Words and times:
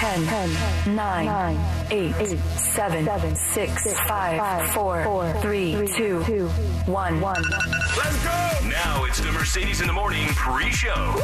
10, 0.00 0.24
10 0.24 0.96
9, 0.96 1.26
9 1.26 1.86
8, 1.90 2.14
8 2.20 2.38
7, 2.38 3.04
7 3.04 3.36
6, 3.36 3.92
5 4.08 4.70
4 4.72 5.34
3 5.42 5.88
2 5.94 6.48
1 6.48 7.20
1 7.20 7.42
Let's 7.98 8.24
go! 8.24 8.68
Now 8.70 9.04
it's 9.04 9.20
the 9.20 9.30
Mercedes 9.30 9.82
in 9.82 9.88
the 9.88 9.92
Morning 9.92 10.26
pre-show. 10.28 11.20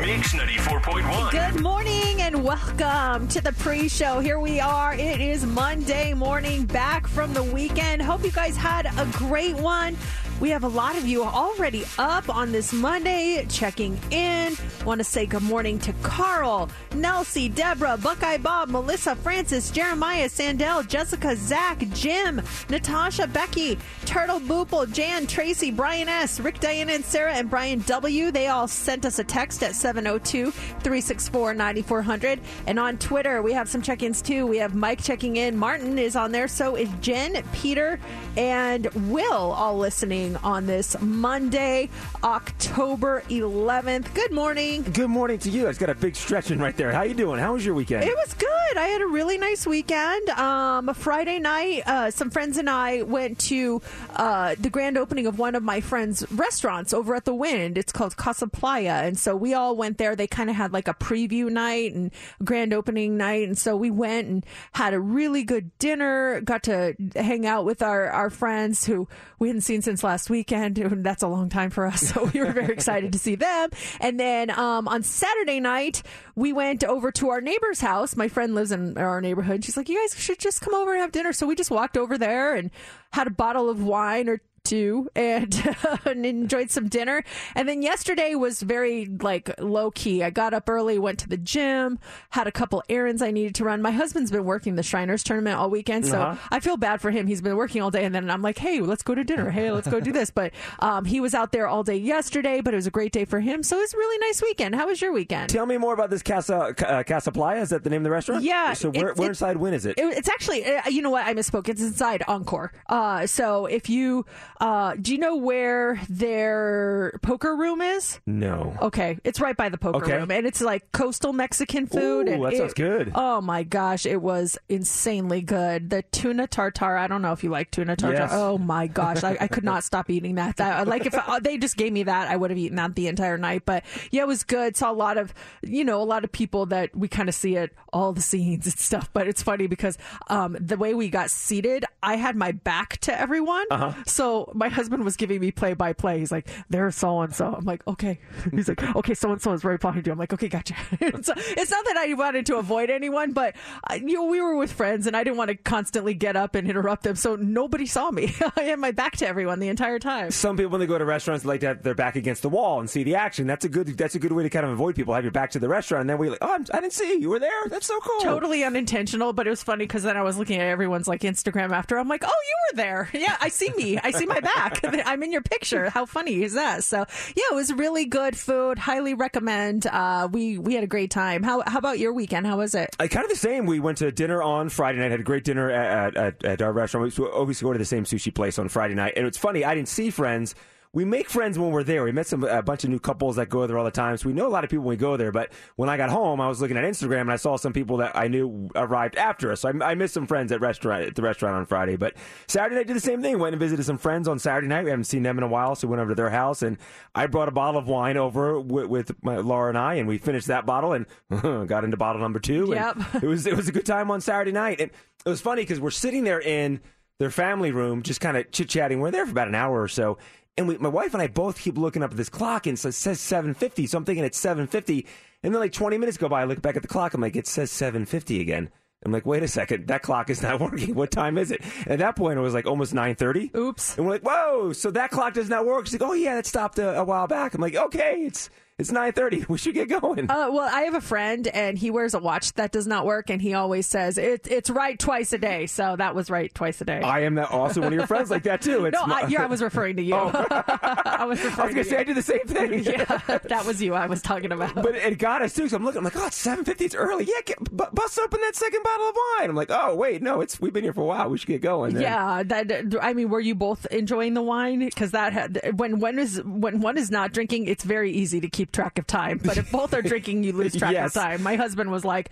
Mix 0.00 0.32
94.1. 0.34 1.30
Good 1.30 1.62
morning 1.62 2.20
and 2.20 2.42
welcome 2.42 3.28
to 3.28 3.40
the 3.40 3.52
pre 3.52 3.88
show. 3.88 4.18
Here 4.18 4.40
we 4.40 4.58
are. 4.58 4.94
It 4.94 5.20
is 5.20 5.46
Monday 5.46 6.12
morning, 6.12 6.64
back 6.64 7.06
from 7.06 7.32
the 7.32 7.44
weekend. 7.44 8.02
Hope 8.02 8.24
you 8.24 8.32
guys 8.32 8.56
had 8.56 8.86
a 8.98 9.06
great 9.12 9.54
one. 9.54 9.96
We 10.40 10.50
have 10.50 10.62
a 10.62 10.68
lot 10.68 10.96
of 10.96 11.04
you 11.04 11.24
already 11.24 11.84
up 11.98 12.32
on 12.32 12.52
this 12.52 12.72
Monday 12.72 13.44
checking 13.48 13.98
in. 14.12 14.54
Want 14.84 15.00
to 15.00 15.04
say 15.04 15.26
good 15.26 15.42
morning 15.42 15.80
to 15.80 15.92
Carl, 15.94 16.70
Nelsie, 16.90 17.52
Deborah, 17.52 17.96
Buckeye 17.96 18.36
Bob, 18.36 18.68
Melissa, 18.68 19.16
Francis, 19.16 19.72
Jeremiah, 19.72 20.28
Sandell, 20.28 20.86
Jessica, 20.86 21.34
Zach, 21.34 21.80
Jim, 21.92 22.40
Natasha, 22.70 23.26
Becky, 23.26 23.78
Turtle, 24.04 24.38
Boople, 24.38 24.90
Jan, 24.92 25.26
Tracy, 25.26 25.72
Brian 25.72 26.08
S., 26.08 26.38
Rick, 26.38 26.60
Diana, 26.60 26.92
and 26.92 27.04
Sarah, 27.04 27.32
and 27.34 27.50
Brian 27.50 27.80
W. 27.80 28.30
They 28.30 28.46
all 28.46 28.68
sent 28.68 29.04
us 29.06 29.18
a 29.18 29.24
text 29.24 29.64
at 29.64 29.74
702 29.74 30.52
364 30.52 31.54
9400. 31.54 32.40
And 32.68 32.78
on 32.78 32.96
Twitter, 32.98 33.42
we 33.42 33.52
have 33.54 33.68
some 33.68 33.82
check 33.82 34.04
ins 34.04 34.22
too. 34.22 34.46
We 34.46 34.58
have 34.58 34.76
Mike 34.76 35.02
checking 35.02 35.34
in. 35.34 35.56
Martin 35.56 35.98
is 35.98 36.14
on 36.14 36.30
there. 36.30 36.46
So 36.46 36.76
is 36.76 36.88
Jen, 37.00 37.42
Peter, 37.52 37.98
and 38.36 38.86
Will 39.10 39.32
all 39.32 39.76
listening 39.76 40.27
on 40.36 40.66
this 40.66 40.96
Monday, 41.00 41.88
October 42.22 43.22
11th. 43.28 44.14
Good 44.14 44.32
morning. 44.32 44.82
Good 44.82 45.10
morning 45.10 45.38
to 45.40 45.50
you. 45.50 45.66
It's 45.66 45.78
got 45.78 45.90
a 45.90 45.94
big 45.94 46.16
stretch 46.16 46.50
in 46.50 46.58
right 46.58 46.76
there. 46.76 46.92
How 46.92 47.02
you 47.02 47.14
doing? 47.14 47.38
How 47.38 47.52
was 47.54 47.64
your 47.64 47.74
weekend? 47.74 48.04
It 48.04 48.16
was 48.16 48.34
good. 48.34 48.76
I 48.76 48.88
had 48.88 49.00
a 49.00 49.06
really 49.06 49.38
nice 49.38 49.66
weekend. 49.66 50.28
Um, 50.30 50.92
Friday 50.94 51.38
night, 51.38 51.82
uh, 51.86 52.10
some 52.10 52.30
friends 52.30 52.56
and 52.56 52.68
I 52.68 53.02
went 53.02 53.38
to 53.40 53.80
uh, 54.16 54.56
the 54.58 54.70
grand 54.70 54.98
opening 54.98 55.26
of 55.26 55.38
one 55.38 55.54
of 55.54 55.62
my 55.62 55.80
friends' 55.80 56.24
restaurants 56.30 56.92
over 56.92 57.14
at 57.14 57.24
the 57.24 57.34
Wynn. 57.34 57.76
It's 57.76 57.92
called 57.92 58.16
Casa 58.16 58.46
Playa, 58.46 59.02
and 59.04 59.18
so 59.18 59.36
we 59.36 59.54
all 59.54 59.76
went 59.76 59.98
there. 59.98 60.16
They 60.16 60.26
kind 60.26 60.50
of 60.50 60.56
had 60.56 60.72
like 60.72 60.88
a 60.88 60.94
preview 60.94 61.50
night 61.50 61.94
and 61.94 62.10
grand 62.44 62.72
opening 62.72 63.16
night, 63.16 63.46
and 63.46 63.56
so 63.56 63.76
we 63.76 63.90
went 63.90 64.28
and 64.28 64.46
had 64.72 64.94
a 64.94 65.00
really 65.00 65.44
good 65.44 65.76
dinner. 65.78 66.40
Got 66.40 66.64
to 66.64 66.94
hang 67.14 67.46
out 67.46 67.64
with 67.64 67.82
our 67.82 68.08
our 68.10 68.30
friends 68.30 68.84
who 68.84 69.08
we 69.38 69.48
hadn't 69.48 69.62
seen 69.62 69.82
since 69.82 70.02
last 70.02 70.17
weekend. 70.30 70.78
And 70.78 71.04
that's 71.04 71.22
a 71.22 71.28
long 71.28 71.48
time 71.48 71.70
for 71.70 71.86
us, 71.86 72.00
so 72.00 72.30
we 72.32 72.40
were 72.40 72.52
very 72.52 72.72
excited 72.72 73.12
to 73.12 73.18
see 73.18 73.34
them. 73.34 73.70
And 74.00 74.18
then 74.18 74.50
um, 74.50 74.88
on 74.88 75.02
Saturday 75.02 75.60
night, 75.60 76.02
we 76.34 76.52
went 76.52 76.84
over 76.84 77.12
to 77.12 77.28
our 77.30 77.40
neighbor's 77.40 77.80
house. 77.80 78.16
My 78.16 78.28
friend 78.28 78.54
lives 78.54 78.72
in 78.72 78.96
our 78.96 79.20
neighborhood. 79.20 79.64
She's 79.64 79.76
like, 79.76 79.88
"You 79.88 80.00
guys 80.00 80.18
should 80.18 80.38
just 80.38 80.60
come 80.60 80.74
over 80.74 80.92
and 80.92 81.00
have 81.00 81.12
dinner." 81.12 81.32
So 81.32 81.46
we 81.46 81.54
just 81.54 81.70
walked 81.70 81.96
over 81.96 82.16
there 82.16 82.54
and 82.54 82.70
had 83.12 83.26
a 83.26 83.30
bottle 83.30 83.68
of 83.68 83.82
wine 83.82 84.28
or 84.28 84.40
and, 84.72 85.76
and 86.04 86.24
enjoyed 86.26 86.70
some 86.70 86.88
dinner. 86.88 87.24
And 87.54 87.68
then 87.68 87.82
yesterday 87.82 88.34
was 88.34 88.60
very 88.62 89.06
like 89.06 89.50
low 89.60 89.90
key. 89.90 90.22
I 90.22 90.30
got 90.30 90.54
up 90.54 90.68
early, 90.68 90.98
went 90.98 91.18
to 91.20 91.28
the 91.28 91.36
gym, 91.36 91.98
had 92.30 92.46
a 92.46 92.52
couple 92.52 92.82
errands 92.88 93.22
I 93.22 93.30
needed 93.30 93.54
to 93.56 93.64
run. 93.64 93.82
My 93.82 93.90
husband's 93.90 94.30
been 94.30 94.44
working 94.44 94.74
the 94.76 94.82
Shriners 94.82 95.22
tournament 95.22 95.56
all 95.58 95.70
weekend, 95.70 96.06
so 96.06 96.20
Uh-huh. 96.20 96.48
I 96.50 96.60
feel 96.60 96.76
bad 96.76 97.00
for 97.00 97.10
him. 97.10 97.26
He's 97.26 97.40
been 97.40 97.56
working 97.56 97.82
all 97.82 97.90
day, 97.90 98.04
and 98.04 98.14
then 98.14 98.30
I'm 98.30 98.42
like, 98.42 98.58
hey, 98.58 98.80
let's 98.80 99.02
go 99.02 99.14
to 99.14 99.24
dinner. 99.24 99.50
Hey, 99.50 99.70
let's 99.72 99.88
go 99.88 100.00
do 100.00 100.12
this. 100.12 100.30
But 100.30 100.52
um, 100.80 101.04
he 101.04 101.20
was 101.20 101.34
out 101.34 101.52
there 101.52 101.66
all 101.66 101.82
day 101.82 101.96
yesterday, 101.96 102.60
but 102.60 102.74
it 102.74 102.76
was 102.76 102.86
a 102.86 102.90
great 102.90 103.12
day 103.12 103.24
for 103.24 103.40
him. 103.40 103.62
So 103.62 103.76
it 103.78 103.80
was 103.80 103.94
a 103.94 103.96
really 103.96 104.18
nice 104.26 104.42
weekend. 104.42 104.74
How 104.74 104.86
was 104.86 105.00
your 105.00 105.12
weekend? 105.12 105.50
Tell 105.50 105.66
me 105.66 105.76
more 105.78 105.94
about 105.94 106.10
this 106.10 106.22
Casa 106.22 106.74
uh, 106.86 107.02
Casa 107.04 107.32
Playa. 107.32 107.60
Is 107.62 107.70
that 107.70 107.84
the 107.84 107.90
name 107.90 108.00
of 108.02 108.04
the 108.04 108.10
restaurant? 108.10 108.42
Yeah, 108.44 108.72
So 108.74 108.90
where, 108.90 109.08
it's- 109.10 109.18
where 109.18 109.30
it's- 109.30 109.40
inside 109.40 109.56
Wynn 109.56 109.74
is 109.74 109.86
it? 109.86 109.98
It, 109.98 110.04
it's 110.16 110.28
actually, 110.28 110.64
uh, 110.66 110.88
you 110.88 111.02
know 111.02 111.10
what? 111.10 111.24
I 111.26 111.34
misspoke. 111.34 111.68
It's 111.68 111.80
inside 111.82 112.22
Encore. 112.28 112.72
Uh, 112.88 113.26
so 113.26 113.66
if 113.66 113.88
you, 113.88 114.24
uh, 114.60 114.94
do 115.00 115.12
you 115.12 115.18
know 115.18 115.36
where 115.36 116.00
their 116.08 117.18
poker 117.22 117.54
room 117.56 117.80
is? 117.80 118.20
no. 118.26 118.76
Okay, 118.80 119.18
it's 119.24 119.40
right 119.40 119.56
by 119.56 119.68
the 119.68 119.78
poker 119.78 119.98
Okay. 120.04 120.16
room, 120.16 120.30
and 120.30 120.46
it's 120.46 120.60
like 120.60 120.90
coastal 120.92 121.32
Mexican 121.32 121.86
food. 121.86 122.28
Ooh, 122.28 122.32
and 122.32 122.44
that 122.44 122.52
it- 122.54 122.58
sounds 122.58 122.74
good. 122.74 123.12
Oh 123.14 123.40
my 123.40 123.62
gosh, 123.62 124.06
it 124.06 124.20
was 124.22 124.58
insanely 124.68 125.40
good. 125.42 125.90
The 125.90 126.02
tuna 126.12 126.46
tartare. 126.46 126.96
I 126.98 127.06
don't 127.06 127.22
know 127.22 127.32
if 127.32 127.42
you 127.44 127.50
like 127.50 127.70
tuna 127.70 127.96
tartare. 127.96 128.20
Yes. 128.22 128.30
Oh 128.32 128.58
my 128.58 128.86
gosh, 128.86 129.24
I, 129.24 129.36
I 129.40 129.48
could 129.48 129.64
not 129.64 129.84
stop 129.90 130.10
eating 130.10 130.36
that. 130.36 130.56
That 130.56 130.86
like 130.88 131.06
if 131.06 131.14
uh, 131.14 131.38
they 131.40 131.58
just 131.58 131.76
gave 131.76 131.92
me 131.92 132.04
that, 132.04 132.28
I 132.28 132.36
would 132.36 132.50
have 132.50 132.58
eaten 132.58 132.76
that 132.76 132.94
the 132.94 133.08
entire 133.08 133.38
night. 133.38 133.62
But 133.64 133.84
yeah, 134.10 134.22
it 134.22 134.28
was 134.28 134.44
good. 134.44 134.76
Saw 134.76 134.90
a 134.90 134.92
lot 134.92 135.18
of 135.18 135.32
you 135.62 135.84
know 135.84 136.00
a 136.02 136.04
lot 136.04 136.24
of 136.24 136.32
people 136.32 136.66
that 136.66 136.94
we 136.96 137.08
kind 137.08 137.28
of 137.28 137.34
see 137.34 137.56
at 137.56 137.70
all 137.92 138.12
the 138.12 138.22
scenes 138.22 138.66
and 138.66 138.78
stuff. 138.78 139.10
But 139.12 139.28
it's 139.28 139.42
funny 139.42 139.66
because 139.66 139.98
um, 140.28 140.56
the 140.60 140.76
way 140.76 140.94
we 140.94 141.08
got 141.08 141.30
seated, 141.30 141.84
I 142.02 142.16
had 142.16 142.36
my 142.36 142.52
back 142.52 142.98
to 143.02 143.18
everyone, 143.18 143.64
Uh-huh. 143.70 143.92
so 144.06 144.47
my 144.54 144.68
husband 144.68 145.04
was 145.04 145.16
giving 145.16 145.40
me 145.40 145.50
play 145.50 145.74
by 145.74 145.92
play. 145.92 146.18
He's 146.18 146.32
like, 146.32 146.48
"There's 146.68 146.96
so 146.96 147.20
and 147.20 147.34
so." 147.34 147.54
I'm 147.54 147.64
like, 147.64 147.86
"Okay." 147.86 148.18
He's 148.50 148.68
like, 148.68 148.82
"Okay, 148.96 149.14
so 149.14 149.32
and 149.32 149.40
so 149.40 149.52
is 149.52 149.64
right 149.64 149.80
behind 149.80 150.06
you." 150.06 150.12
I'm 150.12 150.18
like, 150.18 150.32
"Okay, 150.32 150.48
gotcha." 150.48 150.74
so 151.22 151.34
it's 151.36 151.70
not 151.70 151.84
that 151.84 151.96
I 151.96 152.14
wanted 152.14 152.46
to 152.46 152.56
avoid 152.56 152.90
anyone, 152.90 153.32
but 153.32 153.54
uh, 153.90 153.94
you 153.94 154.14
know, 154.14 154.24
we 154.24 154.40
were 154.40 154.56
with 154.56 154.72
friends, 154.72 155.06
and 155.06 155.16
I 155.16 155.24
didn't 155.24 155.36
want 155.36 155.48
to 155.48 155.56
constantly 155.56 156.14
get 156.14 156.36
up 156.36 156.54
and 156.54 156.68
interrupt 156.68 157.02
them, 157.02 157.16
so 157.16 157.36
nobody 157.36 157.86
saw 157.86 158.10
me. 158.10 158.34
I 158.56 158.62
had 158.62 158.78
my 158.78 158.90
back 158.90 159.16
to 159.18 159.28
everyone 159.28 159.60
the 159.60 159.68
entire 159.68 159.98
time. 159.98 160.30
Some 160.30 160.56
people 160.56 160.70
when 160.72 160.80
they 160.80 160.86
go 160.86 160.98
to 160.98 161.04
restaurants 161.04 161.44
like 161.44 161.60
to 161.60 161.68
have 161.68 161.82
their 161.82 161.94
back 161.94 162.16
against 162.16 162.42
the 162.42 162.48
wall 162.48 162.80
and 162.80 162.88
see 162.88 163.02
the 163.02 163.14
action. 163.14 163.46
That's 163.46 163.64
a 163.64 163.68
good. 163.68 163.88
That's 163.96 164.14
a 164.14 164.18
good 164.18 164.32
way 164.32 164.42
to 164.42 164.50
kind 164.50 164.66
of 164.66 164.72
avoid 164.72 164.94
people. 164.94 165.14
Have 165.14 165.24
your 165.24 165.32
back 165.32 165.50
to 165.52 165.58
the 165.58 165.68
restaurant, 165.68 166.02
and 166.02 166.10
then 166.10 166.18
we 166.18 166.30
like, 166.30 166.38
oh, 166.42 166.54
I'm, 166.54 166.66
I 166.72 166.80
didn't 166.80 166.92
see 166.92 167.12
you. 167.12 167.18
You 167.20 167.30
were 167.30 167.38
there. 167.40 167.68
That's 167.68 167.86
so 167.86 167.98
cool. 168.00 168.20
Totally 168.20 168.64
unintentional, 168.64 169.32
but 169.32 169.46
it 169.46 169.50
was 169.50 169.62
funny 169.62 169.84
because 169.84 170.02
then 170.02 170.16
I 170.16 170.22
was 170.22 170.38
looking 170.38 170.60
at 170.60 170.66
everyone's 170.66 171.08
like 171.08 171.22
Instagram 171.22 171.72
after. 171.72 171.98
I'm 171.98 172.08
like, 172.08 172.24
oh, 172.24 172.28
you 172.28 172.56
were 172.70 172.76
there. 172.76 173.10
Yeah, 173.12 173.36
I 173.40 173.48
see 173.48 173.70
me. 173.76 173.98
I 173.98 174.10
see 174.12 174.26
my 174.26 174.37
back. 174.42 174.80
I'm 175.06 175.22
in 175.22 175.32
your 175.32 175.42
picture. 175.42 175.90
How 175.90 176.06
funny 176.06 176.42
is 176.42 176.54
that? 176.54 176.84
So 176.84 176.98
yeah, 176.98 177.44
it 177.50 177.54
was 177.54 177.72
really 177.72 178.04
good 178.04 178.36
food. 178.36 178.78
Highly 178.78 179.14
recommend. 179.14 179.86
Uh, 179.86 180.28
we 180.30 180.58
we 180.58 180.74
had 180.74 180.84
a 180.84 180.88
great 180.88 181.10
time. 181.10 181.42
How 181.42 181.62
how 181.66 181.78
about 181.78 181.98
your 181.98 182.12
weekend? 182.12 182.46
How 182.46 182.58
was 182.58 182.74
it? 182.74 182.94
I 182.98 183.08
kind 183.08 183.24
of 183.24 183.30
the 183.30 183.36
same. 183.36 183.66
We 183.66 183.80
went 183.80 183.98
to 183.98 184.10
dinner 184.12 184.42
on 184.42 184.68
Friday 184.68 184.98
night. 184.98 185.10
Had 185.10 185.20
a 185.20 185.24
great 185.24 185.44
dinner 185.44 185.70
at, 185.70 186.16
at, 186.16 186.44
at 186.44 186.62
our 186.62 186.72
restaurant. 186.72 187.16
We 187.18 187.26
always 187.26 187.60
go 187.60 187.72
to 187.72 187.78
the 187.78 187.84
same 187.84 188.04
sushi 188.04 188.34
place 188.34 188.58
on 188.58 188.68
Friday 188.68 188.94
night. 188.94 189.14
And 189.16 189.26
it's 189.26 189.38
funny. 189.38 189.64
I 189.64 189.74
didn't 189.74 189.88
see 189.88 190.10
friends. 190.10 190.54
We 190.92 191.04
make 191.04 191.28
friends 191.28 191.58
when 191.58 191.70
we're 191.70 191.82
there. 191.82 192.02
We 192.04 192.12
met 192.12 192.26
some 192.26 192.44
a 192.44 192.62
bunch 192.62 192.84
of 192.84 192.90
new 192.90 192.98
couples 192.98 193.36
that 193.36 193.48
go 193.48 193.66
there 193.66 193.76
all 193.78 193.84
the 193.84 193.90
time, 193.90 194.16
so 194.16 194.28
we 194.28 194.34
know 194.34 194.46
a 194.46 194.48
lot 194.48 194.64
of 194.64 194.70
people 194.70 194.84
when 194.84 194.94
we 194.94 194.96
go 194.96 195.16
there. 195.16 195.30
But 195.30 195.52
when 195.76 195.88
I 195.88 195.96
got 195.96 196.10
home, 196.10 196.40
I 196.40 196.48
was 196.48 196.60
looking 196.60 196.76
at 196.76 196.84
Instagram 196.84 197.22
and 197.22 197.32
I 197.32 197.36
saw 197.36 197.56
some 197.56 197.72
people 197.72 197.98
that 197.98 198.16
I 198.16 198.28
knew 198.28 198.70
arrived 198.74 199.16
after 199.16 199.52
us. 199.52 199.60
So 199.60 199.68
I, 199.68 199.90
I 199.90 199.94
missed 199.94 200.14
some 200.14 200.26
friends 200.26 200.50
at 200.50 200.60
restaurant 200.60 201.04
at 201.04 201.14
the 201.14 201.22
restaurant 201.22 201.56
on 201.56 201.66
Friday. 201.66 201.96
But 201.96 202.14
Saturday 202.46 202.76
night 202.76 202.86
did 202.86 202.96
the 202.96 203.00
same 203.00 203.20
thing. 203.20 203.38
Went 203.38 203.54
and 203.54 203.60
visited 203.60 203.84
some 203.84 203.98
friends 203.98 204.28
on 204.28 204.38
Saturday 204.38 204.68
night. 204.68 204.84
We 204.84 204.90
haven't 204.90 205.04
seen 205.04 205.22
them 205.22 205.36
in 205.38 205.44
a 205.44 205.48
while, 205.48 205.74
so 205.74 205.86
we 205.86 205.90
went 205.90 206.00
over 206.00 206.10
to 206.10 206.14
their 206.14 206.30
house 206.30 206.62
and 206.62 206.78
I 207.14 207.26
brought 207.26 207.48
a 207.48 207.52
bottle 207.52 207.78
of 207.78 207.86
wine 207.86 208.16
over 208.16 208.58
with, 208.60 208.86
with 208.86 209.24
my, 209.24 209.36
Laura 209.36 209.68
and 209.68 209.78
I, 209.78 209.94
and 209.94 210.08
we 210.08 210.18
finished 210.18 210.46
that 210.46 210.66
bottle 210.66 210.92
and 210.92 211.06
got 211.68 211.84
into 211.84 211.96
bottle 211.96 212.20
number 212.20 212.38
two. 212.38 212.72
Yep. 212.74 212.96
it 213.22 213.26
was 213.26 213.46
it 213.46 213.56
was 213.56 213.68
a 213.68 213.72
good 213.72 213.86
time 213.86 214.10
on 214.10 214.20
Saturday 214.20 214.52
night, 214.52 214.80
and 214.80 214.90
it 215.24 215.28
was 215.28 215.40
funny 215.40 215.62
because 215.62 215.80
we're 215.80 215.90
sitting 215.90 216.24
there 216.24 216.40
in 216.40 216.80
their 217.18 217.30
family 217.30 217.72
room, 217.72 218.02
just 218.02 218.20
kind 218.20 218.36
of 218.36 218.50
chit 218.52 218.68
chatting. 218.68 219.00
We're 219.00 219.10
there 219.10 219.26
for 219.26 219.32
about 219.32 219.48
an 219.48 219.54
hour 219.54 219.82
or 219.82 219.88
so, 219.88 220.18
And 220.58 220.68
we, 220.68 220.76
my 220.76 220.88
wife 220.88 221.14
and 221.14 221.22
I 221.22 221.28
both 221.28 221.58
keep 221.60 221.78
looking 221.78 222.02
up 222.02 222.10
at 222.10 222.16
this 222.16 222.28
clock 222.28 222.66
and 222.66 222.78
so 222.78 222.88
it 222.88 222.92
says 222.92 223.20
750. 223.20 223.86
So 223.86 223.96
I'm 223.96 224.04
thinking 224.04 224.24
it's 224.24 224.38
750. 224.38 225.06
And 225.42 225.54
then 225.54 225.60
like 225.60 225.72
20 225.72 225.96
minutes 225.98 226.18
go 226.18 226.28
by, 226.28 226.42
I 226.42 226.44
look 226.44 226.60
back 226.60 226.76
at 226.76 226.82
the 226.82 226.88
clock. 226.88 227.14
I'm 227.14 227.20
like, 227.20 227.36
it 227.36 227.46
says 227.46 227.70
750 227.70 228.40
again. 228.40 228.68
I'm 229.04 229.12
like, 229.12 229.24
wait 229.24 229.44
a 229.44 229.48
second, 229.48 229.86
that 229.86 230.02
clock 230.02 230.28
is 230.28 230.42
not 230.42 230.60
working. 230.60 230.94
What 230.96 231.12
time 231.12 231.38
is 231.38 231.52
it? 231.52 231.62
And 231.82 231.92
at 231.92 231.98
that 232.00 232.16
point, 232.16 232.38
it 232.38 232.42
was 232.42 232.54
like 232.54 232.66
almost 232.66 232.92
9:30. 232.92 233.54
Oops. 233.54 233.96
And 233.96 234.04
we're 234.04 234.12
like, 234.12 234.22
whoa, 234.22 234.72
so 234.72 234.90
that 234.90 235.10
clock 235.10 235.34
does 235.34 235.48
not 235.48 235.64
work. 235.64 235.86
She's 235.86 236.00
like, 236.00 236.10
oh 236.10 236.14
yeah, 236.14 236.34
that 236.34 236.46
stopped 236.46 236.78
a, 236.80 236.98
a 236.98 237.04
while 237.04 237.28
back. 237.28 237.54
I'm 237.54 237.60
like, 237.60 237.76
okay, 237.76 238.24
it's 238.26 238.50
it's 238.78 238.90
9:30. 238.92 239.48
We 239.48 239.58
should 239.58 239.74
get 239.74 239.88
going. 239.88 240.30
Uh, 240.30 240.50
well, 240.52 240.68
I 240.72 240.82
have 240.82 240.94
a 240.94 241.00
friend, 241.00 241.46
and 241.48 241.76
he 241.78 241.90
wears 241.90 242.14
a 242.14 242.18
watch 242.18 242.52
that 242.54 242.70
does 242.70 242.86
not 242.86 243.04
work, 243.06 243.28
and 243.30 243.40
he 243.42 243.54
always 243.54 243.86
says 243.86 244.18
it, 244.18 244.46
it's 244.50 244.70
right 244.70 244.98
twice 244.98 245.32
a 245.32 245.38
day. 245.38 245.66
So 245.66 245.96
that 245.96 246.14
was 246.14 246.30
right 246.30 246.52
twice 246.54 246.80
a 246.80 246.84
day. 246.84 247.00
I 247.00 247.20
am 247.20 247.34
that 247.36 247.50
also 247.50 247.80
one 247.80 247.92
of 247.92 247.98
your 247.98 248.06
friends 248.14 248.30
like 248.30 248.44
that 248.44 248.62
too. 248.62 248.84
It's 248.84 248.94
no, 248.94 249.12
I, 249.12 249.26
yeah, 249.28 249.42
I 249.42 249.46
was 249.46 249.62
referring 249.62 249.96
to 249.96 250.02
you. 250.02 250.14
I 250.14 251.24
was 251.26 251.42
referring 251.42 251.60
I 251.60 251.64
was 251.64 251.74
gonna 251.74 251.84
to 251.84 251.84
say 251.84 251.96
I 251.96 252.00
you. 252.00 252.04
do 252.06 252.14
the 252.14 252.22
same 252.22 252.46
thing. 252.46 252.84
Yeah, 252.84 253.38
that 253.48 253.64
was 253.66 253.82
you 253.82 253.94
I 253.94 254.06
was 254.06 254.22
talking 254.22 254.52
about. 254.52 254.74
But 254.74 254.94
it 254.94 255.18
got 255.18 255.42
us 255.42 255.54
too. 255.54 255.68
So 255.68 255.76
I'm 255.76 255.84
looking. 255.84 255.98
I'm 255.98 256.04
like, 256.04 256.16
oh, 256.16 256.26
it's 256.26 256.44
7:50. 256.46 256.80
It's 256.82 256.94
early. 256.94 257.24
Yeah, 257.24 257.40
get, 257.44 257.58
bu- 257.58 257.90
bust 257.92 258.18
open 258.18 258.40
that 258.42 258.54
second 258.54 258.82
bottle 258.84 259.08
of 259.08 259.14
wine. 259.38 259.50
I'm 259.50 259.56
like, 259.56 259.70
oh 259.70 259.94
wait, 259.96 260.22
no, 260.22 260.40
it's 260.40 260.60
we've 260.60 260.72
been 260.72 260.84
here 260.84 260.92
for 260.92 261.02
a 261.02 261.06
while. 261.06 261.28
We 261.28 261.38
should 261.38 261.48
get 261.48 261.62
going. 261.62 261.92
And- 261.94 262.02
Yeah, 262.02 262.42
that. 262.44 262.94
I 263.02 263.12
mean, 263.12 263.28
were 263.28 263.40
you 263.40 263.54
both 263.56 263.86
enjoying 263.86 264.34
the 264.34 264.42
wine? 264.42 264.80
Because 264.80 265.10
that 265.12 265.32
had, 265.32 265.78
when 265.78 265.98
one 265.98 266.18
is 266.18 266.40
when 266.44 266.80
one 266.80 266.96
is 266.96 267.10
not 267.10 267.32
drinking, 267.32 267.66
it's 267.66 267.82
very 267.84 268.12
easy 268.12 268.40
to 268.40 268.48
keep 268.48 268.67
track 268.72 268.98
of 268.98 269.06
time. 269.06 269.40
But 269.42 269.56
if 269.58 269.70
both 269.70 269.94
are 269.94 270.02
drinking, 270.02 270.44
you 270.44 270.52
lose 270.52 270.74
track 270.76 270.92
Yes. 270.92 271.16
of 271.16 271.22
time. 271.22 271.42
My 271.42 271.56
husband 271.56 271.90
was 271.90 272.04
like, 272.04 272.30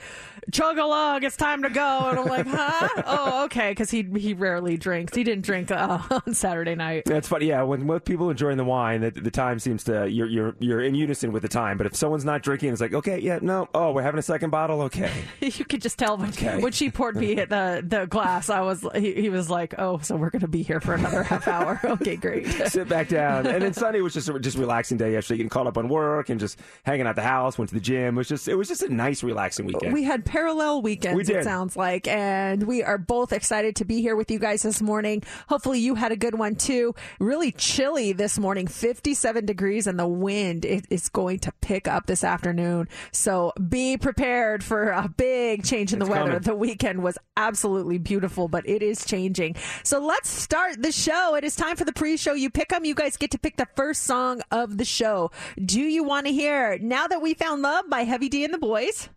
"Chug 0.52 0.78
along, 0.78 1.22
it's 1.24 1.36
time 1.36 1.62
to 1.62 1.70
go," 1.70 2.08
and 2.10 2.18
I'm 2.18 2.26
like, 2.26 2.46
"Huh? 2.46 2.88
Oh, 3.06 3.44
okay." 3.44 3.70
Because 3.70 3.90
he 3.90 4.02
he 4.16 4.34
rarely 4.34 4.76
drinks. 4.76 5.14
He 5.14 5.24
didn't 5.24 5.44
drink 5.44 5.70
uh, 5.70 5.98
on 6.26 6.34
Saturday 6.34 6.74
night. 6.74 7.04
That's 7.06 7.28
funny. 7.28 7.46
Yeah, 7.46 7.62
when 7.62 7.86
with 7.86 8.04
people 8.04 8.30
enjoying 8.30 8.56
the 8.56 8.64
wine, 8.64 9.00
the, 9.00 9.10
the 9.10 9.30
time 9.30 9.58
seems 9.58 9.84
to 9.84 10.08
you're 10.08 10.26
you're 10.28 10.54
you're 10.58 10.80
in 10.82 10.94
unison 10.94 11.32
with 11.32 11.42
the 11.42 11.48
time. 11.48 11.76
But 11.78 11.86
if 11.86 11.96
someone's 11.96 12.24
not 12.24 12.42
drinking, 12.42 12.72
it's 12.72 12.80
like, 12.80 12.94
okay, 12.94 13.18
yeah, 13.18 13.38
no, 13.42 13.68
oh, 13.74 13.92
we're 13.92 14.02
having 14.02 14.18
a 14.18 14.22
second 14.22 14.50
bottle. 14.50 14.82
Okay, 14.82 15.10
you 15.40 15.64
could 15.64 15.82
just 15.82 15.98
tell 15.98 16.16
when, 16.16 16.30
Okay. 16.30 16.58
when 16.60 16.72
she 16.72 16.90
poured 16.90 17.16
me 17.16 17.34
the 17.36 17.82
the 17.86 18.06
glass. 18.06 18.50
I 18.50 18.60
was 18.60 18.86
he, 18.94 19.14
he 19.14 19.28
was 19.30 19.48
like, 19.50 19.74
"Oh, 19.78 19.98
so 19.98 20.16
we're 20.16 20.30
gonna 20.30 20.48
be 20.48 20.62
here 20.62 20.80
for 20.80 20.94
another 20.94 21.22
half 21.22 21.48
hour." 21.48 21.80
Okay, 21.96 22.16
great. 22.16 22.46
sit 22.68 22.88
back 22.88 23.08
down. 23.08 23.46
And 23.46 23.62
then 23.62 23.72
Sunday 23.72 24.00
was 24.00 24.12
just 24.12 24.28
a 24.28 24.38
just 24.38 24.58
relaxing 24.58 24.98
day. 24.98 25.12
Yesterday, 25.12 25.38
getting 25.38 25.48
caught 25.50 25.66
up 25.66 25.78
on 25.78 25.88
work 25.88 26.25
and 26.28 26.40
just 26.40 26.58
hanging 26.84 27.06
out 27.06 27.16
the 27.16 27.22
house. 27.22 27.58
Went 27.58 27.68
to 27.70 27.74
the 27.74 27.80
gym. 27.80 28.14
It 28.14 28.18
was 28.18 28.28
just 28.28 28.48
it 28.48 28.54
was 28.54 28.68
just 28.68 28.82
a 28.82 28.92
nice 28.92 29.22
relaxing 29.22 29.66
weekend. 29.66 29.92
We 29.92 30.04
had 30.04 30.24
parallel 30.24 30.82
weekends, 30.82 31.16
We 31.16 31.22
did. 31.24 31.36
it 31.36 31.44
sounds 31.44 31.76
like, 31.76 32.06
and 32.08 32.62
we 32.64 32.82
are 32.82 32.98
both 32.98 33.32
excited 33.32 33.76
to 33.76 33.84
be 33.84 34.00
here 34.00 34.16
with 34.16 34.30
you 34.30 34.38
guys 34.38 34.62
this 34.62 34.80
morning. 34.82 35.22
Hopefully, 35.48 35.78
you 35.80 35.94
had 35.94 36.12
a 36.12 36.16
good 36.16 36.38
one 36.38 36.54
too. 36.56 36.94
Really 37.20 37.52
chilly 37.52 38.12
this 38.12 38.38
morning, 38.38 38.66
57 38.66 39.44
degrees, 39.44 39.86
and 39.86 39.98
the 39.98 40.06
wind 40.08 40.64
it 40.64 40.86
is 40.90 41.08
going 41.08 41.38
to 41.40 41.52
pick 41.60 41.86
up 41.88 42.06
this 42.06 42.24
afternoon. 42.24 42.88
So 43.12 43.52
be 43.68 43.96
prepared 43.96 44.64
for 44.64 44.90
a 44.90 45.08
big 45.08 45.64
change 45.64 45.92
in 45.92 45.98
the 45.98 46.06
weather. 46.06 46.26
coming. 46.26 46.42
The 46.42 46.54
weekend 46.54 47.02
was 47.02 47.18
absolutely 47.36 47.98
beautiful, 47.98 48.48
but 48.48 48.66
it 48.68 48.82
is 48.82 49.04
changing. 49.04 49.56
So 49.82 49.98
let's 49.98 50.28
start 50.30 50.80
the 50.82 50.92
show. 50.92 51.34
It 51.34 51.44
is 51.44 51.54
time 51.54 51.76
for 51.76 51.84
the 51.84 51.92
pre 51.92 52.16
show. 52.16 52.32
You 52.32 52.48
pick 52.50 52.70
them, 52.70 52.84
you 52.84 52.94
guys 52.94 53.16
get 53.16 53.30
to 53.32 53.38
pick 53.38 53.56
the 53.56 53.66
first 53.76 54.04
song 54.04 54.40
of 54.50 54.78
the 54.78 54.84
show. 54.86 55.30
Do 55.62 55.80
you 55.80 56.02
want 56.02 56.15
to 56.24 56.32
hear 56.32 56.78
Now 56.78 57.06
That 57.06 57.20
We 57.20 57.34
Found 57.34 57.60
Love 57.60 57.90
by 57.90 58.04
Heavy 58.04 58.30
D 58.30 58.42
and 58.44 58.54
the 58.54 58.58
Boys? 58.58 59.10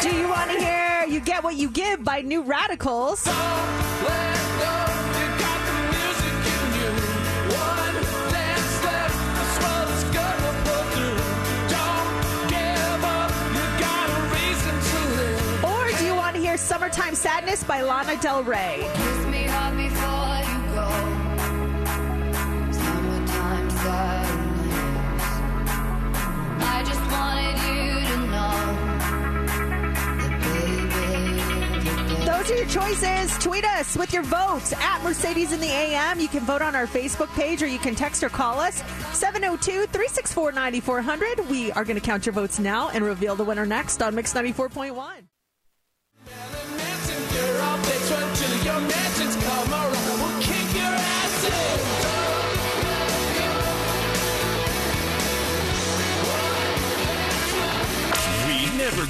Do 0.00 0.16
you 0.16 0.28
want 0.28 0.50
to 0.52 0.58
hear 0.58 1.04
You 1.06 1.20
Get 1.20 1.44
What 1.44 1.56
You 1.56 1.68
Give 1.68 2.02
by 2.02 2.22
New 2.22 2.42
Radicals? 2.42 3.28
Or 3.28 4.39
Summertime 16.60 17.14
Sadness 17.14 17.64
by 17.64 17.80
Lana 17.82 18.16
Del 18.20 18.44
Rey? 18.44 18.88
Kiss 18.94 19.26
me 19.26 19.44
hard 19.44 19.76
before 19.76 20.40
you 20.46 20.58
go. 20.74 20.88
Summertime 22.72 23.70
sadness. 23.70 24.60
I 26.62 26.82
just 26.86 27.00
wanted 27.10 27.56
you 27.66 27.82
to 28.06 28.16
know 28.30 28.54
that, 30.20 30.32
baby, 30.42 31.40
every 31.74 32.14
day. 32.14 32.24
Those 32.26 32.50
are 32.50 32.56
your 32.56 32.66
choices. 32.66 33.38
Tweet 33.42 33.64
us 33.64 33.96
with 33.96 34.12
your 34.12 34.22
votes 34.22 34.72
at 34.74 35.02
Mercedes 35.02 35.52
in 35.52 35.60
the 35.60 35.66
AM. 35.66 36.20
You 36.20 36.28
can 36.28 36.44
vote 36.44 36.62
on 36.62 36.76
our 36.76 36.86
Facebook 36.86 37.34
page 37.34 37.62
or 37.62 37.66
you 37.66 37.78
can 37.78 37.94
text 37.94 38.22
or 38.22 38.28
call 38.28 38.60
us 38.60 38.76
702 39.12 39.86
364 39.86 40.52
9400. 40.52 41.48
We 41.48 41.72
are 41.72 41.84
going 41.84 41.98
to 41.98 42.02
count 42.02 42.26
your 42.26 42.34
votes 42.34 42.58
now 42.58 42.90
and 42.90 43.04
reveal 43.04 43.34
the 43.34 43.44
winner 43.44 43.66
next 43.66 44.02
on 44.02 44.14
Mix 44.14 44.34
94.1. 44.34 45.29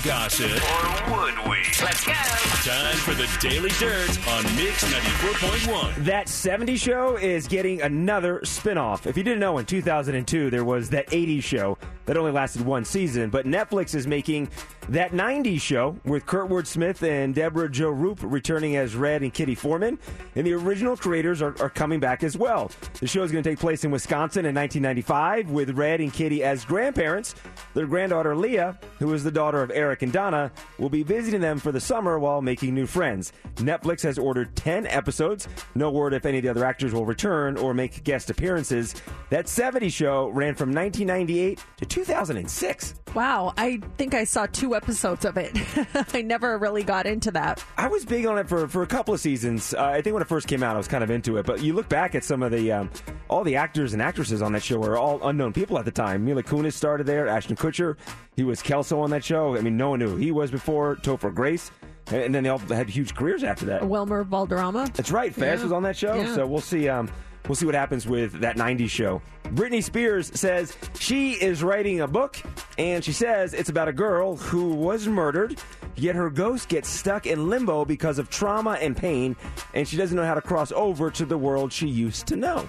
gossip. 0.03 0.51
Or 0.51 1.19
would 1.19 1.35
we? 1.49 1.59
Let's 1.83 2.05
go. 2.05 2.13
Time 2.13 2.97
for 2.97 3.15
the 3.15 3.29
Daily 3.41 3.71
Dirt 3.79 4.11
on 4.29 4.45
Mix 4.57 4.85
94.1. 4.85 6.05
That 6.05 6.29
70 6.29 6.77
show 6.77 7.17
is 7.17 7.47
getting 7.47 7.83
another 7.83 8.41
spin-off. 8.45 9.07
If 9.07 9.17
you 9.17 9.23
didn't 9.23 9.41
know, 9.41 9.59
in 9.59 9.67
2002 9.67 10.51
there 10.51 10.65
was 10.65 10.91
that 10.91 11.07
80s 11.09 11.43
show 11.43 11.79
that 12.11 12.17
only 12.17 12.33
lasted 12.33 12.63
one 12.63 12.85
season, 12.85 13.31
but 13.31 13.47
Netflix 13.47 13.95
is 13.95 14.05
making 14.05 14.49
that 14.89 15.13
90s 15.13 15.61
show 15.61 15.97
with 16.05 16.27
Kurtwood 16.27 16.67
Smith 16.67 17.05
and 17.05 17.33
Debra 17.33 17.71
Jo 17.71 17.91
Rupp 17.91 18.19
returning 18.23 18.75
as 18.75 18.97
Red 18.97 19.23
and 19.23 19.33
Kitty 19.33 19.55
Forman, 19.55 19.97
and 20.35 20.45
the 20.45 20.53
original 20.55 20.97
creators 20.97 21.41
are, 21.41 21.55
are 21.63 21.71
coming 21.71 22.01
back 22.01 22.25
as 22.25 22.37
well. 22.37 22.73
The 22.99 23.07
show 23.07 23.23
is 23.23 23.31
going 23.31 23.45
to 23.45 23.51
take 23.51 23.61
place 23.61 23.85
in 23.85 23.93
Wisconsin 23.93 24.45
in 24.45 24.57
1995 24.57 25.51
with 25.53 25.71
Red 25.71 26.01
and 26.01 26.13
Kitty 26.13 26.43
as 26.43 26.65
grandparents. 26.65 27.37
Their 27.75 27.87
granddaughter 27.87 28.35
Leah, 28.35 28.77
who 28.99 29.15
is 29.15 29.23
the 29.23 29.31
daughter 29.31 29.63
of 29.63 29.71
Eric 29.73 30.03
and 30.03 30.13
Donna, 30.13 30.51
will 30.81 30.91
be 30.91 31.05
visiting 31.05 31.41
them 31.41 31.61
for 31.61 31.71
the 31.71 31.81
summer 31.81 32.19
while 32.19 32.43
making 32.43 32.75
new 32.75 32.89
friends. 32.89 33.33
Netflix 33.55 34.03
has 34.03 34.19
ordered 34.19 34.57
10 34.57 34.89
episodes. 34.89 35.47
No 35.77 35.93
word 35.93 36.13
if 36.13 36.27
any 36.27 36.39
of 36.39 36.43
the 36.43 36.51
other 36.51 36.65
actors 36.65 36.93
will 36.93 37.07
return 37.07 37.57
or 37.57 37.73
make 37.73 38.03
guest 38.03 38.31
appearances. 38.31 38.97
That 39.29 39.49
70 39.49 39.89
show 39.91 40.27
ran 40.31 40.57
from 40.57 40.73
1998 40.73 41.61
to 41.77 41.87
2006. 42.05 42.95
Wow, 43.15 43.53
I 43.57 43.81
think 43.99 44.15
I 44.15 44.25
saw 44.25 44.47
two 44.47 44.75
episodes 44.75 45.25
of 45.25 45.37
it. 45.37 45.57
I 46.15 46.23
never 46.23 46.57
really 46.59 46.83
got 46.83 47.07
into 47.07 47.31
that. 47.33 47.65
I 47.77 47.89
was 47.89 48.05
big 48.05 48.25
on 48.27 48.39
it 48.39 48.49
for, 48.49 48.67
for 48.69 48.83
a 48.83 48.87
couple 48.87 49.13
of 49.13 49.21
seasons. 49.21 49.75
Uh, 49.75 49.83
I 49.85 50.01
think 50.01 50.15
when 50.15 50.23
it 50.23 50.29
first 50.29 50.47
came 50.47 50.63
out, 50.63 50.75
I 50.75 50.79
was 50.79 50.89
kind 50.89 51.03
of 51.05 51.11
into 51.11 51.37
it. 51.37 51.47
But 51.47 51.61
you 51.63 51.73
look 51.75 51.89
back 51.89 52.15
at 52.15 52.25
some 52.25 52.43
of 52.43 52.53
the 52.53 52.73
um, 52.73 52.91
all 53.29 53.45
the 53.45 53.57
actors 53.57 53.93
and 53.93 54.01
actresses 54.01 54.43
on 54.43 54.53
that 54.53 54.63
show 54.63 54.79
were 54.79 54.97
all 54.97 55.27
unknown 55.29 55.53
people 55.53 55.79
at 55.79 55.85
the 55.85 55.91
time. 55.91 56.25
Mila 56.25 56.43
Kunis 56.43 56.73
started 56.75 57.07
there. 57.07 57.29
Ashton 57.29 57.57
Kutcher, 57.57 57.97
he 58.37 58.45
was 58.45 58.63
Kelso 58.63 59.01
on 59.01 59.11
that 59.11 59.25
show. 59.25 59.57
I 59.57 59.61
mean, 59.61 59.77
no 59.77 59.91
one 59.91 59.99
knew 59.99 60.09
who 60.11 60.17
he 60.17 60.31
was 60.31 60.51
before. 60.51 60.97
Topher 60.97 61.35
Grace, 61.35 61.71
and, 62.13 62.35
then 62.35 62.45
they 62.45 62.49
all 62.49 62.59
had 62.59 62.89
huge 62.89 63.15
careers 63.15 63.43
after 63.45 63.67
that. 63.67 63.87
Wilmer 63.87 64.25
Valderrama. 64.25 64.89
That's 64.95 65.11
right. 65.11 65.35
Fez 65.35 65.59
Yeah. 65.59 65.65
was 65.65 65.73
on 65.73 65.83
that 65.83 65.97
show. 65.97 66.15
Yeah. 66.15 66.35
So 66.35 66.47
we'll 66.47 66.61
see. 66.61 66.89
Um, 66.89 67.11
we'll 67.49 67.57
see 67.57 67.67
what 67.67 67.75
happens 67.75 68.07
with 68.07 68.41
that 68.41 68.57
'90s 68.57 68.91
show. 68.91 69.23
Britney 69.55 69.83
Spears 69.83 70.31
says 70.39 70.77
she 70.99 71.33
is 71.33 71.63
writing 71.63 72.01
a 72.01 72.07
book, 72.07 72.41
and 72.79 73.05
she 73.05 73.13
says 73.13 73.53
it's 73.53 73.69
about 73.69 73.89
a 73.89 73.93
girl 73.93 74.37
who 74.37 74.75
was 74.75 75.09
murdered, 75.09 75.61
yet 75.97 76.15
her 76.15 76.31
ghost 76.31 76.69
gets 76.69 76.89
stuck 76.89 77.27
in 77.27 77.49
limbo 77.49 77.85
because 77.85 78.19
of 78.19 78.31
trauma 78.31 78.79
and 78.81 78.97
pain, 78.97 79.35
and 79.75 79.89
she 79.89 79.97
doesn't 79.97 80.17
know 80.17 80.25
how 80.25 80.35
to 80.35 80.43
cross 80.43 80.71
over 80.73 81.11
to 81.11 81.25
the 81.25 81.37
world 81.37 81.73
she 81.73 81.89
used 81.89 82.27
to 82.29 82.37
know. 82.37 82.67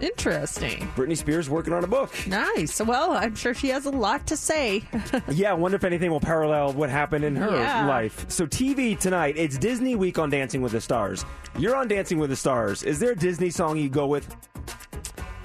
Interesting. 0.00 0.88
Britney 0.96 1.16
Spears 1.16 1.48
working 1.50 1.72
on 1.72 1.84
a 1.84 1.86
book. 1.86 2.12
Nice. 2.26 2.80
Well, 2.80 3.12
I'm 3.12 3.34
sure 3.34 3.54
she 3.54 3.68
has 3.68 3.86
a 3.86 3.90
lot 3.90 4.26
to 4.28 4.36
say. 4.36 4.82
Yeah, 5.28 5.50
I 5.50 5.54
wonder 5.54 5.76
if 5.76 5.84
anything 5.84 6.10
will 6.10 6.20
parallel 6.20 6.72
what 6.72 6.90
happened 6.90 7.24
in 7.24 7.34
her 7.36 7.50
Yeah. 7.50 7.86
life. 7.86 8.26
So, 8.28 8.46
TV 8.46 8.98
tonight, 8.98 9.34
it's 9.36 9.56
Disney 9.58 9.94
Week 9.96 10.18
on 10.18 10.30
Dancing 10.30 10.60
with 10.62 10.72
the 10.72 10.80
Stars. 10.80 11.24
You're 11.58 11.74
on 11.76 11.88
Dancing 11.88 12.18
with 12.18 12.30
the 12.30 12.36
Stars. 12.36 12.82
Is 12.82 12.98
there 12.98 13.12
a 13.12 13.16
Disney 13.16 13.50
song 13.50 13.76
you 13.78 13.88
go 13.88 14.06
with? 14.06 14.34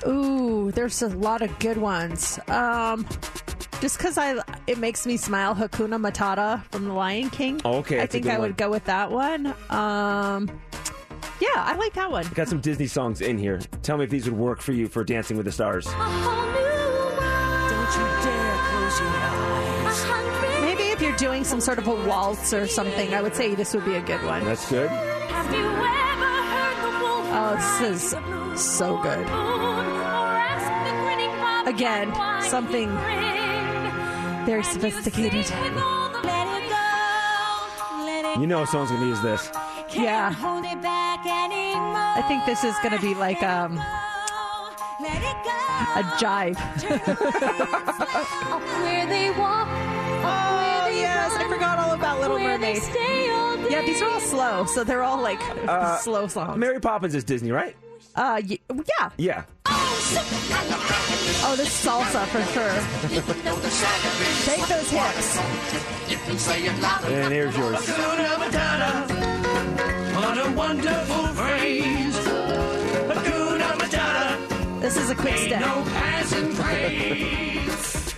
Ooh, 0.08 0.72
there's 0.72 1.02
a 1.02 1.08
lot 1.10 1.42
of 1.42 1.58
good 1.60 1.78
ones. 1.78 2.40
Um, 2.48 3.06
just 3.82 3.98
because 3.98 4.18
I, 4.18 4.42
it 4.68 4.78
makes 4.78 5.06
me 5.06 5.18
smile. 5.18 5.56
Hakuna 5.56 6.00
Matata 6.00 6.64
from 6.72 6.86
The 6.86 6.94
Lion 6.94 7.30
King. 7.30 7.62
Okay, 7.64 8.02
I 8.02 8.06
think 8.06 8.26
I 8.28 8.34
one. 8.34 8.42
would 8.50 8.58
go 8.58 8.70
with 8.70 8.86
that 8.86 9.12
one. 9.12 9.54
Um, 9.70 10.50
Yeah, 11.40 11.48
I 11.56 11.76
like 11.78 11.94
that 11.94 12.12
one. 12.12 12.26
Got 12.34 12.50
some 12.50 12.60
Disney 12.60 12.88
songs 12.88 13.22
in 13.22 13.38
here. 13.38 13.60
Tell 13.82 13.98
me 13.98 14.04
if 14.04 14.10
these 14.10 14.26
would 14.30 14.38
work 14.38 14.62
for 14.62 14.74
you 14.74 14.88
for 14.88 15.04
Dancing 15.04 15.38
with 15.38 15.46
the 15.46 15.52
Stars. 15.52 15.88
Maybe 20.62 20.84
if 20.92 21.02
you're 21.02 21.16
doing 21.16 21.44
some 21.44 21.62
sort 21.62 21.78
of 21.78 21.88
a 21.88 21.96
waltz 22.08 22.54
or 22.54 22.68
something, 22.68 23.14
I 23.14 23.22
would 23.22 23.36
say 23.36 23.56
this 23.56 23.74
would 23.74 23.86
be 23.86 23.96
a 23.96 24.02
good 24.02 24.24
one. 24.24 24.44
That's 24.44 24.70
good. 24.70 24.90
Oh, 27.32 27.56
this 27.82 28.04
is 28.04 28.16
so 28.62 29.02
good. 29.02 29.26
Again, 31.68 32.14
something 32.44 32.90
very 34.46 34.64
sophisticated. 34.64 35.50
You 38.40 38.48
know 38.48 38.66
someone's 38.66 38.92
going 38.92 39.02
to 39.02 39.08
use 39.08 39.22
this. 39.22 39.52
Yeah. 39.94 40.34
I 41.26 42.24
think 42.28 42.46
this 42.46 42.64
is 42.64 42.76
going 42.82 42.96
to 42.96 43.02
be 43.02 43.14
like 43.14 43.44
um, 43.44 43.78
a 43.78 43.82
jive. 46.18 46.56
Where 48.84 49.06
they 49.08 49.30
walk, 49.32 49.68
Oh, 50.22 50.90
yes, 50.94 51.34
I 51.36 51.48
forgot 51.50 51.80
all 51.80 51.94
about 51.94 52.20
Little 52.22 52.38
where 52.38 52.58
Mermaid. 52.58 52.82
stay. 52.82 53.26
Yeah, 53.70 53.82
these 53.86 54.02
are 54.02 54.10
all 54.10 54.20
slow, 54.20 54.66
so 54.66 54.84
they're 54.84 55.04
all 55.04 55.22
like 55.22 55.40
slow 56.02 56.28
songs. 56.28 56.58
Mary 56.58 56.80
Poppins 56.80 57.16
is 57.16 57.24
Disney, 57.24 57.52
right? 57.52 57.76
uh, 58.16 58.42
y- 58.48 58.58
yeah. 58.70 59.10
Yeah. 59.18 59.44
Oh, 61.42 61.56
this 61.56 61.70
salsa 61.86 62.26
for 62.28 62.42
sure. 62.54 62.74
Take 64.46 64.68
those 64.68 64.90
hips. 64.90 65.38
And 67.06 67.34
here's 67.34 67.56
yours. 67.58 67.88
A 70.50 70.52
wonderful 70.54 71.28
phrase. 71.36 72.16
Hakuna 73.08 73.70
Matata. 73.78 74.82
This 74.82 74.98
is 74.98 75.12
a 75.12 75.16
quick 75.16 75.38
step. 75.38 75.62
No 75.62 75.84
passing 75.92 76.56
craze. 76.56 77.49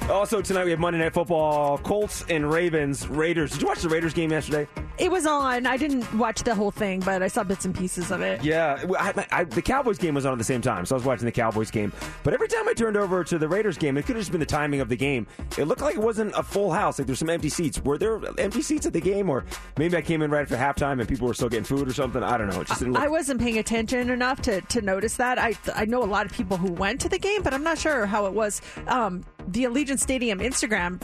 Also, 0.10 0.42
tonight 0.42 0.66
we 0.66 0.72
have 0.72 0.80
Monday 0.80 1.00
Night 1.00 1.14
Football 1.14 1.78
Colts 1.78 2.26
and 2.28 2.52
Ravens. 2.52 3.08
Raiders. 3.08 3.52
Did 3.52 3.62
you 3.62 3.68
watch 3.68 3.82
the 3.82 3.88
Raiders 3.90 4.14
game 4.14 4.32
yesterday? 4.32 4.68
It 4.98 5.10
was 5.10 5.26
on. 5.26 5.66
I 5.66 5.78
didn't 5.78 6.12
watch 6.16 6.44
the 6.44 6.54
whole 6.54 6.70
thing, 6.70 7.00
but 7.00 7.24
I 7.24 7.28
saw 7.28 7.44
bits 7.44 7.66
and 7.66 7.74
pieces 7.74 8.12
of 8.12 8.22
it. 8.22 8.44
Yeah, 8.44 8.84
I, 9.00 9.26
I, 9.32 9.44
the 9.46 9.62
Cowboys 9.62 9.98
game 9.98 10.14
was 10.14 10.26
on 10.26 10.34
at 10.34 10.38
the 10.38 10.44
same 10.44 10.62
time, 10.62 10.86
so 10.86 10.96
I 10.96 10.98
was 10.98 11.06
watching 11.06 11.26
the 11.26 11.32
Cowboys 11.32 11.72
game. 11.72 11.94
But 12.24 12.34
every 12.34 12.48
time 12.48 12.68
I 12.68 12.74
turned 12.74 12.98
over 12.98 13.24
to 13.24 13.38
the 13.40 13.48
Raiders 13.48 13.78
game, 13.78 13.98
it 13.98 14.06
could 14.06 14.16
have 14.16 14.22
just 14.22 14.32
been 14.32 14.42
the 14.42 14.46
timing 14.46 14.82
of 14.82 14.90
the 14.90 14.98
game. 14.98 15.26
It 15.58 15.66
looked 15.66 15.82
like 15.82 15.96
it 15.96 16.02
wasn't 16.02 16.34
a 16.36 16.44
full 16.44 16.72
house. 16.72 17.00
Like 17.00 17.06
there's 17.08 17.20
some 17.20 17.30
empty 17.30 17.50
seats. 17.50 17.82
Were 17.84 17.98
there 17.98 18.20
empty 18.38 18.62
seats 18.62 18.86
at 18.86 18.94
the 18.94 19.02
game, 19.02 19.30
or 19.30 19.46
maybe 19.78 19.96
I 19.96 20.02
came 20.02 20.22
in 20.22 20.30
right 20.30 20.42
after 20.42 20.58
halftime 20.58 21.00
and 21.00 21.08
people 21.08 21.28
were 21.28 21.34
still 21.34 21.50
getting 21.50 21.64
food 21.64 21.88
or 21.88 21.94
something? 21.94 22.22
I 22.22 22.38
don't 22.38 22.50
know. 22.50 22.62
It 22.62 22.68
just 22.68 22.80
didn't 22.80 22.94
look. 22.94 23.02
I 23.02 23.08
wasn't 23.08 23.40
paying 23.40 23.60
attention 23.60 24.10
enough 24.10 24.42
to, 24.44 24.62
to 24.62 24.82
notice 24.82 25.16
that. 25.18 25.40
I 25.40 25.56
I 25.74 25.86
know 25.86 26.04
a 26.04 26.06
lot 26.06 26.26
of 26.26 26.34
people 26.34 26.58
who 26.58 26.72
went 26.74 27.00
to 27.02 27.10
the 27.10 27.20
game, 27.20 27.44
but 27.44 27.54
I'm 27.54 27.64
not 27.64 27.78
sure 27.78 28.06
how 28.06 28.26
it 28.26 28.34
was. 28.34 28.62
Um, 28.88 29.24
the 29.48 29.64
Allegiant 29.64 29.91
Stadium 30.00 30.40
Instagram 30.40 31.02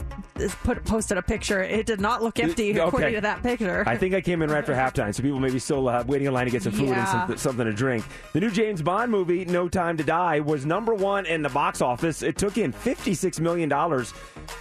put 0.62 0.84
posted 0.84 1.18
a 1.18 1.22
picture. 1.22 1.62
It 1.62 1.86
did 1.86 2.00
not 2.00 2.22
look 2.22 2.38
empty 2.38 2.70
Okay. 2.70 2.78
according 2.80 3.14
to 3.14 3.20
that 3.22 3.42
picture. 3.42 3.82
I 3.86 3.96
think 3.96 4.14
I 4.14 4.20
came 4.20 4.40
in 4.42 4.50
right 4.50 4.58
after 4.58 4.72
halftime, 4.74 5.12
so 5.14 5.22
people 5.22 5.40
maybe 5.40 5.58
still 5.58 5.88
uh, 5.88 6.04
waiting 6.06 6.28
in 6.28 6.32
line 6.34 6.44
to 6.46 6.50
get 6.52 6.62
some 6.62 6.72
food 6.72 6.88
and 6.88 6.96
Yeah. 6.96 7.04
something, 7.12 7.36
something 7.36 7.66
to 7.66 7.72
drink. 7.72 8.04
The 8.32 8.40
new 8.40 8.50
James 8.50 8.80
Bond 8.80 9.10
movie, 9.10 9.44
No 9.44 9.68
Time 9.68 9.96
to 9.96 10.04
Die, 10.04 10.40
was 10.40 10.64
number 10.64 10.94
one 10.94 11.26
in 11.26 11.42
the 11.42 11.48
box 11.48 11.82
office. 11.82 12.22
It 12.22 12.38
took 12.38 12.56
in 12.56 12.72
$56 12.72 13.40
million 13.40 13.68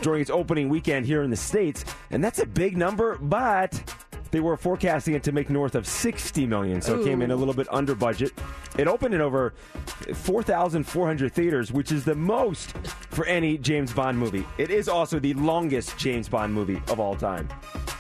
during 0.01 0.22
its 0.22 0.31
opening 0.31 0.67
weekend 0.69 1.05
here 1.05 1.22
in 1.24 1.29
the 1.29 1.36
States, 1.38 1.86
and 2.10 2.24
that's 2.24 2.39
a 2.39 2.46
big 2.46 2.75
number, 2.75 3.17
but 3.22 3.79
they 4.31 4.39
were 4.39 4.57
forecasting 4.57 5.13
it 5.13 5.24
to 5.24 5.31
make 5.31 5.50
north 5.50 5.75
of 5.75 5.88
60 5.88 6.46
million, 6.46 6.81
so 6.81 7.00
it 7.00 7.05
came 7.05 7.22
in 7.22 7.31
a 7.31 7.36
little 7.36 7.53
bit 7.53 7.67
under 7.72 7.96
budget. 7.96 8.31
It 8.77 8.88
opened 8.88 9.13
in 9.15 9.22
over 9.22 9.53
4,400 10.13 11.34
theaters, 11.34 11.72
which 11.72 11.91
is 11.91 12.03
the 12.05 12.15
most 12.15 12.77
for 13.10 13.25
any 13.25 13.57
James 13.57 13.91
Bond 13.93 14.17
movie. 14.17 14.46
It 14.57 14.69
is 14.69 14.88
also 14.88 15.19
the 15.19 15.34
longest 15.36 15.98
James 15.98 16.29
Bond 16.29 16.53
movie 16.53 16.81
of 16.89 17.00
all 17.00 17.15
time. 17.15 17.50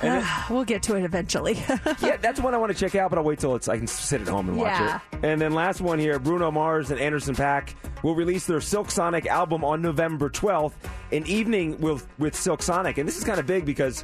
And 0.01 0.23
it- 0.23 0.29
we'll 0.49 0.65
get 0.65 0.83
to 0.83 0.95
it 0.95 1.03
eventually. 1.03 1.53
yeah, 1.99 2.17
that's 2.17 2.39
one 2.39 2.53
I 2.53 2.57
want 2.57 2.71
to 2.71 2.77
check 2.77 2.95
out, 2.95 3.09
but 3.09 3.17
I'll 3.17 3.25
wait 3.25 3.39
till 3.39 3.55
it's 3.55 3.67
I 3.67 3.77
can 3.77 3.87
sit 3.87 4.21
at 4.21 4.27
home 4.27 4.49
and 4.49 4.57
watch 4.57 4.67
Yeah. 4.79 4.99
it. 5.13 5.25
And 5.25 5.41
then 5.41 5.53
last 5.53 5.81
one 5.81 5.97
here, 5.99 6.19
Bruno 6.19 6.51
Mars 6.51 6.91
and 6.91 6.99
Anderson 6.99 7.33
.Paak 7.35 7.73
will 8.03 8.13
release 8.15 8.45
their 8.45 8.61
Silk 8.61 8.91
Sonic 8.91 9.25
album 9.25 9.63
on 9.63 9.81
November 9.81 10.29
12th, 10.29 10.73
an 11.11 11.25
evening 11.25 11.79
with 11.81 12.07
with 12.19 12.35
Silk 12.35 12.61
Sonic. 12.61 12.99
And 12.99 13.07
this 13.07 13.17
is 13.17 13.23
kind 13.23 13.39
of 13.39 13.47
big 13.47 13.65
because 13.65 14.03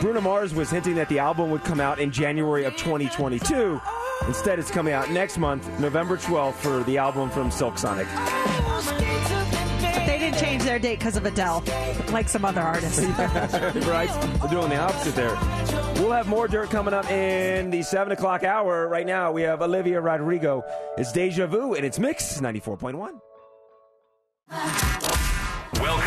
Bruno 0.00 0.20
Mars 0.22 0.54
was 0.54 0.70
hinting 0.70 0.94
that 0.94 1.10
the 1.10 1.18
album 1.18 1.50
would 1.50 1.62
come 1.62 1.78
out 1.78 1.98
in 1.98 2.10
January 2.10 2.64
of 2.64 2.74
2022. 2.76 3.78
Instead, 4.26 4.58
it's 4.58 4.70
coming 4.70 4.94
out 4.94 5.10
next 5.10 5.36
month, 5.36 5.68
November 5.78 6.16
12th, 6.16 6.54
for 6.54 6.82
the 6.84 6.96
album 6.96 7.28
from 7.28 7.50
Silk 7.50 7.76
Sonic. 7.76 8.06
but 8.14 10.06
they 10.06 10.18
didn't 10.18 10.38
change 10.38 10.62
their 10.62 10.78
date 10.78 10.98
because 10.98 11.18
of 11.18 11.26
Adele, 11.26 11.62
like 12.12 12.30
some 12.30 12.46
other 12.46 12.62
artists. 12.62 13.04
right? 13.86 14.40
We're 14.42 14.48
doing 14.48 14.70
the 14.70 14.78
opposite 14.78 15.14
there. 15.14 15.36
We'll 15.96 16.12
have 16.12 16.28
more 16.28 16.48
dirt 16.48 16.70
coming 16.70 16.94
up 16.94 17.10
in 17.10 17.68
the 17.68 17.82
7 17.82 18.10
o'clock 18.12 18.42
hour. 18.42 18.88
Right 18.88 19.06
now, 19.06 19.32
we 19.32 19.42
have 19.42 19.60
Olivia 19.60 20.00
Rodrigo. 20.00 20.64
It's 20.96 21.12
Deja 21.12 21.46
Vu, 21.46 21.74
and 21.74 21.84
it's 21.84 21.98
Mix 21.98 22.40
94.1. 22.40 23.20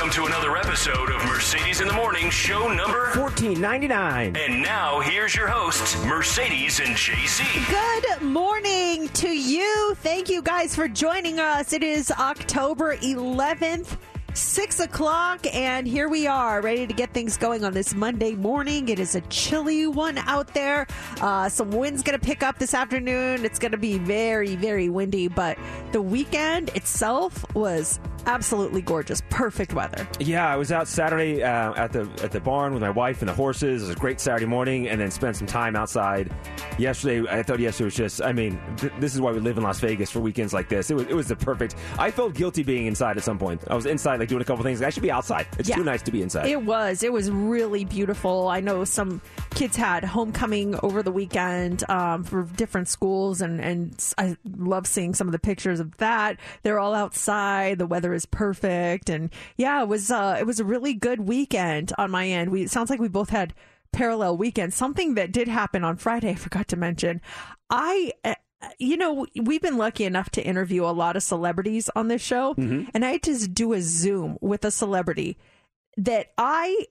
Welcome 0.03 0.21
to 0.25 0.35
another 0.35 0.57
episode 0.57 1.11
of 1.11 1.23
Mercedes 1.23 1.79
in 1.79 1.87
the 1.87 1.93
Morning, 1.93 2.29
show 2.29 2.67
number. 2.73 3.05
14.99. 3.11 4.35
And 4.35 4.61
now 4.61 4.99
here's 4.99 5.33
your 5.33 5.47
hosts, 5.47 5.95
Mercedes 6.03 6.81
and 6.81 6.89
JC. 6.89 7.45
Good 7.69 8.21
morning 8.21 9.07
to 9.07 9.29
you. 9.29 9.95
Thank 9.99 10.27
you 10.27 10.41
guys 10.41 10.75
for 10.75 10.89
joining 10.89 11.39
us. 11.39 11.71
It 11.71 11.83
is 11.83 12.11
October 12.11 12.97
11th. 12.97 13.97
Six 14.33 14.79
o'clock, 14.79 15.45
and 15.53 15.87
here 15.87 16.09
we 16.09 16.25
are, 16.25 16.59
ready 16.59 16.87
to 16.87 16.93
get 16.93 17.13
things 17.13 17.37
going 17.37 17.63
on 17.63 17.71
this 17.71 17.93
Monday 17.93 18.33
morning. 18.33 18.89
It 18.89 18.97
is 18.99 19.13
a 19.13 19.21
chilly 19.21 19.85
one 19.85 20.17
out 20.17 20.53
there. 20.55 20.87
Uh, 21.21 21.47
some 21.49 21.69
wind's 21.69 22.01
going 22.01 22.19
to 22.19 22.25
pick 22.25 22.41
up 22.41 22.57
this 22.57 22.73
afternoon. 22.73 23.45
It's 23.45 23.59
going 23.59 23.73
to 23.73 23.77
be 23.77 23.99
very, 23.99 24.55
very 24.55 24.89
windy, 24.89 25.27
but 25.27 25.57
the 25.91 26.01
weekend 26.01 26.69
itself 26.69 27.45
was 27.55 27.99
absolutely 28.25 28.81
gorgeous. 28.81 29.21
Perfect 29.29 29.73
weather. 29.73 30.07
Yeah, 30.19 30.47
I 30.47 30.55
was 30.55 30.71
out 30.71 30.87
Saturday 30.87 31.43
uh, 31.43 31.73
at 31.75 31.91
the 31.91 32.09
at 32.23 32.31
the 32.31 32.39
barn 32.39 32.73
with 32.73 32.81
my 32.81 32.89
wife 32.89 33.21
and 33.21 33.29
the 33.29 33.33
horses. 33.33 33.83
It 33.83 33.87
was 33.87 33.95
a 33.95 33.99
great 33.99 34.19
Saturday 34.19 34.45
morning, 34.45 34.87
and 34.87 34.99
then 34.99 35.11
spent 35.11 35.35
some 35.35 35.47
time 35.47 35.75
outside. 35.75 36.31
Yesterday, 36.77 37.27
I 37.29 37.43
thought 37.43 37.59
yesterday 37.59 37.85
was 37.85 37.95
just. 37.95 38.21
I 38.21 38.31
mean, 38.31 38.59
th- 38.77 38.93
this 38.99 39.13
is 39.13 39.21
why 39.21 39.31
we 39.31 39.39
live 39.39 39.57
in 39.57 39.63
Las 39.63 39.79
Vegas 39.79 40.09
for 40.09 40.19
weekends 40.19 40.53
like 40.53 40.69
this. 40.69 40.89
It 40.89 40.95
was 40.95 41.03
it 41.07 41.15
was 41.15 41.27
the 41.27 41.35
perfect. 41.35 41.75
I 41.99 42.11
felt 42.11 42.33
guilty 42.33 42.63
being 42.63 42.87
inside 42.87 43.17
at 43.17 43.23
some 43.23 43.37
point. 43.37 43.61
I 43.69 43.75
was 43.75 43.85
inside, 43.85 44.19
like 44.19 44.29
doing 44.29 44.41
a 44.41 44.45
couple 44.45 44.63
things. 44.63 44.81
I 44.81 44.89
should 44.89 45.03
be 45.03 45.11
outside. 45.11 45.47
It's 45.59 45.69
Yeah. 45.69 45.75
too 45.75 45.83
nice 45.83 46.01
to 46.03 46.11
be 46.11 46.21
inside. 46.21 46.47
It 46.47 46.61
was. 46.63 47.03
It 47.03 47.11
was 47.13 47.29
really 47.31 47.85
beautiful. 47.85 48.47
I 48.47 48.59
know 48.59 48.83
some 48.85 49.21
kids 49.51 49.75
had 49.77 50.03
homecoming 50.03 50.75
over 50.81 51.03
the 51.03 51.11
weekend 51.11 51.87
um, 51.89 52.23
for 52.23 52.43
different 52.43 52.87
schools, 52.87 53.41
and 53.41 53.59
and 53.61 54.13
I 54.17 54.37
love 54.57 54.87
seeing 54.87 55.13
some 55.13 55.27
of 55.27 55.31
the 55.31 55.39
pictures 55.39 55.79
of 55.79 55.95
that. 55.97 56.37
They're 56.63 56.79
all 56.79 56.93
outside. 56.93 57.77
The 57.77 57.85
weather 57.87 58.12
is 58.13 58.25
perfect, 58.25 59.09
and 59.09 59.29
yeah, 59.57 59.81
it 59.81 59.87
was. 59.87 60.11
Uh, 60.11 60.37
it 60.39 60.45
was 60.45 60.59
a 60.59 60.65
really 60.65 60.93
good 60.93 61.21
weekend 61.21 61.91
on 61.97 62.11
my 62.11 62.27
end. 62.27 62.51
We 62.51 62.63
it 62.63 62.71
sounds 62.71 62.89
like 62.89 62.99
we 62.99 63.07
both 63.07 63.29
had 63.29 63.53
parallel 63.91 64.37
weekends. 64.37 64.75
Something 64.75 65.15
that 65.15 65.31
did 65.31 65.47
happen 65.47 65.83
on 65.83 65.97
Friday, 65.97 66.29
I 66.31 66.35
forgot 66.35 66.67
to 66.69 66.75
mention. 66.77 67.21
I. 67.69 68.11
Uh, 68.23 68.35
you 68.79 68.95
know, 68.95 69.25
we've 69.35 69.61
been 69.61 69.77
lucky 69.77 70.05
enough 70.05 70.29
to 70.29 70.41
interview 70.41 70.85
a 70.85 70.95
lot 70.95 71.17
of 71.17 71.23
celebrities 71.23 71.89
on 71.97 72.07
this 72.07 72.21
show, 72.21 72.55
and 72.93 73.03
I 73.03 73.11
had 73.11 73.23
to 73.23 73.45
do 73.45 73.73
a 73.73 73.81
Zoom 73.81 74.37
with 74.39 74.63
a 74.63 74.71
celebrity 74.71 75.37
that 75.97 76.31
I 76.37 76.87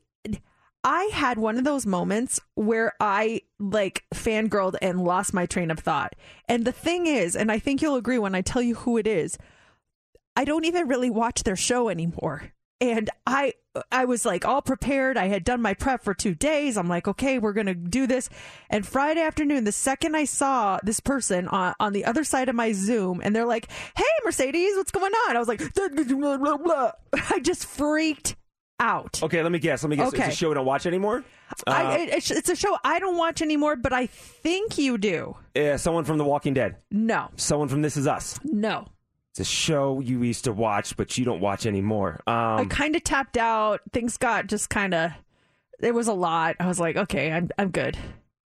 I 0.84 1.04
had 1.12 1.38
one 1.38 1.58
of 1.58 1.64
those 1.64 1.86
moments 1.86 2.40
where 2.54 2.92
I 2.98 3.42
like 3.60 4.04
fangirled 4.12 4.74
and 4.82 5.04
lost 5.04 5.32
my 5.32 5.46
train 5.46 5.70
of 5.70 5.78
thought. 5.78 6.14
And 6.48 6.64
the 6.64 6.72
thing 6.72 7.06
is, 7.06 7.36
and 7.36 7.52
I 7.52 7.58
think 7.60 7.80
you'll 7.80 7.96
agree 7.96 8.18
when 8.18 8.34
I 8.34 8.42
tell 8.42 8.62
you 8.62 8.74
who 8.74 8.96
it 8.96 9.06
is, 9.06 9.38
I 10.36 10.44
don't 10.44 10.64
even 10.64 10.88
really 10.88 11.10
watch 11.10 11.42
their 11.42 11.56
show 11.56 11.88
anymore. 11.88 12.52
And 12.80 13.08
I 13.26 13.54
I 13.92 14.06
was 14.06 14.24
like 14.24 14.44
all 14.44 14.60
prepared. 14.60 15.16
I 15.16 15.28
had 15.28 15.44
done 15.44 15.62
my 15.62 15.72
prep 15.72 16.02
for 16.02 16.14
2 16.14 16.34
days. 16.34 16.76
I'm 16.76 16.88
like, 16.88 17.06
"Okay, 17.06 17.38
we're 17.38 17.52
going 17.52 17.68
to 17.68 17.74
do 17.74 18.08
this." 18.08 18.28
And 18.70 18.84
Friday 18.84 19.20
afternoon, 19.20 19.62
the 19.64 19.70
second 19.72 20.16
I 20.16 20.24
saw 20.24 20.80
this 20.82 20.98
person 20.98 21.46
on, 21.48 21.74
on 21.78 21.92
the 21.92 22.04
other 22.04 22.24
side 22.24 22.48
of 22.48 22.56
my 22.56 22.72
Zoom 22.72 23.20
and 23.22 23.36
they're 23.36 23.46
like, 23.46 23.68
"Hey, 23.96 24.02
Mercedes, 24.24 24.74
what's 24.76 24.90
going 24.90 25.12
on?" 25.28 25.36
I 25.36 25.38
was 25.38 25.46
like, 25.48 25.62
blah, 25.74 25.88
blah, 26.38 26.56
blah. 26.56 26.90
I 27.30 27.38
just 27.38 27.66
freaked 27.66 28.34
out. 28.80 29.22
okay, 29.22 29.42
let 29.44 29.52
me 29.52 29.60
guess. 29.60 29.84
Let 29.84 29.90
me 29.90 29.96
guess. 29.96 30.08
Okay. 30.08 30.24
It's 30.24 30.34
a 30.34 30.36
show 30.36 30.48
we 30.48 30.56
don't 30.56 30.66
watch 30.66 30.86
anymore. 30.86 31.22
Uh, 31.66 31.70
I, 31.70 31.94
it, 31.98 32.08
it's- 32.08 32.30
it's 32.32 32.48
a 32.48 32.56
show 32.56 32.76
I 32.82 32.98
don't 32.98 33.16
watch 33.16 33.42
anymore, 33.42 33.76
but 33.76 33.92
I 33.92 34.06
think 34.06 34.76
you 34.76 34.98
do. 34.98 35.36
Yeah, 35.54 35.76
someone 35.76 36.04
from 36.04 36.18
The 36.18 36.24
Walking 36.24 36.52
Dead. 36.54 36.76
No, 36.90 37.28
Someone 37.36 37.68
from 37.68 37.82
This 37.82 37.96
Is 37.96 38.08
Us. 38.08 38.40
no. 38.42 38.86
It's 39.32 39.40
a 39.40 39.44
show 39.44 40.00
you 40.00 40.22
used 40.22 40.44
to 40.44 40.52
watch, 40.52 40.96
but 40.96 41.16
you 41.16 41.24
don't 41.24 41.40
watch 41.40 41.64
anymore. 41.64 42.20
I 42.26 42.60
Um, 42.60 42.68
kind 42.68 42.94
of 42.94 43.02
tapped 43.02 43.36
out. 43.38 43.80
Things 43.92 44.18
got 44.18 44.46
just 44.46 44.68
kind 44.68 44.92
of. 44.92 45.12
It 45.80 45.94
was 45.94 46.06
a 46.06 46.12
lot. 46.12 46.56
I 46.60 46.66
was 46.66 46.78
like, 46.78 46.96
okay, 46.96 47.32
I'm 47.32 47.48
I'm 47.58 47.70
good. 47.70 47.96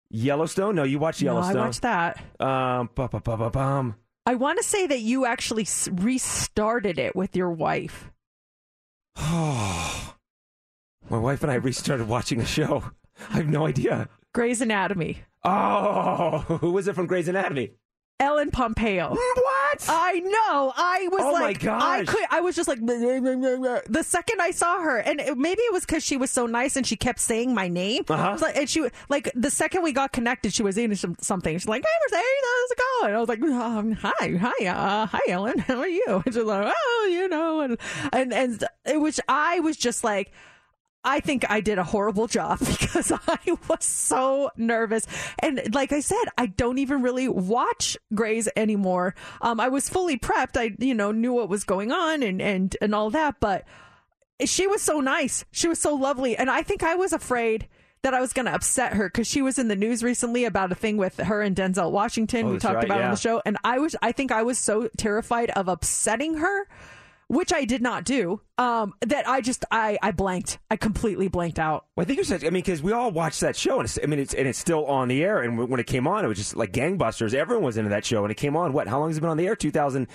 Yellowstone? 0.10 0.76
No, 0.76 0.84
you 0.84 0.98
watch 0.98 1.22
No, 1.22 1.34
Yellowstone. 1.34 1.58
I 1.58 1.66
watched 1.66 1.82
that. 1.82 2.18
Um, 2.40 2.90
ba 2.96 3.10
ba 3.10 3.20
ba 3.20 3.50
bum. 3.50 3.96
I 4.26 4.36
want 4.36 4.58
to 4.58 4.64
say 4.64 4.88
that 4.88 5.02
you 5.02 5.26
actually 5.26 5.64
s- 5.64 5.90
restarted 5.92 6.98
it 6.98 7.16
with 7.16 7.36
your 7.36 7.52
wife. 7.52 8.10
Oh, 9.18 10.16
my 11.10 11.18
wife 11.18 11.44
and 11.44 11.52
I 11.52 11.56
restarted 11.56 12.08
watching 12.08 12.40
a 12.40 12.46
show. 12.46 12.84
I 13.30 13.38
have 13.38 13.50
no 13.50 13.66
idea. 13.68 14.08
Grey's 14.34 14.62
Anatomy. 14.62 15.20
Oh, 15.44 16.40
who 16.62 16.72
was 16.72 16.88
it 16.88 16.96
from 16.96 17.06
Grey's 17.08 17.28
Anatomy? 17.28 17.72
Ellen 18.20 18.52
Pompeo. 18.52 19.16
What? 19.40 19.86
I 19.88 20.20
know. 20.20 20.74
I 20.76 21.08
was 21.12 21.22
Oh 21.22 21.32
like, 21.32 21.64
I 21.66 22.04
could. 22.04 22.26
I 22.32 22.42
was 22.42 22.56
just 22.56 22.68
like, 22.68 22.80
the 22.86 24.04
second 24.06 24.42
I 24.42 24.52
saw 24.52 24.82
her, 24.82 24.98
and 24.98 25.20
it, 25.20 25.38
maybe 25.38 25.62
it 25.62 25.72
was 25.72 25.86
because 25.86 26.04
she 26.04 26.18
was 26.18 26.32
so 26.32 26.46
nice 26.48 26.76
and 26.76 26.86
she 26.86 26.96
kept 26.96 27.20
saying 27.20 27.54
my 27.54 27.68
name. 27.68 28.04
Uh-huh. 28.10 28.38
Like, 28.42 28.58
and 28.58 28.70
she 28.70 28.88
like 29.10 29.32
the 29.36 29.52
second 29.52 29.84
we 29.84 29.92
got 29.92 30.12
connected, 30.12 30.54
she 30.54 30.64
was 30.64 30.78
eating 30.78 30.96
some, 30.96 31.16
something. 31.22 31.56
She's 31.58 31.68
like, 31.68 31.84
"Hey, 31.84 32.18
Mercedes, 32.18 32.44
how's 32.44 32.72
it 32.72 32.80
going?" 33.02 33.16
I 33.16 33.20
was 33.20 33.30
like, 33.30 33.42
um, 33.44 33.92
"Hi, 33.94 34.38
hi, 34.38 34.66
uh, 34.68 35.06
hi, 35.06 35.20
Ellen. 35.30 35.60
How 35.68 35.78
are 35.80 35.88
you?" 35.88 36.22
And 36.26 36.34
she's 36.34 36.44
like, 36.44 36.74
"Oh, 36.76 37.10
you 37.12 37.30
know," 37.30 37.62
and 37.62 37.78
and 38.12 38.34
and 38.34 38.64
it 38.86 39.00
was. 39.00 39.20
I 39.30 39.60
was 39.60 39.78
just 39.78 40.04
like. 40.04 40.32
I 41.04 41.22
think 41.22 41.50
I 41.50 41.62
did 41.62 41.78
a 41.78 41.84
horrible 41.84 42.28
job 42.28 42.60
because 42.68 43.12
I 43.12 43.58
was 43.68 43.86
so 43.86 44.52
nervous. 44.58 45.08
And 45.40 45.74
like 45.74 45.92
I 45.92 46.02
said, 46.02 46.24
I 46.38 46.48
don't 46.48 46.78
even 46.78 47.02
really 47.02 47.28
watch 47.28 47.98
Grey's 48.14 48.50
anymore. 48.56 49.16
Um, 49.42 49.60
I 49.60 49.70
was 49.70 49.90
fully 49.90 50.18
prepped. 50.18 50.58
I, 50.58 50.76
you 50.78 50.94
know, 50.94 51.12
knew 51.12 51.34
what 51.34 51.50
was 51.50 51.64
going 51.64 51.92
on 51.92 52.24
and, 52.24 52.42
and, 52.42 52.76
and 52.82 52.94
all 52.94 53.10
that, 53.12 53.36
but 53.40 53.66
she 54.46 54.68
was 54.68 54.82
so 54.82 55.00
nice. 55.00 55.46
She 55.52 55.68
was 55.68 55.80
so 55.80 55.96
lovely. 55.96 56.36
And 56.38 56.50
I 56.50 56.64
think 56.64 56.84
I 56.84 56.96
was 56.96 57.14
afraid 57.14 57.68
that 58.02 58.14
I 58.14 58.22
was 58.22 58.32
going 58.32 58.46
to 58.46 58.54
upset 58.54 58.94
her 58.94 59.10
because 59.10 59.28
she 59.28 59.42
was 59.42 59.60
in 59.60 59.68
the 59.68 59.76
news 59.76 60.04
recently 60.04 60.46
about 60.46 60.72
a 60.72 60.76
thing 60.76 60.96
with 60.96 61.18
her 61.18 61.42
and 61.42 61.56
Denzel 61.56 61.92
Washington. 61.92 62.46
Oh, 62.46 62.52
we 62.52 62.58
talked 62.58 62.76
right, 62.76 62.86
about 62.86 63.02
it 63.02 63.06
on 63.06 63.12
the 63.12 63.18
show. 63.18 63.42
And 63.46 63.58
I 63.64 63.80
was, 63.80 63.96
I 64.02 64.14
think 64.14 64.32
I 64.32 64.44
was 64.44 64.58
so 64.58 64.90
terrified 64.98 65.50
of 65.52 65.68
upsetting 65.68 66.36
her 66.36 66.68
which 67.30 67.54
I 67.54 67.64
did 67.64 67.82
not 67.82 68.04
do. 68.04 68.42
Um, 68.58 68.94
that 69.06 69.28
I 69.28 69.40
just 69.40 69.64
I 69.72 69.98
I 70.02 70.12
blanked. 70.12 70.60
I 70.70 70.76
completely 70.76 71.30
blanked 71.30 71.60
out. 71.60 71.86
Well, 71.96 72.04
I 72.04 72.06
think 72.06 72.18
you 72.18 72.24
said. 72.26 72.44
I 72.44 72.50
mean, 72.50 72.64
because 72.64 72.84
we 72.84 72.92
all 72.92 73.12
watched 73.12 73.40
that 73.42 73.56
show, 73.56 73.80
and 73.80 73.86
it's, 73.86 73.98
I 74.04 74.08
mean, 74.08 74.20
it's 74.20 74.34
and 74.34 74.48
it's 74.48 74.60
still 74.60 74.86
on 74.86 75.08
the 75.08 75.24
air. 75.24 75.42
And 75.42 75.58
when 75.58 75.80
it 75.80 75.88
came 75.88 76.08
on, 76.08 76.26
it 76.26 76.28
was 76.28 76.38
just 76.38 76.58
like 76.58 76.74
gangbusters. 76.74 77.34
Everyone 77.34 77.64
was 77.64 77.78
into 77.78 77.92
that 77.92 78.04
show, 78.04 78.24
and 78.24 78.32
it 78.32 78.36
came 78.36 78.58
on. 78.58 78.74
What? 78.74 78.88
How 78.88 79.00
long 79.00 79.10
has 79.10 79.18
it 79.18 79.22
been 79.22 79.30
on 79.30 79.38
the 79.38 79.48
air? 79.48 79.56
Two 79.56 79.72
thousand 79.72 80.08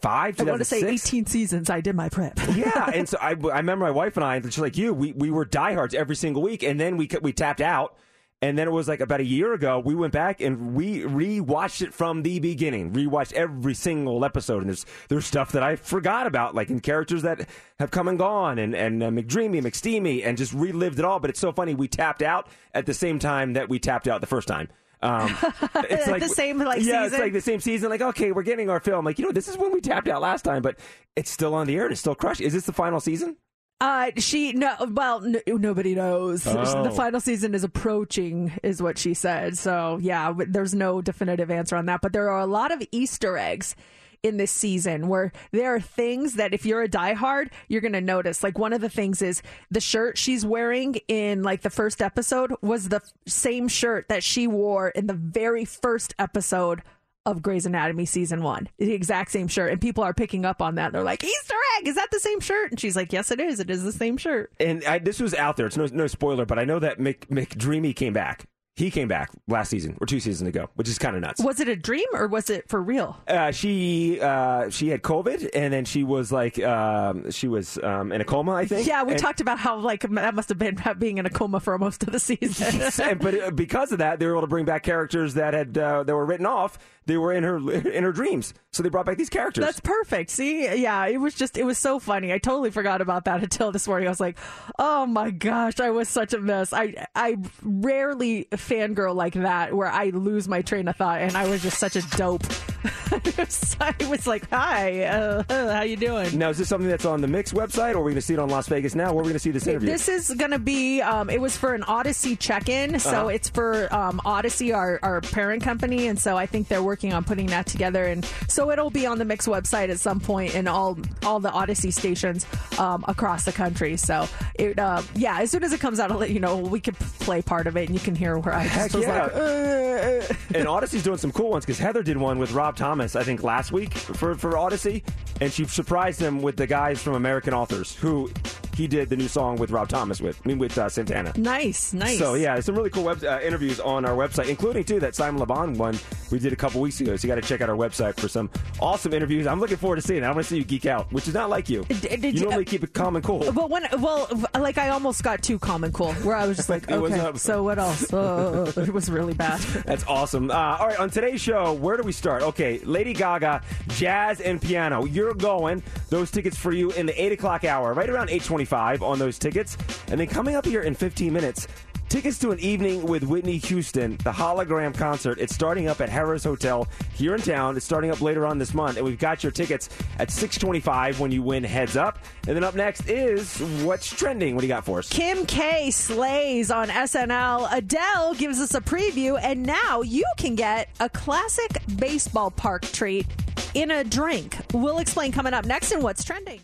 five. 0.00 0.40
I 0.40 0.44
want 0.44 0.58
to 0.58 0.64
say 0.64 0.82
18 0.86 1.26
seasons. 1.26 1.70
I 1.70 1.80
did 1.80 1.94
my 1.94 2.08
prep. 2.08 2.38
yeah, 2.54 2.90
and 2.92 3.08
so 3.08 3.18
I, 3.20 3.30
I 3.30 3.58
remember 3.58 3.84
my 3.84 3.90
wife 3.90 4.16
and 4.16 4.24
I, 4.24 4.40
just 4.40 4.58
like 4.58 4.76
you, 4.76 4.92
we, 4.92 5.12
we 5.12 5.30
were 5.30 5.44
diehards 5.44 5.94
every 5.94 6.16
single 6.16 6.42
week, 6.42 6.62
and 6.62 6.78
then 6.80 6.96
we 6.96 7.08
we 7.22 7.32
tapped 7.32 7.60
out, 7.60 7.96
and 8.42 8.58
then 8.58 8.68
it 8.68 8.70
was 8.70 8.86
like 8.86 9.00
about 9.00 9.20
a 9.20 9.24
year 9.24 9.54
ago, 9.54 9.78
we 9.78 9.94
went 9.94 10.12
back 10.12 10.40
and 10.40 10.74
we 10.74 11.00
rewatched 11.00 11.80
it 11.80 11.94
from 11.94 12.22
the 12.22 12.38
beginning, 12.38 12.92
rewatched 12.92 13.32
every 13.32 13.72
single 13.74 14.24
episode, 14.24 14.58
and 14.58 14.68
there's 14.68 14.84
there's 15.08 15.24
stuff 15.24 15.52
that 15.52 15.62
I 15.62 15.76
forgot 15.76 16.26
about, 16.26 16.54
like 16.54 16.68
in 16.68 16.80
characters 16.80 17.22
that 17.22 17.48
have 17.78 17.90
come 17.90 18.08
and 18.08 18.18
gone, 18.18 18.58
and 18.58 18.74
and 18.74 19.02
uh, 19.02 19.08
McDreamy, 19.08 19.62
McSteamy, 19.62 20.24
and 20.24 20.36
just 20.36 20.52
relived 20.52 20.98
it 20.98 21.04
all. 21.04 21.18
But 21.18 21.30
it's 21.30 21.40
so 21.40 21.50
funny, 21.50 21.74
we 21.74 21.88
tapped 21.88 22.22
out 22.22 22.48
at 22.74 22.84
the 22.84 22.94
same 22.94 23.18
time 23.18 23.54
that 23.54 23.68
we 23.68 23.78
tapped 23.78 24.06
out 24.06 24.20
the 24.20 24.26
first 24.26 24.48
time. 24.48 24.68
Um, 25.02 25.36
it's 25.90 26.08
At 26.08 26.20
the 26.20 26.28
same, 26.28 26.58
like, 26.58 26.82
yeah, 26.82 27.06
it's 27.06 27.18
like 27.18 27.32
the 27.32 27.40
same 27.40 27.60
season. 27.60 27.90
Like, 27.90 28.00
okay, 28.00 28.32
we're 28.32 28.42
getting 28.42 28.70
our 28.70 28.80
film. 28.80 29.04
Like, 29.04 29.18
you 29.18 29.24
know, 29.24 29.32
this 29.32 29.48
is 29.48 29.56
when 29.56 29.72
we 29.72 29.80
tapped 29.80 30.08
out 30.08 30.20
last 30.22 30.42
time, 30.42 30.62
but 30.62 30.78
it's 31.14 31.30
still 31.30 31.54
on 31.54 31.66
the 31.66 31.76
air 31.76 31.84
and 31.84 31.92
it's 31.92 32.00
still 32.00 32.14
crushing. 32.14 32.46
Is 32.46 32.52
this 32.52 32.66
the 32.66 32.72
final 32.72 33.00
season? 33.00 33.36
Uh, 33.80 34.10
she 34.16 34.52
no. 34.52 34.74
Well, 34.90 35.22
n- 35.24 35.42
nobody 35.46 35.94
knows. 35.94 36.46
Oh. 36.46 36.82
The 36.82 36.90
final 36.90 37.20
season 37.20 37.54
is 37.54 37.62
approaching, 37.62 38.52
is 38.62 38.82
what 38.82 38.96
she 38.96 39.12
said. 39.12 39.58
So 39.58 39.98
yeah, 40.00 40.32
there's 40.48 40.74
no 40.74 41.02
definitive 41.02 41.50
answer 41.50 41.76
on 41.76 41.86
that. 41.86 42.00
But 42.00 42.12
there 42.12 42.30
are 42.30 42.40
a 42.40 42.46
lot 42.46 42.72
of 42.72 42.82
Easter 42.90 43.36
eggs 43.36 43.76
in 44.22 44.38
this 44.38 44.50
season 44.50 45.08
where 45.08 45.30
there 45.52 45.74
are 45.74 45.80
things 45.80 46.34
that 46.34 46.54
if 46.54 46.64
you're 46.64 46.82
a 46.82 46.88
diehard, 46.88 47.50
you're 47.68 47.82
gonna 47.82 48.00
notice. 48.00 48.42
Like 48.42 48.58
one 48.58 48.72
of 48.72 48.80
the 48.80 48.88
things 48.88 49.20
is 49.20 49.42
the 49.70 49.80
shirt 49.80 50.16
she's 50.16 50.44
wearing 50.44 50.94
in 51.06 51.42
like 51.42 51.60
the 51.60 51.70
first 51.70 52.00
episode 52.00 52.54
was 52.62 52.88
the 52.88 53.02
same 53.26 53.68
shirt 53.68 54.08
that 54.08 54.24
she 54.24 54.46
wore 54.46 54.88
in 54.88 55.06
the 55.06 55.14
very 55.14 55.66
first 55.66 56.14
episode 56.18 56.82
of 57.26 57.42
Grey's 57.42 57.66
Anatomy 57.66 58.06
season 58.06 58.42
one. 58.42 58.68
The 58.78 58.92
exact 58.92 59.30
same 59.32 59.48
shirt. 59.48 59.70
And 59.72 59.80
people 59.80 60.02
are 60.04 60.14
picking 60.14 60.44
up 60.46 60.62
on 60.62 60.76
that. 60.76 60.92
They're 60.92 61.02
like, 61.02 61.22
Easter 61.22 61.54
egg, 61.78 61.88
is 61.88 61.96
that 61.96 62.08
the 62.10 62.20
same 62.20 62.40
shirt? 62.40 62.70
And 62.70 62.80
she's 62.80 62.96
like, 62.96 63.12
Yes, 63.12 63.30
it 63.30 63.40
is. 63.40 63.60
It 63.60 63.68
is 63.68 63.82
the 63.84 63.92
same 63.92 64.16
shirt. 64.16 64.52
And 64.60 64.82
I, 64.84 64.98
this 65.00 65.20
was 65.20 65.34
out 65.34 65.56
there. 65.58 65.66
It's 65.66 65.76
no, 65.76 65.86
no 65.92 66.06
spoiler, 66.06 66.46
but 66.46 66.58
I 66.58 66.64
know 66.64 66.78
that 66.78 66.98
Mc, 66.98 67.28
McDreamy 67.28 67.94
came 67.94 68.12
back. 68.14 68.46
He 68.76 68.90
came 68.90 69.08
back 69.08 69.30
last 69.48 69.70
season 69.70 69.96
or 70.02 70.06
two 70.06 70.20
seasons 70.20 70.46
ago, 70.50 70.68
which 70.74 70.86
is 70.86 70.98
kind 70.98 71.16
of 71.16 71.22
nuts. 71.22 71.42
Was 71.42 71.60
it 71.60 71.68
a 71.68 71.76
dream 71.76 72.04
or 72.12 72.28
was 72.28 72.50
it 72.50 72.68
for 72.68 72.82
real? 72.82 73.16
Uh, 73.26 73.50
she 73.50 74.20
uh, 74.20 74.68
she 74.68 74.88
had 74.90 75.00
COVID, 75.00 75.48
and 75.54 75.72
then 75.72 75.86
she 75.86 76.04
was 76.04 76.30
like 76.30 76.62
um, 76.62 77.30
she 77.30 77.48
was 77.48 77.78
um, 77.82 78.12
in 78.12 78.20
a 78.20 78.24
coma, 78.26 78.52
I 78.52 78.66
think. 78.66 78.86
Yeah, 78.86 79.02
we 79.04 79.12
And- 79.12 79.18
talked 79.18 79.40
about 79.40 79.58
how 79.58 79.78
like 79.78 80.02
that 80.02 80.34
must 80.34 80.50
have 80.50 80.58
been 80.58 80.78
being 80.98 81.16
in 81.16 81.24
a 81.24 81.30
coma 81.30 81.58
for 81.58 81.78
most 81.78 82.02
of 82.02 82.12
the 82.12 82.20
season. 82.20 82.82
and, 83.02 83.18
but 83.18 83.40
uh, 83.40 83.50
because 83.50 83.92
of 83.92 83.98
that, 84.00 84.18
they 84.18 84.26
were 84.26 84.32
able 84.32 84.42
to 84.42 84.46
bring 84.46 84.66
back 84.66 84.82
characters 84.82 85.32
that 85.34 85.54
had 85.54 85.78
uh, 85.78 86.02
that 86.02 86.14
were 86.14 86.26
written 86.26 86.44
off. 86.44 86.78
They 87.06 87.16
were 87.16 87.32
in 87.32 87.44
her 87.44 87.56
in 87.56 88.02
her 88.02 88.12
dreams, 88.12 88.52
so 88.72 88.82
they 88.82 88.88
brought 88.88 89.06
back 89.06 89.16
these 89.16 89.30
characters. 89.30 89.64
That's 89.64 89.78
perfect. 89.78 90.30
See, 90.30 90.64
yeah, 90.82 91.06
it 91.06 91.18
was 91.18 91.34
just 91.34 91.56
it 91.56 91.64
was 91.64 91.78
so 91.78 92.00
funny. 92.00 92.32
I 92.32 92.38
totally 92.38 92.70
forgot 92.70 93.00
about 93.00 93.26
that 93.26 93.42
until 93.44 93.70
this 93.70 93.86
morning. 93.86 94.08
I 94.08 94.10
was 94.10 94.20
like, 94.20 94.38
oh 94.78 95.06
my 95.06 95.30
gosh, 95.30 95.78
I 95.78 95.90
was 95.90 96.08
such 96.08 96.32
a 96.32 96.40
mess. 96.40 96.72
I 96.72 97.06
I 97.14 97.38
rarely 97.62 98.48
fangirl 98.52 99.14
like 99.14 99.34
that 99.34 99.72
where 99.72 99.88
I 99.88 100.10
lose 100.10 100.48
my 100.48 100.62
train 100.62 100.88
of 100.88 100.96
thought, 100.96 101.20
and 101.20 101.36
I 101.36 101.48
was 101.48 101.62
just 101.62 101.78
such 101.78 101.94
a 101.94 102.02
dope. 102.16 102.42
I 103.80 103.94
was 104.08 104.26
like, 104.26 104.48
hi, 104.50 105.02
uh, 105.04 105.42
how 105.48 105.82
you 105.82 105.96
doing? 105.96 106.38
now, 106.38 106.50
is 106.50 106.58
this 106.58 106.68
something 106.68 106.88
that's 106.88 107.04
on 107.04 107.20
the 107.20 107.28
Mix 107.28 107.52
website, 107.52 107.94
or 107.94 107.98
are 107.98 108.02
we 108.02 108.10
going 108.12 108.14
to 108.16 108.20
see 108.22 108.34
it 108.34 108.38
on 108.38 108.48
Las 108.48 108.68
Vegas 108.68 108.94
now? 108.94 109.12
Where 109.12 109.20
are 109.20 109.24
we 109.24 109.28
going 109.30 109.32
to 109.34 109.38
see 109.38 109.50
this 109.50 109.66
interview? 109.66 109.88
This 109.90 110.08
is 110.08 110.30
going 110.34 110.50
to 110.50 110.58
be, 110.58 111.00
um, 111.02 111.30
it 111.30 111.40
was 111.40 111.56
for 111.56 111.74
an 111.74 111.82
Audacy 111.82 112.38
check 112.38 112.68
in. 112.68 112.98
So 112.98 113.10
Uh-huh. 113.10 113.28
it's 113.28 113.48
for 113.48 113.92
um, 113.94 114.20
Audacy, 114.24 114.74
our, 114.74 114.98
our 115.02 115.20
parent 115.20 115.62
company. 115.62 116.06
And 116.08 116.18
so 116.18 116.36
I 116.36 116.46
think 116.46 116.68
they're 116.68 116.82
working 116.82 117.12
on 117.12 117.24
putting 117.24 117.46
that 117.46 117.66
together. 117.66 118.04
And 118.04 118.24
so 118.48 118.70
it'll 118.70 118.90
be 118.90 119.06
on 119.06 119.18
the 119.18 119.24
Mix 119.24 119.46
website 119.46 119.88
at 119.90 119.98
some 119.98 120.20
point 120.20 120.54
and 120.54 120.68
all 120.68 120.98
all 121.24 121.40
the 121.40 121.50
Audacy 121.50 121.92
stations 121.92 122.46
um, 122.78 123.04
across 123.08 123.44
the 123.44 123.52
country. 123.52 123.96
So, 123.96 124.28
it, 124.54 124.78
uh, 124.78 125.02
yeah, 125.14 125.40
as 125.40 125.50
soon 125.50 125.64
as 125.64 125.72
it 125.72 125.80
comes 125.80 125.98
out, 126.00 126.10
I'll 126.10 126.18
let 126.18 126.30
you 126.30 126.40
know. 126.40 126.56
We 126.56 126.80
could 126.80 126.96
play 126.98 127.42
part 127.42 127.66
of 127.66 127.76
it 127.76 127.88
and 127.88 127.94
you 127.94 128.00
can 128.00 128.14
hear 128.14 128.38
where 128.38 128.54
I 128.54 128.62
Heck 128.62 128.92
was 128.92 129.02
yeah. 129.02 129.22
like, 129.24 129.34
uh, 129.34 130.34
and 130.54 130.66
Audacy's 130.68 131.02
doing 131.02 131.18
some 131.18 131.32
cool 131.32 131.50
ones 131.50 131.64
because 131.64 131.78
Heather 131.78 132.02
did 132.02 132.16
one 132.16 132.38
with 132.38 132.52
Rob 132.52 132.75
Thomas, 132.76 133.16
I 133.16 133.22
think, 133.24 133.42
last 133.42 133.72
week 133.72 133.92
for, 133.94 134.34
for 134.34 134.52
Audacy, 134.52 135.02
and 135.40 135.52
she 135.52 135.64
surprised 135.64 136.20
him 136.20 136.42
with 136.42 136.56
the 136.56 136.66
guys 136.66 137.02
from 137.02 137.14
American 137.14 137.54
Authors 137.54 137.96
who 137.96 138.30
he 138.76 138.86
did 138.86 139.08
the 139.08 139.16
new 139.16 139.28
song 139.28 139.56
with 139.56 139.70
Rob 139.70 139.88
Thomas 139.88 140.20
with, 140.20 140.40
I 140.44 140.48
mean, 140.48 140.58
with 140.58 140.76
uh, 140.76 140.88
Santana. 140.88 141.32
nice, 141.36 141.94
nice. 141.94 142.18
So 142.18 142.34
yeah, 142.34 142.60
some 142.60 142.74
really 142.74 142.90
cool 142.90 143.04
web, 143.04 143.24
uh, 143.24 143.40
interviews 143.42 143.80
on 143.80 144.04
our 144.04 144.14
website, 144.14 144.48
including 144.48 144.84
too 144.84 145.00
that 145.00 145.14
Simon 145.14 145.40
Le 145.40 145.46
Bon 145.46 145.72
one 145.74 145.98
we 146.30 146.38
did 146.38 146.52
a 146.52 146.56
couple 146.56 146.80
weeks 146.80 147.00
ago. 147.00 147.16
So 147.16 147.26
you 147.26 147.34
got 147.34 147.40
to 147.40 147.46
check 147.46 147.60
out 147.60 147.70
our 147.70 147.76
website 147.76 148.18
for 148.18 148.28
some 148.28 148.50
awesome 148.80 149.12
interviews. 149.12 149.46
I'm 149.46 149.60
looking 149.60 149.76
forward 149.76 149.96
to 149.96 150.02
seeing 150.02 150.20
that. 150.20 150.30
I 150.30 150.32
want 150.32 150.44
to 150.44 150.50
see 150.50 150.58
you 150.58 150.64
geek 150.64 150.86
out, 150.86 151.10
which 151.12 151.28
is 151.28 151.34
not 151.34 151.50
like 151.50 151.68
you. 151.68 151.84
D- 151.84 152.16
did 152.16 152.38
you 152.38 152.42
normally 152.42 152.64
keep 152.64 152.82
it 152.82 152.92
calm 152.92 153.16
and 153.16 153.24
cool. 153.24 153.50
But 153.52 153.70
when, 153.70 153.86
well, 153.98 154.28
like 154.58 154.78
I 154.78 154.90
almost 154.90 155.22
got 155.22 155.42
too 155.42 155.58
calm 155.58 155.84
and 155.84 155.94
cool, 155.94 156.12
where 156.14 156.36
I 156.36 156.46
was 156.46 156.56
just 156.56 156.68
like, 156.68 156.90
okay, 156.90 157.32
so 157.38 157.62
what 157.62 157.78
else? 157.78 158.12
Uh, 158.12 158.72
it 158.76 158.92
was 158.92 159.10
really 159.10 159.34
bad. 159.34 159.60
That's 159.86 160.04
awesome. 160.06 160.50
Uh, 160.50 160.54
all 160.54 160.88
right, 160.88 160.98
on 160.98 161.10
today's 161.10 161.40
show, 161.40 161.72
where 161.74 161.96
do 161.96 162.02
we 162.02 162.12
start? 162.12 162.42
Okay, 162.42 162.78
Lady 162.80 163.12
Gaga, 163.12 163.62
jazz 163.88 164.40
and 164.40 164.60
piano. 164.60 165.04
You're 165.04 165.34
going. 165.34 165.82
Those 166.08 166.30
tickets 166.30 166.56
for 166.56 166.72
you 166.72 166.90
in 166.92 167.06
the 167.06 167.22
eight 167.22 167.32
o'clock 167.32 167.64
hour, 167.64 167.92
right 167.94 168.08
around 168.08 168.30
eight 168.30 168.42
twenty-five 168.66 169.02
on 169.02 169.18
those 169.18 169.38
tickets. 169.38 169.76
And 170.08 170.20
then 170.20 170.26
coming 170.26 170.56
up 170.56 170.64
here 170.64 170.82
in 170.82 170.94
fifteen 170.94 171.32
minutes. 171.32 171.66
Tickets 172.08 172.38
to 172.38 172.52
an 172.52 172.60
evening 172.60 173.04
with 173.04 173.24
Whitney 173.24 173.56
Houston, 173.56 174.12
the 174.18 174.30
hologram 174.30 174.94
concert. 174.94 175.40
It's 175.40 175.52
starting 175.52 175.88
up 175.88 176.00
at 176.00 176.08
Harrah's 176.08 176.44
Hotel 176.44 176.86
here 177.14 177.34
in 177.34 177.40
town. 177.42 177.76
It's 177.76 177.84
starting 177.84 178.12
up 178.12 178.20
later 178.20 178.46
on 178.46 178.58
this 178.58 178.74
month, 178.74 178.96
and 178.96 179.04
we've 179.04 179.18
got 179.18 179.42
your 179.42 179.50
tickets 179.50 179.88
at 180.20 180.30
625 180.30 181.18
when 181.18 181.32
you 181.32 181.42
win 181.42 181.64
Heads 181.64 181.96
Up. 181.96 182.20
And 182.46 182.54
then 182.54 182.62
up 182.62 182.76
next 182.76 183.08
is 183.08 183.58
What's 183.82 184.08
Trending. 184.08 184.54
What 184.54 184.60
do 184.60 184.68
you 184.68 184.72
got 184.72 184.84
for 184.84 185.00
us? 185.00 185.08
Kim 185.08 185.46
K 185.46 185.90
slays 185.90 186.70
on 186.70 186.90
SNL. 186.90 187.68
Adele 187.72 188.34
gives 188.34 188.60
us 188.60 188.74
a 188.74 188.80
preview, 188.80 189.36
and 189.42 189.64
now 189.64 190.02
you 190.02 190.24
can 190.36 190.54
get 190.54 190.90
a 191.00 191.08
classic 191.08 191.82
baseball 191.96 192.52
park 192.52 192.82
treat 192.82 193.26
in 193.74 193.90
a 193.90 194.04
drink. 194.04 194.56
We'll 194.72 194.98
explain 194.98 195.32
coming 195.32 195.54
up 195.54 195.64
next 195.64 195.90
in 195.90 196.02
What's 196.02 196.22
Trending. 196.22 196.60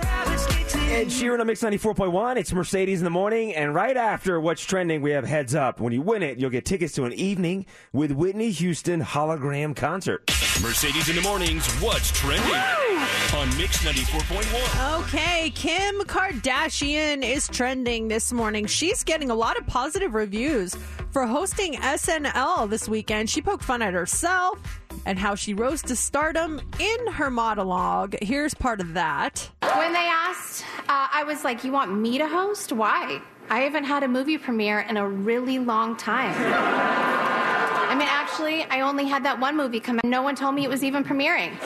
Ed 0.00 1.08
Sheeran 1.08 1.38
on 1.40 1.46
Mix 1.46 1.62
94.1. 1.62 2.36
It's 2.36 2.52
Mercedes 2.52 3.00
in 3.00 3.04
the 3.04 3.10
morning. 3.10 3.54
And 3.54 3.74
right 3.74 3.96
after 3.96 4.40
What's 4.40 4.64
Trending, 4.64 5.00
we 5.00 5.12
have 5.12 5.24
Heads 5.24 5.54
Up. 5.54 5.80
When 5.80 5.92
you 5.92 6.02
win 6.02 6.22
it, 6.22 6.38
you'll 6.38 6.50
get 6.50 6.64
tickets 6.64 6.94
to 6.94 7.04
an 7.04 7.12
evening 7.12 7.66
with 7.92 8.10
Whitney 8.10 8.50
Houston 8.50 9.00
hologram 9.02 9.76
concert. 9.76 10.22
Mercedes 10.60 11.08
in 11.08 11.16
the 11.16 11.22
mornings. 11.22 11.72
What's 11.74 12.10
trending? 12.10 12.88
on 13.34 13.48
Mix 13.56 13.84
94.1. 13.84 15.00
Okay, 15.00 15.50
Kim 15.54 16.00
Kardashian 16.00 17.22
is 17.22 17.46
trending 17.46 18.08
this 18.08 18.32
morning. 18.32 18.66
She's 18.66 19.04
getting 19.04 19.30
a 19.30 19.34
lot 19.34 19.56
of 19.58 19.66
positive 19.66 20.14
reviews 20.14 20.74
for 21.10 21.26
hosting 21.26 21.74
SNL 21.74 22.68
this 22.68 22.88
weekend. 22.88 23.30
She 23.30 23.40
poked 23.40 23.62
fun 23.62 23.82
at 23.82 23.94
herself 23.94 24.58
and 25.06 25.18
how 25.18 25.34
she 25.34 25.54
rose 25.54 25.82
to 25.82 25.96
stardom 25.96 26.60
in 26.78 27.06
her 27.12 27.30
monologue. 27.30 28.16
Here's 28.22 28.54
part 28.54 28.80
of 28.80 28.94
that. 28.94 29.50
When 29.62 29.92
they 29.92 30.08
asked, 30.10 30.64
uh, 30.88 31.08
I 31.12 31.24
was 31.24 31.44
like, 31.44 31.64
You 31.64 31.72
want 31.72 31.92
me 31.96 32.18
to 32.18 32.26
host? 32.28 32.72
Why? 32.72 33.20
I 33.50 33.60
haven't 33.60 33.84
had 33.84 34.02
a 34.02 34.08
movie 34.08 34.36
premiere 34.36 34.80
in 34.80 34.96
a 34.96 35.08
really 35.08 35.58
long 35.58 35.96
time. 35.96 36.34
I 36.36 37.94
mean, 37.94 38.08
actually, 38.08 38.64
I 38.64 38.82
only 38.82 39.06
had 39.06 39.24
that 39.24 39.40
one 39.40 39.56
movie 39.56 39.80
come 39.80 39.96
out. 39.98 40.04
No 40.04 40.20
one 40.20 40.34
told 40.34 40.54
me 40.54 40.64
it 40.64 40.68
was 40.68 40.84
even 40.84 41.02
premiering. 41.02 41.56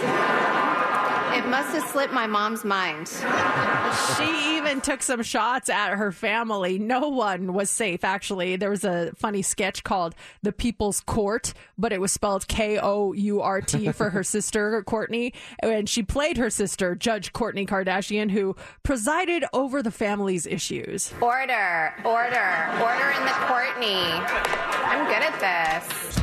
It 1.34 1.46
must 1.46 1.74
have 1.74 1.88
slipped 1.88 2.12
my 2.12 2.26
mom's 2.26 2.64
mind. 2.64 3.08
She 4.16 4.56
even 4.56 4.80
took 4.80 5.02
some 5.02 5.22
shots 5.22 5.68
at 5.68 5.94
her 5.94 6.12
family. 6.12 6.78
No 6.78 7.08
one 7.08 7.52
was 7.52 7.70
safe, 7.70 8.04
actually. 8.04 8.56
There 8.56 8.70
was 8.70 8.84
a 8.84 9.12
funny 9.16 9.42
sketch 9.42 9.82
called 9.82 10.14
The 10.42 10.52
People's 10.52 11.00
Court, 11.00 11.54
but 11.78 11.92
it 11.92 12.00
was 12.00 12.12
spelled 12.12 12.48
K 12.48 12.78
O 12.78 13.12
U 13.12 13.40
R 13.40 13.60
T 13.60 13.90
for 13.92 14.10
her 14.10 14.22
sister, 14.36 14.82
Kourtney. 14.86 15.32
And 15.60 15.88
she 15.88 16.02
played 16.02 16.36
her 16.36 16.50
sister, 16.50 16.94
Judge 16.94 17.32
Kourtney 17.32 17.66
Kardashian, 17.66 18.30
who 18.30 18.54
presided 18.82 19.44
over 19.52 19.82
the 19.82 19.90
family's 19.90 20.46
issues. 20.46 21.12
Order, 21.20 21.94
order, 22.04 22.68
order 22.80 23.10
in 23.10 23.24
the 23.24 23.36
Courtney. 23.48 24.02
I'm 24.84 25.06
good 25.06 25.22
at 25.22 25.40
this. 25.40 26.21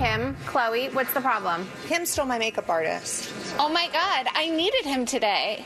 Kim, 0.00 0.34
Khloé, 0.46 0.90
what's 0.94 1.12
the 1.12 1.20
problem? 1.20 1.68
Kim 1.86 2.06
stole 2.06 2.24
my 2.24 2.38
makeup 2.38 2.70
artist. 2.70 3.30
Oh 3.58 3.68
my 3.68 3.86
god, 3.88 4.28
I 4.34 4.48
needed 4.48 4.86
him 4.86 5.04
today. 5.04 5.62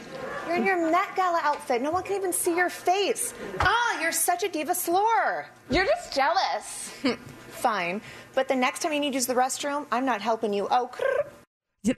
You're 0.48 0.56
in 0.56 0.66
your 0.66 0.90
Met 0.90 1.14
Gala 1.14 1.38
outfit. 1.44 1.80
No 1.80 1.92
one 1.92 2.02
can 2.02 2.16
even 2.16 2.32
see 2.32 2.56
your 2.56 2.68
face. 2.68 3.32
Ah, 3.60 4.00
you're 4.00 4.10
such 4.10 4.42
a 4.42 4.48
diva 4.48 4.74
slore. 4.74 5.46
You're 5.70 5.84
just 5.84 6.12
jealous. 6.12 6.90
Fine, 7.50 8.00
but 8.34 8.48
the 8.48 8.56
next 8.56 8.80
time 8.80 8.92
you 8.92 8.98
need 8.98 9.10
to 9.10 9.14
use 9.14 9.26
the 9.26 9.34
restroom, 9.34 9.86
I'm 9.92 10.04
not 10.04 10.20
helping 10.20 10.52
you. 10.52 10.66
Oh, 10.68 10.90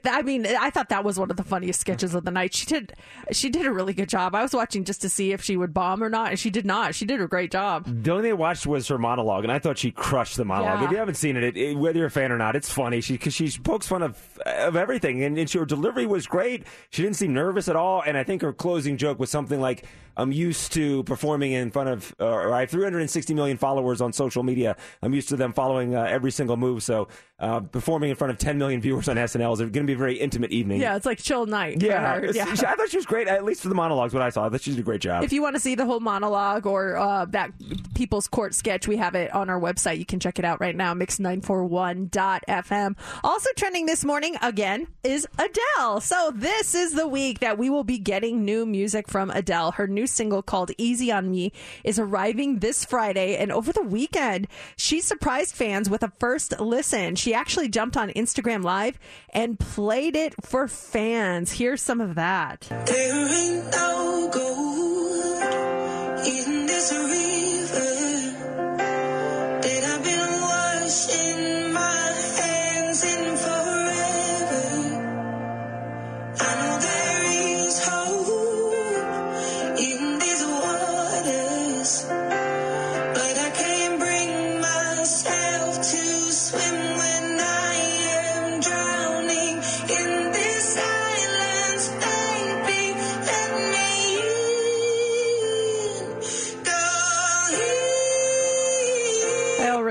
I 0.05 0.21
mean, 0.21 0.45
I 0.45 0.69
thought 0.69 0.89
that 0.89 1.03
was 1.03 1.17
one 1.19 1.31
of 1.31 1.37
the 1.37 1.43
funniest 1.43 1.79
sketches 1.79 2.13
of 2.13 2.25
the 2.25 2.31
night. 2.31 2.53
She 2.53 2.65
did, 2.65 2.93
she 3.31 3.49
did 3.49 3.65
a 3.65 3.71
really 3.71 3.93
good 3.93 4.09
job. 4.09 4.35
I 4.35 4.41
was 4.41 4.53
watching 4.53 4.83
just 4.83 5.01
to 5.01 5.09
see 5.09 5.31
if 5.31 5.41
she 5.41 5.55
would 5.55 5.73
bomb 5.73 6.03
or 6.03 6.09
not, 6.09 6.31
and 6.31 6.39
she 6.39 6.49
did 6.49 6.65
not. 6.65 6.93
She 6.93 7.05
did 7.05 7.21
a 7.21 7.27
great 7.27 7.51
job. 7.51 7.85
The 7.85 8.11
only 8.11 8.23
thing 8.23 8.31
I 8.31 8.35
watched 8.35 8.67
was 8.67 8.87
her 8.89 8.97
monologue, 8.97 9.43
and 9.43 9.51
I 9.51 9.59
thought 9.59 9.77
she 9.77 9.91
crushed 9.91 10.35
the 10.37 10.45
monologue. 10.45 10.79
Yeah. 10.79 10.85
If 10.85 10.91
you 10.91 10.97
haven't 10.97 11.15
seen 11.15 11.37
it, 11.37 11.43
it, 11.43 11.57
it 11.57 11.77
whether 11.77 11.99
you're 11.99 12.07
a 12.07 12.11
fan 12.11 12.31
or 12.31 12.37
not, 12.37 12.55
it's 12.55 12.71
funny. 12.71 13.01
She 13.01 13.13
because 13.13 13.33
she 13.33 13.49
pokes 13.49 13.87
fun 13.87 14.01
of 14.01 14.39
of 14.45 14.75
everything, 14.75 15.23
and, 15.23 15.37
and 15.37 15.49
she, 15.49 15.57
her 15.57 15.65
delivery 15.65 16.05
was 16.05 16.27
great. 16.27 16.63
She 16.89 17.01
didn't 17.01 17.15
seem 17.15 17.33
nervous 17.33 17.67
at 17.67 17.75
all, 17.75 18.01
and 18.05 18.17
I 18.17 18.23
think 18.23 18.41
her 18.41 18.53
closing 18.53 18.97
joke 18.97 19.19
was 19.19 19.29
something 19.29 19.61
like, 19.61 19.85
"I'm 20.17 20.31
used 20.31 20.73
to 20.73 21.03
performing 21.03 21.53
in 21.53 21.71
front 21.71 21.89
of, 21.89 22.15
uh, 22.19 22.25
or 22.25 22.53
I 22.53 22.61
have 22.61 22.69
360 22.69 23.33
million 23.33 23.57
followers 23.57 24.01
on 24.01 24.11
social 24.11 24.43
media. 24.43 24.75
I'm 25.01 25.13
used 25.13 25.29
to 25.29 25.37
them 25.37 25.53
following 25.53 25.95
uh, 25.95 26.03
every 26.03 26.31
single 26.31 26.57
move. 26.57 26.83
So 26.83 27.07
uh, 27.39 27.61
performing 27.61 28.09
in 28.09 28.15
front 28.15 28.31
of 28.31 28.39
10 28.39 28.57
million 28.57 28.81
viewers 28.81 29.07
on 29.07 29.15
SNL 29.15 29.53
is 29.53 29.59
going 29.59 29.71
to 29.71 29.83
be 29.83 29.93
a 29.93 29.97
very 29.97 30.15
intimate 30.15 30.51
evening." 30.51 30.81
Yeah, 30.81 30.95
it's 30.95 31.05
like 31.05 31.19
chill 31.19 31.45
night. 31.45 31.79
for 31.79 31.85
Yeah, 32.33 32.45
I 32.49 32.75
thought 32.75 32.89
she 32.89 32.97
was 32.97 33.05
great. 33.05 33.27
At 33.27 33.45
least 33.45 33.61
for 33.61 33.69
the 33.69 33.75
monologues, 33.75 34.13
what 34.13 34.23
I 34.23 34.29
saw, 34.29 34.45
I 34.45 34.49
thought 34.49 34.61
she 34.61 34.71
did 34.71 34.79
a 34.79 34.83
great 34.83 35.01
job. 35.01 35.23
If 35.23 35.31
you 35.31 35.41
want 35.41 35.55
to 35.55 35.59
see 35.59 35.75
the 35.75 35.85
whole 35.85 35.99
monologue 35.99 36.65
or 36.65 36.97
uh, 36.97 37.25
that 37.25 37.51
People's 37.95 38.27
Court 38.27 38.55
sketch, 38.55 38.87
we 38.87 38.97
have 38.97 39.15
it 39.15 39.33
on 39.33 39.49
our 39.49 39.59
website. 39.59 39.99
You 39.99 40.05
can 40.05 40.19
check 40.19 40.39
it 40.39 40.45
out 40.45 40.59
right 40.59 40.75
now, 40.75 40.93
mix941.fm. 40.93 42.97
Also 43.23 43.49
trending 43.55 43.85
this 43.85 44.03
morning, 44.03 44.35
again, 44.41 44.87
is 45.03 45.27
Adele. 45.37 46.01
So 46.01 46.31
this 46.33 46.73
is 46.73 46.93
the 46.93 47.07
week 47.07 47.39
that 47.39 47.57
we 47.57 47.69
will 47.69 47.83
be 47.83 47.99
getting 47.99 48.45
new 48.45 48.65
music 48.65 49.07
from 49.07 49.29
Adele. 49.29 49.73
Her 49.73 49.87
new 49.87 50.06
single 50.07 50.41
called 50.41 50.71
Easy 50.77 51.11
on 51.11 51.29
Me 51.29 51.51
is 51.83 51.99
arriving 51.99 52.59
this 52.59 52.85
Friday. 52.85 53.35
And 53.35 53.51
over 53.51 53.71
the 53.71 53.81
weekend, 53.81 54.47
she 54.75 55.01
surprised 55.01 55.55
fans 55.55 55.89
with 55.89 56.03
a 56.03 56.11
first 56.19 56.59
listen. 56.59 57.15
She 57.15 57.33
actually 57.33 57.69
jumped 57.69 57.97
on 57.97 58.09
Instagram 58.09 58.63
Live 58.63 58.97
and 59.29 59.59
played 59.59 60.15
it 60.15 60.33
for 60.45 60.67
fans. 60.67 61.51
Here's 61.51 61.81
some 61.81 62.01
of 62.01 62.15
that. 62.15 62.67
There 62.85 63.27
ain't 63.33 63.71
no 63.71 64.07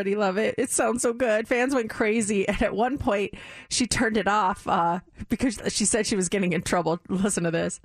already 0.06 0.20
love 0.20 0.38
it. 0.38 0.54
It 0.56 0.70
sounds 0.70 1.02
so 1.02 1.12
good. 1.12 1.48
Fans 1.48 1.74
went 1.74 1.90
crazy, 1.90 2.46
and 2.48 2.62
at 2.62 2.74
one 2.74 2.98
point, 2.98 3.34
she 3.68 3.86
turned 3.86 4.16
it 4.16 4.28
off 4.28 4.66
uh, 4.66 5.00
because 5.28 5.60
she 5.68 5.84
said 5.84 6.06
she 6.06 6.16
was 6.16 6.28
getting 6.28 6.52
in 6.52 6.62
trouble. 6.62 7.00
Listen 7.08 7.44
to 7.44 7.50
this. 7.50 7.80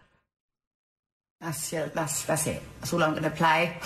That's 1.39 1.71
that's 1.71 2.25
that's 2.25 2.47
it. 2.47 2.61
That's 2.79 2.93
all 2.93 3.03
I'm 3.03 3.11
going 3.11 3.23
to 3.23 3.31
play. 3.31 3.77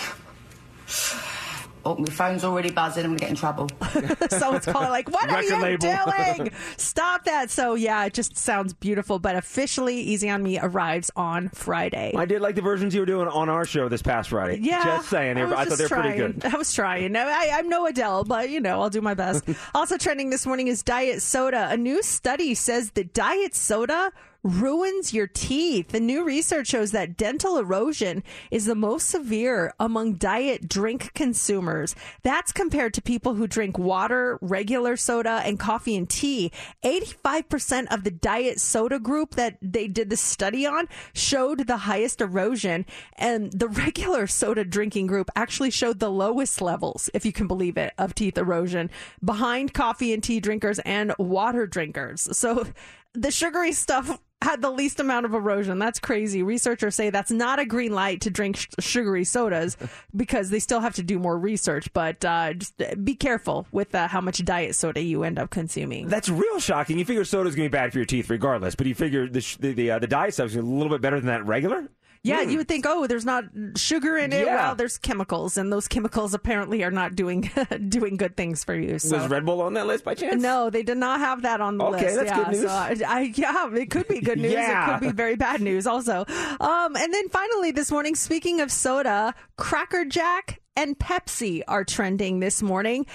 Oh, 1.86 1.96
my 1.96 2.06
phone's 2.06 2.44
already 2.44 2.72
buzzing. 2.72 3.04
I'm 3.06 3.12
going 3.12 3.20
to 3.20 3.24
get 3.26 3.30
in 3.30 3.36
trouble. 3.36 3.70
Someone's 4.30 4.66
calling 4.66 4.90
like, 4.90 5.10
"What 5.12 5.30
are 5.30 5.44
you 5.44 5.62
label. 5.62 5.88
doing? 5.88 6.52
Stop 6.78 7.26
that!" 7.26 7.52
So 7.52 7.76
yeah, 7.76 8.06
it 8.06 8.14
just 8.14 8.36
sounds 8.38 8.74
beautiful. 8.74 9.20
But 9.20 9.36
officially, 9.36 10.00
Easy 10.00 10.30
on 10.30 10.42
Me 10.42 10.58
arrives 10.60 11.12
on 11.16 11.50
Friday. 11.50 12.12
I 12.16 12.26
did 12.26 12.42
like 12.42 12.56
the 12.56 12.62
versions 12.62 12.96
you 12.96 13.02
were 13.02 13.06
doing 13.06 13.28
on 13.28 13.50
our 13.50 13.66
show 13.66 13.88
this 13.88 14.02
past 14.02 14.30
Friday. 14.30 14.60
Yeah, 14.62 14.84
just 14.84 15.10
saying. 15.10 15.36
They 15.36 15.44
were- 15.44 15.50
was 15.50 15.58
I, 15.60 15.66
thought 15.66 15.78
they 15.78 15.84
were 15.84 16.02
pretty 16.02 16.18
good. 16.18 16.46
I 16.46 16.58
was 16.58 16.74
trying. 16.74 17.16
I, 17.16 17.52
I'm 17.54 17.70
no 17.70 17.86
Adele, 17.86 18.24
but 18.24 18.50
you 18.50 18.60
know, 18.60 18.82
I'll 18.82 18.90
do 18.90 19.02
my 19.02 19.14
best. 19.14 19.44
also 19.76 19.98
trending 19.98 20.32
this 20.32 20.46
morning 20.46 20.68
is 20.68 20.82
diet 20.82 21.22
soda. 21.22 21.68
A 21.70 21.78
new 21.78 22.02
study 22.02 22.56
says 22.56 22.92
that 22.92 23.14
diet 23.14 23.54
soda 23.56 24.12
ruins 24.46 25.12
your 25.12 25.26
teeth. 25.26 25.90
The 25.90 26.00
new 26.00 26.24
research 26.24 26.68
shows 26.68 26.92
that 26.92 27.18
dental 27.18 27.58
erosion 27.58 28.24
is 28.52 28.66
the 28.66 28.76
most 28.76 29.10
severe 29.10 29.74
among 29.80 30.14
diet 30.14 30.70
drink 30.70 31.12
consumers. 31.16 31.96
That's 32.22 32.52
compared 32.52 32.94
to 32.94 33.02
people 33.02 33.34
who 33.34 33.48
drink 33.48 33.80
water, 33.80 34.38
regular 34.42 34.98
soda, 34.98 35.42
and 35.44 35.60
coffee 35.60 35.96
and 35.96 36.08
tea. 36.08 36.52
85% 36.84 37.88
of 37.92 38.04
the 38.04 38.12
diet 38.12 38.60
soda 38.60 39.00
group 39.00 39.34
that 39.34 39.58
they 39.64 39.88
did 39.88 40.12
the 40.12 40.18
study 40.18 40.68
on 40.68 40.88
showed 41.14 41.66
the 41.66 41.78
highest 41.78 42.22
erosion, 42.22 42.86
and 43.18 43.52
the 43.52 43.68
regular 43.68 44.28
soda 44.28 44.64
drinking 44.64 45.08
group 45.08 45.32
actually 45.36 45.72
showed 45.72 46.00
the 46.00 46.12
lowest 46.12 46.62
levels, 46.62 47.10
if 47.16 47.26
you 47.26 47.34
can 47.34 47.48
believe 47.48 47.78
it, 47.78 47.94
of 47.98 48.14
teeth 48.14 48.38
erosion 48.38 48.92
behind 49.24 49.74
coffee 49.74 50.14
and 50.14 50.24
tea 50.24 50.40
drinkers 50.40 50.78
and 50.80 51.16
water 51.18 51.66
drinkers. 51.66 52.30
So 52.38 52.68
the 53.16 53.32
sugary 53.32 53.72
stuff 53.72 54.20
had 54.42 54.62
the 54.62 54.70
least 54.70 55.00
amount 55.00 55.26
of 55.26 55.34
erosion. 55.34 55.80
That's 55.80 56.00
crazy. 56.00 56.44
Researchers 56.44 56.96
say 56.96 57.10
that's 57.10 57.32
not 57.32 57.58
a 57.58 57.66
green 57.66 57.94
light 57.94 58.22
to 58.22 58.30
drink 58.30 58.58
sh- 58.58 58.68
sugary 58.80 59.24
sodas 59.24 59.76
because 60.16 60.50
they 60.50 60.60
still 60.60 60.82
have 60.82 60.94
to 60.96 61.04
do 61.04 61.18
more 61.18 61.38
research. 61.38 61.92
But 61.94 62.24
uh, 62.24 62.54
just 62.54 62.76
be 63.04 63.16
careful 63.16 63.66
with 63.72 63.96
uh, 63.96 64.08
how 64.08 64.22
much 64.22 64.44
diet 64.46 64.76
soda 64.76 65.02
you 65.02 65.24
end 65.24 65.40
up 65.40 65.50
consuming. 65.50 66.08
That's 66.08 66.30
real 66.30 66.60
shocking. 66.60 67.00
You 67.00 67.06
figure 67.06 67.26
soda's 67.26 67.56
going 67.56 67.66
to 67.66 67.70
be 67.70 67.78
bad 67.78 67.92
for 67.92 67.98
your 68.00 68.06
teeth 68.06 68.30
regardless, 68.30 68.76
but 68.76 68.88
you 68.88 68.96
figure 68.96 69.28
the 69.28 69.42
sh- 69.42 69.58
the, 69.58 69.74
the, 69.74 69.92
uh, 69.92 70.00
the 70.00 70.08
diet 70.08 70.34
stuff's 70.34 70.56
a 70.56 70.62
little 70.62 70.92
bit 70.92 71.02
better 71.02 71.20
than 71.20 71.28
that 71.28 71.46
regular? 71.46 71.90
Yeah, 72.26 72.44
Hmm. 72.44 72.50
you 72.50 72.58
would 72.58 72.68
think, 72.68 72.86
oh, 72.88 73.06
there's 73.08 73.24
not 73.26 73.46
sugar 73.78 74.18
in 74.18 74.34
it. 74.34 74.46
Yeah. 74.46 74.56
Well, 74.56 74.76
there's 74.76 74.98
chemicals, 74.98 75.58
and 75.58 75.72
those 75.72 75.88
chemicals 75.88 76.34
apparently 76.34 76.84
are 76.84 76.92
not 76.92 77.16
doing 77.16 77.50
doing 77.90 78.18
good 78.18 78.36
things 78.36 78.64
for 78.64 78.74
you. 78.76 78.98
So. 79.00 79.18
Was 79.18 79.28
Red 79.30 79.46
Bull 79.46 79.62
on 79.62 79.74
that 79.76 79.86
list 79.88 80.04
by 80.04 80.16
chance? 80.16 80.42
No, 80.42 80.70
they 80.70 80.82
did 80.84 80.98
not 80.98 81.20
have 81.20 81.44
that 81.44 81.62
on 81.62 81.78
the 81.78 81.86
Okay, 81.86 82.06
list. 82.06 82.16
that's 82.18 82.30
yeah, 82.32 82.38
good 82.38 82.48
news. 82.54 82.62
So 82.62 82.68
I, 82.70 82.98
I, 83.08 83.20
yeah, 83.36 83.74
it 83.76 83.92
could 83.92 84.08
be 84.08 84.20
good 84.22 84.40
news. 84.40 84.54
Yeah. 84.54 84.96
It 84.96 85.00
could 85.00 85.08
be 85.10 85.14
very 85.14 85.36
bad 85.36 85.62
news 85.62 85.86
also. 85.86 86.26
Um, 86.60 86.96
and 86.96 87.14
then 87.14 87.30
finally 87.30 87.72
this 87.72 87.92
morning, 87.92 88.16
speaking 88.16 88.60
of 88.62 88.72
soda, 88.72 89.36
Cracker 89.58 90.04
Jack 90.06 90.62
and 90.76 90.98
Pepsi 90.98 91.62
are 91.68 91.84
trending 91.84 92.40
this 92.40 92.62
morning. 92.62 93.06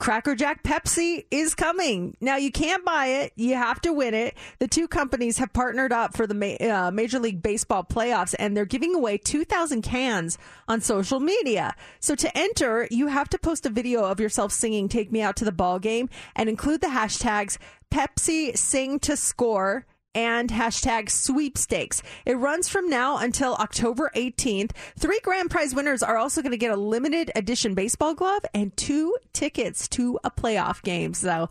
Cracker 0.00 0.34
Jack 0.34 0.62
Pepsi 0.64 1.24
is 1.30 1.54
coming. 1.54 2.16
Now 2.20 2.36
you 2.36 2.50
can't 2.50 2.84
buy 2.84 3.06
it. 3.06 3.32
You 3.36 3.54
have 3.54 3.80
to 3.82 3.92
win 3.92 4.12
it. 4.12 4.36
The 4.58 4.66
two 4.66 4.88
companies 4.88 5.38
have 5.38 5.52
partnered 5.52 5.92
up 5.92 6.16
for 6.16 6.26
the 6.26 6.34
Ma- 6.34 6.86
uh, 6.86 6.90
Major 6.90 7.18
League 7.18 7.42
Baseball 7.42 7.84
playoffs 7.84 8.34
and 8.38 8.56
they're 8.56 8.64
giving 8.64 8.94
away 8.94 9.18
2,000 9.18 9.82
cans 9.82 10.36
on 10.68 10.80
social 10.80 11.20
media. 11.20 11.74
So 12.00 12.14
to 12.16 12.36
enter, 12.36 12.88
you 12.90 13.06
have 13.06 13.28
to 13.30 13.38
post 13.38 13.66
a 13.66 13.70
video 13.70 14.04
of 14.04 14.18
yourself 14.20 14.52
singing 14.52 14.88
Take 14.88 15.12
Me 15.12 15.22
Out 15.22 15.36
to 15.36 15.44
the 15.44 15.52
Ball 15.52 15.78
Game 15.78 16.10
and 16.34 16.48
include 16.48 16.80
the 16.80 16.88
hashtags 16.88 17.56
Pepsi 17.90 18.56
Sing 18.58 18.98
to 18.98 19.16
Score 19.16 19.86
and 20.14 20.50
hashtag 20.50 21.10
sweepstakes. 21.10 22.02
It 22.24 22.34
runs 22.34 22.68
from 22.68 22.88
now 22.88 23.18
until 23.18 23.54
October 23.54 24.10
18th. 24.14 24.70
Three 24.98 25.20
grand 25.22 25.50
prize 25.50 25.74
winners 25.74 26.02
are 26.02 26.16
also 26.16 26.42
going 26.42 26.52
to 26.52 26.58
get 26.58 26.72
a 26.72 26.76
limited 26.76 27.30
edition 27.34 27.74
baseball 27.74 28.14
glove 28.14 28.44
and 28.54 28.76
two 28.76 29.16
tickets 29.32 29.88
to 29.88 30.18
a 30.24 30.30
playoff 30.30 30.82
game. 30.82 31.14
So, 31.14 31.48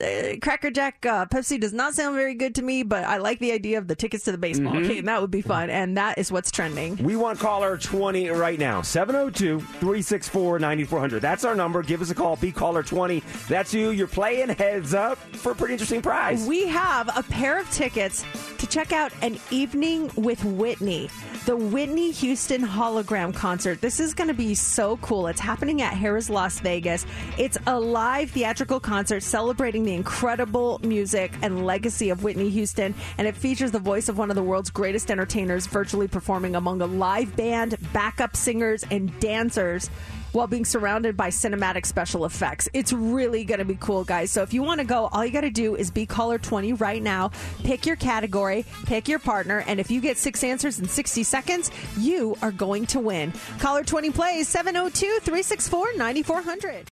uh, 0.00 0.34
Cracker 0.40 0.70
Jack 0.70 1.04
uh, 1.06 1.26
Pepsi 1.26 1.60
does 1.60 1.72
not 1.72 1.94
sound 1.94 2.16
very 2.16 2.34
good 2.34 2.54
to 2.56 2.62
me, 2.62 2.82
but 2.82 3.04
I 3.04 3.18
like 3.18 3.38
the 3.38 3.52
idea 3.52 3.78
of 3.78 3.86
the 3.88 3.94
tickets 3.94 4.24
to 4.24 4.32
the 4.32 4.38
baseball 4.38 4.72
Mhm. 4.72 4.88
game. 4.88 5.04
That 5.04 5.20
would 5.20 5.30
be 5.30 5.42
fun, 5.42 5.70
and 5.70 5.96
that 5.96 6.18
is 6.18 6.32
what's 6.32 6.50
trending. 6.50 6.96
We 6.96 7.14
want 7.14 7.38
caller 7.38 7.76
20 7.76 8.28
right 8.30 8.58
now. 8.58 8.82
702 8.82 9.60
364 9.60 10.58
9400. 10.58 11.20
That's 11.22 11.44
our 11.44 11.54
number. 11.54 11.82
Give 11.82 12.00
us 12.02 12.10
a 12.10 12.14
call. 12.14 12.36
Be 12.36 12.50
caller 12.50 12.82
20. 12.82 13.22
That's 13.48 13.72
you. 13.74 13.90
You're 13.90 14.06
playing 14.08 14.48
heads 14.50 14.94
up 14.94 15.18
for 15.36 15.52
a 15.52 15.54
pretty 15.54 15.74
interesting 15.74 16.02
prize. 16.02 16.46
We 16.46 16.66
have 16.68 17.08
a 17.16 17.22
pair 17.22 17.58
of 17.58 17.70
tickets 17.70 18.24
to 18.58 18.66
check 18.66 18.92
out 18.92 19.12
an 19.22 19.38
evening 19.50 20.10
with 20.16 20.44
Whitney, 20.44 21.10
the 21.46 21.56
Whitney 21.56 22.12
Houston 22.12 22.62
hologram 22.62 23.34
concert. 23.34 23.80
This 23.80 24.00
is 24.00 24.14
going 24.14 24.28
to 24.28 24.34
be 24.34 24.54
so 24.54 24.96
cool. 24.98 25.26
It's 25.26 25.40
happening 25.40 25.82
at 25.82 25.92
Harrah's 25.94 26.30
Las 26.30 26.60
Vegas. 26.60 27.04
It's 27.38 27.58
a 27.66 27.78
live 27.78 28.30
theatrical 28.30 28.78
concert 28.80 29.22
celebrating 29.22 29.81
the 29.84 29.94
incredible 29.94 30.80
music 30.82 31.32
and 31.42 31.64
legacy 31.64 32.10
of 32.10 32.22
Whitney 32.22 32.50
Houston, 32.50 32.94
and 33.18 33.26
it 33.26 33.36
features 33.36 33.70
the 33.70 33.78
voice 33.78 34.08
of 34.08 34.18
one 34.18 34.30
of 34.30 34.36
the 34.36 34.42
world's 34.42 34.70
greatest 34.70 35.10
entertainers 35.10 35.66
virtually 35.66 36.08
performing 36.08 36.56
among 36.56 36.80
a 36.80 36.86
live 36.86 37.34
band, 37.36 37.76
backup 37.92 38.36
singers, 38.36 38.84
and 38.90 39.18
dancers 39.20 39.90
while 40.32 40.46
being 40.46 40.64
surrounded 40.64 41.16
by 41.16 41.28
cinematic 41.28 41.86
special 41.86 42.24
effects. 42.24 42.68
It's 42.72 42.92
really 42.92 43.44
going 43.44 43.58
to 43.58 43.64
be 43.64 43.76
cool, 43.76 44.04
guys. 44.04 44.30
So 44.30 44.42
if 44.42 44.52
you 44.52 44.62
want 44.62 44.80
to 44.80 44.86
go, 44.86 45.08
all 45.12 45.24
you 45.24 45.32
got 45.32 45.42
to 45.42 45.50
do 45.50 45.76
is 45.76 45.90
be 45.90 46.06
caller 46.06 46.38
20 46.38 46.72
right 46.74 47.02
now. 47.02 47.30
Pick 47.62 47.86
your 47.86 47.96
category, 47.96 48.64
pick 48.84 49.08
your 49.08 49.18
partner, 49.18 49.62
and 49.66 49.78
if 49.78 49.90
you 49.90 50.00
get 50.00 50.16
six 50.16 50.42
answers 50.42 50.80
in 50.80 50.88
60 50.88 51.22
seconds, 51.22 51.70
you 51.98 52.36
are 52.42 52.52
going 52.52 52.86
to 52.86 53.00
win. 53.00 53.32
Caller 53.58 53.84
20 53.84 54.10
plays 54.10 54.48
702 54.48 55.20
364 55.20 55.96
9400. 55.96 56.88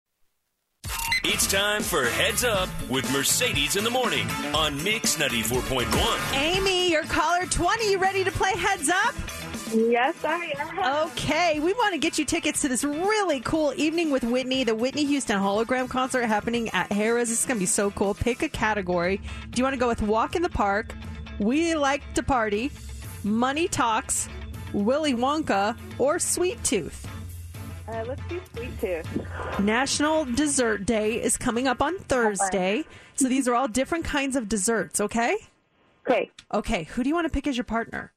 It's 1.25 1.47
time 1.47 1.83
for 1.83 2.05
Heads 2.05 2.45
Up 2.45 2.69
with 2.89 3.11
Mercedes 3.13 3.77
in 3.77 3.85
the 3.85 3.91
Morning 3.91 4.29
on 4.55 4.83
Mix 4.85 5.17
94.1. 5.17 6.35
Amy, 6.35 6.91
you're 6.91 7.03
caller 7.05 7.47
20. 7.47 7.91
You 7.91 7.99
ready 7.99 8.23
to 8.25 8.31
play 8.31 8.53
Heads 8.57 8.89
Up? 8.89 9.15
Yes, 9.75 10.15
I 10.25 10.53
am. 10.57 11.07
Okay, 11.09 11.59
we 11.59 11.73
want 11.73 11.93
to 11.95 11.99
get 11.99 12.19
you 12.19 12.25
tickets 12.25 12.61
to 12.63 12.69
this 12.69 12.85
really 12.85 13.41
cool 13.41 13.73
evening 13.77 14.11
with 14.11 14.23
Whitney, 14.23 14.63
the 14.63 14.75
Whitney 14.77 15.05
Houston 15.07 15.41
hologram 15.41 15.89
concert 15.89 16.23
happening 16.27 16.69
at 16.71 16.89
Harrah's. 16.91 17.29
This 17.29 17.41
is 17.41 17.47
going 17.47 17.57
to 17.57 17.63
be 17.63 17.67
so 17.67 17.91
cool. 17.91 18.15
Pick 18.15 18.43
a 18.43 18.49
category. 18.49 19.21
Do 19.51 19.59
you 19.59 19.65
want 19.65 19.75
to 19.75 19.81
go 19.81 19.89
with 19.89 20.03
Walk 20.03 20.37
in 20.37 20.43
the 20.43 20.49
Park, 20.49 20.95
We 21.41 21.75
Like 21.75 22.03
to 22.15 22.23
Party, 22.23 22.71
Money 23.25 23.67
Talks, 23.67 24.29
Willy 24.73 25.15
Wonka, 25.15 25.77
or 25.99 26.21
Sweet 26.21 26.63
Tooth? 26.63 27.09
Uh, 27.89 28.05
let's 28.07 28.23
do 28.29 28.41
Sweet 28.55 28.81
Tooth. 28.81 29.61
National 29.61 30.25
Dessert 30.25 30.85
Day 30.87 31.23
is 31.23 31.37
coming 31.37 31.69
up 31.69 31.81
on 31.81 31.99
Thursday. 31.99 32.85
So 33.15 33.29
these 33.29 33.47
are 33.47 33.55
all 33.55 33.69
different 33.69 34.05
kinds 34.05 34.35
of 34.37 34.49
desserts, 34.49 35.01
okay? 35.01 35.37
Okay. 36.09 36.31
Okay, 36.53 36.85
who 36.85 37.03
do 37.03 37.09
you 37.09 37.15
want 37.15 37.27
to 37.27 37.31
pick 37.33 37.47
as 37.47 37.57
your 37.57 37.65
partner? 37.65 38.13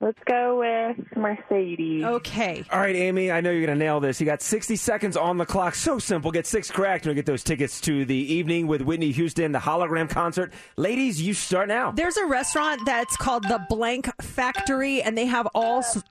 Let's 0.00 0.18
go 0.24 0.58
with 0.60 0.96
Mercedes. 1.16 2.04
Okay. 2.04 2.64
All 2.72 2.80
right, 2.80 2.96
Amy, 2.96 3.30
I 3.30 3.42
know 3.42 3.50
you're 3.50 3.66
going 3.66 3.78
to 3.78 3.84
nail 3.84 4.00
this. 4.00 4.18
You 4.18 4.24
got 4.24 4.40
60 4.40 4.74
seconds 4.76 5.14
on 5.16 5.36
the 5.36 5.44
clock. 5.44 5.74
So 5.74 5.98
simple. 5.98 6.30
Get 6.30 6.46
six 6.46 6.70
cracked 6.70 7.04
and 7.04 7.10
you'll 7.10 7.16
get 7.16 7.26
those 7.26 7.44
tickets 7.44 7.80
to 7.82 8.06
the 8.06 8.14
evening 8.14 8.66
with 8.66 8.80
Whitney 8.80 9.10
Houston, 9.12 9.52
the 9.52 9.58
hologram 9.58 10.08
concert. 10.08 10.52
Ladies, 10.76 11.20
you 11.20 11.34
start 11.34 11.68
now. 11.68 11.90
There's 11.90 12.16
a 12.16 12.24
restaurant 12.24 12.80
that's 12.86 13.14
called 13.18 13.42
the 13.44 13.60
Blank 13.68 14.08
Factory, 14.22 15.02
and 15.02 15.18
they 15.18 15.26
have 15.26 15.46
all 15.54 15.80
s- 15.80 16.02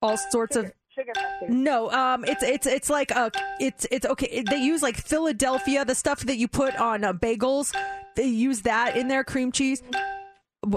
all 0.00 0.16
sorts 0.30 0.54
of. 0.54 0.70
Sugar. 0.94 1.12
No, 1.48 1.90
um, 1.90 2.24
it's 2.24 2.42
it's 2.42 2.66
it's 2.66 2.88
like 2.88 3.10
a 3.10 3.30
it's 3.60 3.86
it's 3.90 4.06
okay. 4.06 4.44
They 4.48 4.58
use 4.58 4.82
like 4.82 4.96
Philadelphia, 4.96 5.84
the 5.84 5.94
stuff 5.94 6.20
that 6.20 6.36
you 6.36 6.46
put 6.46 6.76
on 6.76 7.04
uh, 7.04 7.12
bagels. 7.12 7.74
They 8.14 8.26
use 8.26 8.62
that 8.62 8.96
in 8.96 9.08
their 9.08 9.24
cream 9.24 9.50
cheese. 9.50 9.82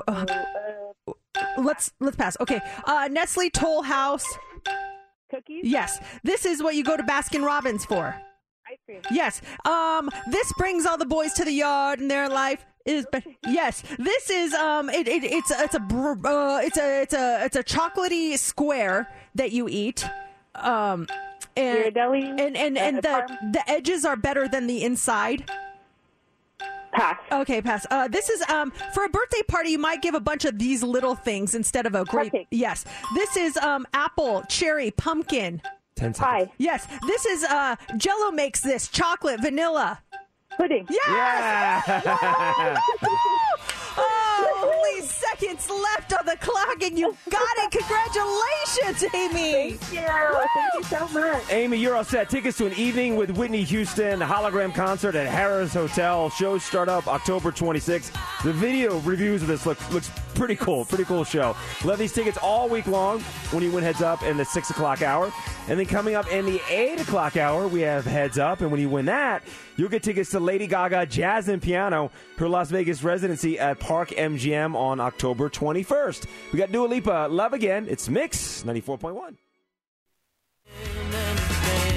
Uh, 0.08 0.26
let's 1.58 1.92
let's 2.00 2.18
pass. 2.18 2.36
Okay, 2.40 2.60
uh, 2.86 3.10
Nestle 3.12 3.50
Toll 3.50 3.84
House. 3.84 4.26
Cookies. 5.30 5.62
Yes, 5.64 6.00
this 6.24 6.46
is 6.46 6.64
what 6.64 6.76
you 6.76 6.84
go 6.84 6.98
to 6.98 7.04
Baskin 7.04 7.44
Robbins 7.44 7.86
for. 7.86 8.16
Ice 8.70 8.78
cream. 8.86 9.02
Yes. 9.12 9.42
Um. 9.66 10.10
This 10.32 10.52
brings 10.58 10.86
all 10.86 10.98
the 10.98 11.06
boys 11.06 11.34
to 11.34 11.46
the 11.46 11.52
yard, 11.52 12.00
and 12.00 12.10
their 12.10 12.28
life 12.28 12.66
is. 12.86 13.06
Yes. 13.46 13.84
This 13.98 14.30
is. 14.30 14.54
Um. 14.54 14.90
It, 14.90 15.08
it, 15.08 15.24
it's. 15.24 15.52
It's 15.52 15.76
a. 15.76 15.82
Uh, 15.82 16.60
it's 16.64 16.78
a. 16.78 17.02
It's 17.02 17.14
a. 17.14 17.46
It's 17.46 17.56
a 17.56 17.64
chocolatey 17.64 18.38
square 18.38 19.08
that 19.38 19.52
you 19.52 19.68
eat. 19.70 20.06
Um. 20.56 21.08
And 21.56 21.96
Ghirardelli? 21.96 22.40
and 22.40 22.56
and, 22.58 22.78
and 22.78 22.98
Uh, 22.98 23.02
the 23.02 23.08
Parm- 23.34 23.54
the 23.54 23.70
edges 23.70 24.06
are 24.06 24.16
better 24.16 24.48
than 24.48 24.68
the 24.68 24.84
inside. 24.84 25.50
Pass. 26.94 27.18
Okay, 27.32 27.62
pass. 27.62 27.86
Uh, 27.92 28.08
this 28.08 28.30
is 28.30 28.42
um 28.50 28.72
for 28.94 29.04
a 29.06 29.10
birthday 29.10 29.42
party. 29.48 29.70
You 29.72 29.80
might 29.80 30.02
give 30.02 30.16
a 30.16 30.20
bunch 30.20 30.46
of 30.46 30.58
these 30.58 30.82
little 30.84 31.16
things 31.16 31.54
instead 31.56 31.86
of 31.86 31.96
a 31.96 32.06
grape. 32.06 32.34
Cupcake. 32.34 32.48
Yes, 32.52 32.86
this 33.16 33.38
is 33.38 33.58
um 33.58 33.86
apple, 33.94 34.44
cherry, 34.50 34.92
pumpkin. 34.92 35.62
10 35.96 36.14
seconds. 36.14 36.20
Pie. 36.20 36.52
Yes, 36.60 36.88
this 37.08 37.26
is 37.26 37.44
uh 37.44 37.76
Jello 37.98 38.32
makes 38.32 38.62
this 38.62 38.88
chocolate, 38.88 39.42
vanilla. 39.42 40.00
Pudding. 40.58 40.88
Yes! 40.90 41.84
Yeah. 41.88 42.78
Oh, 44.00 44.74
only 44.76 45.02
seconds 45.40 45.70
left 45.70 46.14
on 46.14 46.26
the 46.26 46.36
clock, 46.38 46.82
and 46.82 46.98
you 46.98 47.16
got 47.30 47.42
it. 47.58 47.72
Congratulations, 47.72 49.14
Amy. 49.14 49.78
Thank 49.78 49.94
you. 49.94 50.08
Thank 50.08 50.74
you 50.76 50.84
so 50.84 51.08
much. 51.10 51.44
Amy, 51.52 51.78
you're 51.78 51.96
all 51.96 52.04
set. 52.04 52.30
Tickets 52.30 52.58
to 52.58 52.66
an 52.66 52.74
evening 52.74 53.16
with 53.16 53.32
Whitney 53.32 53.64
Houston, 53.64 54.20
hologram 54.20 54.74
concert 54.74 55.16
at 55.16 55.28
Harrah's 55.28 55.74
Hotel. 55.74 56.30
Shows 56.30 56.64
start 56.64 56.90
up 56.90 57.08
October 57.08 57.52
26th. 57.52 58.44
The 58.44 58.54
video 58.54 59.00
reviews 59.00 59.42
of 59.42 59.48
this 59.48 59.66
look 59.66 59.78
looks 59.92 60.10
pretty 60.36 60.56
cool. 60.56 60.86
Pretty 60.86 61.06
cool 61.06 61.24
show. 61.24 61.56
We'll 61.84 61.98
these 61.98 62.14
tickets 62.14 62.38
all 62.38 62.70
week 62.70 62.88
long 62.88 63.22
when 63.52 63.64
you 63.64 63.72
win 63.72 63.84
Heads 63.84 64.02
Up 64.02 64.24
in 64.24 64.38
the 64.38 64.46
6 64.46 64.70
o'clock 64.70 65.02
hour. 65.02 65.32
And 65.68 65.80
then 65.80 65.86
coming 65.86 66.16
up 66.16 66.32
in 66.32 66.46
the 66.46 66.62
8 66.70 67.02
o'clock 67.02 67.36
hour, 67.38 67.68
we 67.68 67.82
have 67.82 68.06
Heads 68.06 68.38
Up. 68.38 68.62
And 68.62 68.72
when 68.72 68.80
you 68.80 68.90
win 68.90 69.06
that, 69.06 69.44
you'll 69.76 69.90
get 69.90 70.04
tickets 70.04 70.30
to 70.32 70.40
Lady 70.40 70.68
Gaga 70.68 71.08
Jazz 71.08 71.50
and 71.50 71.62
Piano, 71.62 72.12
her 72.38 72.48
Las 72.48 72.70
Vegas 72.70 73.04
residency 73.04 73.60
at 73.60 73.80
Park 73.80 74.10
MGM 74.10 74.76
on 74.76 75.00
October 75.00 75.27
21st. 75.36 76.26
We 76.52 76.60
got 76.60 76.72
Dua 76.72 76.88
Lipa, 76.88 77.28
Love 77.30 77.54
Again. 77.54 77.88
It's 77.90 78.10
Mix 78.10 78.64
94.1. 78.64 79.36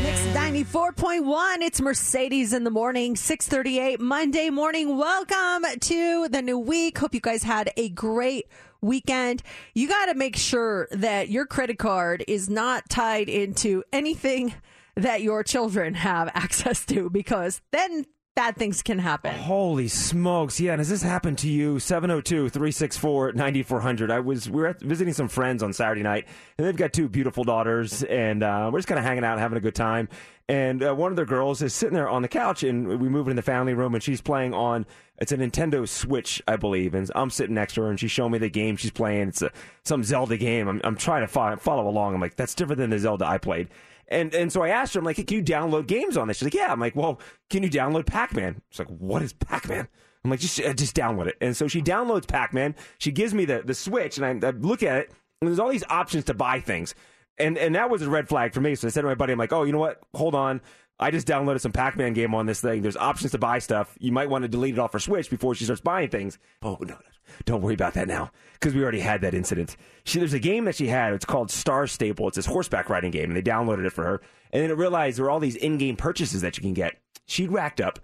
Mix 0.03 0.21
94.1. 0.37 1.57
It's 1.59 1.81
Mercedes 1.81 2.53
in 2.53 2.65
the 2.65 2.71
morning, 2.71 3.17
638 3.17 4.01
Monday 4.01 4.51
morning. 4.51 4.97
Welcome 4.97 5.65
to 5.81 6.29
the 6.29 6.43
new 6.43 6.59
week. 6.59 6.99
Hope 6.99 7.15
you 7.15 7.21
guys 7.21 7.43
had 7.43 7.73
a 7.77 7.89
great 7.91 8.47
weekend. 8.81 9.43
You 9.75 9.89
got 9.89 10.07
to 10.07 10.15
make 10.15 10.37
sure 10.37 10.89
that 10.91 11.29
your 11.29 11.47
credit 11.47 11.79
card 11.79 12.25
is 12.27 12.49
not 12.49 12.89
tied 12.89 13.29
into 13.29 13.85
anything 13.93 14.55
that 14.97 15.23
your 15.23 15.43
children 15.43 15.95
have 15.95 16.29
access 16.35 16.85
to 16.87 17.11
because 17.11 17.61
then 17.73 18.07
bad 18.35 18.57
things 18.57 18.83
can 18.83 18.99
happen. 18.99 19.35
Holy 19.35 19.89
smokes. 19.89 20.59
Yeah, 20.61 20.73
and 20.73 20.81
has 20.81 20.89
this 20.89 21.03
happened 21.03 21.39
to 21.39 21.49
you? 21.49 21.77
702-364-9400. 21.77 24.11
I 24.11 24.21
was 24.21 24.49
we 24.49 24.63
were 24.63 24.69
at, 24.69 24.81
visiting 24.81 25.13
some 25.13 25.29
friends 25.29 25.63
on 25.63 25.73
Saturday 25.73 26.03
night, 26.03 26.27
and 26.59 26.67
they've 26.67 26.77
got 26.77 26.93
two 26.93 27.09
beautiful 27.09 27.45
daughters, 27.45 28.03
and 28.05 28.43
uh, 28.43 28.71
we're 28.73 28.79
just 28.79 28.89
kind 28.89 28.99
of 28.99 29.05
hanging 29.05 29.25
out 29.25 29.39
having 29.39 29.59
a 29.59 29.61
good 29.61 29.75
time. 29.75 30.09
And 30.49 30.83
uh, 30.83 30.95
one 30.95 31.13
of 31.13 31.17
their 31.17 31.27
girls 31.27 31.63
is 31.63 31.73
sitting 31.73 31.95
there 31.95 32.09
on 32.09 32.23
the 32.23 32.29
couch, 32.29 32.65
and 32.65 33.01
we 33.01 33.09
move 33.09 33.29
in 33.29 33.37
the 33.37 33.43
family 33.43 33.75
room, 33.75 33.95
and 33.95 34.03
she's 34.03 34.21
playing 34.21 34.53
on 34.53 34.85
it's 35.21 35.33
a 35.33 35.37
Nintendo 35.37 35.87
Switch, 35.87 36.43
I 36.49 36.57
believe, 36.57 36.95
and 36.95 37.09
I'm 37.15 37.31
sitting 37.31 37.55
next 37.55 37.75
to 37.75 37.83
her, 37.83 37.91
and 37.91 38.01
she's 38.01 38.11
showing 38.11 38.33
me 38.33 38.39
the 38.39 38.49
game 38.49 38.77
she's 38.77 38.91
playing. 38.91 39.29
It's 39.29 39.43
a 39.43 39.53
some 39.85 40.03
Zelda 40.03 40.39
game. 40.39 40.67
I'm, 40.67 40.81
I'm 40.83 40.97
trying 40.97 41.21
to 41.21 41.29
follow, 41.29 41.57
follow 41.57 41.87
along. 41.87 42.15
I'm 42.15 42.21
like, 42.21 42.37
that's 42.37 42.55
different 42.55 42.79
than 42.79 42.91
the 42.91 42.99
Zelda 42.99 43.27
I 43.27 43.39
played. 43.39 43.69
And 44.11 44.35
and 44.35 44.53
so 44.53 44.63
I 44.63 44.71
asked 44.71 44.95
her, 44.95 44.99
I'm 44.99 45.05
like, 45.05 45.17
hey, 45.17 45.25
can 45.25 45.37
you 45.37 45.45
download 45.45 45.87
games 45.87 46.17
on 46.17 46.29
this? 46.29 46.39
She's 46.39 46.47
like, 46.47 46.55
yeah. 46.55 46.73
I'm 46.73 46.81
like, 46.81 46.97
well, 46.97 47.21
can 47.49 47.63
you 47.63 47.71
download 47.71 48.07
Pac 48.07 48.35
Man? 48.35 48.61
She's 48.71 48.81
like, 48.81 48.89
what 48.89 49.23
is 49.23 49.33
Pac 49.33 49.69
Man? 49.69 49.89
I'm 50.25 50.31
like, 50.31 50.41
just 50.41 50.61
uh, 50.61 50.73
just 50.75 50.97
download 50.97 51.29
it. 51.29 51.37
And 51.41 51.57
so 51.57 51.69
she 51.69 51.81
downloads 51.81 52.27
Pac 52.27 52.53
Man. 52.53 52.75
She 52.99 53.13
gives 53.13 53.33
me 53.33 53.45
the 53.45 53.63
the 53.65 53.75
Switch, 53.75 54.19
and 54.19 54.45
I, 54.45 54.49
I 54.49 54.51
look 54.51 54.83
at 54.83 54.99
it, 54.99 55.13
and 55.41 55.49
there's 55.49 55.59
all 55.59 55.71
these 55.71 55.85
options 55.89 56.25
to 56.25 56.35
buy 56.35 56.61
things, 56.61 56.95
and 57.39 57.57
and 57.57 57.75
that 57.75 57.89
was 57.89 58.03
a 58.03 58.11
red 58.11 58.29
flag 58.29 58.53
for 58.53 58.61
me. 58.61 58.75
So 58.75 58.89
I 58.89 58.91
said 58.91 59.03
to 59.03 59.07
my 59.07 59.15
buddy, 59.15 59.33
I'm 59.33 59.39
like, 59.39 59.53
oh, 59.53 59.63
you 59.63 59.73
know 59.73 59.79
what? 59.79 60.01
Hold 60.15 60.35
on. 60.35 60.61
I 61.01 61.11
just 61.11 61.27
downloaded 61.27 61.63
some 61.63 61.73
Pac 61.73 61.97
Man 61.97 62.13
game 62.13 62.35
on 62.35 62.45
this 62.45 62.61
thing. 62.61 62.83
There's 62.83 62.97
options 62.97 63.33
to 63.33 63.39
buy 63.39 63.59
stuff. 63.59 63.97
You 63.99 64.13
might 64.13 64.29
want 64.29 64.43
to 64.43 64.49
delete 64.49 64.75
it 64.75 64.79
off 64.79 64.93
her 64.93 64.99
Switch 64.99 65.31
before 65.31 65.55
she 65.55 65.65
starts 65.65 65.81
buying 65.81 66.11
things. 66.11 66.39
Oh, 66.63 66.77
no, 66.81 66.95
no. 66.95 67.01
Don't 67.47 67.63
worry 67.63 67.75
about 67.75 67.95
that 67.95 68.07
now 68.09 68.31
because 68.55 68.75
we 68.75 68.83
already 68.83 69.01
had 69.01 69.23
that 69.23 69.35
incident. 69.35 69.77
She, 70.05 70.19
there's 70.19 70.35
a 70.35 70.39
game 70.39 70.67
that 70.67 70.75
she 70.75 70.89
had. 70.89 71.15
It's 71.15 71.25
called 71.25 71.51
Star 71.51 71.87
Stable. 71.87 72.29
It's 72.29 72.37
this 72.37 72.47
horseback 72.47 72.91
riding 72.91 73.13
game, 73.13 73.31
and 73.31 73.37
they 73.37 73.43
downloaded 73.43 73.87
it 73.87 73.93
for 73.93 74.05
her. 74.05 74.21
And 74.53 74.63
then 74.63 74.71
it 74.71 74.77
realized 74.77 75.17
there 75.17 75.25
were 75.25 75.31
all 75.31 75.41
these 75.41 75.57
in 75.57 75.79
game 75.79 75.97
purchases 75.97 76.43
that 76.43 76.57
you 76.57 76.63
can 76.63 76.75
get. 76.75 77.01
She'd 77.27 77.53
racked 77.53 77.81
up 77.81 77.99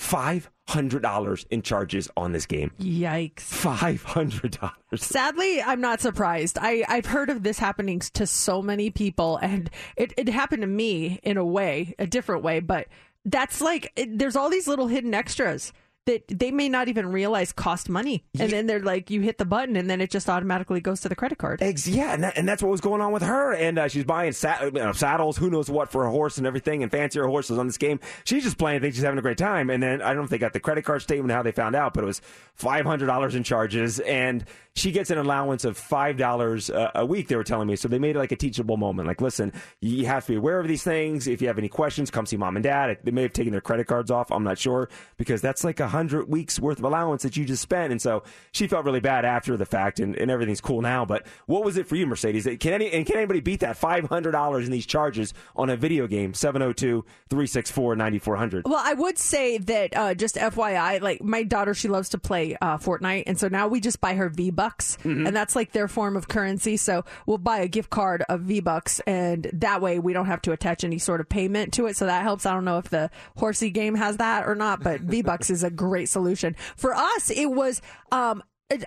five 0.00 0.50
hundred 0.66 1.02
dollars 1.02 1.44
in 1.50 1.60
charges 1.60 2.08
on 2.16 2.32
this 2.32 2.46
game. 2.46 2.72
Yikes. 2.80 3.40
Five 3.40 4.02
hundred 4.02 4.58
dollars. 4.58 4.74
Sadly, 4.96 5.60
I'm 5.60 5.82
not 5.82 6.00
surprised. 6.00 6.56
I, 6.58 6.84
I've 6.88 7.04
heard 7.04 7.28
of 7.28 7.42
this 7.42 7.58
happening 7.58 8.00
to 8.14 8.26
so 8.26 8.62
many 8.62 8.90
people, 8.90 9.36
and 9.36 9.68
it, 9.96 10.14
it 10.16 10.28
happened 10.30 10.62
to 10.62 10.66
me 10.66 11.20
in 11.22 11.36
a 11.36 11.44
way, 11.44 11.94
a 11.98 12.06
different 12.06 12.42
way, 12.42 12.60
but 12.60 12.88
that's 13.26 13.60
like, 13.60 13.92
it, 13.94 14.18
there's 14.18 14.36
all 14.36 14.48
these 14.48 14.66
little 14.66 14.86
hidden 14.86 15.12
extras 15.12 15.74
that 16.10 16.38
they 16.38 16.50
may 16.50 16.68
not 16.68 16.88
even 16.88 17.10
realize 17.10 17.52
cost 17.52 17.88
money. 17.88 18.24
And 18.38 18.50
then 18.50 18.66
they're 18.66 18.80
like, 18.80 19.10
you 19.10 19.20
hit 19.20 19.38
the 19.38 19.44
button, 19.44 19.76
and 19.76 19.88
then 19.88 20.00
it 20.00 20.10
just 20.10 20.28
automatically 20.28 20.80
goes 20.80 21.00
to 21.02 21.08
the 21.08 21.14
credit 21.14 21.38
card. 21.38 21.62
Eggs, 21.62 21.88
yeah, 21.88 22.12
and, 22.12 22.24
that, 22.24 22.36
and 22.36 22.48
that's 22.48 22.62
what 22.62 22.70
was 22.70 22.80
going 22.80 23.00
on 23.00 23.12
with 23.12 23.22
her. 23.22 23.52
And 23.52 23.78
uh, 23.78 23.88
she's 23.88 24.04
buying 24.04 24.32
sa- 24.32 24.64
you 24.64 24.70
know, 24.72 24.92
saddles, 24.92 25.36
who 25.36 25.50
knows 25.50 25.70
what 25.70 25.90
for 25.90 26.06
a 26.06 26.10
horse 26.10 26.38
and 26.38 26.46
everything, 26.46 26.82
and 26.82 26.90
fancier 26.90 27.26
horses 27.26 27.58
on 27.58 27.66
this 27.66 27.78
game. 27.78 28.00
She's 28.24 28.44
just 28.44 28.58
playing, 28.58 28.80
thinks 28.80 28.96
she's 28.96 29.04
having 29.04 29.18
a 29.18 29.22
great 29.22 29.38
time. 29.38 29.70
And 29.70 29.82
then 29.82 30.02
I 30.02 30.08
don't 30.08 30.18
know 30.18 30.24
if 30.24 30.30
they 30.30 30.38
got 30.38 30.52
the 30.52 30.60
credit 30.60 30.84
card 30.84 31.02
statement 31.02 31.32
how 31.32 31.42
they 31.42 31.52
found 31.52 31.76
out, 31.76 31.94
but 31.94 32.04
it 32.04 32.06
was 32.06 32.20
five 32.54 32.84
hundred 32.84 33.06
dollars 33.06 33.34
in 33.34 33.42
charges, 33.42 34.00
and 34.00 34.44
she 34.74 34.92
gets 34.92 35.10
an 35.10 35.18
allowance 35.18 35.64
of 35.64 35.76
five 35.76 36.16
dollars 36.16 36.70
a 36.72 37.04
week. 37.04 37.28
They 37.28 37.36
were 37.36 37.44
telling 37.44 37.68
me, 37.68 37.76
so 37.76 37.88
they 37.88 37.98
made 37.98 38.16
it 38.16 38.18
like 38.18 38.32
a 38.32 38.36
teachable 38.36 38.76
moment. 38.76 39.08
Like, 39.08 39.20
listen, 39.20 39.52
you 39.80 40.06
have 40.06 40.24
to 40.26 40.32
be 40.32 40.36
aware 40.36 40.60
of 40.60 40.68
these 40.68 40.82
things. 40.82 41.26
If 41.26 41.42
you 41.42 41.48
have 41.48 41.58
any 41.58 41.68
questions, 41.68 42.10
come 42.10 42.26
see 42.26 42.36
mom 42.36 42.56
and 42.56 42.62
dad. 42.62 42.98
They 43.02 43.10
may 43.10 43.22
have 43.22 43.32
taken 43.32 43.52
their 43.52 43.60
credit 43.60 43.86
cards 43.86 44.10
off. 44.10 44.30
I'm 44.30 44.44
not 44.44 44.58
sure 44.58 44.88
because 45.16 45.40
that's 45.40 45.64
like 45.64 45.80
a 45.80 45.88
hundred 45.88 46.28
weeks 46.28 46.58
worth 46.58 46.78
of 46.78 46.84
allowance 46.84 47.22
that 47.22 47.36
you 47.36 47.44
just 47.44 47.62
spent. 47.62 47.92
And 47.92 48.00
so 48.00 48.22
she 48.52 48.66
felt 48.66 48.84
really 48.84 49.00
bad 49.00 49.24
after 49.24 49.56
the 49.56 49.66
fact, 49.66 50.00
and, 50.00 50.16
and 50.16 50.30
everything's 50.30 50.60
cool 50.60 50.82
now. 50.82 51.04
But 51.04 51.26
what 51.46 51.64
was 51.64 51.76
it 51.76 51.86
for 51.86 51.96
you, 51.96 52.06
Mercedes? 52.06 52.48
Can 52.60 52.72
any 52.72 52.90
and 52.90 53.04
can 53.04 53.16
anybody 53.16 53.40
beat 53.40 53.60
that 53.60 53.76
five 53.76 54.08
hundred 54.08 54.32
dollars 54.32 54.66
in 54.66 54.72
these 54.72 54.86
charges 54.86 55.34
on 55.56 55.70
a 55.70 55.76
video 55.76 56.06
game? 56.06 56.32
702-364-9400. 56.32 58.62
Well, 58.64 58.82
I 58.82 58.94
would 58.94 59.18
say 59.18 59.58
that 59.58 59.96
uh, 59.96 60.14
just 60.14 60.36
FYI, 60.36 61.00
like 61.00 61.22
my 61.22 61.42
daughter, 61.42 61.74
she 61.74 61.88
loves 61.88 62.10
to 62.10 62.18
play 62.18 62.56
uh, 62.60 62.78
Fortnite, 62.78 63.24
and 63.26 63.38
so 63.38 63.48
now 63.48 63.68
we 63.68 63.80
just 63.80 64.00
buy 64.00 64.14
her 64.14 64.28
V 64.28 64.50
Bucks, 64.60 64.96
Mm-hmm. 65.04 65.26
and 65.26 65.34
that's 65.36 65.56
like 65.56 65.72
their 65.72 65.88
form 65.88 66.16
of 66.16 66.28
currency. 66.28 66.76
So 66.76 67.04
we'll 67.26 67.38
buy 67.38 67.58
a 67.60 67.68
gift 67.68 67.90
card 67.90 68.22
of 68.28 68.40
V 68.42 68.60
Bucks, 68.60 69.00
and 69.06 69.48
that 69.54 69.80
way 69.80 69.98
we 69.98 70.12
don't 70.12 70.26
have 70.26 70.42
to 70.42 70.52
attach 70.52 70.84
any 70.84 70.98
sort 70.98 71.20
of 71.20 71.28
payment 71.28 71.72
to 71.74 71.86
it. 71.86 71.96
So 71.96 72.04
that 72.06 72.22
helps. 72.22 72.44
I 72.46 72.52
don't 72.52 72.64
know 72.66 72.78
if 72.78 72.88
the 72.90 73.10
horsey 73.36 73.70
game 73.70 73.94
has 73.94 74.18
that 74.18 74.46
or 74.46 74.54
not, 74.54 74.82
but 74.82 75.00
V 75.12 75.22
Bucks 75.22 75.48
is 75.50 75.64
a 75.64 75.70
great 75.70 76.08
solution 76.08 76.54
for 76.76 76.94
us. 76.94 77.30
It 77.30 77.46
was. 77.50 77.80
Um, 78.12 78.42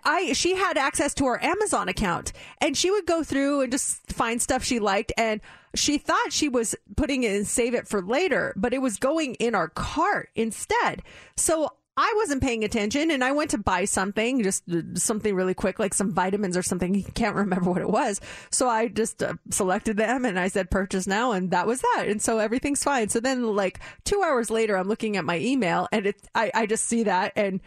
I 0.05 0.31
she 0.31 0.55
had 0.55 0.77
access 0.77 1.13
to 1.15 1.25
our 1.25 1.43
Amazon 1.43 1.89
account 1.89 2.31
and 2.61 2.77
she 2.77 2.89
would 2.89 3.05
go 3.05 3.21
through 3.21 3.61
and 3.63 3.69
just 3.71 3.99
find 4.13 4.41
stuff 4.41 4.63
she 4.63 4.79
liked 4.79 5.11
and 5.17 5.41
she 5.75 5.97
thought 5.97 6.31
she 6.31 6.47
was 6.47 6.73
putting 6.95 7.23
it 7.23 7.35
and 7.35 7.45
save 7.45 7.73
it 7.73 7.85
for 7.85 8.01
later, 8.01 8.53
but 8.55 8.73
it 8.73 8.77
was 8.81 8.95
going 8.95 9.35
in 9.35 9.55
our 9.55 9.67
cart 9.67 10.29
instead. 10.35 11.01
So 11.35 11.67
I 11.95 12.11
wasn't 12.17 12.41
paying 12.41 12.63
attention 12.63 13.11
and 13.11 13.23
I 13.23 13.33
went 13.33 13.51
to 13.51 13.59
buy 13.59 13.85
something, 13.85 14.41
just 14.41 14.63
uh, 14.71 14.81
something 14.95 15.35
really 15.35 15.53
quick, 15.53 15.77
like 15.77 15.93
some 15.93 16.11
vitamins 16.11 16.57
or 16.57 16.63
something. 16.63 17.03
Can't 17.13 17.35
remember 17.35 17.69
what 17.69 17.81
it 17.81 17.89
was. 17.89 18.19
So 18.49 18.67
I 18.67 18.87
just 18.87 19.21
uh, 19.21 19.35
selected 19.51 19.97
them 19.97 20.25
and 20.25 20.39
I 20.39 20.47
said 20.47 20.71
purchase 20.71 21.05
now 21.05 21.33
and 21.33 21.51
that 21.51 21.67
was 21.67 21.81
that. 21.81 22.05
And 22.07 22.19
so 22.19 22.39
everything's 22.39 22.83
fine. 22.83 23.09
So 23.09 23.19
then 23.19 23.43
like 23.55 23.79
two 24.05 24.23
hours 24.23 24.49
later, 24.49 24.75
I'm 24.75 24.87
looking 24.87 25.17
at 25.17 25.25
my 25.25 25.37
email 25.37 25.87
and 25.91 26.07
it, 26.07 26.27
I, 26.33 26.51
I 26.55 26.65
just 26.65 26.85
see 26.85 27.03
that 27.03 27.33
and 27.35 27.61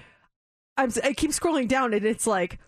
I'm, 0.77 0.91
I 1.05 1.13
keep 1.13 1.31
scrolling 1.31 1.69
down 1.69 1.95
and 1.95 2.05
it's 2.05 2.27
like 2.27 2.59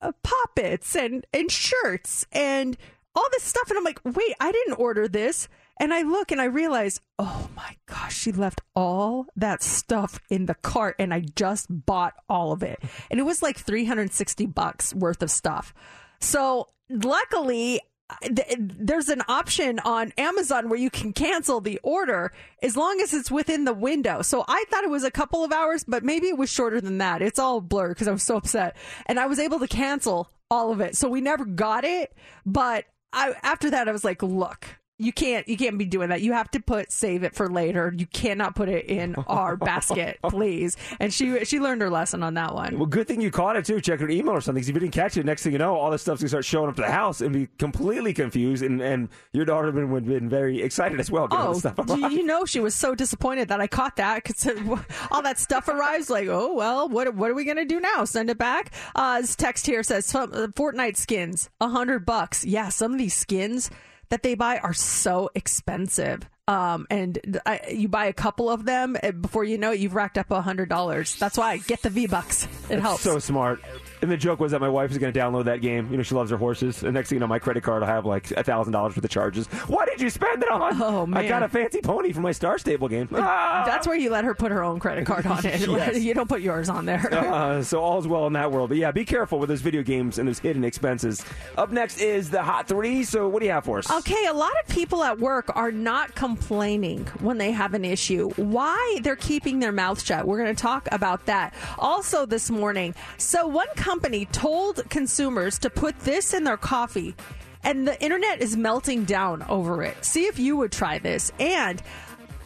uh, 0.00 0.10
poppets 0.24 0.96
and, 0.96 1.24
and 1.32 1.48
shirts 1.48 2.26
and 2.32 2.76
all 3.14 3.26
this 3.30 3.44
stuff. 3.44 3.70
And 3.70 3.78
I'm 3.78 3.84
like, 3.84 4.00
wait, 4.04 4.34
I 4.40 4.50
didn't 4.50 4.74
order 4.74 5.06
this. 5.06 5.48
And 5.80 5.92
I 5.92 6.02
look 6.02 6.30
and 6.30 6.40
I 6.40 6.44
realize, 6.44 7.00
oh 7.18 7.48
my 7.56 7.76
gosh, 7.86 8.16
she 8.16 8.32
left 8.32 8.60
all 8.76 9.26
that 9.36 9.62
stuff 9.62 10.20
in 10.30 10.46
the 10.46 10.54
cart 10.54 10.96
and 10.98 11.12
I 11.12 11.20
just 11.20 11.66
bought 11.68 12.14
all 12.28 12.52
of 12.52 12.62
it. 12.62 12.82
And 13.10 13.20
it 13.20 13.24
was 13.24 13.42
like 13.42 13.58
360 13.58 14.46
bucks 14.46 14.94
worth 14.94 15.22
of 15.22 15.30
stuff. 15.30 15.74
So 16.20 16.68
luckily, 16.88 17.80
th- 18.22 18.56
there's 18.58 19.08
an 19.08 19.22
option 19.28 19.78
on 19.80 20.12
Amazon 20.16 20.68
where 20.68 20.78
you 20.78 20.90
can 20.90 21.12
cancel 21.12 21.60
the 21.60 21.78
order 21.82 22.32
as 22.62 22.76
long 22.76 23.00
as 23.00 23.12
it's 23.12 23.30
within 23.30 23.64
the 23.64 23.74
window. 23.74 24.22
So 24.22 24.44
I 24.48 24.64
thought 24.70 24.84
it 24.84 24.90
was 24.90 25.04
a 25.04 25.10
couple 25.10 25.44
of 25.44 25.52
hours, 25.52 25.84
but 25.84 26.04
maybe 26.04 26.28
it 26.28 26.38
was 26.38 26.50
shorter 26.50 26.80
than 26.80 26.98
that. 26.98 27.22
It's 27.22 27.38
all 27.38 27.60
blurred 27.60 27.90
because 27.90 28.08
I 28.08 28.12
was 28.12 28.22
so 28.22 28.36
upset. 28.36 28.76
And 29.06 29.18
I 29.18 29.26
was 29.26 29.38
able 29.38 29.58
to 29.60 29.68
cancel 29.68 30.30
all 30.50 30.72
of 30.72 30.80
it. 30.80 30.96
So 30.96 31.08
we 31.08 31.20
never 31.20 31.44
got 31.44 31.84
it. 31.84 32.14
But 32.46 32.86
I, 33.12 33.34
after 33.42 33.70
that, 33.70 33.88
I 33.88 33.92
was 33.92 34.04
like, 34.04 34.22
look, 34.22 34.66
you 35.02 35.12
can't 35.12 35.46
you 35.48 35.56
can't 35.56 35.78
be 35.78 35.84
doing 35.84 36.08
that. 36.10 36.20
You 36.22 36.32
have 36.32 36.50
to 36.52 36.60
put 36.60 36.92
save 36.92 37.22
it 37.22 37.34
for 37.34 37.48
later. 37.50 37.92
You 37.96 38.06
cannot 38.06 38.54
put 38.54 38.68
it 38.68 38.86
in 38.86 39.14
our 39.26 39.56
basket, 39.56 40.18
please. 40.28 40.76
And 41.00 41.12
she 41.12 41.44
she 41.44 41.60
learned 41.60 41.82
her 41.82 41.90
lesson 41.90 42.22
on 42.22 42.34
that 42.34 42.54
one. 42.54 42.76
Well, 42.78 42.86
good 42.86 43.08
thing 43.08 43.20
you 43.20 43.30
caught 43.30 43.56
it 43.56 43.64
too. 43.64 43.80
Check 43.80 44.00
her 44.00 44.08
email 44.08 44.34
or 44.34 44.40
something. 44.40 44.60
if 44.62 44.68
you 44.68 44.74
didn't 44.74 44.90
catch 44.92 45.16
it, 45.16 45.26
next 45.26 45.42
thing 45.42 45.52
you 45.52 45.58
know, 45.58 45.74
all 45.76 45.90
this 45.90 46.02
stuff's 46.02 46.20
gonna 46.22 46.28
start 46.28 46.44
showing 46.44 46.68
up 46.68 46.76
to 46.76 46.82
the 46.82 46.90
house 46.90 47.20
and 47.20 47.32
be 47.32 47.48
completely 47.58 48.12
confused. 48.14 48.62
And, 48.62 48.80
and 48.80 49.08
your 49.32 49.44
daughter 49.44 49.70
would 49.70 50.04
have 50.04 50.06
been 50.08 50.28
very 50.28 50.62
excited 50.62 51.00
as 51.00 51.10
well. 51.10 51.26
getting 51.28 51.42
all 51.44 51.50
Oh, 51.50 51.52
this 51.54 51.60
stuff 51.60 51.76
do 51.86 51.94
arrived. 51.94 52.14
you 52.14 52.24
know 52.24 52.44
she 52.44 52.60
was 52.60 52.74
so 52.74 52.94
disappointed 52.94 53.48
that 53.48 53.60
I 53.60 53.66
caught 53.66 53.96
that 53.96 54.22
because 54.24 54.46
all 55.10 55.22
that 55.22 55.38
stuff 55.38 55.68
arrives. 55.68 56.08
Like, 56.10 56.28
oh 56.28 56.54
well, 56.54 56.88
what 56.88 57.14
what 57.14 57.30
are 57.30 57.34
we 57.34 57.44
gonna 57.44 57.64
do 57.64 57.80
now? 57.80 58.04
Send 58.04 58.30
it 58.30 58.38
back? 58.38 58.72
Uh, 58.94 59.20
this 59.20 59.36
text 59.36 59.66
here 59.66 59.82
says 59.82 60.14
uh, 60.14 60.26
Fortnite 60.54 60.96
skins, 60.96 61.50
a 61.60 61.68
hundred 61.68 62.06
bucks. 62.06 62.44
Yeah, 62.44 62.68
some 62.68 62.92
of 62.92 62.98
these 62.98 63.14
skins 63.14 63.70
that 64.12 64.22
they 64.22 64.34
buy 64.34 64.58
are 64.58 64.74
so 64.74 65.30
expensive. 65.34 66.28
Um, 66.46 66.86
and 66.90 67.40
I, 67.46 67.60
you 67.72 67.88
buy 67.88 68.06
a 68.06 68.12
couple 68.12 68.50
of 68.50 68.66
them 68.66 68.94
and 69.02 69.22
before 69.22 69.42
you 69.42 69.56
know 69.56 69.72
it, 69.72 69.80
you've 69.80 69.94
racked 69.94 70.18
up 70.18 70.30
a 70.30 70.42
hundred 70.42 70.68
dollars. 70.68 71.16
That's 71.16 71.38
why 71.38 71.52
I 71.52 71.56
get 71.56 71.80
the 71.80 71.88
V 71.88 72.08
bucks. 72.08 72.44
It 72.68 72.74
It's 72.74 72.82
helps. 72.82 73.02
So 73.04 73.18
smart. 73.18 73.62
And 74.02 74.10
the 74.10 74.16
joke 74.16 74.40
was 74.40 74.50
that 74.52 74.60
my 74.60 74.68
wife 74.68 74.90
is 74.90 74.98
going 74.98 75.12
to 75.12 75.18
download 75.18 75.44
that 75.44 75.60
game. 75.60 75.88
You 75.90 75.96
know, 75.96 76.02
she 76.02 76.14
loves 76.14 76.30
her 76.32 76.36
horses. 76.36 76.82
And 76.82 76.92
next 76.92 77.08
thing 77.08 77.16
you 77.16 77.20
know, 77.20 77.26
my 77.28 77.38
credit 77.38 77.62
card 77.62 77.80
will 77.80 77.86
have 77.86 78.04
like 78.04 78.30
a 78.32 78.42
thousand 78.42 78.72
dollars 78.72 78.96
worth 78.96 79.04
of 79.04 79.10
charges. 79.10 79.46
What 79.68 79.88
did 79.88 80.00
you 80.00 80.10
spend 80.10 80.42
it 80.42 80.50
on? 80.50 80.82
Oh, 80.82 81.06
man, 81.06 81.24
I 81.24 81.28
got 81.28 81.44
a 81.44 81.48
fancy 81.48 81.80
pony 81.80 82.12
for 82.12 82.20
my 82.20 82.32
Star 82.32 82.58
Stable 82.58 82.88
game. 82.88 83.08
Ah! 83.14 83.62
That's 83.64 83.86
where 83.86 83.96
you 83.96 84.10
let 84.10 84.24
her 84.24 84.34
put 84.34 84.50
her 84.50 84.64
own 84.64 84.80
credit 84.80 85.06
card 85.06 85.26
on 85.26 85.44
it. 85.46 85.52
Yes. 85.72 85.98
You 86.02 86.14
don't 86.14 86.28
put 86.28 86.40
yours 86.42 86.68
on 86.68 86.84
there. 86.84 87.08
Uh, 87.14 87.62
so 87.62 87.80
all's 87.80 88.06
well 88.08 88.26
in 88.26 88.32
that 88.32 88.50
world. 88.50 88.68
But 88.70 88.78
yeah, 88.78 88.90
be 88.90 89.04
careful 89.04 89.38
with 89.38 89.48
those 89.48 89.60
video 89.60 89.82
games 89.82 90.18
and 90.18 90.28
those 90.28 90.40
hidden 90.40 90.64
expenses. 90.64 91.24
Up 91.56 91.70
next 91.70 92.00
is 92.00 92.28
the 92.28 92.42
Hot 92.42 92.66
Three. 92.66 93.04
So 93.04 93.28
what 93.28 93.38
do 93.40 93.46
you 93.46 93.52
have 93.52 93.64
for 93.64 93.78
us? 93.78 93.90
Okay, 93.90 94.26
a 94.26 94.32
lot 94.32 94.52
of 94.62 94.68
people 94.68 95.04
at 95.04 95.18
work 95.20 95.50
are 95.54 95.70
not 95.70 96.14
complaining 96.16 97.06
when 97.20 97.38
they 97.38 97.52
have 97.52 97.74
an 97.74 97.84
issue. 97.84 98.30
Why 98.36 98.98
they're 99.02 99.16
keeping 99.16 99.60
their 99.60 99.72
mouth 99.72 100.02
shut. 100.02 100.26
We're 100.26 100.42
going 100.42 100.54
to 100.54 100.60
talk 100.60 100.88
about 100.90 101.26
that. 101.26 101.54
Also, 101.78 102.26
this 102.26 102.50
morning, 102.50 102.94
so 103.16 103.46
one 103.46 103.68
company 103.76 103.91
told 104.32 104.88
consumers 104.90 105.58
to 105.58 105.70
put 105.70 105.98
this 106.00 106.34
in 106.34 106.44
their 106.44 106.56
coffee, 106.56 107.14
and 107.62 107.86
the 107.86 108.00
internet 108.02 108.40
is 108.40 108.56
melting 108.56 109.04
down 109.04 109.42
over 109.48 109.82
it. 109.82 110.04
See 110.04 110.24
if 110.24 110.38
you 110.38 110.56
would 110.56 110.72
try 110.72 110.98
this. 110.98 111.30
And 111.38 111.82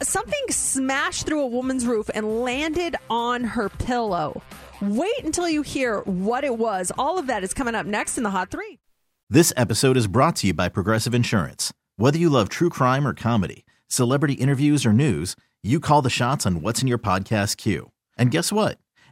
something 0.01 0.45
smashed 0.49 1.25
through 1.25 1.41
a 1.41 1.47
woman's 1.47 1.85
roof 1.85 2.09
and 2.13 2.41
landed 2.41 2.95
on 3.09 3.43
her 3.43 3.69
pillow. 3.69 4.41
Wait 4.81 5.23
until 5.23 5.49
you 5.49 5.61
hear 5.63 6.01
what 6.01 6.43
it 6.43 6.57
was. 6.57 6.91
All 6.97 7.17
of 7.17 7.27
that 7.27 7.43
is 7.43 7.53
coming 7.53 7.75
up 7.75 7.85
next 7.85 8.17
in 8.17 8.23
the 8.23 8.29
Hot 8.29 8.51
Three. 8.51 8.79
This 9.29 9.51
episode 9.57 9.97
is 9.97 10.07
brought 10.07 10.35
to 10.37 10.47
you 10.47 10.53
by 10.53 10.69
Progressive 10.69 11.13
Insurance. 11.13 11.73
Whether 11.95 12.19
you 12.19 12.29
love 12.29 12.49
true 12.49 12.69
crime 12.69 13.07
or 13.07 13.13
comedy, 13.13 13.65
celebrity 13.87 14.35
interviews 14.35 14.85
or 14.85 14.93
news, 14.93 15.35
you 15.63 15.79
call 15.79 16.01
the 16.01 16.09
shots 16.09 16.45
on 16.45 16.61
what's 16.61 16.81
in 16.81 16.87
your 16.87 16.99
podcast 16.99 17.57
queue. 17.57 17.91
And 18.17 18.31
guess 18.31 18.51
what? 18.51 18.77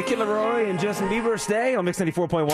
The 0.00 0.06
Kid 0.06 0.18
LAROI 0.20 0.70
and 0.70 0.80
Justin 0.80 1.08
Bieber 1.08 1.38
stay 1.38 1.74
on 1.74 1.84
Mix 1.84 1.98
94.1. 1.98 2.48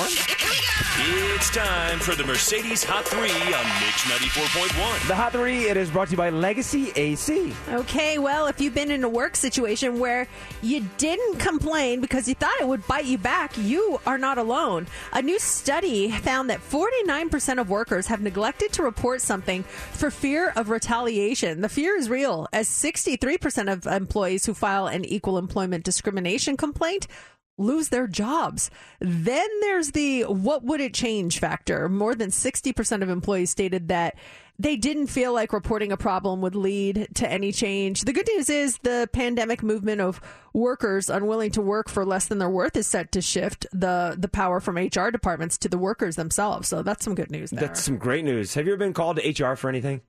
It's 1.36 1.48
time 1.50 2.00
for 2.00 2.16
the 2.16 2.24
Mercedes 2.24 2.82
Hot 2.82 3.04
3 3.04 3.20
on 3.20 3.28
Mix 3.28 4.02
94.1. 4.02 5.06
The 5.06 5.14
Hot 5.14 5.30
3, 5.30 5.66
it 5.66 5.76
is 5.76 5.88
brought 5.88 6.08
to 6.08 6.12
you 6.12 6.16
by 6.16 6.30
Legacy 6.30 6.90
AC. 6.96 7.52
Okay, 7.68 8.18
well, 8.18 8.48
if 8.48 8.60
you've 8.60 8.74
been 8.74 8.90
in 8.90 9.04
a 9.04 9.08
work 9.08 9.36
situation 9.36 10.00
where 10.00 10.26
you 10.60 10.84
didn't 10.98 11.38
complain 11.38 12.00
because 12.00 12.26
you 12.28 12.34
thought 12.34 12.60
it 12.60 12.66
would 12.66 12.84
bite 12.88 13.04
you 13.04 13.16
back, 13.16 13.56
you 13.58 14.00
are 14.06 14.18
not 14.18 14.38
alone. 14.38 14.88
A 15.12 15.22
new 15.22 15.38
study 15.38 16.10
found 16.10 16.50
that 16.50 16.60
49% 16.60 17.60
of 17.60 17.70
workers 17.70 18.08
have 18.08 18.22
neglected 18.22 18.72
to 18.72 18.82
report 18.82 19.20
something 19.20 19.62
for 19.62 20.10
fear 20.10 20.52
of 20.56 20.68
retaliation. 20.68 21.60
The 21.60 21.68
fear 21.68 21.96
is 21.96 22.10
real, 22.10 22.48
as 22.52 22.68
63% 22.68 23.72
of 23.72 23.86
employees 23.86 24.46
who 24.46 24.54
file 24.54 24.88
an 24.88 25.04
equal 25.04 25.38
employment 25.38 25.84
discrimination 25.84 26.56
complaint 26.56 27.06
lose 27.58 27.88
their 27.88 28.06
jobs. 28.06 28.70
Then 29.00 29.48
there's 29.60 29.92
the 29.92 30.22
what 30.24 30.64
would 30.64 30.80
it 30.80 30.94
change 30.94 31.38
factor. 31.38 31.88
More 31.88 32.14
than 32.14 32.30
60% 32.30 33.02
of 33.02 33.08
employees 33.08 33.50
stated 33.50 33.88
that 33.88 34.16
they 34.58 34.76
didn't 34.76 35.08
feel 35.08 35.34
like 35.34 35.52
reporting 35.52 35.92
a 35.92 35.96
problem 35.96 36.40
would 36.40 36.54
lead 36.54 37.08
to 37.14 37.30
any 37.30 37.52
change. 37.52 38.02
The 38.02 38.12
good 38.12 38.26
news 38.34 38.48
is 38.48 38.78
the 38.78 39.08
pandemic 39.12 39.62
movement 39.62 40.00
of 40.00 40.20
workers 40.54 41.10
unwilling 41.10 41.50
to 41.52 41.60
work 41.60 41.90
for 41.90 42.04
less 42.06 42.26
than 42.26 42.38
their 42.38 42.48
worth 42.48 42.76
is 42.76 42.86
set 42.86 43.12
to 43.12 43.20
shift 43.20 43.66
the 43.72 44.16
the 44.18 44.28
power 44.28 44.60
from 44.60 44.76
HR 44.76 45.10
departments 45.10 45.58
to 45.58 45.68
the 45.68 45.78
workers 45.78 46.16
themselves. 46.16 46.68
So 46.68 46.82
that's 46.82 47.04
some 47.04 47.14
good 47.14 47.30
news 47.30 47.50
there. 47.50 47.66
That's 47.66 47.82
some 47.82 47.98
great 47.98 48.24
news. 48.24 48.54
Have 48.54 48.66
you 48.66 48.72
ever 48.72 48.78
been 48.78 48.94
called 48.94 49.18
to 49.18 49.44
HR 49.44 49.56
for 49.56 49.68
anything? 49.68 50.00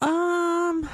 Um 0.00 0.88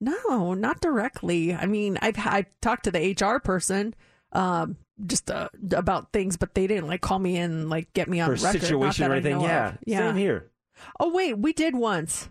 no, 0.00 0.54
not 0.54 0.80
directly. 0.80 1.52
I 1.52 1.66
mean, 1.66 1.98
I've 2.00 2.18
I 2.18 2.46
talked 2.62 2.84
to 2.84 2.92
the 2.92 3.16
HR 3.20 3.40
person 3.40 3.94
um 4.32 4.76
just 5.06 5.30
uh, 5.30 5.48
about 5.72 6.12
things 6.12 6.36
but 6.36 6.54
they 6.54 6.66
didn't 6.66 6.86
like 6.88 7.00
call 7.00 7.18
me 7.18 7.36
in 7.36 7.68
like 7.68 7.92
get 7.92 8.08
me 8.08 8.20
on 8.20 8.34
For 8.36 8.44
record. 8.46 8.60
Situation 8.62 9.06
or 9.10 9.12
anything? 9.14 9.36
of. 9.36 9.42
Yeah. 9.42 9.74
yeah 9.86 9.98
Same 10.08 10.16
here. 10.16 10.50
oh 11.00 11.12
wait 11.12 11.38
we 11.38 11.52
did 11.52 11.74
once 11.74 12.28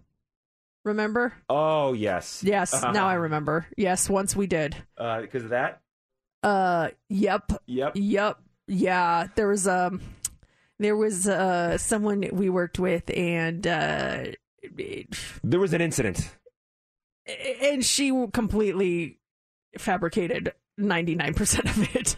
remember 0.84 1.34
Oh, 1.50 1.93
yes. 1.93 2.43
yes 2.45 2.74
now 2.93 3.08
i 3.08 3.14
remember 3.16 3.66
yes 3.78 4.10
once 4.10 4.36
we 4.36 4.48
did 4.48 4.76
Uh, 4.98 5.22
because 5.22 5.43
of 5.43 5.50
that? 5.52 5.82
uh 6.43 6.89
yep 7.10 7.52
Yep. 7.66 7.93
yep 7.95 8.38
yeah 8.68 9.28
there 9.36 9.48
was 9.48 9.68
um 9.68 10.02
there 10.80 10.95
was 10.95 11.28
uh 11.28 11.78
someone 11.78 12.30
we 12.34 12.50
worked 12.50 12.80
with 12.80 13.10
and 13.16 13.66
uh 13.66 14.26
There 15.43 15.60
was 15.60 15.74
an 15.74 15.82
incident. 15.82 16.30
and 17.62 17.84
she 17.84 18.12
completely 18.34 19.20
fabricated 19.78 20.54
99% 20.80 21.65
of 21.65 21.95
it 21.95 22.15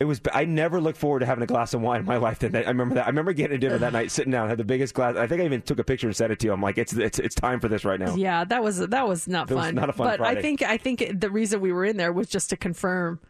It 0.00 0.04
was. 0.06 0.18
I 0.32 0.46
never 0.46 0.80
looked 0.80 0.96
forward 0.96 1.18
to 1.18 1.26
having 1.26 1.44
a 1.44 1.46
glass 1.46 1.74
of 1.74 1.82
wine 1.82 2.00
in 2.00 2.06
my 2.06 2.16
life. 2.16 2.38
That. 2.38 2.56
I 2.56 2.60
remember 2.60 2.94
that. 2.94 3.04
I 3.04 3.08
remember 3.08 3.34
getting 3.34 3.54
a 3.54 3.58
dinner 3.58 3.76
that 3.76 3.92
night, 3.92 4.10
sitting 4.10 4.32
down, 4.32 4.48
had 4.48 4.56
the 4.56 4.64
biggest 4.64 4.94
glass. 4.94 5.14
I 5.14 5.26
think 5.26 5.42
I 5.42 5.44
even 5.44 5.60
took 5.60 5.78
a 5.78 5.84
picture 5.84 6.06
and 6.06 6.16
sent 6.16 6.32
it 6.32 6.38
to 6.38 6.46
you. 6.46 6.54
I'm 6.54 6.62
like, 6.62 6.78
it's 6.78 6.94
it's 6.94 7.18
it's 7.18 7.34
time 7.34 7.60
for 7.60 7.68
this 7.68 7.84
right 7.84 8.00
now. 8.00 8.14
Yeah, 8.14 8.44
that 8.44 8.62
was 8.62 8.78
that 8.78 9.06
was 9.06 9.28
not 9.28 9.48
That 9.48 9.56
was 9.56 9.66
fun. 9.66 9.74
not 9.74 9.90
a 9.90 9.92
fun 9.92 10.06
but 10.06 10.18
Friday. 10.20 10.38
I 10.38 10.42
think 10.42 10.62
I 10.62 10.78
think 10.78 11.20
the 11.20 11.30
reason 11.30 11.60
we 11.60 11.70
were 11.70 11.84
in 11.84 11.98
there 11.98 12.14
was 12.14 12.28
just 12.30 12.48
to 12.48 12.56
confirm 12.56 13.20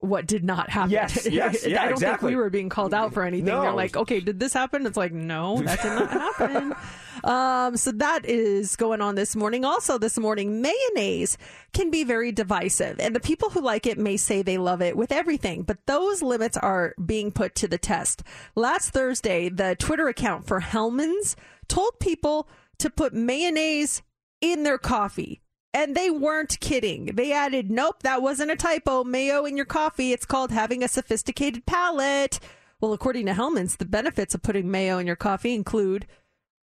what 0.00 0.26
did 0.26 0.44
not 0.44 0.70
happen. 0.70 0.90
Yes, 0.90 1.26
yes, 1.30 1.66
yeah, 1.66 1.82
I 1.82 1.84
don't 1.86 1.94
exactly. 1.94 2.28
think 2.28 2.36
we 2.36 2.36
were 2.36 2.50
being 2.50 2.68
called 2.68 2.94
out 2.94 3.12
for 3.12 3.24
anything. 3.24 3.46
No. 3.46 3.62
They're 3.62 3.72
like, 3.72 3.96
okay, 3.96 4.20
did 4.20 4.38
this 4.38 4.52
happen? 4.52 4.86
It's 4.86 4.96
like, 4.96 5.12
no, 5.12 5.60
that 5.62 5.82
did 5.82 5.88
not 5.88 6.10
happen. 6.10 6.74
um, 7.24 7.76
so 7.76 7.90
that 7.92 8.24
is 8.24 8.76
going 8.76 9.00
on 9.00 9.16
this 9.16 9.34
morning. 9.34 9.64
Also, 9.64 9.98
this 9.98 10.18
morning, 10.18 10.62
mayonnaise 10.62 11.36
can 11.72 11.90
be 11.90 12.04
very 12.04 12.30
divisive, 12.30 13.00
and 13.00 13.14
the 13.14 13.20
people 13.20 13.50
who 13.50 13.60
like 13.60 13.86
it 13.86 13.98
may 13.98 14.16
say 14.16 14.42
they 14.42 14.58
love 14.58 14.80
it 14.82 14.96
with 14.96 15.10
everything, 15.10 15.62
but 15.62 15.78
those 15.86 16.22
limits 16.22 16.56
are 16.56 16.94
being 17.04 17.32
put 17.32 17.54
to 17.56 17.68
the 17.68 17.78
test. 17.78 18.22
Last 18.54 18.90
Thursday, 18.90 19.48
the 19.48 19.74
Twitter 19.78 20.08
account 20.08 20.46
for 20.46 20.60
Hellmann's 20.60 21.34
told 21.66 21.98
people 21.98 22.48
to 22.78 22.88
put 22.88 23.12
mayonnaise 23.12 24.02
in 24.40 24.62
their 24.62 24.78
coffee. 24.78 25.42
And 25.74 25.94
they 25.94 26.10
weren't 26.10 26.58
kidding. 26.60 27.06
They 27.06 27.32
added, 27.32 27.70
nope, 27.70 28.02
that 28.02 28.22
wasn't 28.22 28.50
a 28.50 28.56
typo. 28.56 29.04
Mayo 29.04 29.44
in 29.44 29.56
your 29.56 29.66
coffee. 29.66 30.12
It's 30.12 30.24
called 30.24 30.50
having 30.50 30.82
a 30.82 30.88
sophisticated 30.88 31.66
palate. 31.66 32.40
Well, 32.80 32.92
according 32.92 33.26
to 33.26 33.34
Hellmann's, 33.34 33.76
the 33.76 33.84
benefits 33.84 34.34
of 34.34 34.42
putting 34.42 34.70
mayo 34.70 34.98
in 34.98 35.06
your 35.06 35.16
coffee 35.16 35.54
include 35.54 36.06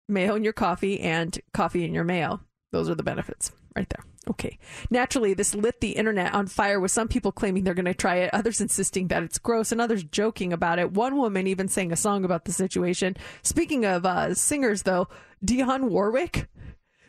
mayo 0.09 0.34
in 0.34 0.44
your 0.44 0.53
coffee 0.53 1.01
and 1.01 1.38
coffee 1.53 1.84
in 1.84 1.92
your 1.92 2.05
mayo. 2.05 2.40
Those 2.72 2.88
are 2.88 2.94
the 2.94 3.03
benefits 3.03 3.53
right 3.74 3.88
there. 3.88 4.05
Okay. 4.28 4.59
Naturally, 4.90 5.34
this 5.34 5.55
lit 5.55 5.80
the 5.80 5.92
internet 5.92 6.34
on 6.34 6.47
fire 6.47 6.80
with 6.80 6.90
some 6.90 7.07
people 7.07 7.30
claiming 7.30 7.62
they're 7.62 7.74
going 7.74 7.84
to 7.84 7.94
try 7.94 8.16
it, 8.16 8.30
others 8.32 8.61
insisting 8.61 9.09
that 9.09 9.22
it's 9.22 9.38
gross, 9.38 9.70
and 9.70 9.80
others 9.80 10.03
joking 10.03 10.53
about 10.53 10.78
it. 10.78 10.92
One 10.92 11.16
woman 11.16 11.47
even 11.47 11.68
sang 11.68 11.92
a 11.92 11.97
song 11.97 12.24
about 12.24 12.44
the 12.44 12.53
situation. 12.53 13.16
Speaking 13.42 13.84
of 13.84 14.05
uh, 14.05 14.34
singers, 14.34 14.82
though, 14.82 15.09
Dionne 15.44 15.90
Warwick, 15.90 16.49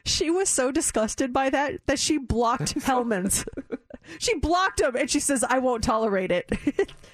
she 0.08 0.30
was 0.30 0.50
so 0.50 0.72
disgusted 0.72 1.34
by 1.34 1.50
that 1.50 1.86
that 1.88 2.00
she 2.00 2.18
blocked 2.18 2.74
Hellmann's. 2.84 3.46
she 4.20 4.38
blocked 4.40 4.82
him 4.82 4.96
and 4.96 5.10
she 5.10 5.20
says, 5.20 5.44
I 5.44 5.60
won't 5.60 5.84
tolerate 5.84 6.32
it. 6.32 6.52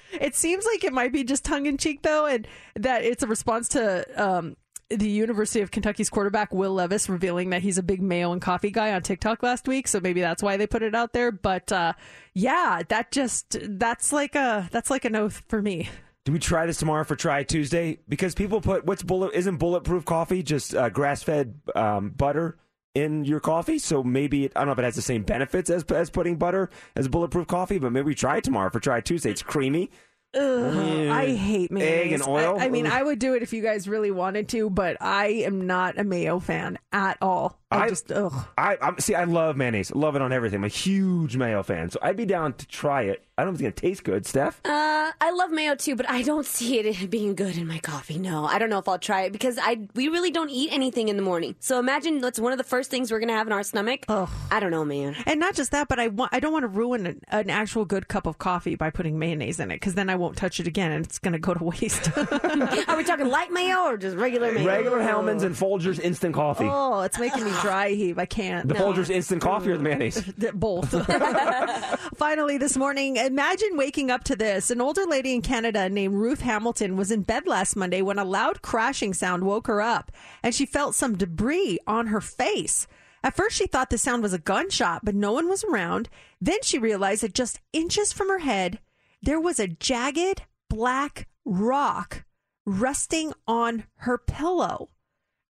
it 0.12 0.34
seems 0.34 0.64
like 0.64 0.84
it 0.84 0.92
might 0.92 1.12
be 1.12 1.24
just 1.24 1.44
tongue 1.44 1.66
in 1.66 1.78
cheek, 1.78 2.02
though, 2.02 2.26
and 2.26 2.46
that 2.76 3.04
it's 3.04 3.22
a 3.22 3.26
response 3.26 3.68
to 3.70 4.04
um, 4.22 4.56
the 4.88 5.08
University 5.08 5.60
of 5.60 5.70
Kentucky's 5.70 6.10
quarterback, 6.10 6.52
Will 6.52 6.72
Levis, 6.72 7.08
revealing 7.08 7.50
that 7.50 7.62
he's 7.62 7.78
a 7.78 7.82
big 7.82 8.02
mayo 8.02 8.32
and 8.32 8.40
coffee 8.40 8.70
guy 8.70 8.92
on 8.92 9.02
TikTok 9.02 9.42
last 9.42 9.66
week. 9.66 9.88
So 9.88 10.00
maybe 10.00 10.20
that's 10.20 10.42
why 10.42 10.56
they 10.56 10.66
put 10.66 10.82
it 10.82 10.94
out 10.94 11.12
there. 11.12 11.32
But 11.32 11.72
uh, 11.72 11.94
yeah, 12.34 12.82
that 12.88 13.10
just, 13.10 13.56
that's 13.62 14.12
like 14.12 14.34
a, 14.34 14.68
that's 14.70 14.90
like 14.90 15.04
an 15.04 15.16
oath 15.16 15.42
for 15.48 15.60
me. 15.60 15.88
Do 16.24 16.32
we 16.32 16.38
try 16.38 16.64
this 16.64 16.78
tomorrow 16.78 17.04
for 17.04 17.16
Try 17.16 17.42
Tuesday? 17.42 17.98
Because 18.08 18.34
people 18.34 18.62
put 18.62 18.86
what's 18.86 19.02
bullet 19.02 19.34
isn't 19.34 19.58
bulletproof 19.58 20.06
coffee 20.06 20.42
just 20.42 20.74
uh, 20.74 20.88
grass 20.88 21.22
fed 21.22 21.60
um, 21.74 22.10
butter 22.10 22.56
in 22.94 23.24
your 23.24 23.40
coffee. 23.40 23.78
So 23.78 24.02
maybe 24.02 24.44
it, 24.46 24.52
I 24.56 24.60
don't 24.60 24.66
know 24.68 24.72
if 24.72 24.78
it 24.78 24.84
has 24.84 24.94
the 24.96 25.02
same 25.02 25.22
benefits 25.22 25.70
as 25.70 25.84
as 25.84 26.10
putting 26.10 26.36
butter 26.36 26.70
as 26.96 27.08
bulletproof 27.08 27.46
coffee, 27.46 27.78
but 27.78 27.92
maybe 27.92 28.06
we 28.06 28.14
try 28.14 28.38
it 28.38 28.44
tomorrow 28.44 28.70
for 28.70 28.80
Try 28.80 29.00
Tuesday. 29.00 29.30
It's 29.30 29.42
creamy. 29.42 29.90
Ugh, 30.34 30.40
Mm. 30.40 31.10
I 31.12 31.26
hate 31.36 31.70
mayonnaise. 31.70 32.06
Egg 32.06 32.12
and 32.12 32.22
oil? 32.26 32.58
I, 32.58 32.64
I 32.64 32.68
mean, 32.68 32.86
Ugh. 32.86 32.92
I 32.92 33.02
would 33.04 33.20
do 33.20 33.34
it 33.34 33.42
if 33.42 33.52
you 33.52 33.62
guys 33.62 33.88
really 33.88 34.10
wanted 34.10 34.48
to, 34.48 34.68
but 34.68 34.96
I 35.00 35.26
am 35.28 35.66
not 35.66 35.96
a 35.96 36.02
mayo 36.02 36.40
fan 36.40 36.76
at 36.92 37.18
all. 37.22 37.60
I, 37.80 37.88
just 37.88 38.12
ugh. 38.12 38.32
I 38.56 38.76
I'm, 38.80 38.98
see. 38.98 39.14
I 39.14 39.24
love 39.24 39.56
mayonnaise. 39.56 39.94
Love 39.94 40.16
it 40.16 40.22
on 40.22 40.32
everything. 40.32 40.58
I'm 40.58 40.64
a 40.64 40.68
huge 40.68 41.36
mayo 41.36 41.62
fan, 41.62 41.90
so 41.90 41.98
I'd 42.02 42.16
be 42.16 42.26
down 42.26 42.54
to 42.54 42.66
try 42.66 43.02
it. 43.02 43.24
I 43.36 43.42
don't 43.42 43.52
know 43.52 43.56
if 43.56 43.62
it's 43.62 43.80
gonna 43.80 43.90
taste 43.92 44.04
good, 44.04 44.26
Steph. 44.26 44.60
Uh, 44.64 45.10
I 45.20 45.30
love 45.32 45.50
mayo 45.50 45.74
too, 45.74 45.96
but 45.96 46.08
I 46.08 46.22
don't 46.22 46.46
see 46.46 46.78
it 46.78 47.10
being 47.10 47.34
good 47.34 47.56
in 47.56 47.66
my 47.66 47.78
coffee. 47.78 48.18
No, 48.18 48.44
I 48.44 48.58
don't 48.58 48.70
know 48.70 48.78
if 48.78 48.88
I'll 48.88 48.98
try 48.98 49.22
it 49.22 49.32
because 49.32 49.58
I 49.60 49.88
we 49.94 50.08
really 50.08 50.30
don't 50.30 50.50
eat 50.50 50.70
anything 50.72 51.08
in 51.08 51.16
the 51.16 51.22
morning. 51.22 51.56
So 51.58 51.78
imagine 51.80 52.20
that's 52.20 52.38
one 52.38 52.52
of 52.52 52.58
the 52.58 52.64
first 52.64 52.90
things 52.90 53.10
we're 53.10 53.18
gonna 53.20 53.32
have 53.32 53.46
in 53.48 53.52
our 53.52 53.64
stomach. 53.64 54.04
Oh, 54.08 54.30
I 54.52 54.60
don't 54.60 54.70
know, 54.70 54.84
man. 54.84 55.16
And 55.26 55.40
not 55.40 55.54
just 55.54 55.72
that, 55.72 55.88
but 55.88 55.98
I 55.98 56.08
want 56.08 56.32
I 56.32 56.40
don't 56.40 56.52
want 56.52 56.62
to 56.62 56.68
ruin 56.68 57.06
an, 57.06 57.20
an 57.28 57.50
actual 57.50 57.84
good 57.84 58.06
cup 58.08 58.26
of 58.26 58.38
coffee 58.38 58.76
by 58.76 58.90
putting 58.90 59.18
mayonnaise 59.18 59.58
in 59.58 59.70
it 59.72 59.76
because 59.76 59.94
then 59.94 60.08
I 60.10 60.14
won't 60.14 60.36
touch 60.36 60.60
it 60.60 60.66
again 60.68 60.92
and 60.92 61.04
it's 61.04 61.18
going 61.18 61.32
to 61.32 61.38
go 61.38 61.54
to 61.54 61.64
waste. 61.64 62.10
Are 62.88 62.96
we 62.96 63.04
talking 63.04 63.28
light 63.28 63.50
mayo 63.50 63.80
or 63.82 63.96
just 63.96 64.16
regular 64.16 64.52
mayo? 64.52 64.66
Regular 64.66 65.00
Hellmann's 65.00 65.42
and 65.42 65.54
Folgers 65.56 65.98
instant 65.98 66.34
coffee. 66.34 66.68
oh, 66.70 67.00
it's 67.02 67.18
making 67.18 67.44
me 67.44 67.50
dry 67.64 67.88
heave. 67.90 68.18
I 68.18 68.26
can't. 68.26 68.68
the 68.68 68.74
Folgers 68.74 69.10
instant 69.10 69.42
coffee 69.42 69.70
or 69.70 69.76
the 69.76 69.82
mayonnaise? 69.82 70.22
Both. 70.54 70.90
Finally, 72.16 72.58
this 72.58 72.76
morning, 72.76 73.16
imagine 73.16 73.76
waking 73.76 74.10
up 74.10 74.24
to 74.24 74.36
this. 74.36 74.70
An 74.70 74.80
older 74.80 75.04
lady 75.06 75.34
in 75.34 75.42
Canada 75.42 75.88
named 75.88 76.14
Ruth 76.14 76.40
Hamilton 76.40 76.96
was 76.96 77.10
in 77.10 77.22
bed 77.22 77.46
last 77.46 77.76
Monday 77.76 78.02
when 78.02 78.18
a 78.18 78.24
loud 78.24 78.62
crashing 78.62 79.14
sound 79.14 79.44
woke 79.44 79.66
her 79.66 79.80
up 79.80 80.12
and 80.42 80.54
she 80.54 80.66
felt 80.66 80.94
some 80.94 81.16
debris 81.16 81.78
on 81.86 82.08
her 82.08 82.20
face. 82.20 82.86
At 83.22 83.36
first, 83.36 83.56
she 83.56 83.66
thought 83.66 83.88
the 83.88 83.96
sound 83.96 84.22
was 84.22 84.34
a 84.34 84.38
gunshot, 84.38 85.02
but 85.02 85.14
no 85.14 85.32
one 85.32 85.48
was 85.48 85.64
around. 85.64 86.10
Then 86.40 86.58
she 86.62 86.78
realized 86.78 87.22
that 87.22 87.32
just 87.34 87.60
inches 87.72 88.12
from 88.12 88.28
her 88.28 88.40
head, 88.40 88.80
there 89.22 89.40
was 89.40 89.58
a 89.58 89.66
jagged 89.66 90.42
black 90.68 91.26
rock 91.46 92.24
resting 92.66 93.32
on 93.46 93.84
her 93.96 94.18
pillow. 94.18 94.90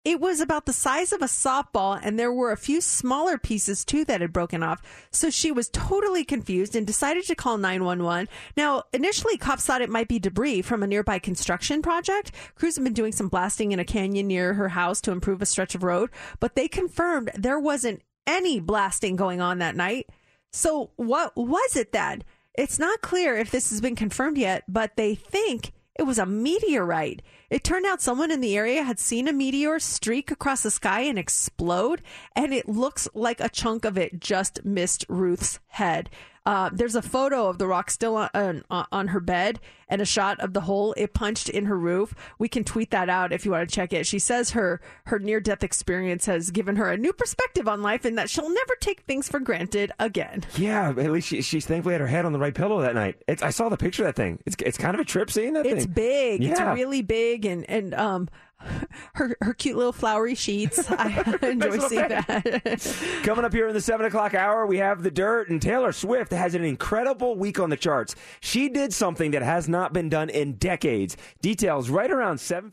It 0.05 0.21
was 0.21 0.41
about 0.41 0.67
the 0.67 0.73
size 0.73 1.13
of 1.13 1.23
a 1.23 1.27
softball, 1.27 1.99
and 2.03 2.19
there 2.19 2.33
were 2.33 2.51
a 2.51 2.57
few 2.57 2.81
smaller 2.81 3.39
pieces 3.39 3.85
too 3.85 4.05
that 4.07 4.21
had 4.21 4.33
broken 4.33 4.63
off. 4.63 4.83
So 5.13 5.31
she 5.31 5.53
was 5.53 5.69
totally 5.69 6.25
confused 6.25 6.75
and 6.75 6.87
decided 6.87 7.25
to 7.27 7.37
call 7.37 7.57
911. 7.57 8.29
Now, 8.57 8.83
initially, 8.93 9.37
cops 9.37 9.65
thought 9.65 9.81
it 9.81 9.91
might 9.91 10.09
be 10.09 10.19
debris 10.19 10.63
from 10.63 10.83
a 10.83 10.89
nearby 10.89 11.21
construction 11.21 11.83
project. 11.83 12.33
Crews 12.57 12.75
have 12.77 12.85
been 12.85 12.93
doing 12.95 13.13
some 13.13 13.29
blasting 13.29 13.71
in 13.71 13.79
a 13.79 13.85
canyon 13.85 14.27
near 14.27 14.55
her 14.55 14.71
house 14.71 15.01
to 15.03 15.13
improve 15.13 15.41
a 15.41 15.47
stretch 15.47 15.77
of 15.77 15.85
road, 15.85 16.11
but 16.41 16.57
they 16.57 16.67
confirmed 16.67 17.31
there 17.35 17.61
wasn't 17.61 18.03
any 18.27 18.59
blasting 18.59 19.15
going 19.15 19.41
on 19.41 19.59
that 19.59 19.77
night. 19.77 20.09
So, 20.53 20.91
what 20.97 21.37
was 21.37 21.77
it 21.77 21.93
then? 21.93 22.25
It's 22.55 22.79
not 22.79 23.01
clear 23.01 23.37
if 23.37 23.51
this 23.51 23.71
has 23.71 23.81
been 23.81 23.97
confirmed 23.97 24.37
yet, 24.37 24.65
but 24.69 24.97
they 24.97 25.15
think 25.15 25.73
it 25.95 26.05
was 26.05 26.19
a 26.19 26.27
meteorite. 26.27 27.23
It 27.51 27.65
turned 27.65 27.85
out 27.85 28.01
someone 28.01 28.31
in 28.31 28.41
the 28.41 28.57
area 28.57 28.83
had 28.83 28.99
seen 28.99 29.29
a 29.29 29.33
meteor 29.33 29.79
streak 29.79 30.31
across 30.31 30.63
the 30.63 30.71
sky 30.71 31.03
and 31.03 31.19
explode, 31.19 32.03
and 32.35 32.55
it 32.55 32.69
looks 32.69 33.09
like 33.15 33.41
a 33.41 33.49
chunk 33.49 33.85
of 33.85 33.99
it 33.99 34.19
just 34.19 34.65
missed 34.65 35.05
Ruth's 35.09 35.61
head. 35.69 36.09
Uh, 36.45 36.71
there's 36.73 36.97
a 36.97 37.03
photo 37.03 37.47
of 37.49 37.59
the 37.59 37.67
rock 37.67 37.91
still 37.91 38.17
on, 38.17 38.65
on, 38.69 38.87
on 38.91 39.09
her 39.09 39.21
bed 39.21 39.61
and 39.89 40.01
a 40.01 40.07
shot 40.07 40.41
of 40.41 40.55
the 40.55 40.63
hole 40.63 40.93
it 40.97 41.15
punched 41.15 41.49
in 41.49 41.67
her 41.67 41.79
roof. 41.79 42.15
We 42.39 42.49
can 42.49 42.65
tweet 42.65 42.91
that 42.91 43.09
out 43.09 43.33
if 43.33 43.45
you 43.45 43.53
want 43.53 43.69
to 43.69 43.75
check 43.75 43.93
it. 43.93 44.07
She 44.07 44.19
says 44.19 44.51
her 44.51 44.81
her 45.05 45.19
near 45.19 45.39
death 45.39 45.63
experience 45.63 46.27
has 46.27 46.51
given 46.51 46.77
her 46.77 46.91
a 46.91 46.97
new 46.97 47.13
perspective 47.13 47.69
on 47.69 47.83
life 47.83 48.05
and 48.05 48.19
that 48.19 48.29
she'll 48.29 48.53
never 48.53 48.75
take 48.81 49.03
things 49.03 49.29
for 49.29 49.39
granted 49.39 49.93
again. 50.01 50.45
Yeah, 50.57 50.89
at 50.89 51.11
least 51.13 51.29
she, 51.29 51.43
she's 51.43 51.67
thankfully 51.67 51.93
had 51.95 52.01
her 52.01 52.07
head 52.09 52.25
on 52.25 52.33
the 52.33 52.39
right 52.39 52.55
pillow 52.55 52.81
that 52.81 52.95
night. 52.95 53.23
It's, 53.29 53.43
I 53.43 53.51
saw 53.51 53.69
the 53.69 53.77
picture 53.77 54.03
of 54.03 54.09
that 54.09 54.17
thing. 54.17 54.41
It's 54.45 54.57
it's 54.65 54.79
kind 54.79 54.95
of 54.95 55.01
a 55.01 55.05
trip 55.05 55.31
seeing 55.31 55.53
that 55.53 55.67
It's 55.67 55.71
thing. 55.71 55.77
It's 55.79 55.87
big. 55.87 56.43
It's 56.45 56.61
really 56.61 57.03
big, 57.03 57.45
and 57.45 57.69
and 57.71 57.95
um, 57.95 58.29
her 59.15 59.37
her 59.41 59.55
cute 59.55 59.77
little 59.77 59.93
flowery 59.93 60.35
sheets. 60.35 60.85
I 60.91 61.39
enjoy 61.43 61.79
seeing 61.79 62.09
that. 62.09 63.21
Coming 63.23 63.45
up 63.45 63.53
here 63.53 63.69
in 63.69 63.75
the 63.75 63.81
seven 63.81 64.07
o'clock 64.07 64.35
hour, 64.35 64.67
we 64.67 64.79
have 64.79 65.03
the 65.03 65.11
dirt, 65.11 65.49
and 65.51 65.61
Taylor 65.61 65.93
Swift 65.93 66.33
has 66.33 66.55
an 66.55 66.65
incredible 66.65 67.37
week 67.37 67.59
on 67.59 67.71
the 67.71 67.77
charts. 67.77 68.15
She 68.41 68.69
did 68.69 68.93
something 68.93 69.33
that 69.33 69.43
has 69.43 69.69
not 69.69 69.93
been 69.93 70.09
done 70.09 70.31
in 70.31 70.55
decades. 70.55 71.17
Details 71.41 71.91
right 71.91 72.11
around 72.11 72.39
seven. 72.39 72.73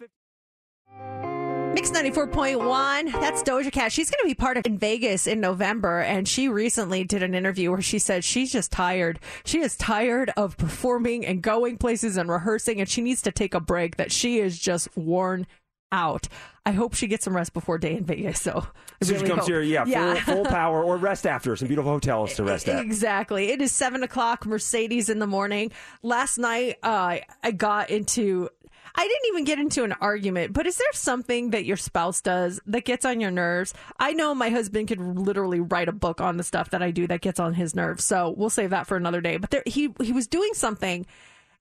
Mix 1.74 1.92
94.1. 1.92 3.12
That's 3.12 3.44
Doja 3.44 3.72
Cat. 3.72 3.92
She's 3.92 4.10
going 4.10 4.22
to 4.24 4.28
be 4.28 4.34
part 4.34 4.58
of 4.58 4.66
in 4.66 4.80
Vegas 4.80 5.28
in 5.28 5.40
November. 5.40 6.00
And 6.00 6.28
she 6.28 6.50
recently 6.50 7.04
did 7.04 7.22
an 7.22 7.36
interview 7.36 7.70
where 7.70 7.82
she 7.82 8.00
said 8.00 8.24
she's 8.24 8.52
just 8.52 8.72
tired. 8.72 9.20
She 9.46 9.60
is 9.60 9.78
tired 9.78 10.32
of 10.36 10.58
performing 10.58 11.26
and 11.26 11.44
going 11.44 11.78
places 11.78 12.18
and 12.18 12.28
rehearsing, 12.28 12.80
and 12.80 12.90
she 12.90 13.02
needs 13.02 13.22
to 13.22 13.32
take 13.32 13.54
a 13.54 13.60
break, 13.60 13.98
that 13.98 14.12
she 14.12 14.40
is 14.40 14.58
just 14.58 14.90
worn 14.98 15.46
out. 15.92 16.28
I 16.66 16.72
hope 16.72 16.94
she 16.94 17.08
gets 17.08 17.24
some 17.24 17.36
rest 17.36 17.54
before 17.54 17.78
Day 17.78 17.96
N 17.98 18.04
Vegas. 18.06 18.42
So, 18.42 18.68
So 19.02 19.14
really 19.14 19.26
she 19.26 19.28
comes 19.30 19.40
hope. 19.42 19.50
here, 19.50 19.62
yeah, 19.62 19.86
Full, 20.16 20.36
full 20.36 20.46
power, 20.52 20.84
or 20.84 20.98
rest 20.98 21.26
after 21.26 21.56
some 21.56 21.68
beautiful 21.68 21.92
hotels 21.92 22.36
to 22.36 22.44
rest 22.44 22.70
at. 22.70 22.82
Exactly. 22.84 23.50
It 23.50 23.62
is 23.62 23.72
seven 23.72 24.04
o'clock, 24.04 24.46
Mercedes 24.46 25.10
in 25.10 25.20
the 25.20 25.28
morning. 25.28 25.72
Last 26.04 26.38
night, 26.38 26.76
uh, 26.84 27.18
I 27.44 27.52
got 27.52 27.90
into. 27.90 28.50
I 28.96 29.04
didn't 29.08 29.28
even 29.30 29.44
get 29.46 29.60
into 29.60 29.84
an 29.84 29.94
argument, 29.94 30.52
but 30.52 30.66
is 30.66 30.78
there 30.78 30.92
something 30.94 31.52
that 31.52 31.64
your 31.64 31.78
spouse 31.78 32.22
does 32.22 32.60
that 32.66 32.86
gets 32.86 33.06
on 33.06 33.22
your 33.22 33.30
nerves? 33.32 33.74
I 34.00 34.14
know 34.14 34.34
my 34.34 34.50
husband 34.50 34.88
could 34.90 35.00
literally 35.00 35.60
write 35.60 35.88
a 35.88 35.92
book 35.94 36.20
on 36.20 36.38
the 36.38 36.44
stuff 36.44 36.72
that 36.72 36.82
I 36.82 36.90
do 36.92 37.06
that 37.08 37.22
gets 37.22 37.40
on 37.40 37.54
his 37.54 37.76
nerves. 37.76 38.04
So 38.04 38.34
we'll 38.36 38.50
save 38.50 38.72
that 38.72 38.88
for 38.88 38.98
another 38.98 39.22
day. 39.22 39.38
But 39.38 39.52
there, 39.52 39.64
he 39.66 39.94
he 40.02 40.12
was 40.12 40.28
doing 40.28 40.50
something 40.54 41.06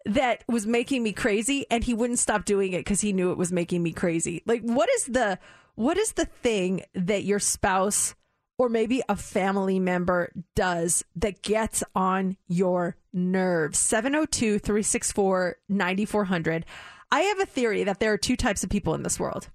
that 0.09 0.43
was 0.49 0.67
making 0.67 1.03
me 1.03 1.13
crazy, 1.13 1.67
and 1.71 1.85
he 1.85 1.95
wouldn't 1.95 2.19
stop 2.19 2.45
doing 2.45 2.73
it 2.73 2.81
because 2.81 3.01
he 3.01 3.13
knew 3.13 3.31
it 3.31 3.39
was 3.39 3.53
making 3.53 3.83
me 3.83 3.93
crazy. 3.93 4.43
Like, 4.47 4.63
what 4.63 4.89
is 4.91 5.05
the 5.05 5.39
what 5.75 5.97
is 5.97 6.13
the 6.13 6.25
thing 6.25 6.83
that 6.95 7.23
your 7.23 7.39
spouse 7.39 8.17
or 8.59 8.69
maybe 8.69 9.01
a 9.09 9.15
family 9.15 9.79
member 9.79 10.33
does 10.57 11.05
that 11.15 11.43
gets 11.43 11.85
on 11.95 12.37
your 12.49 12.97
nerves. 13.13 13.79
702 13.79 14.59
364 14.59 15.57
9400. 15.69 16.67
I 17.11 17.21
have 17.21 17.41
a 17.41 17.47
theory 17.47 17.85
that 17.85 18.01
there 18.01 18.13
are 18.13 18.19
two 18.19 18.37
types 18.37 18.65
of 18.65 18.71
people 18.71 18.95
in 18.95 19.03
this 19.03 19.21
world 19.21 19.49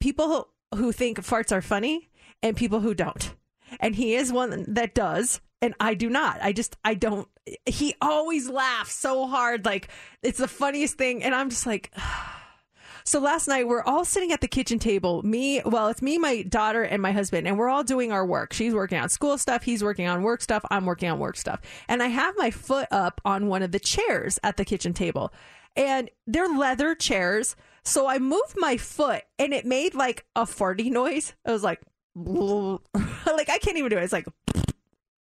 people 0.00 0.48
who, 0.74 0.92
think 0.92 1.18
farts 1.18 1.50
are 1.50 1.60
funny 1.60 2.08
and 2.40 2.56
people 2.56 2.78
who 2.78 2.94
don't. 2.94 3.34
And 3.80 3.96
he 3.96 4.14
is 4.14 4.32
one 4.32 4.64
that 4.74 4.94
does. 4.94 5.40
And 5.60 5.74
I 5.80 5.94
do 5.94 6.08
not. 6.08 6.38
I 6.40 6.52
just, 6.52 6.76
I 6.84 6.94
don't. 6.94 7.26
He 7.66 7.94
always 8.00 8.48
laughs 8.48 8.94
so 8.94 9.26
hard. 9.26 9.64
Like, 9.64 9.88
it's 10.22 10.38
the 10.38 10.48
funniest 10.48 10.96
thing. 10.96 11.22
And 11.22 11.34
I'm 11.34 11.50
just 11.50 11.66
like, 11.66 11.94
so 13.04 13.20
last 13.20 13.48
night 13.48 13.66
we're 13.66 13.82
all 13.82 14.04
sitting 14.04 14.32
at 14.32 14.40
the 14.40 14.48
kitchen 14.48 14.78
table. 14.78 15.22
Me, 15.22 15.62
well, 15.64 15.88
it's 15.88 16.02
me, 16.02 16.18
my 16.18 16.42
daughter, 16.42 16.82
and 16.82 17.00
my 17.00 17.12
husband, 17.12 17.46
and 17.46 17.58
we're 17.58 17.68
all 17.68 17.84
doing 17.84 18.12
our 18.12 18.26
work. 18.26 18.52
She's 18.52 18.74
working 18.74 18.98
on 18.98 19.08
school 19.08 19.38
stuff. 19.38 19.62
He's 19.62 19.82
working 19.82 20.06
on 20.06 20.22
work 20.22 20.40
stuff. 20.40 20.64
I'm 20.70 20.86
working 20.86 21.10
on 21.10 21.18
work 21.18 21.36
stuff. 21.36 21.60
And 21.88 22.02
I 22.02 22.08
have 22.08 22.34
my 22.36 22.50
foot 22.50 22.88
up 22.90 23.20
on 23.24 23.46
one 23.46 23.62
of 23.62 23.72
the 23.72 23.80
chairs 23.80 24.38
at 24.42 24.56
the 24.56 24.64
kitchen 24.64 24.92
table, 24.92 25.32
and 25.76 26.10
they're 26.26 26.48
leather 26.48 26.94
chairs. 26.94 27.56
So 27.84 28.06
I 28.06 28.18
moved 28.18 28.54
my 28.56 28.76
foot, 28.76 29.22
and 29.38 29.54
it 29.54 29.64
made 29.64 29.94
like 29.94 30.26
a 30.36 30.42
farty 30.42 30.90
noise. 30.90 31.34
I 31.46 31.52
was 31.52 31.62
like, 31.62 31.80
like 32.14 33.48
I 33.48 33.58
can't 33.58 33.76
even 33.76 33.90
do 33.90 33.96
it. 33.96 34.02
It's 34.02 34.12
like, 34.12 34.26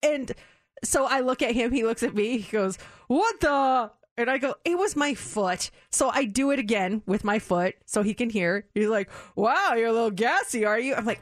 and 0.01 0.32
so 0.84 1.06
I 1.06 1.20
look 1.22 1.42
at 1.42 1.56
him. 1.56 1.72
He 1.72 1.84
looks 1.84 2.04
at 2.04 2.16
me. 2.16 2.38
He 2.40 2.52
goes, 2.52 2.78
"What 3.08 3.40
the?" 3.40 3.92
And 4.18 4.30
I 4.30 4.38
go, 4.38 4.56
"It 4.66 4.78
was 4.78 4.96
my 4.96 5.14
foot." 5.14 5.72
So 5.92 6.10
I 6.10 6.26
do 6.26 6.52
it 6.52 6.60
again 6.60 7.02
with 7.06 7.24
my 7.24 7.40
foot, 7.40 7.76
so 7.86 8.04
he 8.04 8.14
can 8.14 8.30
hear. 8.30 8.66
He's 8.74 8.88
like, 8.88 9.10
"Wow, 9.36 9.74
you're 9.78 9.88
a 9.88 9.94
little 9.94 10.12
gassy, 10.12 10.66
are 10.66 10.80
you?" 10.80 10.94
I'm 10.96 11.06
like, 11.06 11.22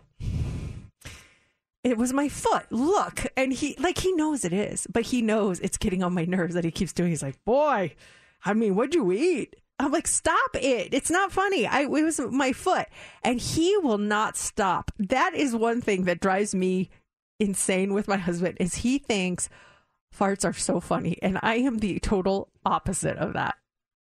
"It 1.84 1.98
was 1.98 2.14
my 2.14 2.28
foot. 2.30 2.66
Look." 2.72 3.26
And 3.36 3.54
he, 3.54 3.76
like, 3.80 4.00
he 4.00 4.12
knows 4.14 4.44
it 4.44 4.54
is, 4.54 4.88
but 4.88 5.04
he 5.04 5.22
knows 5.22 5.60
it's 5.60 5.78
getting 5.78 6.04
on 6.04 6.14
my 6.14 6.26
nerves 6.26 6.56
that 6.56 6.64
he 6.64 6.72
keeps 6.72 6.94
doing. 6.94 7.10
He's 7.10 7.24
like, 7.24 7.44
"Boy, 7.46 7.96
I 8.44 8.54
mean, 8.54 8.76
what'd 8.76 8.96
you 8.96 9.12
eat?" 9.12 9.56
I'm 9.80 9.92
like, 9.92 10.08
"Stop 10.08 10.56
it! 10.56 10.92
It's 10.92 11.12
not 11.12 11.32
funny. 11.32 11.68
I 11.68 11.82
it 11.82 11.90
was 11.90 12.20
my 12.20 12.52
foot," 12.52 12.88
and 13.24 13.40
he 13.40 13.78
will 13.78 14.00
not 14.00 14.36
stop. 14.36 14.92
That 14.98 15.36
is 15.36 15.56
one 15.56 15.82
thing 15.82 16.06
that 16.06 16.20
drives 16.20 16.56
me 16.56 16.90
insane 17.40 17.94
with 17.94 18.08
my 18.08 18.18
husband 18.18 18.58
is 18.60 18.76
he 18.76 18.98
thinks 18.98 19.50
farts 20.18 20.44
are 20.46 20.54
so 20.54 20.80
funny 20.80 21.18
and 21.22 21.40
i 21.44 21.56
am 21.56 21.78
the 21.80 22.00
total 22.00 22.50
opposite 22.66 23.18
of 23.18 23.34
that 23.34 23.56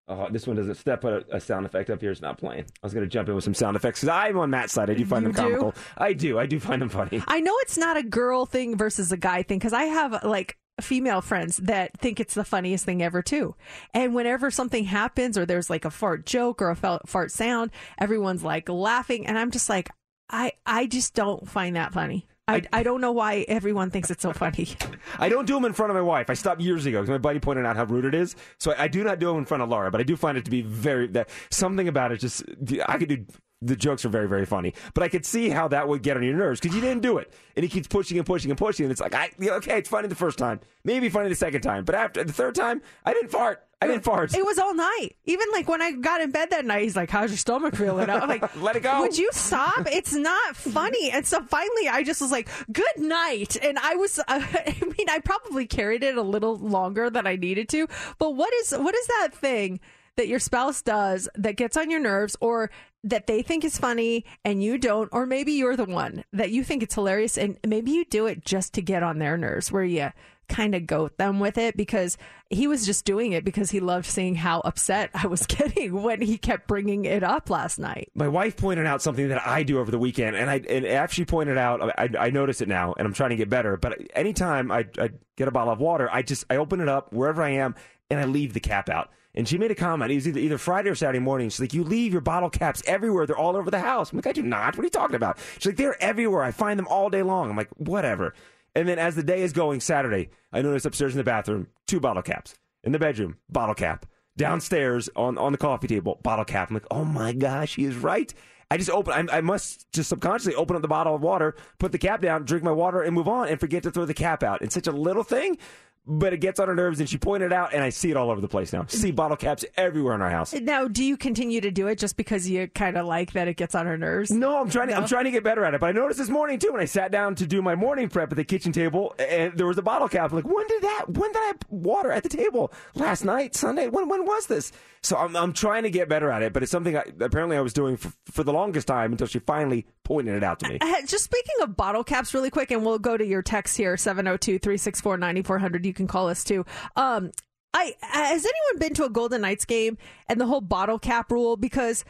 Oh, 0.05 0.27
this 0.29 0.45
one 0.45 0.57
doesn't 0.57 0.75
step 0.75 0.99
put 0.99 1.13
a, 1.31 1.37
a 1.37 1.39
sound 1.39 1.65
effect 1.65 1.89
up 1.89 2.01
here. 2.01 2.11
It's 2.11 2.19
not 2.21 2.37
playing. 2.37 2.63
I 2.65 2.85
was 2.85 2.93
going 2.93 3.05
to 3.05 3.09
jump 3.09 3.29
in 3.29 3.35
with 3.35 3.45
some 3.45 3.53
sound 3.53 3.77
effects 3.77 4.01
because 4.01 4.09
I'm 4.09 4.37
on 4.37 4.49
Matt's 4.49 4.73
side. 4.73 4.89
I 4.89 4.95
do 4.95 5.05
find 5.05 5.25
You 5.25 5.31
them 5.31 5.45
do? 5.45 5.55
comical. 5.59 5.75
I 5.97 6.11
do. 6.11 6.37
I 6.37 6.45
do 6.45 6.59
find 6.59 6.81
them 6.81 6.89
funny. 6.89 7.23
i 7.29 7.39
know 7.39 7.53
it's 7.61 7.77
not 7.77 7.95
a 7.95 8.03
girl 8.03 8.45
thing 8.45 8.77
versus 8.77 9.13
a 9.13 9.17
guy 9.17 9.43
thing 9.43 9.59
because 9.59 9.71
i 9.71 9.85
have 9.85 10.21
like 10.25 10.57
female 10.81 11.21
friends 11.21 11.55
that 11.55 11.97
think 11.99 12.19
it's 12.19 12.33
the 12.33 12.43
funniest 12.43 12.83
thing 12.83 13.01
ever 13.01 13.21
too 13.21 13.55
and 13.93 14.13
whenever 14.13 14.51
something 14.51 14.83
happens 14.83 15.37
or 15.37 15.45
there's 15.45 15.69
like 15.69 15.85
a 15.85 15.89
fart 15.89 16.25
joke 16.25 16.61
or 16.61 16.69
a 16.69 16.99
fart 17.05 17.31
sound 17.31 17.71
everyone's 17.97 18.43
like 18.43 18.67
laughing 18.67 19.25
and 19.25 19.39
i'm 19.39 19.51
just 19.51 19.69
like 19.69 19.89
i 20.29 20.51
i 20.65 20.85
just 20.85 21.13
don't 21.13 21.47
find 21.49 21.77
that 21.77 21.93
funny 21.93 22.27
I, 22.47 22.61
I 22.73 22.83
don't 22.83 22.99
know 22.99 23.13
why 23.13 23.45
everyone 23.47 23.89
thinks 23.89 24.11
it's 24.11 24.21
so 24.21 24.33
funny. 24.33 24.67
I 25.19 25.29
don't 25.29 25.45
do 25.45 25.53
them 25.53 25.63
in 25.63 25.71
front 25.71 25.91
of 25.91 25.95
my 25.95 26.01
wife. 26.01 26.29
I 26.29 26.33
stopped 26.33 26.59
years 26.59 26.85
ago 26.85 26.99
because 26.99 27.09
my 27.09 27.17
buddy 27.17 27.39
pointed 27.39 27.65
out 27.65 27.77
how 27.77 27.85
rude 27.85 28.03
it 28.03 28.13
is. 28.13 28.35
So 28.57 28.73
I, 28.73 28.83
I 28.83 28.87
do 28.89 29.01
not 29.03 29.19
do 29.19 29.27
them 29.27 29.37
in 29.37 29.45
front 29.45 29.63
of 29.63 29.69
Laura, 29.69 29.89
but 29.91 30.01
I 30.01 30.03
do 30.03 30.17
find 30.17 30.37
it 30.37 30.43
to 30.43 30.51
be 30.51 30.61
very 30.61 31.07
that 31.07 31.29
something 31.51 31.87
about 31.87 32.11
it. 32.11 32.19
Just 32.19 32.43
I 32.85 32.97
could 32.97 33.07
do. 33.07 33.25
The 33.65 33.75
jokes 33.75 34.05
are 34.05 34.09
very, 34.09 34.27
very 34.27 34.45
funny, 34.45 34.73
but 34.93 35.03
I 35.03 35.09
could 35.09 35.25
see 35.25 35.49
how 35.49 35.67
that 35.69 35.87
would 35.87 36.01
get 36.01 36.17
on 36.17 36.23
your 36.23 36.35
nerves 36.35 36.59
because 36.59 36.75
you 36.75 36.81
didn't 36.81 37.01
do 37.01 37.17
it, 37.17 37.31
and 37.55 37.63
he 37.63 37.69
keeps 37.69 37.87
pushing 37.87 38.17
and 38.17 38.25
pushing 38.25 38.51
and 38.51 38.57
pushing, 38.57 38.85
and 38.85 38.91
it's 38.91 39.01
like, 39.01 39.15
I 39.15 39.31
okay, 39.41 39.77
it's 39.77 39.89
funny 39.89 40.07
the 40.07 40.15
first 40.15 40.37
time, 40.37 40.59
maybe 40.83 41.09
funny 41.09 41.29
the 41.29 41.35
second 41.35 41.61
time, 41.61 41.85
but 41.85 41.95
after 41.95 42.23
the 42.23 42.33
third 42.33 42.55
time, 42.55 42.81
I 43.05 43.13
didn't 43.13 43.29
fart. 43.29 43.63
I 43.83 43.87
didn't 43.87 44.03
fart. 44.05 44.33
It 44.33 44.45
was 44.45 44.57
all 44.57 44.73
night. 44.73 45.09
Even 45.25 45.45
like 45.51 45.67
when 45.67 45.81
I 45.81 45.91
got 45.91 46.21
in 46.21 46.31
bed 46.31 46.51
that 46.51 46.63
night, 46.65 46.83
he's 46.83 46.95
like, 46.95 47.09
"How's 47.09 47.31
your 47.31 47.37
stomach 47.37 47.75
feeling?" 47.75 48.09
I'm 48.09 48.29
like, 48.29 48.55
Let 48.61 48.77
it 48.77 48.83
go. 48.83 49.01
Would 49.01 49.17
you 49.17 49.29
stop? 49.33 49.87
It's 49.91 50.13
not 50.13 50.55
funny." 50.55 51.11
And 51.11 51.25
so 51.25 51.41
finally, 51.41 51.89
I 51.89 52.03
just 52.03 52.21
was 52.21 52.31
like, 52.31 52.47
"Good 52.71 52.97
night." 52.97 53.57
And 53.61 53.77
I 53.77 53.95
was, 53.95 54.21
I 54.27 54.73
mean, 54.97 55.09
I 55.09 55.19
probably 55.19 55.65
carried 55.65 56.01
it 56.01 56.17
a 56.17 56.21
little 56.21 56.57
longer 56.57 57.09
than 57.09 57.27
I 57.27 57.35
needed 57.35 57.67
to. 57.69 57.87
But 58.19 58.35
what 58.35 58.53
is 58.53 58.71
what 58.71 58.95
is 58.95 59.07
that 59.07 59.29
thing 59.33 59.81
that 60.17 60.27
your 60.27 60.39
spouse 60.39 60.81
does 60.81 61.27
that 61.35 61.55
gets 61.55 61.77
on 61.77 61.89
your 61.89 61.99
nerves, 61.99 62.35
or 62.39 62.69
that 63.03 63.27
they 63.27 63.41
think 63.41 63.63
is 63.63 63.77
funny 63.77 64.25
and 64.45 64.63
you 64.63 64.77
don't, 64.77 65.09
or 65.11 65.25
maybe 65.25 65.51
you're 65.53 65.75
the 65.75 65.85
one 65.85 66.23
that 66.31 66.51
you 66.51 66.63
think 66.63 66.81
it's 66.81 66.95
hilarious 66.95 67.37
and 67.37 67.59
maybe 67.65 67.91
you 67.91 68.05
do 68.05 68.27
it 68.27 68.45
just 68.45 68.73
to 68.73 68.81
get 68.81 69.03
on 69.03 69.19
their 69.19 69.37
nerves, 69.37 69.71
where 69.71 69.83
you 69.83 70.09
kind 70.49 70.75
of 70.75 70.85
goat 70.85 71.17
them 71.17 71.39
with 71.39 71.57
it 71.57 71.75
because 71.75 72.17
he 72.49 72.67
was 72.67 72.85
just 72.85 73.05
doing 73.05 73.31
it 73.31 73.43
because 73.43 73.71
he 73.71 73.79
loved 73.79 74.05
seeing 74.05 74.35
how 74.35 74.59
upset 74.61 75.09
I 75.13 75.27
was 75.27 75.45
getting 75.47 76.01
when 76.01 76.21
he 76.21 76.37
kept 76.37 76.67
bringing 76.67 77.05
it 77.05 77.23
up 77.23 77.49
last 77.49 77.79
night. 77.79 78.11
My 78.13 78.27
wife 78.27 78.57
pointed 78.57 78.85
out 78.85 79.01
something 79.01 79.29
that 79.29 79.45
I 79.47 79.63
do 79.63 79.79
over 79.79 79.91
the 79.91 79.99
weekend, 79.99 80.35
and 80.35 80.49
I 80.49 80.61
and 80.69 80.85
after 80.85 81.15
she 81.15 81.25
pointed 81.25 81.57
out, 81.57 81.81
I, 81.97 82.09
I 82.17 82.29
notice 82.29 82.61
it 82.61 82.67
now, 82.67 82.93
and 82.97 83.07
I'm 83.07 83.13
trying 83.13 83.31
to 83.31 83.35
get 83.35 83.49
better. 83.49 83.77
But 83.77 83.99
anytime 84.15 84.71
I, 84.71 84.85
I 84.99 85.09
get 85.35 85.47
a 85.47 85.51
bottle 85.51 85.73
of 85.73 85.79
water, 85.79 86.09
I 86.11 86.21
just 86.21 86.45
I 86.49 86.57
open 86.57 86.79
it 86.79 86.89
up 86.89 87.11
wherever 87.13 87.41
I 87.41 87.51
am, 87.51 87.75
and 88.09 88.19
I 88.19 88.25
leave 88.25 88.53
the 88.53 88.59
cap 88.59 88.89
out. 88.89 89.09
And 89.35 89.47
she 89.47 89.57
made 89.57 89.71
a 89.71 89.75
comment. 89.75 90.11
It 90.11 90.15
was 90.15 90.27
either, 90.27 90.39
either 90.39 90.57
Friday 90.57 90.89
or 90.89 90.95
Saturday 90.95 91.19
morning. 91.19 91.49
She's 91.49 91.59
like, 91.59 91.73
"You 91.73 91.83
leave 91.83 92.11
your 92.11 92.21
bottle 92.21 92.49
caps 92.49 92.83
everywhere. 92.85 93.25
They're 93.25 93.37
all 93.37 93.55
over 93.55 93.71
the 93.71 93.79
house." 93.79 94.11
I'm 94.11 94.17
like, 94.17 94.27
"I 94.27 94.31
do 94.31 94.43
not. 94.43 94.77
What 94.77 94.83
are 94.83 94.83
you 94.83 94.89
talking 94.89 95.15
about?" 95.15 95.39
She's 95.55 95.67
like, 95.67 95.77
"They're 95.77 96.01
everywhere. 96.01 96.43
I 96.43 96.51
find 96.51 96.77
them 96.77 96.87
all 96.87 97.09
day 97.09 97.23
long." 97.23 97.49
I'm 97.49 97.57
like, 97.57 97.69
"Whatever." 97.77 98.33
And 98.75 98.87
then 98.87 98.99
as 98.99 99.15
the 99.15 99.23
day 99.23 99.41
is 99.41 99.53
going, 99.53 99.79
Saturday, 99.79 100.29
I 100.51 100.61
notice 100.61 100.85
upstairs 100.85 101.13
in 101.13 101.17
the 101.17 101.23
bathroom 101.23 101.67
two 101.87 101.99
bottle 101.99 102.23
caps. 102.23 102.55
In 102.83 102.91
the 102.91 102.99
bedroom, 102.99 103.37
bottle 103.49 103.75
cap. 103.75 104.05
Downstairs 104.37 105.09
on 105.15 105.37
on 105.37 105.51
the 105.51 105.57
coffee 105.57 105.87
table, 105.87 106.19
bottle 106.23 106.45
cap. 106.45 106.69
I'm 106.69 106.75
like, 106.75 106.87
"Oh 106.91 107.05
my 107.05 107.33
gosh, 107.33 107.75
he 107.75 107.85
is 107.85 107.95
right." 107.95 108.33
I 108.73 108.77
just 108.77 108.89
open. 108.89 109.29
I, 109.29 109.37
I 109.37 109.41
must 109.41 109.91
just 109.93 110.09
subconsciously 110.09 110.55
open 110.55 110.75
up 110.75 110.81
the 110.81 110.87
bottle 110.87 111.13
of 111.13 111.21
water, 111.21 111.55
put 111.77 111.91
the 111.91 111.99
cap 111.99 112.21
down, 112.21 112.43
drink 112.43 112.63
my 112.63 112.71
water, 112.71 113.03
and 113.03 113.13
move 113.13 113.27
on, 113.27 113.47
and 113.47 113.59
forget 113.59 113.83
to 113.83 113.91
throw 113.91 114.05
the 114.05 114.15
cap 114.15 114.41
out. 114.41 114.63
It's 114.63 114.73
such 114.73 114.87
a 114.87 114.91
little 114.91 115.21
thing, 115.21 115.59
but 116.07 116.33
it 116.33 116.41
gets 116.41 116.59
on 116.59 116.67
her 116.67 116.75
nerves, 116.75 116.99
and 116.99 117.07
she 117.07 117.17
pointed 117.17 117.51
it 117.51 117.53
out, 117.53 117.73
and 117.73 117.83
I 117.83 117.89
see 117.89 118.11
it 118.11 118.17
all 118.17 118.29
over 118.29 118.41
the 118.41 118.47
place 118.47 118.73
now. 118.73 118.85
See 118.87 119.11
bottle 119.11 119.37
caps 119.37 119.63
everywhere 119.77 120.15
in 120.15 120.21
our 120.21 120.29
house. 120.29 120.53
Now, 120.53 120.87
do 120.87 121.03
you 121.03 121.15
continue 121.15 121.61
to 121.61 121.71
do 121.71 121.87
it 121.87 121.97
just 121.97 122.17
because 122.17 122.49
you 122.49 122.67
kind 122.67 122.97
of 122.97 123.05
like 123.05 123.33
that 123.33 123.47
it 123.47 123.57
gets 123.57 123.75
on 123.75 123.85
her 123.85 123.97
nerves? 123.97 124.31
No, 124.31 124.59
I'm 124.59 124.69
trying 124.69 124.87
to. 124.87 124.95
I'm 124.95 125.07
trying 125.07 125.25
to 125.25 125.31
get 125.31 125.43
better 125.43 125.63
at 125.63 125.75
it. 125.75 125.79
But 125.79 125.87
I 125.87 125.91
noticed 125.91 126.19
this 126.19 126.29
morning 126.29 126.59
too 126.59 126.71
when 126.71 126.81
I 126.81 126.85
sat 126.85 127.11
down 127.11 127.35
to 127.35 127.45
do 127.45 127.61
my 127.61 127.75
morning 127.75 128.09
prep 128.09 128.31
at 128.31 128.35
the 128.35 128.43
kitchen 128.43 128.71
table, 128.71 129.13
and 129.19 129.55
there 129.55 129.67
was 129.67 129.77
a 129.77 129.83
bottle 129.83 130.09
cap. 130.09 130.31
I'm 130.31 130.37
like, 130.37 130.47
when 130.47 130.67
did 130.67 130.81
that? 130.81 131.05
When 131.09 131.31
did 131.31 131.39
I 131.39 131.45
have 131.45 131.59
water 131.69 132.11
at 132.11 132.23
the 132.23 132.29
table? 132.29 132.73
Last 132.95 133.23
night, 133.23 133.55
Sunday. 133.55 133.87
When? 133.87 134.09
When 134.09 134.25
was 134.25 134.47
this? 134.47 134.71
So 135.03 135.17
I'm, 135.17 135.35
I'm 135.35 135.51
trying 135.51 135.83
to 135.83 135.89
get 135.89 136.07
better 136.07 136.29
at 136.31 136.41
it. 136.41 136.53
But 136.53 136.63
it's 136.63 136.71
something 136.71 136.97
I, 136.97 137.03
apparently 137.19 137.57
I 137.57 137.61
was 137.61 137.73
doing 137.73 137.97
for, 137.97 138.11
for 138.25 138.43
the 138.43 138.53
longest 138.63 138.87
time 138.87 139.11
until 139.11 139.27
she 139.27 139.39
finally 139.39 139.85
pointed 140.03 140.35
it 140.35 140.43
out 140.43 140.59
to 140.59 140.69
me. 140.69 140.77
Uh, 140.81 141.01
Just 141.05 141.25
speaking 141.25 141.55
of 141.61 141.75
bottle 141.75 142.03
caps, 142.03 142.33
really 142.33 142.49
quick, 142.49 142.71
and 142.71 142.85
we'll 142.85 142.99
go 142.99 143.17
to 143.17 143.25
your 143.25 143.41
text 143.41 143.75
here 143.77 143.97
702 143.97 144.59
364 144.59 145.17
9400. 145.17 145.85
You 145.85 145.93
can 145.93 146.07
call 146.07 146.29
us 146.29 146.43
too. 146.43 146.65
Um, 146.95 147.31
I 147.73 147.93
Has 148.01 148.45
anyone 148.45 148.79
been 148.79 148.93
to 148.95 149.05
a 149.05 149.09
Golden 149.09 149.41
Knights 149.41 149.65
game 149.65 149.97
and 150.29 150.39
the 150.39 150.45
whole 150.45 150.61
bottle 150.61 150.99
cap 150.99 151.31
rule? 151.31 151.57
Because 151.57 152.05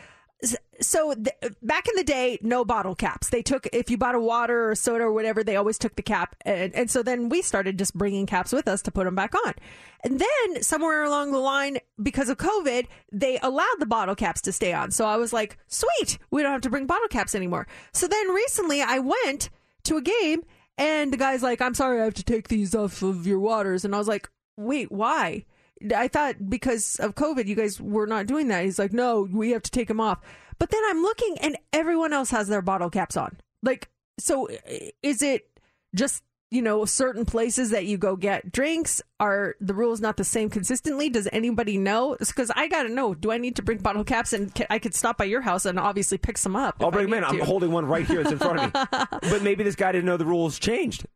so 0.81 1.13
th- 1.13 1.53
back 1.61 1.87
in 1.87 1.95
the 1.95 2.03
day, 2.03 2.37
no 2.41 2.65
bottle 2.65 2.95
caps. 2.95 3.29
They 3.29 3.41
took 3.41 3.67
if 3.71 3.89
you 3.89 3.97
bought 3.97 4.15
a 4.15 4.19
water 4.19 4.69
or 4.69 4.75
soda 4.75 5.05
or 5.05 5.13
whatever, 5.13 5.43
they 5.43 5.55
always 5.55 5.77
took 5.77 5.95
the 5.95 6.01
cap, 6.01 6.35
and, 6.45 6.73
and 6.75 6.89
so 6.89 7.03
then 7.03 7.29
we 7.29 7.41
started 7.41 7.77
just 7.77 7.97
bringing 7.97 8.25
caps 8.25 8.51
with 8.51 8.67
us 8.67 8.81
to 8.83 8.91
put 8.91 9.05
them 9.05 9.15
back 9.15 9.33
on. 9.45 9.53
And 10.03 10.19
then 10.19 10.61
somewhere 10.61 11.03
along 11.03 11.31
the 11.31 11.39
line, 11.39 11.77
because 12.01 12.29
of 12.29 12.37
COVID, 12.37 12.87
they 13.11 13.39
allowed 13.41 13.75
the 13.79 13.85
bottle 13.85 14.15
caps 14.15 14.41
to 14.41 14.51
stay 14.51 14.73
on. 14.73 14.91
So 14.91 15.05
I 15.05 15.15
was 15.17 15.31
like, 15.31 15.57
sweet, 15.67 16.17
we 16.29 16.41
don't 16.41 16.51
have 16.51 16.61
to 16.61 16.69
bring 16.69 16.87
bottle 16.87 17.07
caps 17.07 17.35
anymore. 17.35 17.67
So 17.93 18.07
then 18.07 18.29
recently, 18.29 18.81
I 18.81 18.99
went 18.99 19.49
to 19.83 19.97
a 19.97 20.01
game, 20.01 20.43
and 20.77 21.13
the 21.13 21.17
guy's 21.17 21.43
like, 21.43 21.61
I'm 21.61 21.73
sorry, 21.73 22.01
I 22.01 22.05
have 22.05 22.15
to 22.15 22.23
take 22.23 22.49
these 22.49 22.75
off 22.75 23.01
of 23.01 23.25
your 23.25 23.39
waters, 23.39 23.85
and 23.85 23.95
I 23.95 23.97
was 23.97 24.07
like, 24.07 24.29
wait, 24.57 24.91
why? 24.91 25.45
I 25.91 26.07
thought 26.07 26.49
because 26.49 26.97
of 26.97 27.15
COVID, 27.15 27.47
you 27.47 27.55
guys 27.55 27.81
were 27.81 28.05
not 28.07 28.25
doing 28.27 28.47
that. 28.49 28.63
He's 28.63 28.79
like, 28.79 28.93
no, 28.93 29.27
we 29.31 29.51
have 29.51 29.63
to 29.63 29.71
take 29.71 29.87
them 29.87 29.99
off. 29.99 30.19
But 30.59 30.69
then 30.69 30.81
I'm 30.85 31.01
looking 31.01 31.37
and 31.39 31.57
everyone 31.71 32.13
else 32.13 32.29
has 32.29 32.47
their 32.47 32.61
bottle 32.61 32.89
caps 32.89 33.17
on. 33.17 33.37
Like, 33.61 33.89
so 34.19 34.47
is 35.01 35.21
it 35.21 35.49
just, 35.95 36.23
you 36.51 36.61
know, 36.61 36.85
certain 36.85 37.25
places 37.25 37.71
that 37.71 37.85
you 37.85 37.97
go 37.97 38.15
get 38.15 38.51
drinks? 38.51 39.01
Are 39.19 39.55
the 39.59 39.73
rules 39.73 39.99
not 39.99 40.17
the 40.17 40.23
same 40.23 40.49
consistently? 40.49 41.09
Does 41.09 41.27
anybody 41.31 41.77
know? 41.77 42.15
Because 42.19 42.51
I 42.55 42.67
got 42.67 42.83
to 42.83 42.89
know, 42.89 43.15
do 43.15 43.31
I 43.31 43.37
need 43.37 43.55
to 43.55 43.63
bring 43.63 43.79
bottle 43.79 44.03
caps? 44.03 44.33
And 44.33 44.53
ca- 44.53 44.67
I 44.69 44.79
could 44.79 44.93
stop 44.93 45.17
by 45.17 45.25
your 45.25 45.41
house 45.41 45.65
and 45.65 45.79
obviously 45.79 46.17
pick 46.17 46.37
some 46.37 46.55
up. 46.55 46.75
I'll 46.79 46.91
bring 46.91 47.09
them 47.09 47.23
in. 47.23 47.31
need 47.31 47.41
I'm 47.41 47.45
holding 47.47 47.71
one 47.71 47.85
right 47.85 48.05
here 48.05 48.21
It's 48.21 48.31
in 48.31 48.37
front 48.37 48.59
of 48.59 48.73
me. 48.73 49.07
but 49.29 49.41
maybe 49.41 49.63
this 49.63 49.75
guy 49.75 49.91
didn't 49.91 50.05
know 50.05 50.17
the 50.17 50.25
rules 50.25 50.59
changed. 50.59 51.07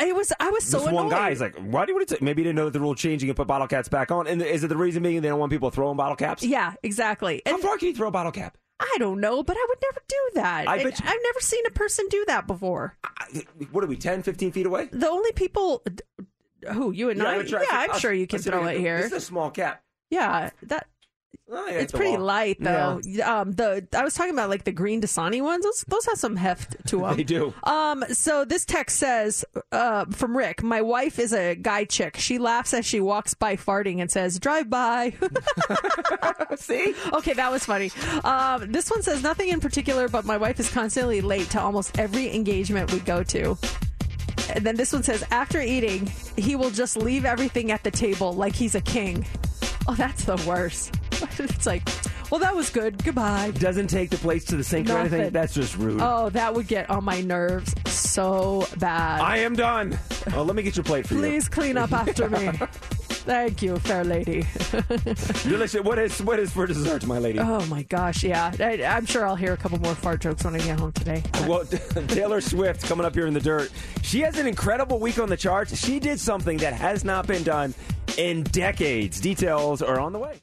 It 0.00 0.14
was, 0.14 0.32
I 0.40 0.50
was 0.50 0.64
so 0.64 0.78
this 0.78 0.86
one 0.86 1.06
annoyed. 1.06 1.10
guy 1.10 1.30
is 1.30 1.40
like, 1.40 1.56
why 1.56 1.84
do 1.86 1.92
you 1.92 1.96
want 1.96 2.08
to? 2.08 2.18
Maybe 2.22 2.42
he 2.42 2.44
didn't 2.48 2.56
know 2.56 2.64
that 2.66 2.72
the 2.72 2.80
rule 2.80 2.94
changing 2.94 3.28
and 3.28 3.36
put 3.36 3.46
bottle 3.46 3.66
caps 3.68 3.88
back 3.88 4.10
on. 4.10 4.26
And 4.26 4.42
is 4.42 4.64
it 4.64 4.68
the 4.68 4.76
reason 4.76 5.02
being 5.02 5.20
they 5.22 5.28
don't 5.28 5.38
want 5.38 5.52
people 5.52 5.70
throwing 5.70 5.96
bottle 5.96 6.16
caps? 6.16 6.42
Yeah, 6.42 6.74
exactly. 6.82 7.42
How 7.46 7.58
far 7.58 7.78
can 7.78 7.88
you 7.88 7.94
throw 7.94 8.08
a 8.08 8.10
bottle 8.10 8.32
cap? 8.32 8.56
I 8.80 8.96
don't 8.98 9.20
know, 9.20 9.42
but 9.42 9.56
I 9.56 9.66
would 9.68 9.78
never 9.82 10.00
do 10.08 10.16
that. 10.34 10.68
I 10.68 10.76
bet 10.84 10.98
you- 11.00 11.04
I've 11.06 11.18
never 11.24 11.40
seen 11.40 11.66
a 11.66 11.70
person 11.70 12.06
do 12.10 12.24
that 12.28 12.46
before. 12.46 12.96
What 13.72 13.82
are 13.82 13.88
we, 13.88 13.96
10, 13.96 14.22
15 14.22 14.52
feet 14.52 14.66
away? 14.66 14.88
The 14.92 15.08
only 15.08 15.32
people, 15.32 15.82
who 16.72 16.92
you 16.92 17.10
and 17.10 17.18
Yeah, 17.18 17.26
I, 17.28 17.34
I'm 17.38 17.46
yeah, 17.48 17.58
I'm 17.70 17.90
I'll- 17.90 17.98
sure 17.98 18.12
you 18.12 18.26
can 18.26 18.38
throw 18.40 18.66
it 18.66 18.78
here. 18.78 18.98
Is 18.98 19.12
a 19.12 19.20
small 19.20 19.50
cap. 19.50 19.82
Yeah, 20.10 20.50
that 20.62 20.86
Oh, 21.50 21.66
yeah, 21.66 21.76
it's 21.78 21.92
pretty 21.92 22.16
wall. 22.16 22.26
light 22.26 22.56
though. 22.60 23.00
Um, 23.24 23.52
the 23.52 23.86
I 23.96 24.04
was 24.04 24.12
talking 24.14 24.32
about 24.34 24.50
like 24.50 24.64
the 24.64 24.72
green 24.72 25.00
Dasani 25.00 25.42
ones. 25.42 25.64
Those 25.64 25.82
those 25.88 26.04
have 26.06 26.18
some 26.18 26.36
heft 26.36 26.86
to 26.88 26.98
them. 27.02 27.16
They 27.16 27.24
do. 27.24 27.54
Um, 27.64 28.04
so 28.10 28.44
this 28.44 28.66
text 28.66 28.98
says 28.98 29.46
uh, 29.72 30.04
from 30.06 30.36
Rick, 30.36 30.62
my 30.62 30.82
wife 30.82 31.18
is 31.18 31.32
a 31.32 31.54
guy 31.54 31.84
chick. 31.84 32.18
She 32.18 32.38
laughs 32.38 32.74
as 32.74 32.84
she 32.84 33.00
walks 33.00 33.32
by 33.32 33.56
farting 33.56 34.00
and 34.00 34.10
says, 34.10 34.38
"Drive 34.38 34.68
by." 34.68 35.14
See? 36.56 36.94
Okay, 37.12 37.32
that 37.34 37.50
was 37.50 37.64
funny. 37.64 37.90
Um, 38.24 38.70
this 38.70 38.90
one 38.90 39.02
says 39.02 39.22
nothing 39.22 39.48
in 39.48 39.60
particular, 39.60 40.08
but 40.08 40.24
my 40.26 40.36
wife 40.36 40.60
is 40.60 40.70
constantly 40.70 41.20
late 41.20 41.48
to 41.50 41.60
almost 41.60 41.98
every 41.98 42.34
engagement 42.34 42.92
we 42.92 43.00
go 43.00 43.22
to. 43.24 43.56
And 44.54 44.64
then 44.64 44.76
this 44.76 44.92
one 44.92 45.02
says, 45.02 45.24
after 45.30 45.60
eating, 45.60 46.10
he 46.36 46.56
will 46.56 46.70
just 46.70 46.96
leave 46.96 47.24
everything 47.26 47.70
at 47.70 47.84
the 47.84 47.90
table 47.90 48.32
like 48.32 48.54
he's 48.54 48.74
a 48.74 48.80
king. 48.80 49.26
Oh, 49.88 49.94
that's 49.94 50.24
the 50.24 50.36
worst. 50.46 50.94
it's 51.38 51.64
like, 51.64 51.88
well, 52.30 52.40
that 52.40 52.54
was 52.54 52.68
good. 52.68 53.02
Goodbye. 53.02 53.52
Doesn't 53.52 53.86
take 53.86 54.10
the 54.10 54.18
plates 54.18 54.44
to 54.46 54.56
the 54.56 54.62
sink 54.62 54.90
or 54.90 54.98
anything. 54.98 55.30
That's 55.30 55.54
just 55.54 55.78
rude. 55.78 56.00
Oh, 56.02 56.28
that 56.30 56.54
would 56.54 56.68
get 56.68 56.90
on 56.90 57.04
my 57.04 57.22
nerves 57.22 57.74
so 57.86 58.66
bad. 58.76 59.22
I 59.22 59.38
am 59.38 59.56
done. 59.56 59.98
Oh, 60.34 60.42
let 60.42 60.54
me 60.54 60.62
get 60.62 60.76
your 60.76 60.84
plate 60.84 61.06
for 61.06 61.14
you. 61.14 61.20
Please 61.20 61.48
clean 61.48 61.78
up 61.78 61.92
after 61.92 62.28
me. 62.28 62.50
Thank 63.28 63.62
you, 63.62 63.78
fair 63.78 64.04
lady. 64.04 64.46
Delicious. 65.42 65.82
What 65.82 65.98
is 65.98 66.22
what 66.22 66.38
is 66.38 66.50
for 66.50 66.66
dessert, 66.66 67.04
my 67.06 67.18
lady? 67.18 67.38
oh 67.38 67.64
my 67.66 67.82
gosh, 67.82 68.24
yeah. 68.24 68.54
I, 68.58 68.82
I'm 68.84 69.04
sure 69.04 69.26
I'll 69.26 69.36
hear 69.36 69.52
a 69.52 69.56
couple 69.56 69.78
more 69.80 69.94
fart 69.94 70.22
jokes 70.22 70.44
when 70.44 70.54
I 70.54 70.58
get 70.58 70.80
home 70.80 70.92
today. 70.92 71.22
Well, 71.46 71.64
Taylor 72.08 72.40
Swift 72.40 72.84
coming 72.84 73.04
up 73.04 73.14
here 73.14 73.26
in 73.26 73.34
the 73.34 73.40
dirt. 73.40 73.70
She 74.02 74.20
has 74.20 74.38
an 74.38 74.46
incredible 74.46 74.98
week 74.98 75.18
on 75.18 75.28
the 75.28 75.36
charts. 75.36 75.78
She 75.78 75.98
did 75.98 76.18
something 76.20 76.56
that 76.58 76.72
has 76.72 77.04
not 77.04 77.26
been 77.26 77.42
done 77.42 77.74
in 78.18 78.42
decades. 78.42 79.20
Details 79.20 79.80
are 79.80 79.98
on 79.98 80.12
the 80.12 80.18
way. 80.18 80.42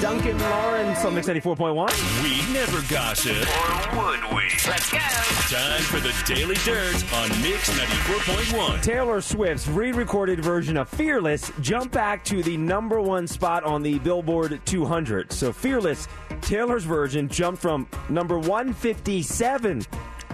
Duncan 0.00 0.38
Lawrence 0.38 1.04
on 1.04 1.14
Mix 1.14 1.28
94.1. 1.28 2.22
We 2.22 2.54
never 2.54 2.80
gossip. 2.92 3.36
Or 3.36 4.02
would 4.02 4.20
we? 4.34 4.44
Let's 4.66 4.90
go. 4.90 4.98
Time 4.98 5.82
for 5.82 6.00
the 6.00 6.14
Daily 6.26 6.54
Dirt 6.64 6.94
on 7.12 7.28
Mix 7.42 7.70
94.1. 7.70 8.82
Taylor 8.82 9.20
Swift's 9.20 9.68
re 9.68 9.92
recorded 9.92 10.42
version 10.42 10.78
of 10.78 10.88
Fearless 10.88 11.52
jumped 11.60 11.92
back 11.92 12.24
to 12.24 12.42
the 12.42 12.56
number 12.56 13.00
one 13.00 13.26
spot 13.26 13.62
on 13.64 13.82
the 13.82 13.98
Billboard 13.98 14.60
200. 14.64 15.30
So, 15.32 15.52
Fearless, 15.52 16.08
Taylor's 16.40 16.84
version, 16.84 17.28
jumped 17.28 17.60
from 17.60 17.86
number 18.08 18.38
157 18.38 19.84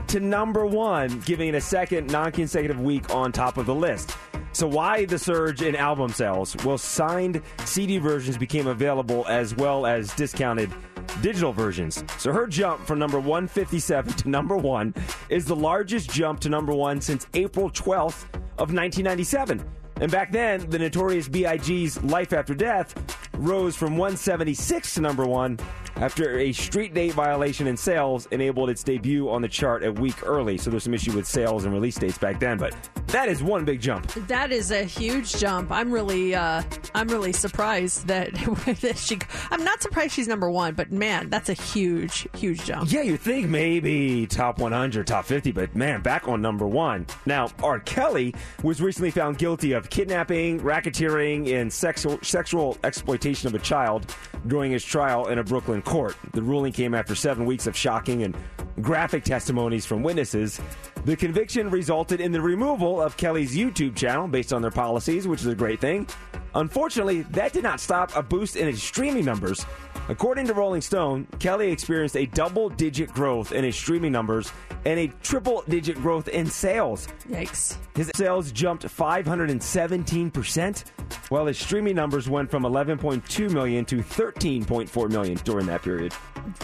to 0.07 0.20
number 0.20 0.64
one, 0.64 1.20
giving 1.20 1.49
it 1.49 1.55
a 1.57 1.61
second 1.61 2.11
non 2.12 2.31
consecutive 2.31 2.81
week 2.81 3.12
on 3.12 3.33
top 3.33 3.59
of 3.59 3.66
the 3.66 3.74
list. 3.74 4.16
So, 4.57 4.66
why 4.66 5.04
the 5.04 5.18
surge 5.18 5.61
in 5.61 5.76
album 5.76 6.09
sales? 6.12 6.57
Well, 6.64 6.78
signed 6.78 7.42
CD 7.66 7.98
versions 7.98 8.38
became 8.38 8.68
available 8.68 9.26
as 9.28 9.54
well 9.54 9.84
as 9.84 10.14
discounted 10.14 10.72
digital 11.20 11.52
versions. 11.52 12.02
So, 12.16 12.32
her 12.32 12.46
jump 12.46 12.80
from 12.86 12.98
number 12.98 13.20
157 13.20 14.14
to 14.14 14.28
number 14.30 14.57
one 14.57 14.94
is 15.28 15.44
the 15.44 15.54
largest 15.54 16.11
jump 16.11 16.40
to 16.40 16.48
number 16.48 16.72
one 16.72 17.02
since 17.02 17.26
April 17.34 17.68
12th 17.68 18.24
of 18.57 18.72
1997. 18.72 19.62
And 20.00 20.11
back 20.11 20.32
then, 20.32 20.70
the 20.70 20.78
notorious 20.78 21.28
B.I.G.'s 21.28 22.02
Life 22.02 22.32
After 22.32 22.54
Death 22.54 22.94
rose 23.39 23.76
from 23.76 23.97
176 23.97 24.95
to 24.95 25.01
number 25.01 25.26
one 25.26 25.59
after 25.97 26.39
a 26.39 26.53
street 26.53 26.93
date 26.95 27.12
violation 27.12 27.66
in 27.66 27.76
sales 27.76 28.26
enabled 28.30 28.68
its 28.70 28.82
debut 28.82 29.30
on 29.30 29.41
the 29.43 29.49
chart 29.49 29.84
a 29.84 29.93
week 29.93 30.26
early. 30.26 30.59
So 30.59 30.70
there's 30.70 30.84
some 30.84 30.95
issue 30.95 31.12
with 31.12 31.26
sales 31.26 31.64
and 31.64 31.72
release 31.72 31.97
dates 31.97 32.18
back 32.18 32.39
then, 32.39 32.59
but 32.59 32.74
that 33.09 33.28
is 33.28 33.43
one 33.43 33.64
big 33.64 33.80
jump. 33.80 34.12
That 34.26 34.53
is 34.53 34.70
a 34.70 34.84
huge 34.84 35.37
jump. 35.37 35.70
I'm 35.70 35.91
really, 35.91 36.34
uh, 36.34 36.62
I'm 36.95 37.09
really 37.09 37.32
surprised 37.32 38.07
that, 38.09 38.34
that 38.80 38.99
she. 38.99 39.18
I'm 39.51 39.64
not 39.64 39.80
surprised 39.80 40.14
she's 40.14 40.28
number 40.28 40.51
one, 40.51 40.74
but 40.74 40.93
man, 40.93 41.30
that's 41.30 41.49
a 41.49 41.55
huge, 41.55 42.28
huge 42.37 42.64
jump. 42.64 42.93
Yeah, 42.93 43.03
you 43.03 43.16
think 43.16 43.49
maybe 43.49 44.26
top 44.26 44.59
100, 44.59 45.07
top 45.07 45.24
50, 45.24 45.53
but 45.53 45.74
man, 45.74 46.03
back 46.03 46.28
on 46.28 46.43
number 46.43 46.66
one. 46.66 47.07
Now, 47.24 47.49
R. 47.62 47.80
Kelly 47.80 48.34
was 48.62 48.82
recently 48.82 49.11
found 49.11 49.39
guilty 49.39 49.72
of 49.72 49.89
kidnapping, 49.89 50.61
racketeering, 50.61 51.55
and 51.55 51.72
sexual 51.72 52.18
sexual 52.22 52.76
exploitation 52.84 53.26
of 53.27 53.55
a 53.55 53.59
child 53.59 54.14
during 54.47 54.70
his 54.70 54.85
trial 54.85 55.27
in 55.27 55.39
a 55.39 55.45
Brooklyn 55.45 55.83
court. 55.83 56.16
The 56.33 56.43
ruling 56.43 56.72
came 56.72 56.95
after 56.95 57.16
seven 57.16 57.45
weeks 57.45 57.66
of 57.66 57.77
shocking 57.77 58.22
and 58.22 58.37
graphic 58.81 59.24
testimonies 59.24 59.85
from 59.85 60.05
witnesses. 60.05 60.61
The 61.05 61.16
conviction 61.16 61.68
resulted 61.68 62.20
in 62.20 62.31
the 62.31 62.41
removal 62.41 63.03
of 63.03 63.16
Kelly's 63.16 63.57
YouTube 63.57 63.97
channel 63.97 64.29
based 64.29 64.53
on 64.53 64.62
their 64.62 64.70
policies, 64.70 65.27
which 65.27 65.41
is 65.41 65.47
a 65.49 65.57
great 65.57 65.81
thing. 65.81 66.07
Unfortunately, 66.55 67.22
that 67.22 67.53
did 67.53 67.64
not 67.64 67.81
stop 67.81 68.14
a 68.14 68.22
boost 68.22 68.55
in 68.55 68.68
his 68.68 68.81
streaming 68.81 69.24
numbers. 69.24 69.66
According 70.09 70.46
to 70.46 70.54
Rolling 70.54 70.82
Stone, 70.82 71.26
Kelly 71.40 71.72
experienced 71.72 72.16
a 72.16 72.26
double 72.26 72.68
digit 72.68 73.12
growth 73.12 73.50
in 73.52 73.64
his 73.64 73.74
streaming 73.74 74.12
numbers 74.12 74.52
and 74.84 75.00
a 75.00 75.09
triple 75.22 75.64
digit 75.68 75.96
growth 75.96 76.28
in 76.28 76.46
sales. 76.46 77.09
Yikes. 77.28 77.76
His 77.96 78.12
sales 78.14 78.52
jumped 78.52 78.86
517%, 78.86 80.84
while 81.28 81.46
his 81.46 81.59
streaming 81.59 81.96
numbers 81.96 82.28
went 82.28 82.48
from 82.50 82.62
11.2 82.62 83.50
million 83.50 83.84
to 83.86 83.96
13.4 83.96 85.11
million 85.11 85.36
during 85.44 85.66
that 85.66 85.82
period. 85.82 86.12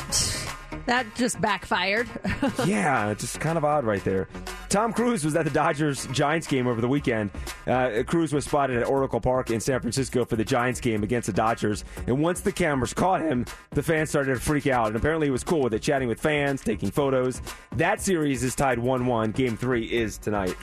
That 0.87 1.07
just 1.15 1.41
backfired. 1.41 2.09
yeah, 2.67 3.11
it's 3.11 3.23
just 3.23 3.41
kind 3.41 3.57
of 3.57 3.65
odd 3.65 3.85
right 3.85 4.03
there. 4.05 4.29
Tom 4.69 4.93
Cruise 4.93 5.25
was 5.25 5.37
at 5.37 5.45
the 5.45 5.51
Dodgers 5.51 6.07
Giants 6.09 6.47
game 6.47 6.67
over 6.67 6.81
the 6.81 6.89
weekend. 6.89 7.31
Uh, 7.67 8.03
Cruise 8.07 8.33
was 8.33 8.45
spotted 8.45 8.79
at 8.79 8.87
Oracle 8.89 9.21
Park 9.21 9.51
in 9.51 9.61
San 9.61 9.81
Francisco 9.81 10.25
for 10.25 10.37
the 10.37 10.45
Giants 10.45 10.81
game 10.81 11.03
against 11.03 11.27
the 11.27 11.33
Dodgers. 11.33 11.85
And 12.07 12.21
once 12.23 12.41
the 12.41 12.53
cameras 12.53 12.95
caught 12.95 13.21
him, 13.21 13.45
the 13.71 13.83
fans 13.83 14.09
started 14.09 14.35
to 14.35 14.41
freak 14.41 14.67
out. 14.67 14.89
And 14.89 14.97
apparently 14.97 15.27
he 15.27 15.31
was 15.31 15.45
cool 15.45 15.61
with 15.61 15.75
it, 15.75 15.83
chatting 15.83 16.09
with 16.09 16.21
fans, 16.21 16.63
taking 16.63 16.91
photos. 16.91 17.43
That 17.73 18.01
series 18.01 18.43
is 18.43 18.55
tied 18.55 18.79
1 18.79 19.07
1. 19.07 19.33
Game 19.33 19.57
three 19.57 19.85
is 19.85 20.19
tonight. 20.19 20.57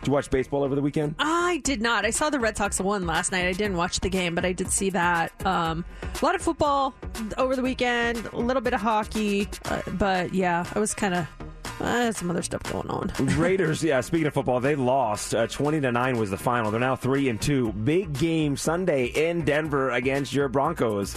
Did 0.00 0.06
you 0.06 0.12
watch 0.14 0.30
baseball 0.30 0.62
over 0.62 0.74
the 0.74 0.80
weekend? 0.80 1.14
I 1.18 1.60
did 1.62 1.82
not. 1.82 2.06
I 2.06 2.10
saw 2.10 2.30
the 2.30 2.40
Red 2.40 2.56
Sox 2.56 2.80
won 2.80 3.06
last 3.06 3.32
night. 3.32 3.46
I 3.46 3.52
didn't 3.52 3.76
watch 3.76 4.00
the 4.00 4.08
game, 4.08 4.34
but 4.34 4.44
I 4.46 4.52
did 4.52 4.70
see 4.70 4.88
that. 4.90 5.30
Um, 5.46 5.84
a 6.02 6.24
lot 6.24 6.34
of 6.34 6.40
football 6.40 6.94
over 7.36 7.54
the 7.54 7.60
weekend, 7.62 8.24
a 8.32 8.38
little 8.38 8.62
bit 8.62 8.72
of 8.72 8.80
hockey, 8.80 9.46
uh, 9.66 9.82
but 9.98 10.32
yeah, 10.32 10.64
I 10.74 10.78
was 10.78 10.94
kind 10.94 11.14
of 11.14 11.26
uh, 11.80 12.12
some 12.12 12.30
other 12.30 12.40
stuff 12.42 12.62
going 12.64 12.88
on. 12.88 13.10
Raiders, 13.38 13.82
yeah. 13.84 14.00
Speaking 14.00 14.26
of 14.26 14.34
football, 14.34 14.60
they 14.60 14.74
lost. 14.74 15.34
Uh, 15.34 15.46
Twenty 15.46 15.80
to 15.82 15.92
nine 15.92 16.16
was 16.16 16.30
the 16.30 16.38
final. 16.38 16.70
They're 16.70 16.80
now 16.80 16.96
three 16.96 17.28
and 17.28 17.40
two. 17.40 17.72
Big 17.72 18.12
game 18.18 18.56
Sunday 18.56 19.06
in 19.06 19.44
Denver 19.44 19.90
against 19.90 20.32
your 20.32 20.48
Broncos. 20.48 21.14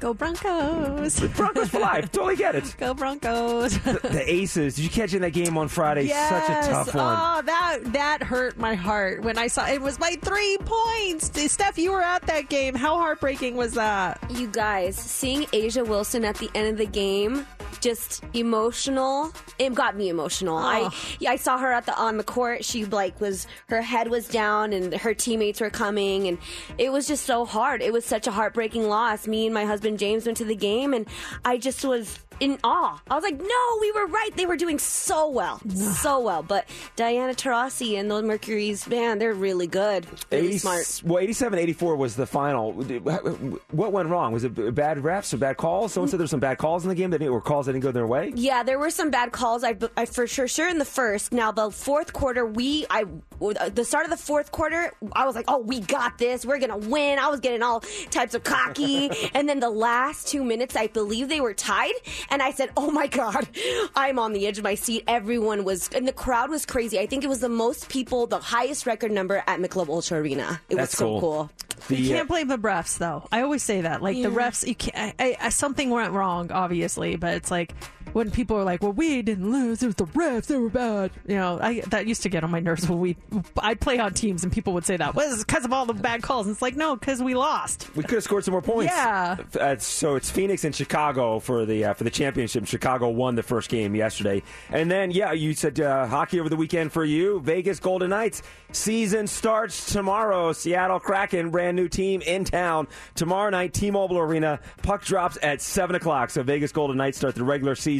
Go 0.00 0.14
Broncos! 0.14 1.20
Broncos 1.36 1.68
for 1.68 1.78
life. 1.78 2.10
Totally 2.12 2.36
get 2.36 2.54
it. 2.54 2.74
Go 2.78 2.94
Broncos! 2.94 3.78
the, 3.80 4.00
the 4.02 4.24
Aces. 4.32 4.76
Did 4.76 4.84
you 4.84 4.90
catch 4.90 5.12
in 5.12 5.20
that 5.20 5.32
game 5.32 5.58
on 5.58 5.68
Friday? 5.68 6.04
Yes. 6.04 6.46
Such 6.46 6.64
a 6.64 6.72
tough 6.72 6.94
one. 6.94 7.18
Oh, 7.18 7.42
that 7.42 7.78
that 7.92 8.22
hurt 8.22 8.56
my 8.56 8.74
heart 8.74 9.22
when 9.22 9.36
I 9.36 9.48
saw 9.48 9.68
it 9.68 9.82
was 9.82 9.98
my 9.98 10.16
three 10.22 10.56
points. 10.64 11.30
Steph, 11.52 11.76
you 11.76 11.92
were 11.92 12.02
at 12.02 12.22
that 12.22 12.48
game. 12.48 12.74
How 12.74 12.96
heartbreaking 12.96 13.56
was 13.56 13.74
that? 13.74 14.18
You 14.30 14.46
guys, 14.46 14.96
seeing 14.96 15.42
A'ja 15.42 15.86
Wilson 15.86 16.24
at 16.24 16.36
the 16.36 16.50
end 16.54 16.68
of 16.68 16.78
the 16.78 16.86
game, 16.86 17.46
just 17.80 18.24
emotional. 18.34 19.32
It 19.58 19.74
got 19.74 19.96
me 19.96 20.08
emotional. 20.08 20.56
I 20.56 20.90
I 21.26 21.36
saw 21.36 21.58
her 21.58 21.72
at 21.72 21.84
the 21.86 21.94
on 21.98 22.16
the 22.16 22.24
court. 22.24 22.64
She 22.64 22.86
like 22.86 23.20
was 23.20 23.46
her 23.68 23.82
head 23.82 24.08
was 24.08 24.28
down 24.28 24.72
and 24.72 24.94
her 24.94 25.12
teammates 25.12 25.60
were 25.60 25.70
coming 25.70 26.28
and 26.28 26.38
it 26.78 26.90
was 26.90 27.06
just 27.06 27.26
so 27.26 27.44
hard. 27.44 27.82
It 27.82 27.92
was 27.92 28.04
such 28.04 28.26
a 28.26 28.30
heartbreaking 28.30 28.88
loss. 28.88 29.26
Me 29.26 29.46
and 29.46 29.54
my 29.54 29.64
husband 29.64 29.89
James 29.98 30.26
went 30.26 30.38
to 30.38 30.44
the 30.44 30.54
game 30.54 30.94
and 30.94 31.06
I 31.44 31.58
just 31.58 31.84
was 31.84 32.18
in 32.40 32.58
awe. 32.64 33.00
I 33.08 33.14
was 33.14 33.22
like, 33.22 33.38
no, 33.38 33.78
we 33.80 33.92
were 33.92 34.06
right. 34.06 34.30
They 34.34 34.46
were 34.46 34.56
doing 34.56 34.78
so 34.78 35.28
well. 35.28 35.60
so 35.68 36.20
well. 36.20 36.42
But 36.42 36.68
Diana 36.96 37.34
Taurasi 37.34 37.98
and 37.98 38.10
those 38.10 38.24
Mercuries, 38.24 38.86
man, 38.86 39.18
they're 39.18 39.34
really 39.34 39.66
good. 39.66 40.06
Really 40.30 40.48
80 40.48 40.58
smart. 40.58 41.02
Well, 41.04 41.18
87 41.18 41.58
84 41.58 41.96
was 41.96 42.16
the 42.16 42.26
final. 42.26 42.72
What 42.72 43.92
went 43.92 44.08
wrong? 44.08 44.32
Was 44.32 44.44
it 44.44 44.74
bad 44.74 44.98
refs 44.98 45.32
or 45.32 45.36
bad 45.36 45.56
calls? 45.56 45.92
Someone 45.92 46.08
said 46.08 46.18
there 46.18 46.24
were 46.24 46.28
some 46.28 46.40
bad 46.40 46.58
calls 46.58 46.84
in 46.84 46.88
the 46.88 46.94
game 46.94 47.10
that 47.10 47.18
didn't, 47.18 47.32
or 47.32 47.40
calls 47.40 47.66
that 47.66 47.72
didn't 47.72 47.84
go 47.84 47.92
their 47.92 48.06
way? 48.06 48.32
Yeah, 48.34 48.62
there 48.62 48.78
were 48.78 48.90
some 48.90 49.10
bad 49.10 49.32
calls. 49.32 49.64
I, 49.64 49.76
I 49.96 50.06
for 50.06 50.26
sure, 50.26 50.48
sure 50.48 50.68
in 50.68 50.78
the 50.78 50.84
first. 50.84 51.32
Now 51.32 51.52
the 51.52 51.70
fourth 51.70 52.12
quarter, 52.12 52.46
we, 52.46 52.86
I, 52.90 53.04
uh, 53.40 53.68
the 53.68 53.84
start 53.84 54.04
of 54.04 54.10
the 54.10 54.16
fourth 54.16 54.50
quarter, 54.50 54.92
I 55.12 55.26
was 55.26 55.34
like, 55.34 55.46
oh, 55.48 55.58
we 55.58 55.80
got 55.80 56.18
this. 56.18 56.46
We're 56.46 56.58
gonna 56.58 56.76
win. 56.76 57.18
I 57.18 57.28
was 57.28 57.40
getting 57.40 57.62
all 57.62 57.80
types 58.10 58.34
of 58.34 58.44
cocky. 58.44 59.10
and 59.34 59.48
then 59.48 59.60
the 59.60 59.70
last 59.70 60.28
two 60.28 60.44
minutes, 60.44 60.76
I 60.76 60.86
believe 60.86 61.28
they 61.28 61.40
were 61.40 61.54
tied, 61.54 61.94
and 62.30 62.42
I 62.42 62.52
said, 62.52 62.70
oh 62.76 62.90
my 62.90 63.06
god, 63.06 63.48
I'm 63.96 64.18
on 64.18 64.32
the 64.32 64.46
edge 64.46 64.58
of 64.58 64.64
my 64.64 64.74
seat. 64.74 65.04
Everyone 65.06 65.64
was, 65.64 65.88
and 65.94 66.06
the 66.06 66.12
crowd 66.12 66.50
was 66.50 66.64
crazy. 66.64 66.98
I 66.98 67.06
think 67.06 67.24
it 67.24 67.28
was 67.28 67.40
the 67.40 67.48
most 67.48 67.88
people, 67.88 68.26
the 68.26 68.38
highest 68.38 68.86
record 68.86 69.12
number 69.12 69.42
at 69.46 69.60
Michelob 69.60 69.88
Ultra 69.88 70.20
Arena. 70.20 70.60
It 70.68 70.76
That's 70.76 70.92
was 70.92 70.98
so 70.98 71.20
cool. 71.20 71.50
cool. 71.88 71.96
you 71.96 72.08
can't 72.08 72.22
uh, 72.22 72.32
blame 72.32 72.48
the 72.48 72.58
refs, 72.58 72.98
though. 72.98 73.26
I 73.32 73.42
always 73.42 73.62
say 73.62 73.80
that. 73.82 74.02
Like 74.02 74.16
the 74.16 74.30
refs, 74.30 74.66
you 74.66 74.74
can't. 74.74 75.14
I, 75.18 75.36
I, 75.40 75.48
something 75.48 75.90
went 75.90 76.12
wrong, 76.12 76.52
obviously, 76.52 77.16
but 77.16 77.34
it's 77.34 77.50
like 77.50 77.74
when 78.12 78.30
people 78.30 78.56
are 78.56 78.64
like, 78.64 78.82
"Well, 78.82 78.92
we 78.92 79.22
didn't 79.22 79.50
lose. 79.50 79.82
It 79.82 79.86
was 79.86 79.96
the 79.96 80.06
refs. 80.06 80.46
They 80.46 80.56
were 80.56 80.70
bad." 80.70 81.10
You 81.26 81.36
know, 81.36 81.58
I 81.60 81.80
that 81.88 82.06
used 82.06 82.22
to 82.22 82.28
get 82.28 82.44
on 82.44 82.50
my 82.50 82.60
nerves 82.60 82.88
when 82.88 83.00
we. 83.00 83.16
I'd 83.58 83.80
play 83.80 83.98
on 83.98 84.14
teams 84.14 84.44
and 84.44 84.52
people 84.52 84.72
would 84.74 84.84
say 84.84 84.96
that. 84.96 85.14
Well, 85.14 85.32
it's 85.32 85.44
because 85.44 85.64
of 85.64 85.72
all 85.72 85.86
the 85.86 85.94
bad 85.94 86.22
calls. 86.22 86.46
And 86.46 86.54
it's 86.54 86.62
like, 86.62 86.76
no, 86.76 86.96
because 86.96 87.22
we 87.22 87.34
lost. 87.34 87.94
We 87.96 88.02
could 88.02 88.14
have 88.14 88.24
scored 88.24 88.44
some 88.44 88.52
more 88.52 88.62
points. 88.62 88.92
Yeah. 88.92 89.36
Uh, 89.58 89.76
so 89.76 90.16
it's 90.16 90.30
Phoenix 90.30 90.64
and 90.64 90.74
Chicago 90.74 91.38
for 91.38 91.64
the 91.66 91.86
uh, 91.86 91.94
for 91.94 92.04
the 92.04 92.10
championship. 92.10 92.66
Chicago 92.66 93.08
won 93.08 93.34
the 93.34 93.42
first 93.42 93.70
game 93.70 93.94
yesterday, 93.94 94.42
and 94.70 94.90
then 94.90 95.10
yeah, 95.10 95.32
you 95.32 95.54
said 95.54 95.80
uh, 95.80 96.06
hockey 96.06 96.40
over 96.40 96.48
the 96.48 96.56
weekend 96.56 96.92
for 96.92 97.04
you. 97.04 97.40
Vegas 97.40 97.80
Golden 97.80 98.10
Knights 98.10 98.42
season 98.72 99.26
starts 99.26 99.92
tomorrow. 99.92 100.52
Seattle 100.52 101.00
Kraken, 101.00 101.50
brand 101.50 101.76
new 101.76 101.88
team 101.88 102.22
in 102.22 102.44
town 102.44 102.88
tomorrow 103.14 103.50
night. 103.50 103.72
T-Mobile 103.72 104.18
Arena. 104.18 104.60
Puck 104.82 105.04
drops 105.04 105.38
at 105.42 105.60
seven 105.60 105.96
o'clock. 105.96 106.30
So 106.30 106.42
Vegas 106.42 106.72
Golden 106.72 106.96
Knights 106.96 107.18
start 107.18 107.34
the 107.34 107.44
regular 107.44 107.74
season 107.74 107.99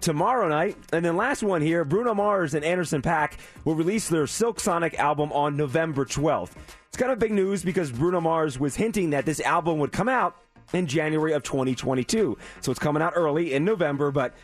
tomorrow 0.00 0.48
night. 0.48 0.76
And 0.92 1.04
then 1.04 1.16
last 1.16 1.42
one 1.42 1.62
here, 1.62 1.84
Bruno 1.84 2.14
Mars 2.14 2.54
and 2.54 2.64
Anderson 2.64 3.02
.Paak 3.02 3.34
will 3.64 3.74
release 3.74 4.08
their 4.08 4.26
Silk 4.26 4.60
Sonic 4.60 4.98
album 4.98 5.32
on 5.32 5.56
November 5.56 6.04
12th. 6.04 6.52
It's 6.88 6.96
kind 6.96 7.12
of 7.12 7.18
big 7.18 7.32
news 7.32 7.62
because 7.62 7.92
Bruno 7.92 8.20
Mars 8.20 8.58
was 8.58 8.74
hinting 8.74 9.10
that 9.10 9.26
this 9.26 9.40
album 9.40 9.78
would 9.78 9.92
come 9.92 10.08
out 10.08 10.36
in 10.72 10.86
January 10.86 11.32
of 11.32 11.42
2022. 11.42 12.36
So 12.60 12.70
it's 12.70 12.80
coming 12.80 13.02
out 13.02 13.12
early 13.16 13.52
in 13.52 13.64
November, 13.64 14.10
but 14.10 14.34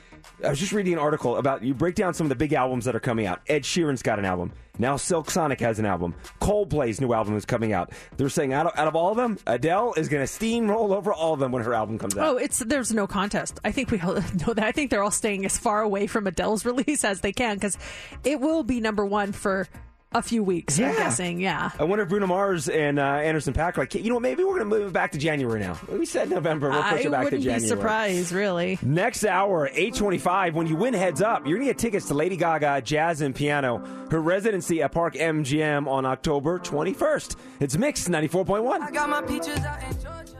I 0.45 0.51
was 0.51 0.61
just 0.61 0.72
reading 0.72 0.93
an 0.93 0.99
article 0.99 1.37
about 1.37 1.62
you 1.62 1.74
break 1.74 1.95
down 1.95 2.14
some 2.14 2.27
of 2.27 2.29
the 2.29 2.37
big 2.37 2.53
albums 2.53 2.85
that 2.85 2.95
are 2.95 3.01
coming 3.01 3.27
out. 3.27 3.41
Ed 3.47 3.62
Sheeran's 3.62 4.03
got 4.03 4.18
an 4.18 4.24
album. 4.24 4.53
Now 4.79 4.97
Silk 4.97 5.31
Sonic 5.31 5.61
has 5.61 5.79
an 5.79 5.87
album. 5.87 6.14
Coldplay's 6.41 7.01
new 7.01 7.12
album 7.12 7.37
is 7.37 7.45
coming 7.45 7.72
out. 7.72 7.93
They're 8.16 8.29
saying 8.29 8.53
out 8.53 8.66
of, 8.66 8.79
out 8.79 8.89
of 8.89 8.95
all 8.95 9.11
of 9.11 9.16
them, 9.16 9.39
Adele 9.47 9.95
is 9.95 10.09
going 10.09 10.27
to 10.27 10.31
steamroll 10.31 10.95
over 10.95 11.12
all 11.12 11.33
of 11.33 11.41
them 11.41 11.53
when 11.53 11.62
her 11.64 11.72
album 11.74 11.99
comes 11.99 12.16
out. 12.16 12.27
Oh, 12.27 12.37
it's 12.37 12.59
there's 12.59 12.93
no 12.93 13.07
contest. 13.07 13.59
I 13.64 13.72
think 13.72 13.91
we 13.91 14.01
all 14.01 14.14
know 14.47 14.53
that. 14.55 14.64
I 14.64 14.72
think 14.72 14.91
they're 14.91 15.03
all 15.03 15.11
staying 15.11 15.45
as 15.47 15.57
far 15.59 15.81
away 15.81 16.07
from 16.07 16.27
Adele's 16.27 16.64
release 16.66 17.05
as 17.05 17.20
they 17.20 17.33
can 17.33 17.57
because 17.57 17.79
it 18.24 18.41
will 18.41 18.62
be 18.62 18.81
number 18.81 19.05
one 19.07 19.33
for 19.33 19.68
a 20.13 20.23
few 20.23 20.43
weeks. 20.43 20.79
I'm 20.79 20.95
guessing. 20.95 21.41
Yeah. 21.41 21.71
I 21.79 21.85
wonder 21.85 22.05
if 22.05 22.09
Bruno 22.09 22.27
Mars 22.27 22.69
and 22.69 22.99
uh, 22.99 23.03
Anderson 23.03 23.53
Paak 23.53 23.77
like, 23.77 23.95
you 23.95 24.09
know 24.09 24.21
maybe 24.21 24.45
we're 24.45 24.59
going 24.59 24.71
to 24.71 24.77
move 24.79 24.87
it 24.87 24.93
back 24.93 25.13
to 25.13 25.19
January 25.19 25.61
now. 25.61 25.79
We 25.91 26.07
said 26.07 26.31
November, 26.31 26.71
we'll 26.71 26.83
push 26.83 26.93
I 26.93 26.99
it 27.01 27.11
back 27.11 27.21
to 27.21 27.25
wouldn't 27.25 27.43
January. 27.43 27.61
be 27.61 27.67
surprised, 27.67 28.33
really. 28.33 28.79
Next 28.83 29.25
hour, 29.25 29.67
825, 29.67 30.55
when 30.55 30.67
you 30.67 30.77
win 30.77 30.95
Heads 30.95 31.21
Up, 31.21 31.47
you're 31.47 31.59
going 31.59 31.69
to 31.69 31.75
get 31.75 31.79
tickets 31.79 32.07
to 32.09 32.15
Lady 32.15 32.37
Gaga 32.37 32.83
Jazz 32.83 33.21
and 33.21 33.35
Piano, 33.35 33.85
her 34.11 34.21
residency 34.21 34.83
at 34.83 34.93
Park 34.93 35.15
MGM 35.15 35.87
on 35.87 36.07
October 36.07 36.59
21st. 36.61 37.37
It's 37.61 37.77
Mix 37.77 38.09
94.1. 38.09 38.81
I 38.81 38.91
got 38.91 39.09
my 39.11 39.23
peaches 39.23 39.59
out 39.59 39.83
in 39.83 39.93
Georgia. 40.01 40.33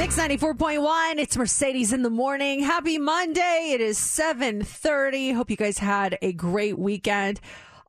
Mix 0.00 0.16
94.1. 0.16 1.18
It's 1.18 1.36
Mercedes 1.36 1.92
in 1.92 2.00
the 2.00 2.08
morning. 2.08 2.60
Happy 2.60 2.96
Monday. 2.96 3.72
It 3.74 3.82
is 3.82 3.98
7:30. 3.98 5.34
Hope 5.34 5.50
you 5.50 5.58
guys 5.58 5.76
had 5.76 6.16
a 6.22 6.32
great 6.32 6.78
weekend. 6.78 7.38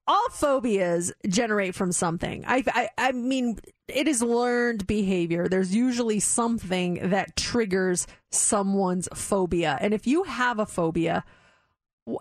All 0.05 0.27
phobias 0.29 1.13
generate 1.29 1.73
from 1.73 1.93
something. 1.93 2.43
I, 2.45 2.65
I 2.67 2.89
I 2.97 3.11
mean 3.13 3.59
it 3.87 4.09
is 4.09 4.21
learned 4.21 4.87
behavior. 4.87 5.47
There's 5.47 5.73
usually 5.73 6.19
something 6.19 6.95
that 7.11 7.37
triggers 7.37 8.07
someone's 8.29 9.07
phobia. 9.13 9.77
And 9.79 9.93
if 9.93 10.05
you 10.05 10.23
have 10.23 10.59
a 10.59 10.65
phobia, 10.65 11.23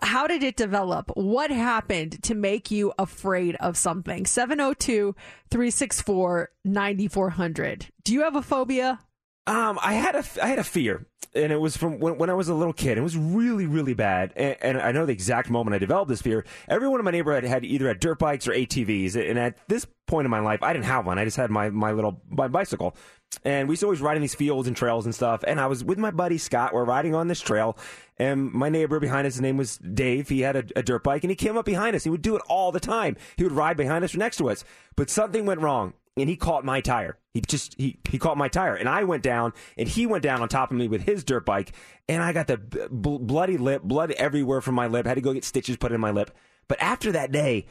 how 0.03 0.25
did 0.25 0.41
it 0.41 0.55
develop? 0.55 1.11
What 1.15 1.51
happened 1.51 2.23
to 2.23 2.33
make 2.33 2.71
you 2.71 2.93
afraid 2.97 3.57
of 3.57 3.75
something? 3.75 4.25
702 4.25 5.13
364 5.49 6.49
9400. 6.63 7.87
Do 8.05 8.13
you 8.13 8.21
have 8.21 8.37
a 8.37 8.41
phobia? 8.41 8.99
Um, 9.47 9.79
I 9.81 9.93
had 9.93 10.15
a 10.15 10.23
I 10.41 10.47
had 10.47 10.59
a 10.59 10.63
fear, 10.63 11.07
and 11.33 11.51
it 11.51 11.59
was 11.59 11.75
from 11.75 11.99
when, 11.99 12.17
when 12.19 12.29
I 12.29 12.33
was 12.35 12.47
a 12.47 12.53
little 12.53 12.73
kid. 12.73 12.99
It 12.99 13.01
was 13.01 13.17
really 13.17 13.65
really 13.65 13.95
bad, 13.95 14.33
and, 14.35 14.55
and 14.61 14.77
I 14.79 14.91
know 14.91 15.07
the 15.07 15.13
exact 15.13 15.49
moment 15.49 15.73
I 15.73 15.79
developed 15.79 16.09
this 16.09 16.21
fear. 16.21 16.45
Everyone 16.67 16.99
in 16.99 17.05
my 17.05 17.11
neighborhood 17.11 17.43
had 17.43 17.65
either 17.65 17.87
had 17.87 17.99
dirt 17.99 18.19
bikes 18.19 18.47
or 18.47 18.51
ATVs, 18.51 19.15
and 19.15 19.39
at 19.39 19.57
this 19.67 19.87
point 20.05 20.25
in 20.25 20.31
my 20.31 20.41
life, 20.41 20.61
I 20.61 20.73
didn't 20.73 20.85
have 20.85 21.07
one. 21.07 21.17
I 21.17 21.25
just 21.25 21.37
had 21.37 21.49
my 21.49 21.71
my 21.71 21.91
little 21.91 22.21
my 22.29 22.47
bicycle, 22.49 22.95
and 23.43 23.67
we 23.67 23.73
used 23.73 23.79
to 23.79 23.87
always 23.87 23.99
ride 23.99 24.15
in 24.15 24.21
these 24.21 24.35
fields 24.35 24.67
and 24.67 24.77
trails 24.77 25.05
and 25.05 25.15
stuff. 25.15 25.43
And 25.47 25.59
I 25.59 25.65
was 25.65 25.83
with 25.83 25.97
my 25.97 26.11
buddy 26.11 26.37
Scott. 26.37 26.71
We're 26.71 26.85
riding 26.85 27.15
on 27.15 27.27
this 27.27 27.41
trail, 27.41 27.79
and 28.19 28.51
my 28.53 28.69
neighbor 28.69 28.99
behind 28.99 29.25
us, 29.25 29.33
his 29.33 29.41
name 29.41 29.57
was 29.57 29.79
Dave. 29.79 30.29
He 30.29 30.41
had 30.41 30.55
a, 30.55 30.63
a 30.75 30.83
dirt 30.83 31.03
bike, 31.03 31.23
and 31.23 31.31
he 31.31 31.35
came 31.35 31.57
up 31.57 31.65
behind 31.65 31.95
us. 31.95 32.03
He 32.03 32.11
would 32.11 32.21
do 32.21 32.35
it 32.35 32.43
all 32.47 32.71
the 32.71 32.79
time. 32.79 33.17
He 33.37 33.43
would 33.43 33.53
ride 33.53 33.75
behind 33.75 34.03
us 34.03 34.13
or 34.13 34.19
next 34.19 34.37
to 34.37 34.51
us. 34.51 34.63
But 34.95 35.09
something 35.09 35.47
went 35.47 35.61
wrong. 35.61 35.93
And 36.17 36.29
he 36.29 36.35
caught 36.35 36.65
my 36.65 36.81
tire. 36.81 37.17
He 37.33 37.41
just 37.41 37.75
he 37.77 37.97
he 38.09 38.19
caught 38.19 38.37
my 38.37 38.47
tire, 38.49 38.75
and 38.75 38.89
I 38.89 39.03
went 39.03 39.23
down, 39.23 39.53
and 39.77 39.87
he 39.87 40.05
went 40.05 40.23
down 40.23 40.41
on 40.41 40.49
top 40.49 40.71
of 40.71 40.77
me 40.77 40.87
with 40.87 41.03
his 41.03 41.23
dirt 41.23 41.45
bike, 41.45 41.71
and 42.09 42.21
I 42.21 42.33
got 42.33 42.47
the 42.47 42.57
b- 42.57 43.17
bloody 43.21 43.57
lip, 43.57 43.83
blood 43.83 44.11
everywhere 44.11 44.61
from 44.61 44.75
my 44.75 44.87
lip. 44.87 45.05
Had 45.05 45.15
to 45.15 45.21
go 45.21 45.33
get 45.33 45.45
stitches 45.45 45.77
put 45.77 45.91
in 45.91 46.01
my 46.01 46.11
lip. 46.11 46.31
But 46.67 46.81
after 46.81 47.11
that 47.13 47.31
day, 47.31 47.67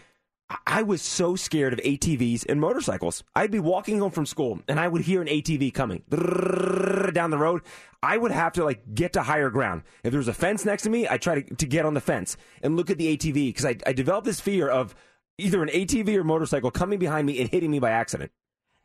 I- 0.67 0.83
was 0.83 1.03
so 1.03 1.37
scared 1.37 1.75
of 1.75 1.79
ATVs 1.81 2.47
and 2.49 2.61
motorcycles. 2.61 3.23
I'd 3.37 3.51
be 3.51 3.61
walking 3.61 4.01
home 4.01 4.11
from 4.11 4.25
school, 4.27 4.61
and 4.67 4.81
I 4.81 4.89
would 4.89 5.03
hear 5.03 5.21
an 5.21 5.29
ATV 5.29 5.71
coming 5.75 6.03
down 7.13 7.31
the 7.31 7.39
road. 7.39 7.61
I 8.03 8.17
would 8.17 8.33
have 8.33 8.55
to 8.55 8.65
like 8.65 8.95
get 8.95 9.13
to 9.13 9.23
higher 9.23 9.51
ground. 9.51 9.83
If 10.03 10.11
there 10.13 10.19
was 10.19 10.29
a 10.29 10.33
fence 10.33 10.65
next 10.65 10.85
to 10.85 10.91
me, 10.91 11.07
I 11.07 11.19
try 11.19 11.43
to, 11.43 11.55
to 11.55 11.67
get 11.67 11.85
on 11.85 11.93
the 11.93 12.01
fence 12.01 12.37
and 12.63 12.77
look 12.77 12.89
at 12.91 12.97
the 12.97 13.15
ATV 13.17 13.35
because 13.51 13.67
I, 13.67 13.77
I 13.87 13.93
developed 13.93 14.25
this 14.25 14.41
fear 14.41 14.69
of 14.69 14.95
either 15.41 15.63
an 15.63 15.69
ATV 15.69 16.17
or 16.17 16.25
motorcycle 16.25 16.71
coming 16.71 16.99
behind 16.99 17.27
me 17.27 17.41
and 17.41 17.51
hitting 17.51 17.71
me 17.71 17.79
by 17.79 17.91
accident. 17.91 18.31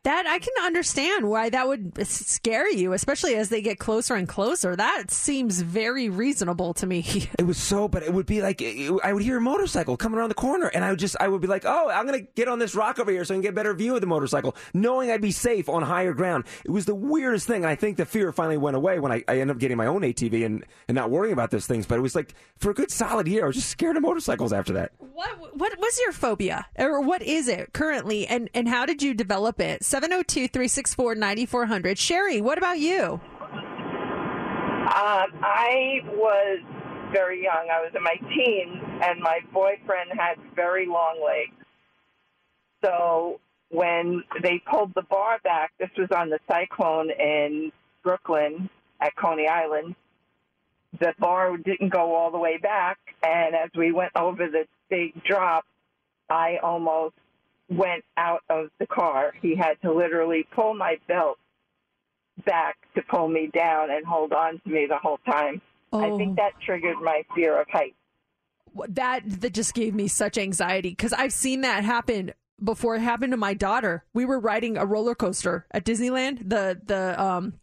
That 0.06 0.24
I 0.28 0.38
can 0.38 0.52
understand 0.62 1.28
why 1.28 1.50
that 1.50 1.66
would 1.66 2.06
scare 2.06 2.70
you, 2.70 2.92
especially 2.92 3.34
as 3.34 3.48
they 3.48 3.60
get 3.60 3.80
closer 3.80 4.14
and 4.14 4.28
closer. 4.28 4.76
That 4.76 5.10
seems 5.10 5.60
very 5.62 6.08
reasonable 6.08 6.74
to 6.74 6.86
me. 6.86 7.28
It 7.40 7.44
was 7.44 7.58
so, 7.58 7.88
but 7.88 8.02
it 8.04 8.12
would 8.12 8.24
be 8.24 8.40
like 8.40 8.62
it- 8.62 8.92
I 9.02 9.12
would 9.12 9.22
hear 9.24 9.38
a 9.38 9.40
motorcycle 9.40 9.96
coming 9.96 10.18
around 10.18 10.28
the 10.28 10.36
corner, 10.36 10.68
and 10.68 10.84
I 10.84 10.90
would 10.90 11.00
just 11.00 11.16
I 11.18 11.26
would 11.26 11.40
be 11.40 11.48
like, 11.48 11.64
oh, 11.66 11.90
I'm 11.90 12.06
gonna 12.06 12.20
get 12.20 12.46
on 12.46 12.60
this 12.60 12.76
rock 12.76 13.00
over 13.00 13.10
here 13.10 13.24
so 13.24 13.34
I 13.34 13.36
can 13.36 13.42
get 13.42 13.48
a 13.48 13.52
better 13.52 13.74
view 13.74 13.96
of 13.96 14.00
the 14.00 14.06
motorcycle, 14.06 14.54
knowing 14.72 15.10
I'd 15.10 15.20
be 15.20 15.32
safe 15.32 15.68
on 15.68 15.82
higher 15.82 16.14
ground. 16.14 16.44
It 16.64 16.70
was 16.70 16.84
the 16.84 16.94
weirdest 16.94 17.48
thing, 17.48 17.64
and 17.64 17.70
I 17.70 17.74
think 17.74 17.96
the 17.96 18.06
fear 18.06 18.30
finally 18.32 18.56
went 18.58 18.76
away 18.76 19.00
when 19.00 19.10
I, 19.10 19.24
I 19.26 19.40
ended 19.40 19.56
up 19.56 19.58
getting 19.58 19.76
my 19.76 19.86
own 19.86 20.02
ATV 20.02 20.46
and 20.46 20.64
and 20.86 20.94
not 20.94 21.10
worrying 21.10 21.32
about 21.32 21.50
those 21.50 21.66
things. 21.66 21.84
But 21.84 21.98
it 21.98 22.02
was 22.02 22.14
like 22.14 22.32
for 22.58 22.70
a 22.70 22.74
good 22.74 22.92
solid 22.92 23.26
year, 23.26 23.42
I 23.42 23.46
was 23.48 23.56
just 23.56 23.70
scared 23.70 23.96
of 23.96 24.02
motorcycles 24.04 24.52
after 24.52 24.72
that. 24.74 24.92
What 24.98 25.56
what 25.58 25.76
was 25.80 25.98
your 26.00 26.12
phobia, 26.12 26.66
or 26.78 27.00
what 27.00 27.22
is 27.22 27.48
it 27.48 27.72
currently, 27.72 28.26
and 28.28 28.48
and 28.54 28.68
how 28.68 28.86
did 28.86 29.02
you 29.02 29.14
develop 29.14 29.60
it? 29.60 29.84
702-364-9400. 30.00 31.96
Sherry, 31.96 32.40
what 32.42 32.58
about 32.58 32.78
you? 32.78 33.20
Um, 34.86 35.32
I 35.42 36.00
was 36.12 36.60
very 37.12 37.42
young. 37.42 37.68
I 37.72 37.80
was 37.80 37.92
in 37.94 38.02
my 38.02 38.16
teens, 38.34 38.82
and 39.02 39.20
my 39.20 39.40
boyfriend 39.52 40.10
had 40.18 40.36
very 40.54 40.86
long 40.86 41.22
legs. 41.24 41.54
So 42.84 43.40
when 43.70 44.22
they 44.42 44.62
pulled 44.70 44.92
the 44.94 45.02
bar 45.02 45.38
back, 45.42 45.72
this 45.78 45.88
was 45.96 46.08
on 46.14 46.28
the 46.28 46.38
cyclone 46.48 47.10
in 47.10 47.72
Brooklyn 48.04 48.68
at 49.00 49.16
Coney 49.16 49.48
Island. 49.48 49.94
The 51.00 51.14
bar 51.18 51.56
didn't 51.56 51.88
go 51.92 52.14
all 52.14 52.30
the 52.30 52.38
way 52.38 52.58
back, 52.58 52.98
and 53.22 53.54
as 53.54 53.70
we 53.76 53.92
went 53.92 54.12
over 54.14 54.46
the 54.48 54.66
big 54.90 55.14
drop, 55.24 55.64
I 56.28 56.58
almost 56.62 57.14
went 57.68 58.04
out 58.16 58.42
of 58.48 58.68
the 58.78 58.86
car. 58.86 59.32
He 59.42 59.56
had 59.56 59.80
to 59.82 59.92
literally 59.92 60.46
pull 60.54 60.74
my 60.74 60.98
belt 61.08 61.38
back 62.44 62.76
to 62.94 63.02
pull 63.02 63.28
me 63.28 63.48
down 63.52 63.90
and 63.90 64.04
hold 64.06 64.32
on 64.32 64.60
to 64.60 64.68
me 64.70 64.86
the 64.88 64.98
whole 64.98 65.18
time. 65.26 65.60
I 65.92 66.10
Oh. 66.10 66.16
think 66.18 66.36
that 66.36 66.52
triggered 66.60 66.98
my 67.00 67.22
fear 67.34 67.60
of 67.60 67.68
heights. 67.68 67.94
that 68.88 69.22
that 69.40 69.54
just 69.54 69.72
gave 69.72 69.94
me 69.94 70.06
such 70.06 70.36
anxiety 70.36 70.90
because 70.90 71.14
I've 71.14 71.32
seen 71.32 71.62
that 71.62 71.82
happen 71.82 72.32
before. 72.62 72.96
It 72.96 73.00
happened 73.00 73.30
to 73.32 73.36
my 73.38 73.54
daughter. 73.54 74.04
We 74.12 74.26
were 74.26 74.38
riding 74.38 74.76
a 74.76 74.84
roller 74.84 75.14
coaster 75.14 75.64
at 75.70 75.84
Disneyland, 75.86 76.50
the 76.50 76.78
the 76.84 77.18
um 77.22 77.54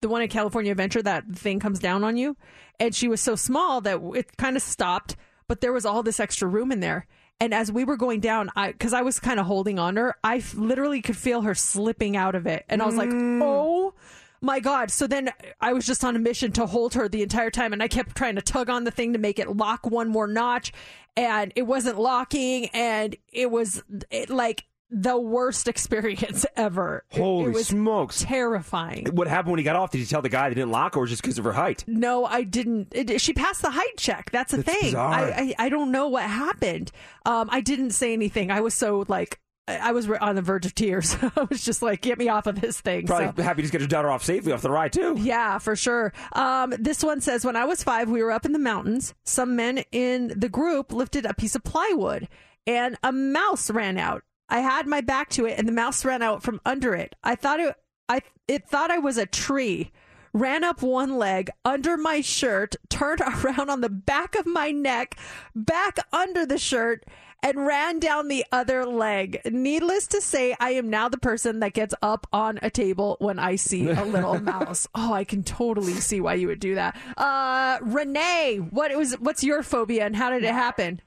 the 0.00 0.08
one 0.08 0.22
at 0.22 0.30
California 0.30 0.70
Adventure. 0.70 1.02
That 1.02 1.24
thing 1.34 1.58
comes 1.58 1.80
down 1.80 2.04
on 2.04 2.16
you, 2.16 2.36
and 2.78 2.94
she 2.94 3.08
was 3.08 3.20
so 3.20 3.34
small 3.34 3.80
that 3.80 4.00
it 4.14 4.36
kind 4.36 4.54
of 4.56 4.62
stopped. 4.62 5.16
But 5.48 5.60
there 5.60 5.72
was 5.72 5.84
all 5.84 6.04
this 6.04 6.20
extra 6.20 6.46
room 6.46 6.70
in 6.70 6.78
there. 6.78 7.08
And 7.40 7.54
as 7.54 7.72
we 7.72 7.84
were 7.84 7.96
going 7.96 8.20
down, 8.20 8.50
I 8.54 8.72
because 8.72 8.92
I 8.92 9.02
was 9.02 9.18
kind 9.18 9.40
of 9.40 9.46
holding 9.46 9.78
on 9.78 9.96
her, 9.96 10.14
I 10.22 10.36
f- 10.36 10.54
literally 10.54 11.00
could 11.00 11.16
feel 11.16 11.42
her 11.42 11.54
slipping 11.54 12.16
out 12.16 12.34
of 12.34 12.46
it, 12.46 12.64
and 12.68 12.82
I 12.82 12.86
was 12.86 12.96
like, 12.96 13.08
mm. 13.08 13.40
"Oh 13.42 13.94
my 14.40 14.60
god. 14.60 14.90
So 14.90 15.06
then 15.06 15.30
i 15.60 15.72
was 15.72 15.86
just 15.86 16.04
on 16.04 16.16
a 16.16 16.18
mission 16.18 16.52
to 16.52 16.66
hold 16.66 16.94
her 16.94 17.08
the 17.08 17.22
entire 17.22 17.50
time 17.50 17.72
and 17.72 17.82
i 17.82 17.88
kept 17.88 18.16
trying 18.16 18.36
to 18.36 18.42
tug 18.42 18.70
on 18.70 18.84
the 18.84 18.90
thing 18.90 19.12
to 19.12 19.18
make 19.18 19.38
it 19.38 19.54
lock 19.56 19.86
one 19.86 20.08
more 20.08 20.26
notch 20.26 20.72
and 21.16 21.52
it 21.56 21.62
wasn't 21.62 21.98
locking 21.98 22.66
and 22.68 23.16
it 23.32 23.50
was 23.50 23.82
it, 24.10 24.30
like 24.30 24.64
the 24.90 25.18
worst 25.18 25.68
experience 25.74 26.44
ever 26.56 27.04
Holy 27.12 27.46
it 27.46 27.54
was 27.54 27.68
smokes! 27.68 28.22
terrifying 28.24 29.06
What 29.12 29.28
happened 29.28 29.52
when 29.52 29.58
he 29.58 29.64
got 29.64 29.76
off? 29.76 29.90
Did 29.90 29.98
you 29.98 30.06
tell 30.06 30.22
the 30.22 30.28
guy 30.28 30.48
they 30.48 30.54
didn't 30.54 30.70
lock, 30.72 30.96
or 30.96 31.06
just 31.06 31.22
because 31.22 31.38
of 31.38 31.44
her 31.44 31.52
height? 31.52 31.84
no 31.86 32.24
i 32.24 32.42
didn't 32.42 32.88
it, 32.92 33.20
she 33.20 33.32
passed 33.32 33.62
the 33.62 33.70
height 33.70 33.96
check 33.96 34.30
that's 34.30 34.52
the 34.52 34.62
That's 34.62 34.80
thing. 34.80 34.96
I, 34.96 35.54
I 35.58 35.66
i 35.66 35.68
don't 35.68 35.90
know 35.92 36.08
what 36.08 36.24
happened 36.24 36.90
um 37.26 37.48
i 37.52 37.60
didn't 37.60 37.90
say 37.92 38.12
anything 38.12 38.50
i 38.50 38.60
was 38.60 38.74
so 38.74 39.04
like 39.08 39.38
I 39.68 39.92
was 39.92 40.10
on 40.10 40.34
the 40.34 40.42
verge 40.42 40.66
of 40.66 40.74
tears. 40.74 41.16
I 41.36 41.46
was 41.48 41.62
just 41.64 41.80
like, 41.80 42.00
"Get 42.00 42.18
me 42.18 42.28
off 42.28 42.48
of 42.48 42.60
this 42.60 42.80
thing." 42.80 43.06
Probably 43.06 43.44
So- 43.44 43.46
happy 43.46 43.62
to 43.62 43.68
get 43.68 43.80
his 43.80 43.86
daughter 43.86 44.10
off 44.10 44.24
safely 44.24 44.50
off 44.50 44.62
the 44.62 44.70
ride 44.70 44.92
too. 44.92 45.14
Yeah, 45.16 45.58
for 45.58 45.76
sure. 45.76 46.12
Um, 46.32 46.74
this 46.76 47.04
one 47.04 47.20
says 47.20 47.44
when 47.44 47.54
I 47.54 47.66
was 47.66 47.84
five, 47.84 48.10
we 48.10 48.20
were 48.20 48.32
up 48.32 48.44
in 48.44 48.50
the 48.50 48.58
mountains. 48.58 49.14
Some 49.24 49.54
men 49.54 49.84
in 49.92 50.32
the 50.34 50.48
group 50.48 50.92
lifted 50.92 51.24
a 51.24 51.34
piece 51.34 51.54
of 51.54 51.62
plywood, 51.62 52.26
and 52.66 52.96
a 53.04 53.12
mouse 53.12 53.70
ran 53.70 53.96
out. 53.96 54.24
I 54.50 54.60
had 54.60 54.86
my 54.86 55.00
back 55.00 55.30
to 55.30 55.46
it, 55.46 55.58
and 55.58 55.66
the 55.66 55.72
mouse 55.72 56.04
ran 56.04 56.22
out 56.22 56.42
from 56.42 56.60
under 56.66 56.94
it. 56.94 57.14
I 57.22 57.36
thought 57.36 57.60
it, 57.60 57.74
I 58.08 58.20
it 58.48 58.68
thought 58.68 58.90
I 58.90 58.98
was 58.98 59.16
a 59.16 59.26
tree. 59.26 59.92
Ran 60.32 60.62
up 60.62 60.82
one 60.82 61.16
leg 61.16 61.50
under 61.64 61.96
my 61.96 62.20
shirt, 62.20 62.76
turned 62.88 63.20
around 63.44 63.70
on 63.70 63.80
the 63.80 63.88
back 63.88 64.34
of 64.34 64.46
my 64.46 64.70
neck, 64.70 65.16
back 65.54 65.98
under 66.12 66.44
the 66.46 66.58
shirt, 66.58 67.04
and 67.42 67.66
ran 67.66 67.98
down 67.98 68.28
the 68.28 68.44
other 68.52 68.84
leg. 68.84 69.40
Needless 69.44 70.06
to 70.08 70.20
say, 70.20 70.54
I 70.60 70.70
am 70.70 70.90
now 70.90 71.08
the 71.08 71.18
person 71.18 71.60
that 71.60 71.72
gets 71.72 71.94
up 72.02 72.26
on 72.32 72.58
a 72.62 72.70
table 72.70 73.16
when 73.20 73.38
I 73.38 73.56
see 73.56 73.88
a 73.88 74.04
little 74.04 74.40
mouse. 74.40 74.86
Oh, 74.94 75.12
I 75.12 75.24
can 75.24 75.42
totally 75.42 75.94
see 75.94 76.20
why 76.20 76.34
you 76.34 76.48
would 76.48 76.60
do 76.60 76.74
that. 76.74 76.96
Uh, 77.16 77.78
Renee, 77.82 78.58
what 78.70 78.94
was 78.96 79.14
what's 79.14 79.42
your 79.42 79.62
phobia 79.62 80.04
and 80.04 80.16
how 80.16 80.30
did 80.30 80.44
it 80.44 80.52
happen? 80.52 81.00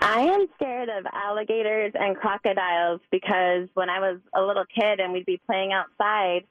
I 0.00 0.20
am 0.20 0.46
scared 0.56 0.88
of 0.88 1.06
alligators 1.12 1.92
and 1.94 2.16
crocodiles 2.16 3.00
because 3.10 3.68
when 3.74 3.90
I 3.90 4.00
was 4.00 4.20
a 4.34 4.42
little 4.42 4.64
kid 4.64 5.00
and 5.00 5.12
we'd 5.12 5.26
be 5.26 5.40
playing 5.46 5.72
outside, 5.72 6.44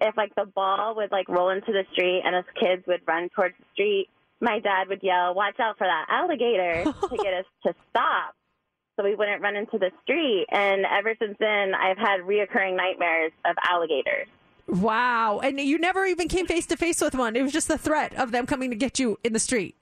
if 0.00 0.16
like 0.16 0.34
the 0.34 0.46
ball 0.46 0.94
would 0.96 1.10
like 1.10 1.28
roll 1.28 1.50
into 1.50 1.72
the 1.72 1.84
street 1.92 2.22
and 2.24 2.34
us 2.34 2.44
kids 2.58 2.86
would 2.86 3.00
run 3.06 3.28
towards 3.30 3.54
the 3.58 3.64
street, 3.72 4.08
my 4.40 4.58
dad 4.58 4.88
would 4.88 5.02
yell, 5.02 5.34
"Watch 5.34 5.60
out 5.60 5.78
for 5.78 5.86
that 5.86 6.06
alligator!" 6.08 6.84
to 7.08 7.16
get 7.16 7.34
us 7.34 7.44
to 7.64 7.74
stop, 7.90 8.34
so 8.96 9.04
we 9.04 9.14
wouldn't 9.14 9.42
run 9.42 9.56
into 9.56 9.78
the 9.78 9.90
street. 10.02 10.46
And 10.50 10.84
ever 10.84 11.14
since 11.18 11.36
then, 11.38 11.74
I've 11.74 11.98
had 11.98 12.20
reoccurring 12.20 12.76
nightmares 12.76 13.32
of 13.44 13.56
alligators. 13.68 14.26
Wow. 14.68 15.40
And 15.42 15.60
you 15.60 15.78
never 15.78 16.06
even 16.06 16.28
came 16.28 16.46
face 16.46 16.66
to 16.66 16.76
face 16.76 17.00
with 17.00 17.14
one. 17.14 17.36
It 17.36 17.42
was 17.42 17.52
just 17.52 17.68
the 17.68 17.78
threat 17.78 18.14
of 18.14 18.30
them 18.30 18.46
coming 18.46 18.70
to 18.70 18.76
get 18.76 18.98
you 18.98 19.18
in 19.22 19.32
the 19.32 19.38
street. 19.38 19.76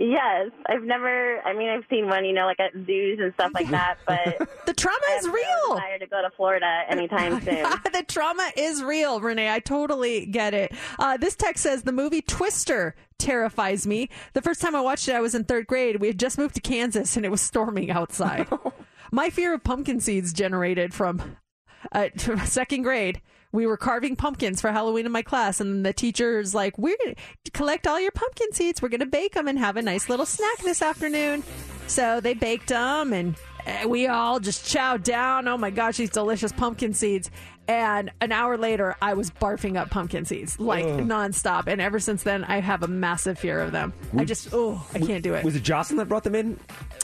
Yes, 0.00 0.50
I've 0.68 0.82
never. 0.82 1.40
I 1.44 1.54
mean, 1.54 1.68
I've 1.68 1.84
seen 1.88 2.08
one, 2.08 2.24
you 2.24 2.32
know, 2.32 2.46
like 2.46 2.58
at 2.58 2.72
zoos 2.84 3.20
and 3.22 3.32
stuff 3.34 3.52
like 3.54 3.70
that. 3.70 3.98
But 4.06 4.66
the 4.66 4.74
trauma 4.74 4.96
is 5.18 5.26
real. 5.28 5.32
I 5.32 5.32
have 5.32 5.34
real. 5.34 5.68
No 5.68 5.74
desire 5.76 5.98
to 6.00 6.06
go 6.06 6.22
to 6.22 6.30
Florida 6.36 6.82
anytime 6.88 7.40
soon. 7.44 7.62
the 7.92 8.04
trauma 8.08 8.50
is 8.56 8.82
real, 8.82 9.20
Renee. 9.20 9.50
I 9.52 9.60
totally 9.60 10.26
get 10.26 10.52
it. 10.52 10.72
Uh, 10.98 11.16
this 11.16 11.36
text 11.36 11.62
says 11.62 11.84
the 11.84 11.92
movie 11.92 12.22
Twister 12.22 12.96
terrifies 13.18 13.86
me. 13.86 14.08
The 14.32 14.42
first 14.42 14.60
time 14.60 14.74
I 14.74 14.80
watched 14.80 15.08
it, 15.08 15.14
I 15.14 15.20
was 15.20 15.34
in 15.34 15.44
third 15.44 15.68
grade. 15.68 16.00
We 16.00 16.08
had 16.08 16.18
just 16.18 16.38
moved 16.38 16.56
to 16.56 16.60
Kansas 16.60 17.16
and 17.16 17.24
it 17.24 17.30
was 17.30 17.40
storming 17.40 17.90
outside. 17.90 18.48
My 19.12 19.30
fear 19.30 19.54
of 19.54 19.62
pumpkin 19.62 20.00
seeds 20.00 20.32
generated 20.32 20.92
from 20.92 21.36
uh, 21.92 22.08
second 22.46 22.82
grade. 22.82 23.22
We 23.54 23.68
were 23.68 23.76
carving 23.76 24.16
pumpkins 24.16 24.60
for 24.60 24.72
Halloween 24.72 25.06
in 25.06 25.12
my 25.12 25.22
class, 25.22 25.60
and 25.60 25.86
the 25.86 25.92
teacher's 25.92 26.56
like, 26.56 26.76
"We're 26.76 26.96
gonna 27.04 27.14
collect 27.52 27.86
all 27.86 28.00
your 28.00 28.10
pumpkin 28.10 28.52
seeds. 28.52 28.82
We're 28.82 28.88
gonna 28.88 29.06
bake 29.06 29.34
them 29.34 29.46
and 29.46 29.56
have 29.60 29.76
a 29.76 29.82
nice 29.82 30.08
little 30.08 30.26
snack 30.26 30.58
this 30.64 30.82
afternoon." 30.82 31.44
So 31.86 32.20
they 32.20 32.34
baked 32.34 32.70
them, 32.70 33.12
and 33.12 33.36
uh, 33.64 33.88
we 33.88 34.08
all 34.08 34.40
just 34.40 34.64
chowed 34.64 35.04
down. 35.04 35.46
Oh 35.46 35.56
my 35.56 35.70
gosh, 35.70 35.98
these 35.98 36.10
delicious 36.10 36.50
pumpkin 36.50 36.94
seeds! 36.94 37.30
And 37.68 38.10
an 38.20 38.32
hour 38.32 38.58
later, 38.58 38.96
I 39.00 39.14
was 39.14 39.30
barfing 39.30 39.76
up 39.76 39.88
pumpkin 39.88 40.24
seeds 40.24 40.58
like 40.58 40.84
Ugh. 40.84 41.00
nonstop. 41.00 41.68
And 41.68 41.80
ever 41.80 42.00
since 42.00 42.24
then, 42.24 42.42
I 42.42 42.60
have 42.60 42.82
a 42.82 42.88
massive 42.88 43.38
fear 43.38 43.60
of 43.60 43.70
them. 43.70 43.92
I 44.18 44.24
just, 44.24 44.48
oh, 44.52 44.84
I 44.92 44.98
can't 44.98 45.22
do 45.22 45.32
it. 45.34 45.44
Was 45.44 45.56
it 45.56 45.62
Jocelyn 45.62 45.96
that 45.98 46.06
brought 46.06 46.24
them 46.24 46.34
in? 46.34 46.58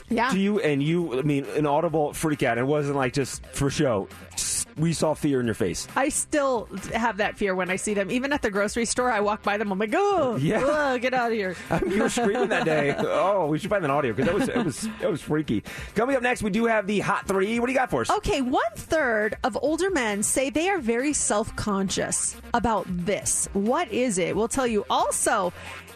Yeah. 0.09 0.29
To 0.29 0.37
you 0.37 0.59
and 0.59 0.83
you, 0.83 1.17
I 1.17 1.23
mean, 1.23 1.45
an 1.55 1.65
audible 1.65 2.13
freak 2.13 2.43
out. 2.43 2.59
It 2.59 2.67
wasn't 2.67 2.95
like 2.97 3.13
just 3.13 3.43
for 3.47 3.71
show. 3.71 4.07
Just- 4.35 4.60
We 4.81 4.91
saw 4.93 5.13
fear 5.13 5.39
in 5.39 5.45
your 5.45 5.55
face. 5.55 5.87
I 5.95 6.09
still 6.09 6.67
have 6.93 7.17
that 7.17 7.37
fear 7.37 7.55
when 7.55 7.69
I 7.69 7.75
see 7.77 7.93
them. 7.93 8.11
Even 8.11 8.33
at 8.33 8.41
the 8.41 8.51
grocery 8.51 8.85
store, 8.85 9.09
I 9.11 9.19
walk 9.21 9.43
by 9.43 9.57
them. 9.57 9.71
I'm 9.71 9.79
like, 9.79 9.93
oh, 9.95 10.35
Yeah. 10.37 10.61
ugh, 10.65 10.99
get 11.01 11.13
out 11.13 11.31
of 11.31 11.37
here. 11.37 11.55
you 11.87 12.01
were 12.03 12.09
screaming 12.09 12.49
that 12.49 12.65
day. 12.65 12.95
Oh, 13.23 13.45
we 13.47 13.59
should 13.59 13.69
find 13.69 13.85
an 13.85 13.91
audio 13.91 14.13
because 14.13 14.25
that 14.25 14.35
was 14.35 14.49
it 14.49 14.65
was 14.65 14.89
it 15.01 15.09
was 15.09 15.21
freaky. 15.21 15.63
Coming 15.95 16.15
up 16.15 16.23
next, 16.23 16.43
we 16.43 16.49
do 16.49 16.65
have 16.65 16.87
the 16.87 16.99
hot 16.99 17.27
three. 17.27 17.59
What 17.59 17.67
do 17.67 17.71
you 17.71 17.77
got 17.77 17.89
for 17.89 18.01
us? 18.01 18.09
Okay, 18.09 18.41
one 18.41 18.63
third 18.75 19.37
of 19.43 19.57
older 19.61 19.89
men 19.91 20.23
say 20.23 20.49
they 20.49 20.69
are 20.69 20.79
very 20.79 21.13
self 21.13 21.55
conscious 21.55 22.35
about 22.53 22.85
this. 22.89 23.47
What 23.53 23.91
is 23.91 24.17
it? 24.17 24.35
We'll 24.35 24.47
tell 24.47 24.67
you. 24.67 24.85
Also, 24.89 25.53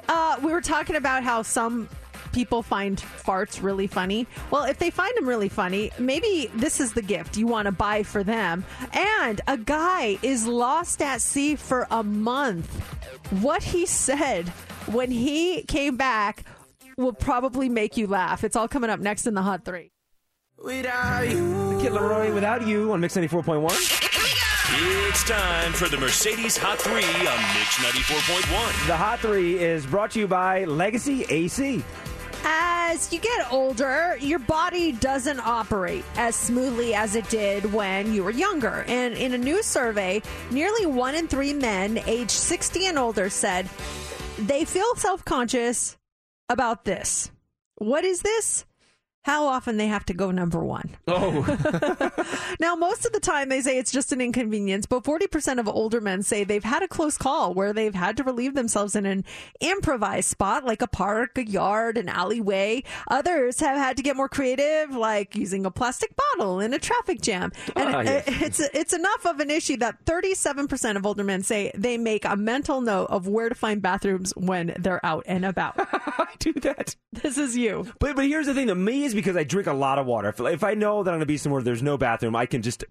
uh, 0.07 0.37
we 0.43 0.51
were 0.51 0.61
talking 0.61 0.95
about 0.95 1.23
how 1.23 1.41
some 1.41 1.89
people 2.35 2.61
find 2.61 2.97
farts 2.99 3.63
really 3.63 3.87
funny. 3.87 4.27
Well, 4.51 4.65
if 4.65 4.77
they 4.77 4.89
find 4.89 5.15
them 5.15 5.25
really 5.25 5.47
funny, 5.47 5.89
maybe 5.97 6.51
this 6.53 6.81
is 6.81 6.91
the 6.91 7.01
gift 7.01 7.37
you 7.37 7.47
want 7.47 7.67
to 7.67 7.71
buy 7.71 8.03
for 8.03 8.25
them. 8.25 8.65
And 8.91 9.39
a 9.47 9.57
guy 9.57 10.19
is 10.21 10.45
lost 10.45 11.01
at 11.01 11.21
sea 11.21 11.55
for 11.55 11.87
a 11.89 12.03
month. 12.03 12.69
What 13.41 13.63
he 13.63 13.85
said 13.85 14.49
when 14.91 15.11
he 15.11 15.63
came 15.63 15.95
back 15.95 16.43
will 16.97 17.13
probably 17.13 17.69
make 17.69 17.95
you 17.95 18.05
laugh. 18.05 18.43
It's 18.43 18.57
all 18.57 18.67
coming 18.67 18.89
up 18.89 18.99
next 18.99 19.27
in 19.27 19.33
the 19.33 19.41
Hot 19.41 19.63
3. 19.63 19.89
Without 20.61 21.29
you. 21.29 21.79
Kid 21.81 21.93
LAROI, 21.93 22.33
without 22.33 22.67
you 22.67 22.91
on 22.91 22.99
Mix 22.99 23.15
94.1. 23.15 24.11
It's 24.77 25.23
time 25.23 25.71
for 25.71 25.87
the 25.87 25.97
Mercedes 25.97 26.57
Hot 26.57 26.79
3 26.79 26.93
on 26.93 27.01
Mix 27.01 27.77
94.1. 27.77 28.87
The 28.87 28.97
Hot 28.97 29.19
3 29.19 29.59
is 29.59 29.85
brought 29.85 30.11
to 30.11 30.19
you 30.19 30.27
by 30.27 30.65
Legacy 30.65 31.23
AC. 31.29 31.83
As 32.47 33.11
you 33.11 33.17
get 33.19 33.51
older, 33.51 34.17
your 34.21 34.37
body 34.37 34.91
doesn't 34.91 35.39
operate 35.39 36.05
as 36.15 36.35
smoothly 36.35 36.93
as 36.93 37.15
it 37.15 37.27
did 37.27 37.73
when 37.73 38.13
you 38.13 38.23
were 38.23 38.29
younger. 38.29 38.85
And 38.87 39.15
in 39.15 39.33
a 39.33 39.37
new 39.37 39.63
survey, 39.63 40.21
nearly 40.51 40.85
one 40.85 41.15
in 41.15 41.27
three 41.27 41.53
men 41.53 41.97
aged 42.05 42.29
60 42.29 42.85
and 42.85 42.99
older 42.99 43.31
said 43.31 43.67
they 44.37 44.63
feel 44.63 44.95
self 44.95 45.25
conscious 45.25 45.97
about 46.47 46.85
this. 46.85 47.31
What 47.77 48.03
is 48.03 48.21
this? 48.21 48.63
How 49.25 49.47
often 49.47 49.77
they 49.77 49.87
have 49.87 50.05
to 50.05 50.13
go 50.13 50.29
number 50.29 50.63
one. 50.63 50.91
Oh. 51.07 51.41
Now, 52.59 52.75
most 52.75 53.05
of 53.05 53.11
the 53.11 53.19
time 53.19 53.49
they 53.49 53.59
say 53.61 53.77
it's 53.77 53.91
just 53.91 54.11
an 54.11 54.21
inconvenience, 54.21 54.85
but 54.85 55.03
40% 55.03 55.59
of 55.59 55.67
older 55.67 55.99
men 55.99 56.23
say 56.23 56.43
they've 56.43 56.63
had 56.63 56.83
a 56.83 56.87
close 56.87 57.17
call 57.17 57.53
where 57.53 57.73
they've 57.73 57.93
had 57.93 58.15
to 58.17 58.23
relieve 58.23 58.53
themselves 58.53 58.95
in 58.95 59.05
an 59.05 59.25
improvised 59.59 60.29
spot 60.29 60.63
like 60.63 60.81
a 60.81 60.87
park, 60.87 61.37
a 61.37 61.45
yard, 61.45 61.97
an 61.97 62.07
alleyway. 62.07 62.83
Others 63.09 63.59
have 63.59 63.77
had 63.77 63.97
to 63.97 64.03
get 64.03 64.15
more 64.15 64.29
creative, 64.29 64.95
like 64.95 65.35
using 65.35 65.65
a 65.65 65.71
plastic 65.71 66.13
bottle 66.15 66.59
in 66.59 66.73
a 66.73 66.79
traffic 66.79 67.21
jam. 67.21 67.51
And 67.75 67.95
Ah, 67.95 68.01
yes. 68.01 68.23
it's, 68.27 68.59
it's 68.59 68.93
enough 68.93 69.25
of 69.25 69.39
an 69.39 69.49
issue 69.49 69.77
that 69.77 70.05
37% 70.05 70.95
of 70.97 71.05
older 71.05 71.23
men 71.23 71.43
say 71.43 71.71
they 71.75 71.97
make 71.97 72.25
a 72.25 72.35
mental 72.37 72.79
note 72.79 73.07
of 73.09 73.27
where 73.27 73.49
to 73.49 73.55
find 73.55 73.81
bathrooms 73.81 74.33
when 74.37 74.75
they're 74.79 75.05
out 75.05 75.23
and 75.27 75.45
about. 75.45 75.75
I 75.77 76.27
do 76.39 76.53
that. 76.53 76.95
This 77.11 77.37
is 77.37 77.57
you. 77.57 77.91
But 77.99 78.15
but 78.15 78.25
here's 78.25 78.45
the 78.45 78.53
thing 78.53 78.65
me 78.83 79.03
is 79.05 79.14
because 79.15 79.37
I 79.37 79.43
drink 79.43 79.67
a 79.67 79.73
lot 79.73 79.99
of 79.99 80.05
water. 80.05 80.33
If, 80.37 80.63
I 80.63 80.73
know 80.73 81.03
that 81.03 81.11
I'm 81.11 81.17
going 81.17 81.19
to 81.21 81.25
be 81.25 81.37
somewhere 81.37 81.61
there's 81.61 81.83
no 81.83 81.97
bathroom, 81.97 82.35
I 82.35 82.45
can 82.45 82.61
just 82.61 82.83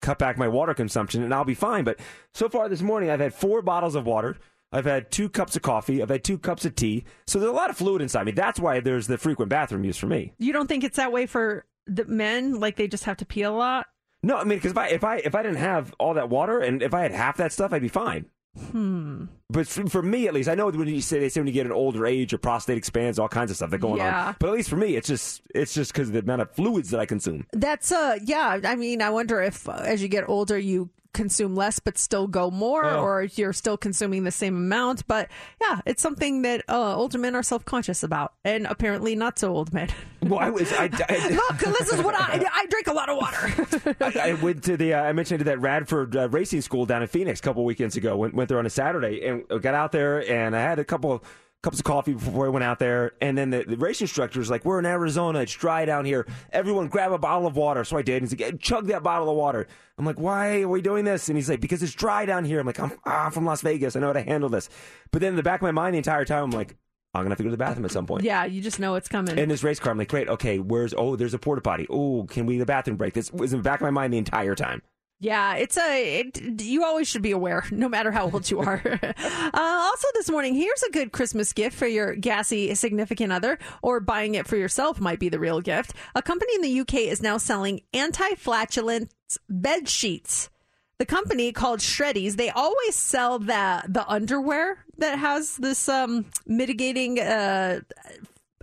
cut 0.00 0.18
back 0.18 0.36
my 0.36 0.48
water 0.48 0.74
consumption 0.74 1.22
and 1.22 1.32
I'll 1.32 1.44
be 1.44 1.54
fine. 1.54 1.84
But 1.84 1.98
so 2.32 2.48
far 2.48 2.68
this 2.68 2.82
morning, 2.82 3.10
I've 3.10 3.20
had 3.20 3.34
four 3.34 3.62
bottles 3.62 3.94
of 3.94 4.06
water. 4.06 4.36
I've 4.72 4.84
had 4.84 5.10
two 5.10 5.28
cups 5.28 5.56
of 5.56 5.62
coffee. 5.62 6.02
I've 6.02 6.10
had 6.10 6.24
two 6.24 6.36
cups 6.36 6.64
of 6.64 6.74
tea. 6.74 7.04
So 7.26 7.38
there's 7.38 7.52
a 7.52 7.54
lot 7.54 7.70
of 7.70 7.76
fluid 7.76 8.02
inside 8.02 8.26
me. 8.26 8.32
That's 8.32 8.58
why 8.58 8.80
there's 8.80 9.06
the 9.06 9.18
frequent 9.18 9.48
bathroom 9.48 9.84
use 9.84 9.96
for 9.96 10.06
me. 10.06 10.32
You 10.38 10.52
don't 10.52 10.66
think 10.66 10.84
it's 10.84 10.96
that 10.96 11.12
way 11.12 11.26
for 11.26 11.64
the 11.86 12.04
men? 12.06 12.58
Like 12.58 12.76
they 12.76 12.88
just 12.88 13.04
have 13.04 13.16
to 13.18 13.26
pee 13.26 13.42
a 13.42 13.52
lot? 13.52 13.86
No, 14.22 14.36
I 14.36 14.44
mean 14.44 14.58
because 14.58 14.72
if 14.72 14.78
I 14.78 14.88
if 14.88 15.04
I 15.04 15.16
if 15.18 15.34
I 15.34 15.42
didn't 15.42 15.58
have 15.58 15.94
all 15.98 16.14
that 16.14 16.30
water 16.30 16.58
and 16.58 16.82
if 16.82 16.94
I 16.94 17.02
had 17.02 17.12
half 17.12 17.36
that 17.36 17.52
stuff, 17.52 17.72
I'd 17.72 17.82
be 17.82 17.88
fine. 17.88 18.26
Hmm. 18.70 19.24
But 19.50 19.66
for, 19.66 19.86
for 19.88 20.02
me, 20.02 20.26
at 20.28 20.34
least, 20.34 20.48
I 20.48 20.54
know 20.54 20.68
when 20.70 20.88
you 20.88 21.00
say 21.00 21.18
they 21.18 21.28
say 21.28 21.40
when 21.40 21.46
you 21.48 21.52
get 21.52 21.66
an 21.66 21.72
older 21.72 22.06
age, 22.06 22.32
your 22.32 22.38
prostate 22.38 22.78
expands, 22.78 23.18
all 23.18 23.28
kinds 23.28 23.50
of 23.50 23.56
stuff 23.56 23.70
that 23.70 23.78
going 23.78 23.98
Yeah. 23.98 24.28
on. 24.28 24.36
But 24.38 24.48
at 24.48 24.52
least 24.54 24.70
for 24.70 24.76
me, 24.76 24.96
it's 24.96 25.08
just 25.08 25.42
it's 25.54 25.74
just 25.74 25.92
because 25.92 26.08
of 26.08 26.14
the 26.14 26.20
amount 26.20 26.42
of 26.42 26.50
fluids 26.52 26.90
that 26.90 27.00
I 27.00 27.06
consume. 27.06 27.46
That's 27.52 27.90
uh 27.92 28.18
yeah, 28.22 28.60
I 28.64 28.76
mean, 28.76 29.02
I 29.02 29.10
wonder 29.10 29.40
if 29.42 29.68
uh, 29.68 29.72
as 29.84 30.02
you 30.02 30.08
get 30.08 30.28
older 30.28 30.56
you 30.58 30.90
consume 31.14 31.56
less 31.56 31.78
but 31.78 31.96
still 31.96 32.26
go 32.26 32.50
more 32.50 32.84
Oh. 32.84 33.00
or 33.02 33.22
you're 33.22 33.54
still 33.54 33.78
consuming 33.78 34.24
the 34.24 34.30
same 34.30 34.54
amount, 34.56 35.06
but 35.06 35.28
yeah, 35.62 35.80
it's 35.86 36.02
something 36.02 36.42
that 36.42 36.62
uh, 36.68 36.94
older 36.96 37.16
men 37.16 37.34
are 37.34 37.42
self-conscious 37.42 38.02
about 38.02 38.34
and 38.44 38.66
apparently 38.66 39.14
not 39.16 39.38
so 39.38 39.50
old 39.56 39.72
men. 39.72 39.88
Well, 40.24 40.40
I 40.40 40.48
was 40.48 40.72
I, 40.72 40.84
I, 41.10 41.28
Look, 41.28 41.58
this 41.58 41.92
is 41.92 42.00
what 42.02 42.14
I 42.14 42.42
I 42.54 42.64
drink 42.70 42.86
a 42.86 42.94
lot 42.94 43.10
of 43.10 43.18
water. 43.18 43.94
I, 44.00 44.30
I 44.30 44.32
went 44.32 44.64
to 44.64 44.74
the 44.78 44.94
uh, 44.94 45.02
I 45.02 45.12
mentioned 45.12 45.40
did 45.40 45.44
that 45.48 45.60
Radford 45.60 46.16
uh, 46.16 46.30
racing 46.30 46.62
school 46.62 46.86
down 46.86 47.02
in 47.02 47.08
Phoenix 47.08 47.40
a 47.40 47.42
couple 47.42 47.62
weekends 47.62 47.94
ago. 47.98 48.16
Went 48.16 48.32
went 48.32 48.48
there 48.48 48.58
on 48.58 48.64
a 48.64 48.70
Saturday 48.70 49.22
and 49.26 49.46
got 49.60 49.74
out 49.74 49.92
there 49.92 50.26
and 50.30 50.56
I 50.56 50.62
had 50.62 50.78
a 50.78 50.84
couple 50.84 51.22
cups 51.64 51.78
of 51.78 51.84
coffee 51.84 52.12
before 52.12 52.46
I 52.46 52.50
went 52.50 52.64
out 52.64 52.78
there. 52.78 53.12
And 53.20 53.36
then 53.36 53.50
the, 53.50 53.64
the 53.64 53.76
race 53.76 54.00
instructor 54.00 54.38
was 54.38 54.50
like, 54.50 54.64
"We're 54.64 54.78
in 54.78 54.86
Arizona. 54.86 55.40
It's 55.40 55.52
dry 55.52 55.84
down 55.84 56.04
here. 56.04 56.26
Everyone 56.52 56.88
grab 56.88 57.10
a 57.10 57.18
bottle 57.18 57.46
of 57.46 57.56
water." 57.56 57.82
So 57.84 57.96
I 57.96 58.02
did. 58.02 58.22
And 58.22 58.30
he's 58.30 58.38
like, 58.38 58.60
"Chug 58.60 58.86
that 58.88 59.02
bottle 59.02 59.28
of 59.30 59.36
water." 59.36 59.66
I'm 59.98 60.04
like, 60.04 60.18
"Why 60.18 60.62
are 60.62 60.68
we 60.68 60.82
doing 60.82 61.04
this?" 61.04 61.28
And 61.28 61.36
he's 61.36 61.48
like, 61.48 61.60
"Because 61.60 61.82
it's 61.82 61.94
dry 61.94 62.26
down 62.26 62.44
here." 62.44 62.60
I'm 62.60 62.66
like, 62.66 62.78
"I'm, 62.78 62.92
ah, 63.06 63.26
I'm 63.26 63.32
from 63.32 63.46
Las 63.46 63.62
Vegas. 63.62 63.96
I 63.96 64.00
know 64.00 64.08
how 64.08 64.12
to 64.12 64.22
handle 64.22 64.48
this." 64.48 64.68
But 65.10 65.20
then 65.20 65.30
in 65.30 65.36
the 65.36 65.42
back 65.42 65.60
of 65.60 65.64
my 65.64 65.72
mind, 65.72 65.94
the 65.94 65.98
entire 65.98 66.24
time, 66.24 66.44
I'm 66.44 66.50
like, 66.50 66.76
"I'm 67.14 67.22
gonna 67.22 67.30
have 67.30 67.38
to 67.38 67.44
go 67.44 67.48
to 67.48 67.56
the 67.56 67.56
bathroom 67.56 67.84
at 67.86 67.90
some 67.90 68.06
point." 68.06 68.24
yeah, 68.24 68.44
you 68.44 68.60
just 68.60 68.78
know 68.78 68.94
it's 68.96 69.08
coming. 69.08 69.38
In 69.38 69.48
this 69.48 69.64
race 69.64 69.80
car, 69.80 69.90
I'm 69.92 69.98
like, 69.98 70.08
great, 70.08 70.28
okay, 70.28 70.58
where's, 70.58 70.92
oh, 70.96 71.16
there's 71.16 71.34
a 71.34 71.38
porta 71.38 71.62
potty. 71.62 71.86
Oh, 71.88 72.26
can 72.28 72.46
we 72.46 72.58
the 72.58 72.66
bathroom 72.66 72.96
break? 72.96 73.14
This 73.14 73.32
was 73.32 73.52
in 73.52 73.60
the 73.60 73.64
back 73.64 73.80
of 73.80 73.84
my 73.84 73.90
mind 73.90 74.12
the 74.12 74.18
entire 74.18 74.54
time. 74.54 74.82
Yeah, 75.24 75.54
it's 75.54 75.78
a. 75.78 76.20
It, 76.20 76.60
you 76.60 76.84
always 76.84 77.08
should 77.08 77.22
be 77.22 77.30
aware, 77.30 77.64
no 77.70 77.88
matter 77.88 78.12
how 78.12 78.30
old 78.30 78.50
you 78.50 78.60
are. 78.60 78.82
uh, 79.02 79.50
also, 79.54 80.08
this 80.12 80.28
morning, 80.28 80.54
here's 80.54 80.82
a 80.82 80.90
good 80.90 81.12
Christmas 81.12 81.54
gift 81.54 81.78
for 81.78 81.86
your 81.86 82.14
gassy 82.14 82.74
significant 82.74 83.32
other, 83.32 83.58
or 83.80 84.00
buying 84.00 84.34
it 84.34 84.46
for 84.46 84.56
yourself 84.56 85.00
might 85.00 85.18
be 85.18 85.30
the 85.30 85.38
real 85.38 85.62
gift. 85.62 85.94
A 86.14 86.20
company 86.20 86.54
in 86.56 86.60
the 86.60 86.80
UK 86.80 86.94
is 87.10 87.22
now 87.22 87.38
selling 87.38 87.80
anti-flatulence 87.94 89.14
bed 89.48 89.88
sheets. 89.88 90.50
The 90.98 91.06
company 91.06 91.52
called 91.52 91.80
Shreddies, 91.80 92.36
they 92.36 92.50
always 92.50 92.94
sell 92.94 93.38
the 93.38 93.82
the 93.88 94.06
underwear 94.06 94.84
that 94.98 95.18
has 95.18 95.56
this 95.56 95.88
um, 95.88 96.26
mitigating. 96.46 97.18
Uh, 97.18 97.80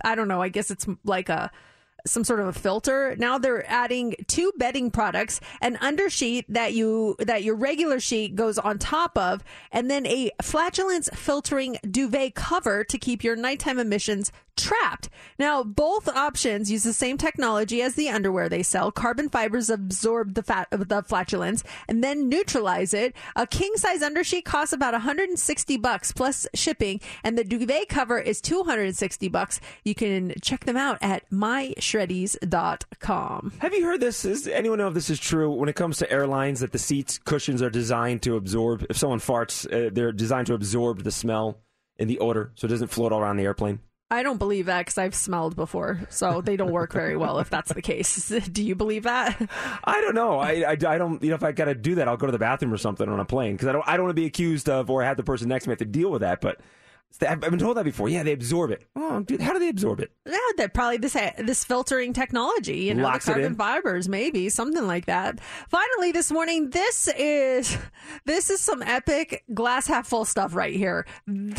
I 0.04 0.14
don't 0.14 0.28
know. 0.28 0.40
I 0.40 0.48
guess 0.48 0.70
it's 0.70 0.86
like 1.04 1.28
a 1.28 1.50
some 2.06 2.24
sort 2.24 2.40
of 2.40 2.48
a 2.48 2.52
filter. 2.52 3.16
Now 3.18 3.38
they're 3.38 3.68
adding 3.70 4.14
two 4.26 4.52
bedding 4.56 4.90
products, 4.90 5.40
an 5.60 5.76
undersheet 5.76 6.44
that 6.48 6.74
you 6.74 7.16
that 7.18 7.42
your 7.42 7.54
regular 7.54 8.00
sheet 8.00 8.34
goes 8.34 8.58
on 8.58 8.78
top 8.78 9.16
of, 9.16 9.42
and 9.70 9.90
then 9.90 10.06
a 10.06 10.30
flatulence 10.42 11.08
filtering 11.14 11.78
duvet 11.88 12.34
cover 12.34 12.84
to 12.84 12.98
keep 12.98 13.22
your 13.22 13.36
nighttime 13.36 13.78
emissions 13.78 14.32
trapped. 14.56 15.08
Now 15.38 15.62
both 15.62 16.08
options 16.08 16.70
use 16.70 16.82
the 16.82 16.92
same 16.92 17.18
technology 17.18 17.82
as 17.82 17.94
the 17.94 18.08
underwear 18.08 18.48
they 18.48 18.62
sell. 18.62 18.92
Carbon 18.92 19.28
fibers 19.28 19.70
absorb 19.70 20.34
the 20.34 20.42
fat 20.42 20.68
of 20.70 20.88
the 20.88 21.02
flatulence 21.02 21.64
and 21.88 22.02
then 22.02 22.28
neutralize 22.28 22.94
it. 22.94 23.14
A 23.36 23.46
king 23.46 23.72
size 23.76 24.02
undersheet 24.02 24.44
costs 24.44 24.72
about 24.72 24.92
160 24.92 25.76
bucks 25.78 26.12
plus 26.12 26.46
shipping, 26.54 27.00
and 27.24 27.36
the 27.36 27.44
duvet 27.44 27.88
cover 27.88 28.18
is 28.18 28.40
260 28.40 29.28
bucks. 29.28 29.60
You 29.84 29.94
can 29.94 30.34
check 30.40 30.64
them 30.64 30.76
out 30.76 30.98
at 31.00 31.28
myshreddies.com. 31.30 33.52
Have 33.58 33.74
you 33.74 33.84
heard 33.84 34.00
this? 34.00 34.24
Is 34.24 34.48
anyone 34.48 34.78
know 34.78 34.88
if 34.88 34.94
this 34.94 35.10
is 35.10 35.18
true 35.18 35.50
when 35.50 35.68
it 35.68 35.76
comes 35.76 35.98
to 35.98 36.10
airlines 36.10 36.60
that 36.60 36.72
the 36.72 36.78
seats 36.78 37.18
cushions 37.18 37.60
are 37.62 37.70
designed 37.70 38.22
to 38.22 38.36
absorb? 38.36 38.86
If 38.88 38.96
someone 38.96 39.20
farts, 39.20 39.66
uh, 39.72 39.90
they're 39.92 40.12
designed 40.12 40.46
to 40.48 40.54
absorb 40.54 41.02
the 41.02 41.10
smell 41.10 41.60
and 41.98 42.08
the 42.08 42.18
odor, 42.18 42.52
so 42.54 42.66
it 42.66 42.70
doesn't 42.70 42.88
float 42.88 43.12
all 43.12 43.20
around 43.20 43.36
the 43.36 43.44
airplane. 43.44 43.80
I 44.12 44.22
don't 44.22 44.36
believe 44.36 44.66
that 44.66 44.80
because 44.80 44.98
I've 44.98 45.14
smelled 45.14 45.56
before, 45.56 46.02
so 46.10 46.42
they 46.42 46.58
don't 46.58 46.70
work 46.70 46.92
very 46.92 47.16
well 47.16 47.38
if 47.38 47.48
that's 47.48 47.72
the 47.72 47.80
case. 47.80 48.28
Do 48.52 48.62
you 48.62 48.74
believe 48.74 49.04
that? 49.04 49.40
I 49.84 50.02
don't 50.02 50.14
know. 50.14 50.38
I, 50.38 50.50
I, 50.50 50.70
I 50.72 50.98
don't. 50.98 51.22
You 51.22 51.30
know, 51.30 51.34
if 51.34 51.42
I 51.42 51.52
got 51.52 51.64
to 51.64 51.74
do 51.74 51.94
that, 51.94 52.08
I'll 52.08 52.18
go 52.18 52.26
to 52.26 52.32
the 52.32 52.38
bathroom 52.38 52.74
or 52.74 52.76
something 52.76 53.08
on 53.08 53.20
a 53.20 53.24
plane 53.24 53.54
because 53.54 53.68
I 53.68 53.72
don't. 53.72 53.88
I 53.88 53.96
don't 53.96 54.04
want 54.04 54.14
to 54.14 54.20
be 54.20 54.26
accused 54.26 54.68
of 54.68 54.90
or 54.90 55.02
have 55.02 55.16
the 55.16 55.22
person 55.22 55.48
next 55.48 55.64
to 55.64 55.70
me 55.70 55.72
have 55.72 55.78
to 55.78 55.86
deal 55.86 56.10
with 56.10 56.20
that. 56.20 56.42
But 56.42 56.60
I've 57.20 57.44
I've 57.44 57.50
been 57.50 57.58
told 57.58 57.76
that 57.76 57.84
before. 57.84 58.08
Yeah, 58.08 58.22
they 58.22 58.32
absorb 58.32 58.70
it. 58.70 58.86
Oh, 58.96 59.20
dude, 59.20 59.40
how 59.40 59.52
do 59.52 59.58
they 59.58 59.68
absorb 59.68 60.00
it? 60.00 60.12
Yeah, 60.26 60.36
that 60.56 60.74
probably 60.74 60.98
this 60.98 61.16
this 61.38 61.64
filtering 61.64 62.12
technology, 62.12 62.78
you 62.78 62.94
know, 62.94 63.02
Locks 63.02 63.26
the 63.26 63.32
carbon 63.32 63.54
fibers, 63.54 64.08
maybe 64.08 64.48
something 64.48 64.86
like 64.86 65.06
that. 65.06 65.40
Finally, 65.68 66.12
this 66.12 66.30
morning, 66.30 66.70
this 66.70 67.08
is 67.16 67.76
this 68.24 68.50
is 68.50 68.60
some 68.60 68.82
epic 68.82 69.44
glass 69.52 69.86
half 69.86 70.06
full 70.06 70.24
stuff 70.24 70.54
right 70.54 70.74
here. 70.74 71.06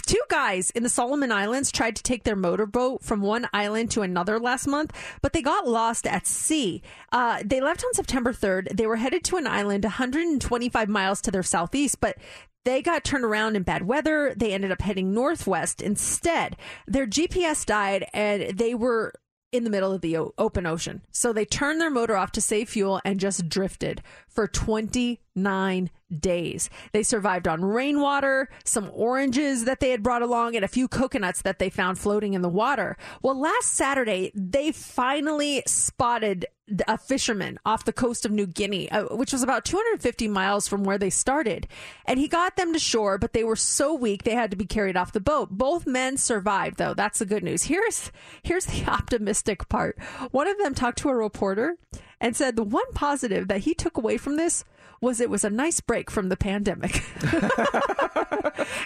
Two 0.05 0.21
guys 0.29 0.71
in 0.71 0.83
the 0.83 0.89
Solomon 0.89 1.31
Islands 1.31 1.71
tried 1.71 1.95
to 1.95 2.03
take 2.03 2.23
their 2.23 2.35
motorboat 2.35 3.03
from 3.03 3.21
one 3.21 3.47
island 3.53 3.91
to 3.91 4.01
another 4.01 4.39
last 4.39 4.67
month, 4.67 4.91
but 5.21 5.33
they 5.33 5.41
got 5.41 5.67
lost 5.67 6.07
at 6.07 6.27
sea. 6.27 6.81
Uh, 7.11 7.41
they 7.43 7.61
left 7.61 7.83
on 7.85 7.93
September 7.93 8.33
third. 8.33 8.69
They 8.73 8.87
were 8.87 8.95
headed 8.97 9.23
to 9.25 9.37
an 9.37 9.47
island 9.47 9.83
125 9.83 10.89
miles 10.89 11.21
to 11.21 11.31
their 11.31 11.43
southeast, 11.43 11.99
but 11.99 12.17
they 12.65 12.81
got 12.81 13.03
turned 13.03 13.25
around 13.25 13.55
in 13.55 13.63
bad 13.63 13.85
weather. 13.85 14.33
They 14.35 14.53
ended 14.53 14.71
up 14.71 14.81
heading 14.81 15.13
northwest 15.13 15.81
instead. 15.81 16.55
Their 16.87 17.07
GPS 17.07 17.65
died 17.65 18.07
and 18.13 18.57
they 18.57 18.73
were 18.73 19.13
in 19.51 19.63
the 19.63 19.69
middle 19.69 19.93
of 19.93 20.01
the 20.01 20.17
open 20.17 20.65
ocean. 20.65 21.01
So 21.11 21.31
they 21.31 21.45
turned 21.45 21.79
their 21.79 21.91
motor 21.91 22.17
off 22.17 22.31
to 22.33 22.41
save 22.41 22.69
fuel 22.69 22.99
and 23.05 23.19
just 23.19 23.47
drifted 23.47 24.01
for 24.27 24.47
29 24.47 25.91
days. 26.19 26.69
They 26.91 27.03
survived 27.03 27.47
on 27.47 27.63
rainwater, 27.63 28.49
some 28.63 28.89
oranges 28.93 29.65
that 29.65 29.79
they 29.79 29.91
had 29.91 30.03
brought 30.03 30.21
along, 30.21 30.55
and 30.55 30.65
a 30.65 30.69
few 30.69 30.87
coconuts 30.87 31.41
that 31.41 31.59
they 31.59 31.69
found 31.69 31.99
floating 31.99 32.33
in 32.33 32.41
the 32.41 32.49
water. 32.49 32.97
Well, 33.21 33.39
last 33.39 33.73
Saturday, 33.73 34.31
they 34.35 34.71
finally 34.71 35.63
spotted 35.65 36.45
a 36.87 36.97
fisherman 36.97 37.59
off 37.65 37.83
the 37.83 37.93
coast 37.93 38.25
of 38.25 38.31
New 38.31 38.47
Guinea, 38.47 38.89
uh, 38.89 39.15
which 39.15 39.33
was 39.33 39.43
about 39.43 39.65
250 39.65 40.27
miles 40.27 40.67
from 40.67 40.83
where 40.83 40.97
they 40.97 41.09
started. 41.09 41.67
And 42.05 42.19
he 42.19 42.27
got 42.27 42.55
them 42.55 42.71
to 42.73 42.79
shore, 42.79 43.17
but 43.17 43.33
they 43.33 43.43
were 43.43 43.57
so 43.57 43.93
weak 43.93 44.23
they 44.23 44.33
had 44.33 44.51
to 44.51 44.57
be 44.57 44.65
carried 44.65 44.95
off 44.95 45.11
the 45.11 45.19
boat. 45.19 45.49
Both 45.51 45.85
men 45.85 46.17
survived, 46.17 46.77
though. 46.77 46.93
That's 46.93 47.19
the 47.19 47.25
good 47.25 47.43
news. 47.43 47.63
Here's 47.63 48.11
here's 48.43 48.65
the 48.65 48.85
optimistic 48.87 49.67
part. 49.67 49.99
One 50.31 50.47
of 50.47 50.57
them 50.57 50.73
talked 50.73 50.99
to 50.99 51.09
a 51.09 51.15
reporter 51.15 51.75
and 52.19 52.35
said 52.35 52.55
the 52.55 52.63
one 52.63 52.91
positive 52.93 53.49
that 53.49 53.61
he 53.61 53.73
took 53.73 53.97
away 53.97 54.17
from 54.17 54.37
this 54.37 54.63
was 55.03 55.19
it 55.19 55.29
was 55.29 55.43
a 55.43 55.49
nice 55.49 55.81
break 55.81 56.09
from 56.09 56.29
the 56.29 56.37
pandemic. 56.37 56.93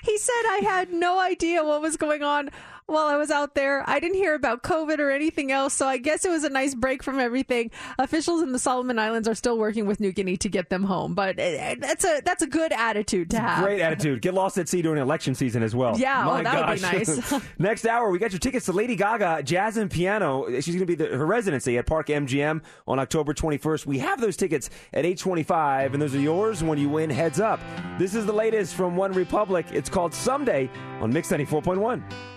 he 0.03 0.17
said 0.17 0.43
I 0.45 0.61
had 0.63 0.91
no 0.91 1.19
idea 1.19 1.63
what 1.63 1.81
was 1.81 1.95
going 1.95 2.23
on 2.23 2.49
while 2.87 3.07
I 3.07 3.17
was 3.17 3.29
out 3.29 3.53
there. 3.53 3.83
I 3.87 3.99
didn't 3.99 4.15
hear 4.15 4.33
about 4.33 4.63
COVID 4.63 4.99
or 4.99 5.11
anything 5.11 5.51
else, 5.51 5.73
so 5.73 5.85
I 5.87 5.97
guess 5.97 6.23
it 6.25 6.29
was 6.29 6.45
a 6.45 6.49
nice 6.49 6.73
break 6.73 7.03
from 7.03 7.19
everything. 7.19 7.69
Officials 7.99 8.41
in 8.41 8.53
the 8.53 8.59
Solomon 8.59 8.97
Islands 8.97 9.27
are 9.27 9.35
still 9.35 9.57
working 9.57 9.85
with 9.85 9.99
New 9.99 10.13
Guinea 10.13 10.37
to 10.37 10.49
get 10.49 10.69
them 10.69 10.83
home, 10.83 11.13
but 11.13 11.37
uh, 11.37 11.75
that's 11.79 12.05
a 12.05 12.21
that's 12.23 12.41
a 12.41 12.47
good 12.47 12.71
attitude 12.71 13.29
to 13.31 13.39
have. 13.39 13.63
Great 13.63 13.81
attitude. 13.81 14.21
Get 14.21 14.33
lost 14.33 14.57
at 14.57 14.69
sea 14.69 14.81
during 14.81 15.01
election 15.01 15.35
season 15.35 15.63
as 15.63 15.75
well. 15.75 15.99
Yeah, 15.99 16.23
oh, 16.25 16.33
My 16.33 16.43
that 16.43 16.69
would 16.69 16.75
be 16.75 16.81
nice. 16.81 17.33
Next 17.59 17.85
hour, 17.85 18.09
we 18.09 18.19
got 18.19 18.31
your 18.31 18.39
tickets 18.39 18.65
to 18.67 18.71
Lady 18.71 18.95
Gaga 18.95 19.43
Jazz 19.43 19.75
and 19.75 19.91
Piano. 19.91 20.45
She's 20.61 20.75
going 20.75 20.79
to 20.79 20.85
be 20.85 20.95
the, 20.95 21.07
her 21.07 21.25
residency 21.25 21.77
at 21.77 21.85
Park 21.85 22.07
MGM 22.07 22.61
on 22.87 22.99
October 22.99 23.33
21st. 23.33 23.85
We 23.85 23.99
have 23.99 24.21
those 24.21 24.37
tickets 24.37 24.69
at 24.93 25.05
825, 25.05 25.93
and 25.93 26.01
those 26.01 26.15
are 26.15 26.19
yours 26.19 26.63
when 26.63 26.77
you 26.77 26.87
win 26.87 27.09
Heads 27.09 27.41
Up. 27.41 27.59
This 27.99 28.15
is 28.15 28.25
the 28.25 28.33
latest 28.33 28.75
from 28.75 28.95
OneRepublic. 28.95 29.73
It's 29.73 29.89
called 29.89 30.13
Someday 30.13 30.69
on 31.01 31.11
Mix 31.11 31.29
94.1. 31.29 32.36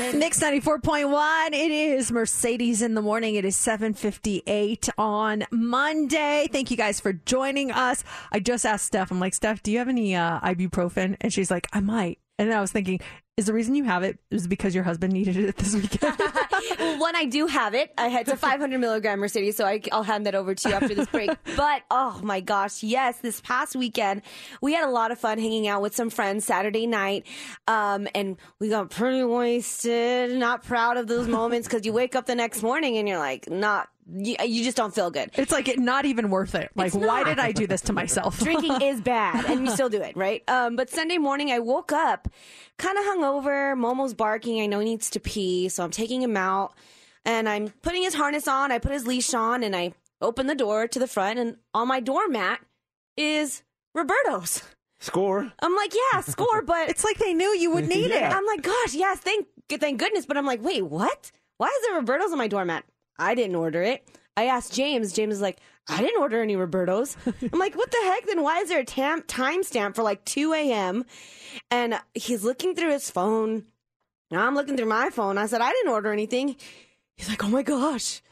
Mix 0.00 0.40
94.1. 0.40 1.48
It 1.48 1.70
is 1.70 2.10
Mercedes 2.10 2.80
in 2.80 2.94
the 2.94 3.02
morning. 3.02 3.34
It 3.34 3.44
is 3.44 3.56
758 3.56 4.88
on 4.96 5.44
Monday. 5.50 6.48
Thank 6.50 6.70
you 6.70 6.76
guys 6.76 6.98
for 6.98 7.12
joining 7.12 7.70
us. 7.70 8.02
I 8.30 8.40
just 8.40 8.64
asked 8.64 8.86
Steph, 8.86 9.10
I'm 9.10 9.20
like, 9.20 9.34
Steph, 9.34 9.62
do 9.62 9.70
you 9.70 9.78
have 9.78 9.88
any 9.88 10.16
uh, 10.16 10.40
ibuprofen? 10.40 11.16
And 11.20 11.32
she's 11.32 11.50
like, 11.50 11.66
I 11.72 11.80
might. 11.80 12.18
And 12.38 12.52
I 12.52 12.60
was 12.60 12.72
thinking, 12.72 13.00
is 13.36 13.46
the 13.46 13.52
reason 13.52 13.74
you 13.74 13.84
have 13.84 14.02
it 14.02 14.18
is 14.30 14.46
because 14.46 14.74
your 14.74 14.84
husband 14.84 15.12
needed 15.12 15.36
it 15.36 15.56
this 15.56 15.74
weekend? 15.74 16.16
well, 16.82 16.98
one, 16.98 17.16
I 17.16 17.24
do 17.24 17.46
have 17.46 17.74
it. 17.74 17.92
I 17.96 18.08
had 18.08 18.28
a 18.28 18.36
500 18.42 18.78
milligram 18.78 19.20
Mercedes, 19.20 19.56
so 19.56 19.64
I, 19.64 19.80
will 19.92 20.02
hand 20.02 20.26
that 20.26 20.34
over 20.34 20.54
to 20.54 20.68
you 20.68 20.74
after 20.74 20.94
this 20.94 21.06
break. 21.06 21.30
but 21.56 21.82
oh 21.90 22.20
my 22.22 22.40
gosh, 22.40 22.82
yes, 22.82 23.18
this 23.18 23.40
past 23.40 23.76
weekend 23.76 24.22
we 24.60 24.74
had 24.74 24.84
a 24.84 24.90
lot 24.90 25.10
of 25.10 25.18
fun 25.18 25.38
hanging 25.38 25.68
out 25.68 25.82
with 25.82 25.94
some 25.94 26.10
friends 26.10 26.44
Saturday 26.44 26.86
night, 26.86 27.26
um, 27.68 28.08
and 28.14 28.36
we 28.58 28.68
got 28.68 28.90
pretty 28.90 29.24
wasted. 29.24 30.36
Not 30.36 30.64
proud 30.64 30.96
of 30.96 31.06
those 31.06 31.28
moments 31.28 31.68
because 31.68 31.86
you 31.86 31.92
wake 31.92 32.16
up 32.16 32.26
the 32.26 32.34
next 32.34 32.62
morning 32.62 32.96
and 32.98 33.08
you're 33.08 33.18
like, 33.18 33.48
not. 33.48 33.88
You, 34.10 34.36
you 34.44 34.64
just 34.64 34.76
don't 34.76 34.94
feel 34.94 35.10
good. 35.10 35.30
It's 35.34 35.52
like 35.52 35.68
it 35.68 35.78
not 35.78 36.04
even 36.04 36.30
worth 36.30 36.54
it. 36.54 36.70
Like, 36.74 36.92
why 36.94 37.22
did 37.24 37.38
I 37.38 37.52
do 37.52 37.66
this 37.66 37.82
to 37.82 37.92
myself? 37.92 38.38
Drinking 38.42 38.80
is 38.82 39.00
bad, 39.14 39.44
and 39.46 39.64
you 39.64 39.70
still 39.72 39.88
do 39.88 40.02
it, 40.02 40.16
right? 40.16 40.42
Um, 40.48 40.76
but 40.76 40.90
Sunday 40.90 41.18
morning, 41.18 41.50
I 41.52 41.60
woke 41.60 41.92
up 41.92 42.28
kind 42.78 42.98
of 42.98 43.04
hungover. 43.04 43.76
Momo's 43.76 44.14
barking. 44.14 44.60
I 44.60 44.66
know 44.66 44.80
he 44.80 44.86
needs 44.86 45.08
to 45.10 45.20
pee, 45.20 45.68
so 45.68 45.84
I'm 45.84 45.90
taking 45.92 46.20
him 46.22 46.36
out, 46.36 46.74
and 47.24 47.48
I'm 47.48 47.68
putting 47.82 48.02
his 48.02 48.14
harness 48.14 48.48
on. 48.48 48.72
I 48.72 48.78
put 48.78 48.92
his 48.92 49.06
leash 49.06 49.32
on, 49.34 49.62
and 49.62 49.74
I 49.76 49.94
open 50.20 50.46
the 50.48 50.54
door 50.56 50.88
to 50.88 50.98
the 50.98 51.06
front, 51.08 51.38
and 51.38 51.56
on 51.72 51.86
my 51.88 52.00
doormat 52.00 52.60
is 53.16 53.62
Roberto's. 53.94 54.62
Score. 55.00 55.52
I'm 55.60 55.74
like, 55.76 55.92
yeah, 56.12 56.20
score, 56.20 56.62
but 56.66 56.88
it's 56.88 57.04
like 57.04 57.18
they 57.18 57.34
knew 57.34 57.48
you 57.56 57.70
would 57.72 57.88
need 57.88 58.10
Yeah. 58.10 58.30
it. 58.30 58.36
I'm 58.36 58.46
like, 58.46 58.62
gosh, 58.62 58.94
yes, 58.94 59.18
thank 59.18 59.46
thank 59.68 59.98
goodness. 59.98 60.26
But 60.26 60.36
I'm 60.36 60.46
like, 60.46 60.62
wait, 60.62 60.82
what? 60.82 61.30
Why 61.58 61.66
is 61.68 61.86
there 61.86 61.96
Roberto's 61.96 62.32
on 62.32 62.38
my 62.38 62.48
doormat? 62.48 62.84
I 63.22 63.34
didn't 63.34 63.56
order 63.56 63.82
it. 63.82 64.06
I 64.36 64.46
asked 64.46 64.72
James. 64.72 65.12
James 65.12 65.34
is 65.34 65.40
like, 65.40 65.58
I 65.88 66.00
didn't 66.00 66.20
order 66.20 66.40
any 66.40 66.56
Roberto's. 66.56 67.16
I'm 67.26 67.58
like, 67.58 67.74
what 67.74 67.90
the 67.90 67.98
heck? 68.04 68.26
Then 68.26 68.42
why 68.42 68.58
is 68.58 68.68
there 68.68 68.80
a 68.80 68.84
tam- 68.84 69.22
timestamp 69.22 69.94
for 69.94 70.02
like 70.02 70.24
2 70.24 70.52
a.m. 70.52 71.04
And 71.70 72.00
he's 72.14 72.44
looking 72.44 72.74
through 72.74 72.92
his 72.92 73.10
phone. 73.10 73.64
And 74.30 74.40
I'm 74.40 74.54
looking 74.54 74.76
through 74.76 74.86
my 74.86 75.10
phone. 75.10 75.38
I 75.38 75.46
said, 75.46 75.60
I 75.60 75.70
didn't 75.70 75.92
order 75.92 76.12
anything. 76.12 76.56
He's 77.16 77.28
like, 77.28 77.44
oh 77.44 77.48
my 77.48 77.62
gosh. 77.62 78.22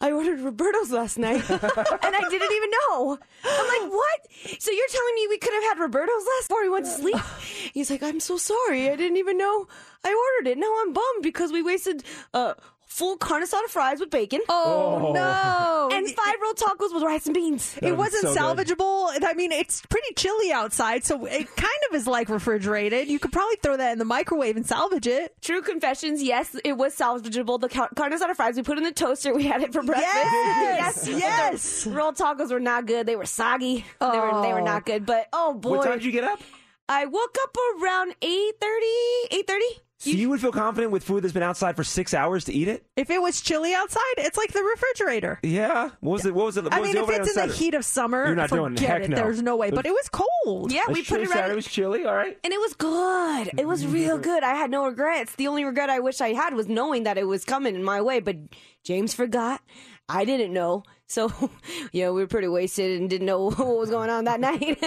I 0.00 0.12
ordered 0.12 0.38
Roberto's 0.40 0.92
last 0.92 1.18
night 1.18 1.42
and 1.50 1.60
I 1.60 2.28
didn't 2.30 2.52
even 2.52 2.70
know. 2.70 3.18
I'm 3.44 3.82
like, 3.82 3.92
what? 3.92 4.60
So 4.60 4.70
you're 4.70 4.88
telling 4.88 5.14
me 5.16 5.26
we 5.28 5.38
could 5.38 5.52
have 5.54 5.64
had 5.64 5.78
Roberto's 5.80 6.24
last 6.24 6.48
before 6.48 6.62
we 6.62 6.68
went 6.68 6.84
to 6.84 6.90
sleep? 6.92 7.16
He's 7.74 7.90
like, 7.90 8.04
I'm 8.04 8.20
so 8.20 8.36
sorry. 8.36 8.88
I 8.88 8.94
didn't 8.94 9.16
even 9.16 9.36
know 9.36 9.66
I 10.04 10.32
ordered 10.38 10.52
it. 10.52 10.58
Now 10.58 10.72
I'm 10.82 10.92
bummed 10.92 11.22
because 11.22 11.50
we 11.50 11.62
wasted 11.62 12.04
uh, 12.32 12.54
full 12.88 13.16
carne 13.16 13.44
asada 13.44 13.68
fries 13.68 14.00
with 14.00 14.10
bacon. 14.10 14.40
Oh, 14.48 15.08
oh. 15.08 15.12
no. 15.12 15.74
And 15.98 16.06
five 16.10 16.36
rolled 16.42 16.56
tacos 16.56 16.92
with 16.92 17.02
rice 17.02 17.26
and 17.26 17.34
beans. 17.34 17.76
it 17.82 17.92
wasn't 17.96 18.24
salvageable. 18.36 19.08
I 19.24 19.32
mean, 19.34 19.52
it's 19.52 19.80
pretty 19.86 20.12
chilly 20.16 20.52
outside, 20.52 21.02
so 21.04 21.24
it 21.24 21.46
kind 21.56 21.80
of 21.88 21.94
is 21.94 22.06
like 22.06 22.28
refrigerated. 22.28 23.08
You 23.08 23.18
could 23.18 23.32
probably 23.32 23.56
throw 23.62 23.76
that 23.76 23.92
in 23.92 23.98
the 23.98 24.04
microwave 24.04 24.56
and 24.56 24.66
salvage 24.66 25.06
it. 25.06 25.34
True 25.40 25.62
confessions. 25.62 26.22
Yes, 26.22 26.54
it 26.64 26.74
was 26.76 26.94
salvageable. 26.96 27.60
The 27.60 27.68
car- 27.68 27.88
carne 27.96 28.12
asada 28.12 28.36
fries 28.36 28.56
we 28.56 28.62
put 28.62 28.78
in 28.78 28.84
the 28.84 28.92
toaster. 28.92 29.34
We 29.34 29.44
had 29.44 29.62
it 29.62 29.72
for 29.72 29.82
breakfast. 29.82 30.14
Yes, 30.14 30.94
But 31.06 31.12
the 31.14 31.18
yes. 31.18 31.86
rolled 31.86 32.16
tacos 32.16 32.50
were 32.50 32.60
not 32.60 32.86
good. 32.86 33.06
They 33.06 33.16
were 33.16 33.26
soggy. 33.26 33.84
They 34.00 34.06
were 34.06 34.42
they 34.42 34.52
were 34.52 34.60
Oh. 34.60 34.64
not 34.64 34.84
good. 34.86 35.04
But 35.06 35.28
oh 35.32 35.54
boy, 35.54 35.78
What 35.78 35.84
time 35.84 35.94
did 35.94 36.04
you 36.04 36.12
get 36.12 36.24
up? 36.24 36.40
I 36.88 37.06
woke 37.06 37.36
up 37.42 37.56
around 37.82 38.14
8.30, 38.22 38.50
8.30. 39.32 39.58
So 40.00 40.10
you 40.10 40.28
would 40.28 40.40
feel 40.40 40.52
confident 40.52 40.92
with 40.92 41.02
food 41.02 41.24
that's 41.24 41.32
been 41.32 41.42
outside 41.42 41.74
for 41.74 41.82
six 41.82 42.14
hours 42.14 42.44
to 42.44 42.52
eat 42.52 42.68
it? 42.68 42.86
If 42.96 43.10
it 43.10 43.20
was 43.20 43.40
chilly 43.40 43.74
outside, 43.74 44.00
it's 44.18 44.36
like 44.36 44.52
the 44.52 44.62
refrigerator. 44.62 45.40
Yeah. 45.42 45.90
What 45.98 46.12
was 46.12 46.26
it? 46.26 46.34
What 46.34 46.46
was 46.46 46.56
it? 46.56 46.64
What 46.64 46.72
I 46.72 46.80
was 46.80 46.86
mean, 46.94 47.04
the 47.04 47.12
if 47.12 47.20
it's 47.20 47.36
in 47.36 47.48
the 47.48 47.52
heat 47.52 47.74
of 47.74 47.84
summer, 47.84 48.26
You're 48.26 48.36
not 48.36 48.50
doing 48.50 48.74
it. 48.74 48.78
Heck 48.78 49.02
it. 49.02 49.10
no. 49.10 49.16
There's 49.16 49.42
no 49.42 49.56
way. 49.56 49.72
But 49.72 49.86
it 49.86 49.90
was 49.90 50.08
cold. 50.08 50.70
Yeah, 50.70 50.82
we 50.88 51.02
put 51.02 51.20
it 51.20 51.28
right. 51.28 51.38
Saturday 51.38 51.56
was 51.56 51.66
chilly. 51.66 52.04
All 52.04 52.14
right. 52.14 52.38
And 52.44 52.52
it 52.52 52.60
was 52.60 52.74
good. 52.74 53.50
It 53.58 53.66
was 53.66 53.82
mm-hmm. 53.82 53.92
real 53.92 54.18
good. 54.18 54.44
I 54.44 54.54
had 54.54 54.70
no 54.70 54.86
regrets. 54.86 55.34
The 55.34 55.48
only 55.48 55.64
regret 55.64 55.90
I 55.90 55.98
wish 55.98 56.20
I 56.20 56.32
had 56.32 56.54
was 56.54 56.68
knowing 56.68 57.02
that 57.02 57.18
it 57.18 57.26
was 57.26 57.44
coming 57.44 57.74
in 57.74 57.82
my 57.82 58.00
way. 58.00 58.20
But 58.20 58.36
James 58.84 59.14
forgot. 59.14 59.60
I 60.08 60.24
didn't 60.24 60.52
know. 60.52 60.84
So, 61.08 61.32
yeah, 61.92 62.10
we 62.10 62.20
were 62.20 62.28
pretty 62.28 62.48
wasted 62.48 63.00
and 63.00 63.10
didn't 63.10 63.26
know 63.26 63.50
what 63.50 63.78
was 63.78 63.90
going 63.90 64.10
on 64.10 64.26
that 64.26 64.38
night. 64.48 64.78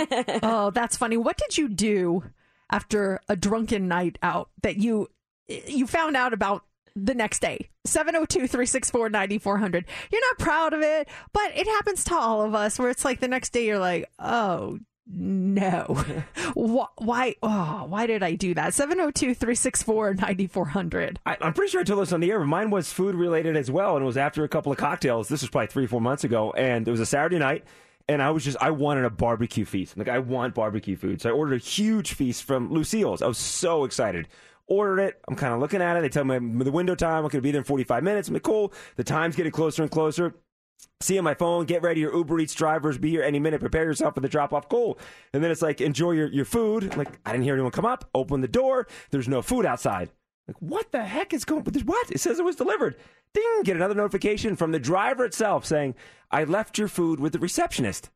oh, 0.41 0.71
that's 0.71 0.95
funny. 0.95 1.17
What 1.17 1.37
did 1.37 1.57
you 1.57 1.67
do 1.67 2.23
after 2.71 3.19
a 3.29 3.35
drunken 3.35 3.87
night 3.87 4.17
out 4.23 4.49
that 4.63 4.77
you 4.77 5.09
you 5.47 5.85
found 5.85 6.15
out 6.15 6.33
about 6.33 6.63
the 6.95 7.13
next 7.13 7.39
day? 7.39 7.69
702-364-9400. 7.87 9.83
You're 10.11 10.21
not 10.21 10.39
proud 10.39 10.73
of 10.73 10.81
it, 10.81 11.07
but 11.33 11.51
it 11.55 11.67
happens 11.67 12.03
to 12.05 12.15
all 12.15 12.41
of 12.41 12.55
us 12.55 12.79
where 12.79 12.89
it's 12.89 13.05
like 13.05 13.19
the 13.19 13.27
next 13.27 13.51
day 13.53 13.65
you're 13.65 13.79
like, 13.79 14.09
"Oh, 14.19 14.79
no. 15.07 15.85
Wh- 16.55 17.01
why 17.01 17.35
oh, 17.43 17.85
why 17.87 18.07
did 18.07 18.23
I 18.23 18.35
do 18.35 18.53
that?" 18.53 18.73
702-364-9400. 18.73 21.17
I, 21.25 21.37
I'm 21.41 21.53
pretty 21.53 21.71
sure 21.71 21.81
I 21.81 21.83
told 21.83 22.01
this 22.01 22.13
on 22.13 22.19
the 22.19 22.31
air, 22.31 22.39
but 22.39 22.45
mine 22.45 22.69
was 22.69 22.91
food 22.93 23.15
related 23.15 23.57
as 23.57 23.71
well, 23.71 23.95
and 23.95 24.03
it 24.03 24.05
was 24.05 24.17
after 24.17 24.43
a 24.43 24.47
couple 24.49 24.71
of 24.71 24.77
cocktails. 24.77 25.27
This 25.27 25.41
was 25.41 25.49
probably 25.49 25.67
three, 25.67 25.87
four 25.87 26.01
months 26.01 26.23
ago, 26.23 26.51
and 26.51 26.87
it 26.87 26.91
was 26.91 26.99
a 26.99 27.05
Saturday 27.05 27.39
night, 27.39 27.63
and 28.11 28.21
I 28.21 28.29
was 28.31 28.43
just 28.43 28.57
I 28.59 28.71
wanted 28.71 29.05
a 29.05 29.09
barbecue 29.09 29.65
feast. 29.65 29.97
Like 29.97 30.09
I 30.09 30.19
want 30.19 30.53
barbecue 30.53 30.95
food, 30.97 31.21
so 31.21 31.29
I 31.29 31.33
ordered 31.33 31.55
a 31.55 31.63
huge 31.63 32.13
feast 32.13 32.43
from 32.43 32.71
Lucille's. 32.71 33.21
I 33.21 33.27
was 33.27 33.37
so 33.37 33.85
excited. 33.85 34.27
Ordered 34.67 34.99
it. 34.99 35.21
I'm 35.27 35.35
kind 35.35 35.53
of 35.53 35.59
looking 35.59 35.81
at 35.81 35.97
it. 35.97 36.01
They 36.01 36.09
tell 36.09 36.23
me 36.23 36.63
the 36.63 36.71
window 36.71 36.95
time. 36.95 37.17
I'm 37.17 37.21
going 37.23 37.31
to 37.31 37.41
be 37.41 37.51
there 37.51 37.59
in 37.59 37.65
45 37.65 38.03
minutes. 38.03 38.27
I'm 38.27 38.33
like, 38.33 38.43
cool. 38.43 38.71
The 38.95 39.03
time's 39.03 39.35
getting 39.35 39.51
closer 39.51 39.81
and 39.81 39.91
closer. 39.91 40.33
See 41.01 41.17
on 41.17 41.23
my 41.23 41.33
phone, 41.33 41.65
get 41.65 41.81
ready. 41.81 42.01
Your 42.01 42.15
Uber 42.15 42.39
Eats 42.39 42.53
drivers 42.53 42.97
be 42.97 43.09
here 43.09 43.21
any 43.21 43.39
minute. 43.39 43.59
Prepare 43.59 43.83
yourself 43.83 44.15
for 44.15 44.21
the 44.21 44.29
drop 44.29 44.53
off. 44.53 44.69
Cool. 44.69 44.97
And 45.33 45.43
then 45.43 45.51
it's 45.51 45.61
like, 45.61 45.81
enjoy 45.81 46.11
your, 46.11 46.27
your 46.27 46.45
food. 46.45 46.89
I'm 46.91 46.97
like, 46.97 47.19
I 47.25 47.31
didn't 47.31 47.43
hear 47.43 47.53
anyone 47.53 47.71
come 47.71 47.85
up. 47.85 48.09
Open 48.15 48.41
the 48.41 48.47
door. 48.47 48.87
There's 49.09 49.27
no 49.27 49.41
food 49.41 49.65
outside. 49.65 50.09
Like, 50.47 50.57
what 50.59 50.91
the 50.91 51.03
heck 51.03 51.33
is 51.33 51.45
going? 51.45 51.63
There's 51.63 51.85
what? 51.85 52.11
It 52.11 52.19
says 52.19 52.39
it 52.39 52.45
was 52.45 52.55
delivered. 52.55 52.95
Ding! 53.33 53.61
Get 53.63 53.75
another 53.75 53.95
notification 53.95 54.55
from 54.55 54.71
the 54.71 54.79
driver 54.79 55.23
itself 55.23 55.65
saying, 55.65 55.95
I 56.29 56.43
left 56.43 56.77
your 56.77 56.87
food 56.87 57.19
with 57.19 57.33
the 57.33 57.39
receptionist. 57.39 58.09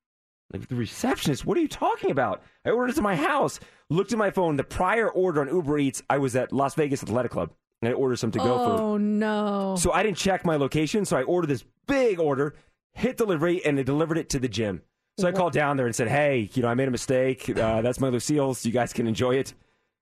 Like 0.51 0.67
the 0.67 0.75
receptionist, 0.75 1.45
what 1.45 1.57
are 1.57 1.61
you 1.61 1.67
talking 1.67 2.11
about? 2.11 2.43
I 2.65 2.69
ordered 2.69 2.91
it 2.91 2.95
to 2.95 3.01
my 3.01 3.15
house. 3.15 3.59
Looked 3.89 4.11
at 4.11 4.17
my 4.17 4.31
phone. 4.31 4.57
The 4.57 4.63
prior 4.63 5.09
order 5.09 5.41
on 5.41 5.47
Uber 5.47 5.79
Eats, 5.79 6.03
I 6.09 6.17
was 6.17 6.35
at 6.35 6.51
Las 6.51 6.75
Vegas 6.75 7.03
Athletic 7.03 7.31
Club, 7.31 7.51
and 7.81 7.89
I 7.89 7.93
ordered 7.93 8.17
some 8.17 8.31
to 8.31 8.39
go 8.39 8.57
food. 8.57 8.79
Oh 8.79 8.97
no. 8.97 9.75
So 9.77 9.91
I 9.91 10.03
didn't 10.03 10.17
check 10.17 10.45
my 10.45 10.55
location, 10.55 11.05
so 11.05 11.17
I 11.17 11.23
ordered 11.23 11.47
this 11.47 11.63
big 11.87 12.19
order, 12.19 12.55
hit 12.93 13.17
delivery, 13.17 13.63
and 13.65 13.77
they 13.77 13.83
delivered 13.83 14.17
it 14.17 14.29
to 14.29 14.39
the 14.39 14.47
gym. 14.47 14.81
So 15.17 15.27
I 15.27 15.31
called 15.31 15.53
down 15.53 15.77
there 15.77 15.85
and 15.85 15.95
said, 15.95 16.09
"Hey, 16.09 16.49
you 16.53 16.61
know, 16.61 16.67
I 16.67 16.73
made 16.73 16.87
a 16.87 16.91
mistake. 16.91 17.49
Uh, 17.49 17.81
that's 17.81 17.99
my 17.99 18.09
Lucille's. 18.09 18.65
You 18.65 18.71
guys 18.71 18.91
can 18.91 19.07
enjoy 19.07 19.35
it." 19.35 19.53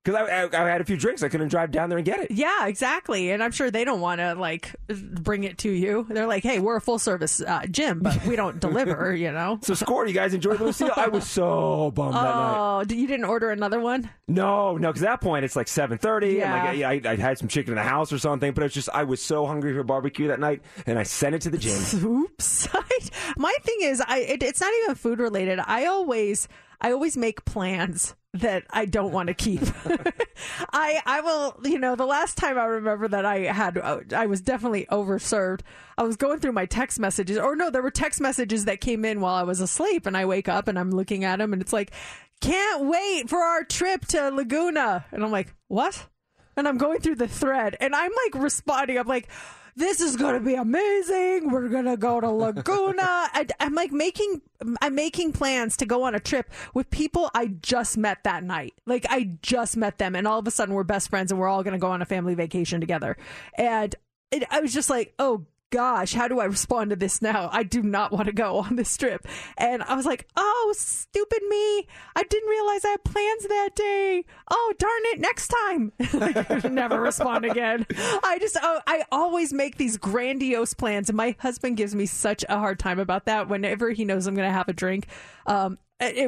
Because 0.03 0.27
I, 0.27 0.43
I, 0.43 0.65
I 0.65 0.69
had 0.69 0.81
a 0.81 0.83
few 0.83 0.97
drinks, 0.97 1.23
I 1.23 1.29
couldn't 1.29 1.47
drive 1.47 1.71
down 1.71 1.87
there 1.87 1.97
and 1.97 2.05
get 2.05 2.19
it. 2.19 2.31
Yeah, 2.31 2.67
exactly. 2.67 3.31
And 3.31 3.41
I'm 3.41 3.51
sure 3.51 3.71
they 3.71 3.85
don't 3.85 4.01
want 4.01 4.19
to 4.19 4.35
like 4.35 4.75
bring 4.89 5.45
it 5.45 5.59
to 5.59 5.69
you. 5.69 6.05
They're 6.09 6.27
like, 6.27 6.43
"Hey, 6.43 6.59
we're 6.59 6.75
a 6.75 6.81
full 6.81 6.99
service 6.99 7.39
uh, 7.41 7.65
gym, 7.71 7.99
but 8.01 8.25
we 8.25 8.35
don't 8.35 8.59
deliver." 8.59 9.15
You 9.15 9.31
know. 9.31 9.59
So 9.61 9.73
score, 9.73 10.05
you 10.05 10.13
guys 10.13 10.33
enjoyed 10.33 10.59
the 10.59 10.65
Lucille? 10.65 10.91
I 10.97 11.07
was 11.07 11.29
so 11.29 11.91
bummed 11.91 12.15
that 12.15 12.21
night. 12.21 12.55
Oh, 12.57 12.83
you 12.89 13.07
didn't 13.07 13.25
order 13.25 13.51
another 13.51 13.79
one? 13.79 14.09
No, 14.27 14.77
no, 14.77 14.89
because 14.89 15.03
at 15.03 15.09
that 15.09 15.21
point 15.21 15.45
it's 15.45 15.55
like 15.55 15.69
seven 15.69 15.97
thirty. 15.97 16.33
Yeah. 16.33 16.53
And 16.53 16.65
like, 16.67 17.03
yeah, 17.03 17.09
I, 17.09 17.13
I 17.13 17.15
had 17.15 17.37
some 17.37 17.47
chicken 17.47 17.71
in 17.71 17.77
the 17.77 17.83
house 17.83 18.11
or 18.11 18.17
something, 18.19 18.51
but 18.53 18.63
it's 18.63 18.73
just 18.73 18.89
I 18.93 19.05
was 19.05 19.21
so 19.21 19.45
hungry 19.45 19.73
for 19.73 19.83
barbecue 19.83 20.27
that 20.27 20.39
night, 20.39 20.63
and 20.85 20.99
I 20.99 21.03
sent 21.03 21.35
it 21.35 21.41
to 21.43 21.49
the 21.49 21.57
gym. 21.57 21.81
Oops. 22.05 22.67
My 23.37 23.55
thing 23.61 23.77
is, 23.81 24.01
I 24.05 24.19
it, 24.19 24.43
it's 24.43 24.59
not 24.59 24.73
even 24.83 24.95
food 24.95 25.19
related. 25.19 25.59
I 25.65 25.85
always 25.85 26.49
I 26.81 26.91
always 26.91 27.15
make 27.15 27.45
plans 27.45 28.15
that 28.33 28.65
I 28.71 28.85
don't 28.85 29.11
want 29.11 29.27
to 29.27 29.33
keep. 29.33 29.61
I 30.73 31.01
I 31.05 31.21
will, 31.21 31.59
you 31.63 31.77
know, 31.77 31.95
the 31.95 32.05
last 32.05 32.37
time 32.37 32.57
I 32.57 32.65
remember 32.65 33.07
that 33.07 33.25
I 33.25 33.39
had 33.41 33.77
uh, 33.77 33.99
I 34.15 34.25
was 34.25 34.41
definitely 34.41 34.87
overserved. 34.89 35.61
I 35.97 36.03
was 36.03 36.15
going 36.17 36.39
through 36.39 36.53
my 36.53 36.65
text 36.65 36.99
messages 36.99 37.37
or 37.37 37.55
no, 37.55 37.69
there 37.69 37.83
were 37.83 37.91
text 37.91 38.19
messages 38.19 38.65
that 38.65 38.81
came 38.81 39.05
in 39.05 39.21
while 39.21 39.35
I 39.35 39.43
was 39.43 39.61
asleep 39.61 40.05
and 40.05 40.17
I 40.17 40.25
wake 40.25 40.49
up 40.49 40.67
and 40.67 40.79
I'm 40.79 40.91
looking 40.91 41.23
at 41.23 41.37
them 41.37 41.53
and 41.53 41.61
it's 41.61 41.73
like 41.73 41.91
can't 42.41 42.85
wait 42.85 43.29
for 43.29 43.39
our 43.39 43.63
trip 43.63 44.05
to 44.07 44.29
Laguna. 44.29 45.05
And 45.11 45.23
I'm 45.23 45.31
like, 45.31 45.53
"What?" 45.67 46.07
And 46.57 46.67
I'm 46.67 46.77
going 46.77 46.99
through 46.99 47.15
the 47.15 47.27
thread 47.27 47.77
and 47.79 47.95
I'm 47.95 48.11
like 48.25 48.43
responding. 48.43 48.97
I'm 48.97 49.07
like, 49.07 49.29
this 49.75 50.01
is 50.01 50.15
going 50.15 50.35
to 50.35 50.39
be 50.39 50.55
amazing. 50.55 51.49
We're 51.49 51.69
going 51.69 51.85
to 51.85 51.97
go 51.97 52.19
to 52.19 52.29
Laguna. 52.29 53.01
I, 53.01 53.47
I'm 53.59 53.73
like 53.73 53.91
making, 53.91 54.41
I'm 54.81 54.95
making 54.95 55.33
plans 55.33 55.77
to 55.77 55.85
go 55.85 56.03
on 56.03 56.15
a 56.15 56.19
trip 56.19 56.51
with 56.73 56.89
people 56.89 57.29
I 57.33 57.47
just 57.47 57.97
met 57.97 58.23
that 58.23 58.43
night. 58.43 58.73
Like 58.85 59.05
I 59.09 59.37
just 59.41 59.77
met 59.77 59.97
them 59.97 60.15
and 60.15 60.27
all 60.27 60.39
of 60.39 60.47
a 60.47 60.51
sudden 60.51 60.75
we're 60.75 60.83
best 60.83 61.09
friends 61.09 61.31
and 61.31 61.39
we're 61.39 61.47
all 61.47 61.63
going 61.63 61.73
to 61.73 61.79
go 61.79 61.91
on 61.91 62.01
a 62.01 62.05
family 62.05 62.35
vacation 62.35 62.79
together. 62.79 63.17
And 63.57 63.95
it, 64.31 64.43
I 64.51 64.59
was 64.59 64.73
just 64.73 64.89
like, 64.89 65.13
oh 65.19 65.45
gosh, 65.73 66.13
how 66.13 66.27
do 66.27 66.39
I 66.39 66.45
respond 66.45 66.91
to 66.91 66.95
this 66.95 67.19
now? 67.19 67.49
I 67.51 67.63
do 67.63 67.81
not 67.81 68.11
want 68.11 68.27
to 68.27 68.31
go 68.31 68.57
on 68.59 68.75
this 68.75 68.95
trip. 68.95 69.27
And 69.57 69.81
I 69.81 69.95
was 69.95 70.05
like, 70.05 70.27
oh, 70.37 70.73
stupid 70.77 71.41
me. 71.49 71.87
I 72.15 72.23
didn't 72.29 72.47
realize 72.47 72.85
I 72.85 72.89
had 72.89 73.03
plans 73.03 73.47
that 73.47 73.69
day. 73.75 74.23
Oh, 74.51 74.73
darn 74.77 75.01
it, 75.05 75.19
next 75.19 75.47
time. 75.47 75.91
like, 76.13 76.63
never 76.71 77.01
respond 77.01 77.45
again. 77.45 77.87
I 78.23 78.37
just, 78.39 78.55
oh, 78.61 78.81
I 78.85 79.03
always 79.11 79.51
make 79.51 79.77
these 79.77 79.97
grandiose 79.97 80.75
plans. 80.75 81.09
And 81.09 81.17
my 81.17 81.35
husband 81.39 81.75
gives 81.75 81.95
me 81.95 82.05
such 82.05 82.45
a 82.47 82.59
hard 82.59 82.77
time 82.77 82.99
about 82.99 83.25
that 83.25 83.49
whenever 83.49 83.89
he 83.89 84.05
knows 84.05 84.27
I'm 84.27 84.35
going 84.35 84.47
to 84.47 84.53
have 84.53 84.69
a 84.69 84.73
drink. 84.73 85.07
Um, 85.47 85.79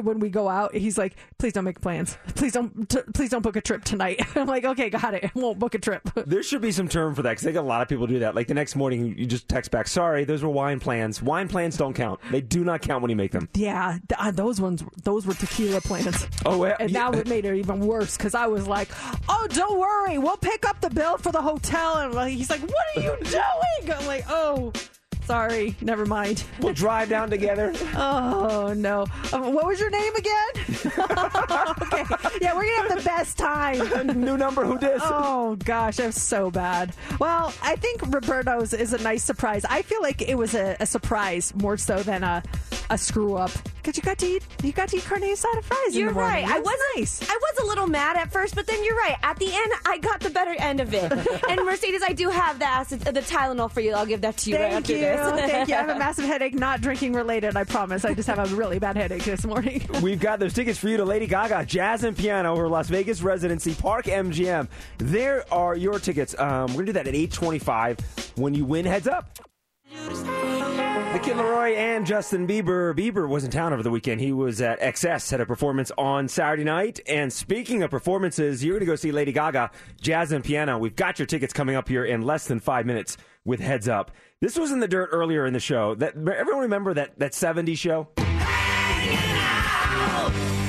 when 0.02 0.18
we 0.20 0.28
go 0.28 0.48
out, 0.48 0.74
he's 0.74 0.98
like, 0.98 1.16
"Please 1.38 1.52
don't 1.52 1.64
make 1.64 1.80
plans. 1.80 2.16
Please 2.34 2.52
don't. 2.52 2.88
T- 2.88 3.00
please 3.14 3.30
don't 3.30 3.42
book 3.42 3.56
a 3.56 3.60
trip 3.60 3.84
tonight." 3.84 4.20
I'm 4.36 4.46
like, 4.46 4.64
"Okay, 4.64 4.90
got 4.90 5.14
it. 5.14 5.24
I 5.24 5.30
won't 5.38 5.58
book 5.58 5.74
a 5.74 5.78
trip." 5.78 6.08
There 6.26 6.42
should 6.42 6.60
be 6.60 6.72
some 6.72 6.88
term 6.88 7.14
for 7.14 7.22
that 7.22 7.30
because 7.30 7.44
I 7.44 7.48
think 7.48 7.58
a 7.58 7.62
lot 7.62 7.82
of 7.82 7.88
people 7.88 8.06
do 8.06 8.18
that. 8.20 8.34
Like 8.34 8.48
the 8.48 8.54
next 8.54 8.74
morning, 8.74 9.14
you 9.16 9.26
just 9.26 9.48
text 9.48 9.70
back, 9.70 9.86
"Sorry, 9.88 10.24
those 10.24 10.42
were 10.42 10.48
wine 10.50 10.80
plans. 10.80 11.22
Wine 11.22 11.48
plans 11.48 11.76
don't 11.76 11.94
count. 11.94 12.20
They 12.30 12.40
do 12.40 12.64
not 12.64 12.82
count 12.82 13.02
when 13.02 13.10
you 13.10 13.16
make 13.16 13.32
them." 13.32 13.48
Yeah, 13.54 13.98
th- 14.08 14.18
uh, 14.20 14.30
those 14.32 14.60
ones, 14.60 14.82
those 15.04 15.26
were 15.26 15.34
tequila 15.34 15.80
plans. 15.80 16.26
Oh, 16.44 16.64
and 16.64 16.90
yeah. 16.90 17.10
that 17.10 17.16
would 17.16 17.28
made 17.28 17.44
it 17.44 17.54
even 17.56 17.80
worse 17.80 18.16
because 18.16 18.34
I 18.34 18.46
was 18.46 18.66
like, 18.66 18.88
"Oh, 19.28 19.46
don't 19.50 19.78
worry, 19.78 20.18
we'll 20.18 20.36
pick 20.36 20.66
up 20.68 20.80
the 20.80 20.90
bill 20.90 21.18
for 21.18 21.32
the 21.32 21.42
hotel." 21.42 21.96
And 21.98 22.14
like, 22.14 22.32
he's 22.32 22.50
like, 22.50 22.60
"What 22.62 22.84
are 22.96 23.00
you 23.02 23.16
doing?" 23.24 23.96
I'm 23.96 24.06
like, 24.06 24.24
"Oh, 24.28 24.72
sorry, 25.26 25.74
never 25.80 26.06
mind." 26.06 26.44
We'll 26.60 26.72
drive 26.74 27.08
down 27.08 27.30
together. 27.30 27.72
Oh 27.98 28.74
no! 28.76 29.06
Um, 29.32 29.52
what 29.54 29.66
was 29.66 29.80
your 29.80 29.90
name 29.90 30.14
again? 30.14 30.50
okay, 31.10 32.04
yeah, 32.40 32.54
we're 32.54 32.64
gonna 32.64 32.88
have 32.88 32.98
the 32.98 33.02
best 33.04 33.38
time. 33.38 34.06
New 34.20 34.36
number, 34.36 34.64
who 34.64 34.78
dis? 34.78 35.00
Oh 35.04 35.56
gosh, 35.64 35.98
I'm 36.00 36.12
so 36.12 36.50
bad. 36.50 36.94
Well, 37.18 37.52
I 37.62 37.76
think 37.76 38.02
Roberto's 38.02 38.72
is 38.72 38.92
a 38.92 38.98
nice 39.02 39.24
surprise. 39.24 39.64
I 39.68 39.82
feel 39.82 40.02
like 40.02 40.22
it 40.22 40.36
was 40.36 40.54
a, 40.54 40.76
a 40.80 40.86
surprise 40.86 41.54
more 41.54 41.76
so 41.76 42.02
than 42.02 42.22
a 42.22 42.42
a 42.90 42.96
screw 42.98 43.34
up 43.34 43.50
because 43.78 43.96
you 43.96 44.02
got 44.02 44.16
to 44.18 44.26
eat 44.26 44.44
you 44.62 44.70
got 44.72 44.88
to 44.88 44.96
eat 44.98 45.04
carne 45.04 45.22
asada 45.22 45.62
fries. 45.64 45.96
You're 45.96 46.08
the 46.10 46.14
morning. 46.14 46.44
right. 46.46 46.54
I 46.56 46.60
was 46.60 46.78
nice. 46.96 47.20
I 47.28 47.34
was 47.34 47.64
a 47.64 47.66
little 47.66 47.86
mad 47.88 48.16
at 48.16 48.30
first, 48.32 48.54
but 48.54 48.66
then 48.66 48.84
you're 48.84 48.96
right. 48.96 49.16
At 49.22 49.38
the 49.38 49.52
end, 49.52 49.72
I 49.86 49.98
got 49.98 50.20
the 50.20 50.30
better 50.30 50.54
end 50.58 50.80
of 50.80 50.92
it. 50.94 51.10
and 51.48 51.64
Mercedes, 51.64 52.02
I 52.06 52.12
do 52.12 52.28
have 52.30 52.58
the 52.58 52.66
acid, 52.66 53.00
the 53.00 53.12
Tylenol 53.20 53.70
for 53.70 53.80
you. 53.80 53.92
I'll 53.94 54.06
give 54.06 54.20
that 54.20 54.36
to 54.38 54.50
you 54.50 54.56
right 54.56 54.70
Thank 54.70 54.84
after 54.84 54.92
you. 54.92 55.00
this. 55.00 55.15
Thank 55.16 55.68
you. 55.68 55.74
I 55.74 55.78
have 55.78 55.88
a 55.88 55.98
massive 55.98 56.24
headache, 56.24 56.54
not 56.54 56.80
drinking 56.80 57.12
related, 57.12 57.56
I 57.56 57.64
promise. 57.64 58.04
I 58.04 58.14
just 58.14 58.28
have 58.28 58.38
a 58.38 58.54
really 58.54 58.78
bad 58.78 58.96
headache 58.96 59.24
this 59.24 59.44
morning. 59.44 59.86
We've 60.02 60.20
got 60.20 60.38
those 60.38 60.52
tickets 60.54 60.78
for 60.78 60.88
you 60.88 60.96
to 60.96 61.04
Lady 61.04 61.26
Gaga 61.26 61.64
Jazz 61.66 62.04
and 62.04 62.16
Piano 62.16 62.52
over 62.52 62.68
Las 62.68 62.88
Vegas 62.88 63.22
Residency 63.22 63.74
Park 63.74 64.06
MGM. 64.06 64.68
There 64.98 65.44
are 65.52 65.76
your 65.76 65.98
tickets. 65.98 66.34
Um, 66.38 66.66
we're 66.68 66.82
gonna 66.82 66.86
do 66.86 66.92
that 66.92 67.08
at 67.08 67.14
eight 67.14 67.32
twenty-five. 67.32 67.98
When 68.36 68.54
you 68.54 68.64
win, 68.64 68.84
heads 68.84 69.08
up. 69.08 69.38
Kid 71.22 71.36
LAROI 71.36 71.76
and 71.76 72.04
Justin 72.04 72.46
Bieber. 72.46 72.94
Bieber 72.94 73.28
was 73.28 73.42
in 73.44 73.50
town 73.50 73.72
over 73.72 73.82
the 73.82 73.90
weekend. 73.90 74.20
He 74.20 74.32
was 74.32 74.60
at 74.60 74.80
XS, 74.80 75.30
had 75.30 75.40
a 75.40 75.46
performance 75.46 75.90
on 75.96 76.28
Saturday 76.28 76.64
night. 76.64 77.00
And 77.06 77.32
speaking 77.32 77.82
of 77.82 77.90
performances, 77.90 78.62
you're 78.62 78.74
going 78.74 78.80
to 78.80 78.86
go 78.86 78.96
see 78.96 79.12
Lady 79.12 79.32
Gaga, 79.32 79.70
Jazz 80.00 80.32
and 80.32 80.44
Piano. 80.44 80.78
We've 80.78 80.94
got 80.94 81.18
your 81.18 81.26
tickets 81.26 81.52
coming 81.52 81.74
up 81.74 81.88
here 81.88 82.04
in 82.04 82.22
less 82.22 82.46
than 82.46 82.60
five 82.60 82.86
minutes 82.86 83.16
with 83.44 83.60
Heads 83.60 83.88
Up. 83.88 84.10
This 84.40 84.58
was 84.58 84.72
in 84.72 84.80
the 84.80 84.88
dirt 84.88 85.08
earlier 85.12 85.46
in 85.46 85.52
the 85.54 85.60
show. 85.60 85.94
That 85.94 86.16
everyone 86.16 86.62
remember 86.62 86.92
that 86.94 87.18
that 87.18 87.32
70s 87.32 87.78
show? 87.78 88.08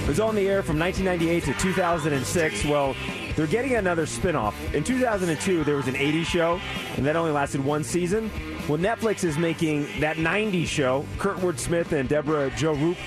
It 0.03 0.07
was 0.07 0.19
on 0.19 0.35
the 0.35 0.47
air 0.47 0.63
from 0.63 0.79
1998 0.79 1.43
to 1.45 1.53
2006. 1.59 2.65
Well, 2.65 2.95
they're 3.37 3.47
getting 3.47 3.75
another 3.75 4.07
spin-off. 4.07 4.55
In 4.73 4.83
2002, 4.83 5.63
there 5.63 5.75
was 5.75 5.87
an 5.87 5.93
80s 5.93 6.25
show, 6.25 6.59
and 6.97 7.05
that 7.05 7.15
only 7.15 7.31
lasted 7.31 7.63
one 7.63 7.83
season. 7.83 8.31
Well, 8.67 8.79
Netflix 8.79 9.23
is 9.23 9.37
making 9.37 9.87
that 9.99 10.17
90s 10.17 10.65
show. 10.65 11.05
Kurtwood 11.19 11.59
Smith 11.59 11.93
and 11.93 12.09
Debra 12.09 12.49
Jo 12.57 12.73
Rupp, 12.73 12.97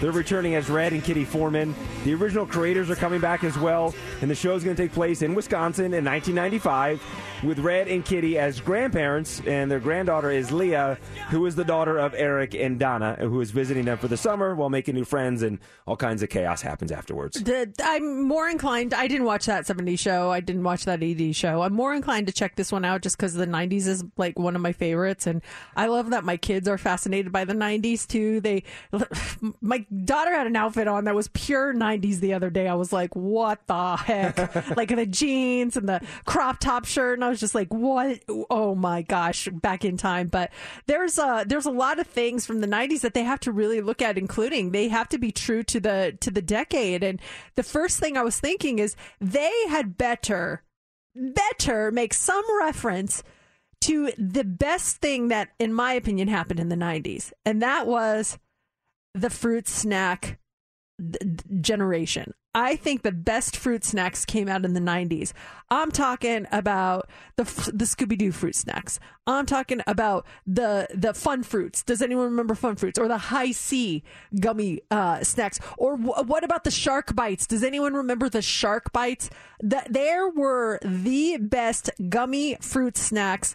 they're 0.00 0.12
returning 0.12 0.54
as 0.54 0.68
Red 0.68 0.92
and 0.92 1.02
Kitty 1.02 1.24
Forman. 1.24 1.74
The 2.04 2.14
original 2.14 2.46
creators 2.46 2.90
are 2.90 2.96
coming 2.96 3.20
back 3.20 3.42
as 3.42 3.58
well, 3.58 3.94
and 4.20 4.30
the 4.30 4.34
show 4.34 4.54
is 4.54 4.62
going 4.62 4.76
to 4.76 4.82
take 4.82 4.92
place 4.92 5.22
in 5.22 5.34
Wisconsin 5.34 5.94
in 5.94 6.04
1995 6.04 7.02
with 7.42 7.58
Red 7.60 7.88
and 7.88 8.04
Kitty 8.04 8.38
as 8.38 8.60
grandparents, 8.60 9.40
and 9.46 9.70
their 9.70 9.80
granddaughter 9.80 10.30
is 10.30 10.50
Leah, 10.50 10.98
who 11.30 11.46
is 11.46 11.54
the 11.54 11.64
daughter 11.64 11.98
of 11.98 12.14
Eric 12.14 12.54
and 12.54 12.78
Donna, 12.78 13.16
who 13.20 13.40
is 13.40 13.50
visiting 13.50 13.84
them 13.84 13.98
for 13.98 14.08
the 14.08 14.16
summer 14.16 14.54
while 14.54 14.70
making 14.70 14.94
new 14.94 15.04
friends, 15.04 15.42
and 15.42 15.58
all 15.86 15.96
kinds 15.96 16.22
of 16.22 16.28
chaos 16.28 16.62
happens 16.62 16.90
afterwards. 16.90 17.42
I'm 17.82 18.22
more 18.26 18.48
inclined. 18.48 18.94
I 18.94 19.06
didn't 19.06 19.26
watch 19.26 19.46
that 19.46 19.66
70s 19.66 19.98
show. 19.98 20.30
I 20.30 20.40
didn't 20.40 20.64
watch 20.64 20.84
that 20.86 21.00
80s 21.00 21.36
show. 21.36 21.62
I'm 21.62 21.74
more 21.74 21.94
inclined 21.94 22.26
to 22.26 22.32
check 22.32 22.56
this 22.56 22.72
one 22.72 22.84
out 22.84 23.02
just 23.02 23.16
because 23.16 23.34
the 23.34 23.46
90s 23.46 23.86
is 23.86 24.04
like 24.16 24.38
one 24.38 24.56
of 24.56 24.62
my 24.62 24.72
favorites, 24.72 25.26
and 25.26 25.42
I 25.76 25.86
love 25.86 26.10
that 26.10 26.24
my 26.24 26.36
kids 26.36 26.66
are 26.68 26.78
fascinated 26.78 27.32
by 27.32 27.44
the 27.44 27.54
90s 27.54 28.06
too. 28.06 28.40
They, 28.40 28.64
my 29.60 29.86
daughter 30.04 30.34
had 30.34 30.46
an 30.46 30.56
outfit 30.56 30.88
on 30.88 31.04
that 31.04 31.14
was 31.14 31.28
pure 31.28 31.72
90s 31.74 32.20
the 32.20 32.34
other 32.34 32.50
day. 32.50 32.68
I 32.68 32.74
was 32.74 32.92
like, 32.92 33.14
what 33.14 33.66
the 33.66 33.96
heck? 33.96 34.36
like 34.76 34.88
the 34.88 35.06
jeans 35.06 35.76
and 35.76 35.88
the 35.88 36.00
crop 36.24 36.58
top 36.58 36.84
shirt, 36.84 37.18
and 37.18 37.27
I 37.28 37.30
was 37.30 37.40
just 37.40 37.54
like, 37.54 37.72
what? 37.72 38.20
Oh 38.50 38.74
my 38.74 39.02
gosh, 39.02 39.48
back 39.48 39.84
in 39.84 39.96
time. 39.96 40.28
But 40.28 40.50
there's 40.86 41.18
a 41.18 41.44
there's 41.46 41.66
a 41.66 41.70
lot 41.70 41.98
of 41.98 42.06
things 42.06 42.46
from 42.46 42.60
the 42.60 42.66
90s 42.66 43.00
that 43.00 43.14
they 43.14 43.22
have 43.22 43.40
to 43.40 43.52
really 43.52 43.80
look 43.80 44.02
at, 44.02 44.18
including 44.18 44.70
they 44.70 44.88
have 44.88 45.08
to 45.10 45.18
be 45.18 45.30
true 45.30 45.62
to 45.64 45.78
the 45.78 46.16
to 46.20 46.30
the 46.30 46.42
decade. 46.42 47.04
And 47.04 47.20
the 47.54 47.62
first 47.62 47.98
thing 47.98 48.16
I 48.16 48.22
was 48.22 48.40
thinking 48.40 48.78
is 48.78 48.96
they 49.20 49.52
had 49.68 49.98
better 49.98 50.62
better 51.14 51.90
make 51.90 52.14
some 52.14 52.44
reference 52.60 53.22
to 53.80 54.10
the 54.18 54.44
best 54.44 54.96
thing 54.96 55.28
that, 55.28 55.50
in 55.58 55.72
my 55.72 55.92
opinion, 55.92 56.28
happened 56.28 56.60
in 56.60 56.68
the 56.68 56.76
90s. 56.76 57.32
And 57.44 57.62
that 57.62 57.86
was 57.86 58.38
the 59.14 59.30
fruit 59.30 59.68
snack 59.68 60.38
generation. 61.60 62.34
I 62.54 62.76
think 62.76 63.02
the 63.02 63.12
best 63.12 63.56
fruit 63.56 63.84
snacks 63.84 64.24
came 64.24 64.48
out 64.48 64.64
in 64.64 64.74
the 64.74 64.80
90s. 64.80 65.32
I'm 65.70 65.92
talking 65.92 66.46
about 66.50 67.08
the 67.36 67.44
the 67.72 67.84
Scooby 67.84 68.18
Doo 68.18 68.32
fruit 68.32 68.56
snacks. 68.56 68.98
I'm 69.26 69.46
talking 69.46 69.80
about 69.86 70.26
the 70.46 70.88
the 70.94 71.14
Fun 71.14 71.42
Fruits. 71.42 71.82
Does 71.82 72.02
anyone 72.02 72.24
remember 72.24 72.54
Fun 72.54 72.76
Fruits 72.76 72.98
or 72.98 73.06
the 73.06 73.18
Hi-C 73.18 74.02
gummy 74.40 74.80
uh, 74.90 75.22
snacks? 75.22 75.60
Or 75.76 75.96
w- 75.96 76.24
what 76.26 76.42
about 76.42 76.64
the 76.64 76.70
Shark 76.70 77.14
Bites? 77.14 77.46
Does 77.46 77.62
anyone 77.62 77.94
remember 77.94 78.28
the 78.28 78.42
Shark 78.42 78.92
Bites? 78.92 79.30
That 79.60 79.92
there 79.92 80.28
were 80.28 80.80
the 80.82 81.36
best 81.36 81.90
gummy 82.08 82.56
fruit 82.60 82.96
snacks 82.96 83.54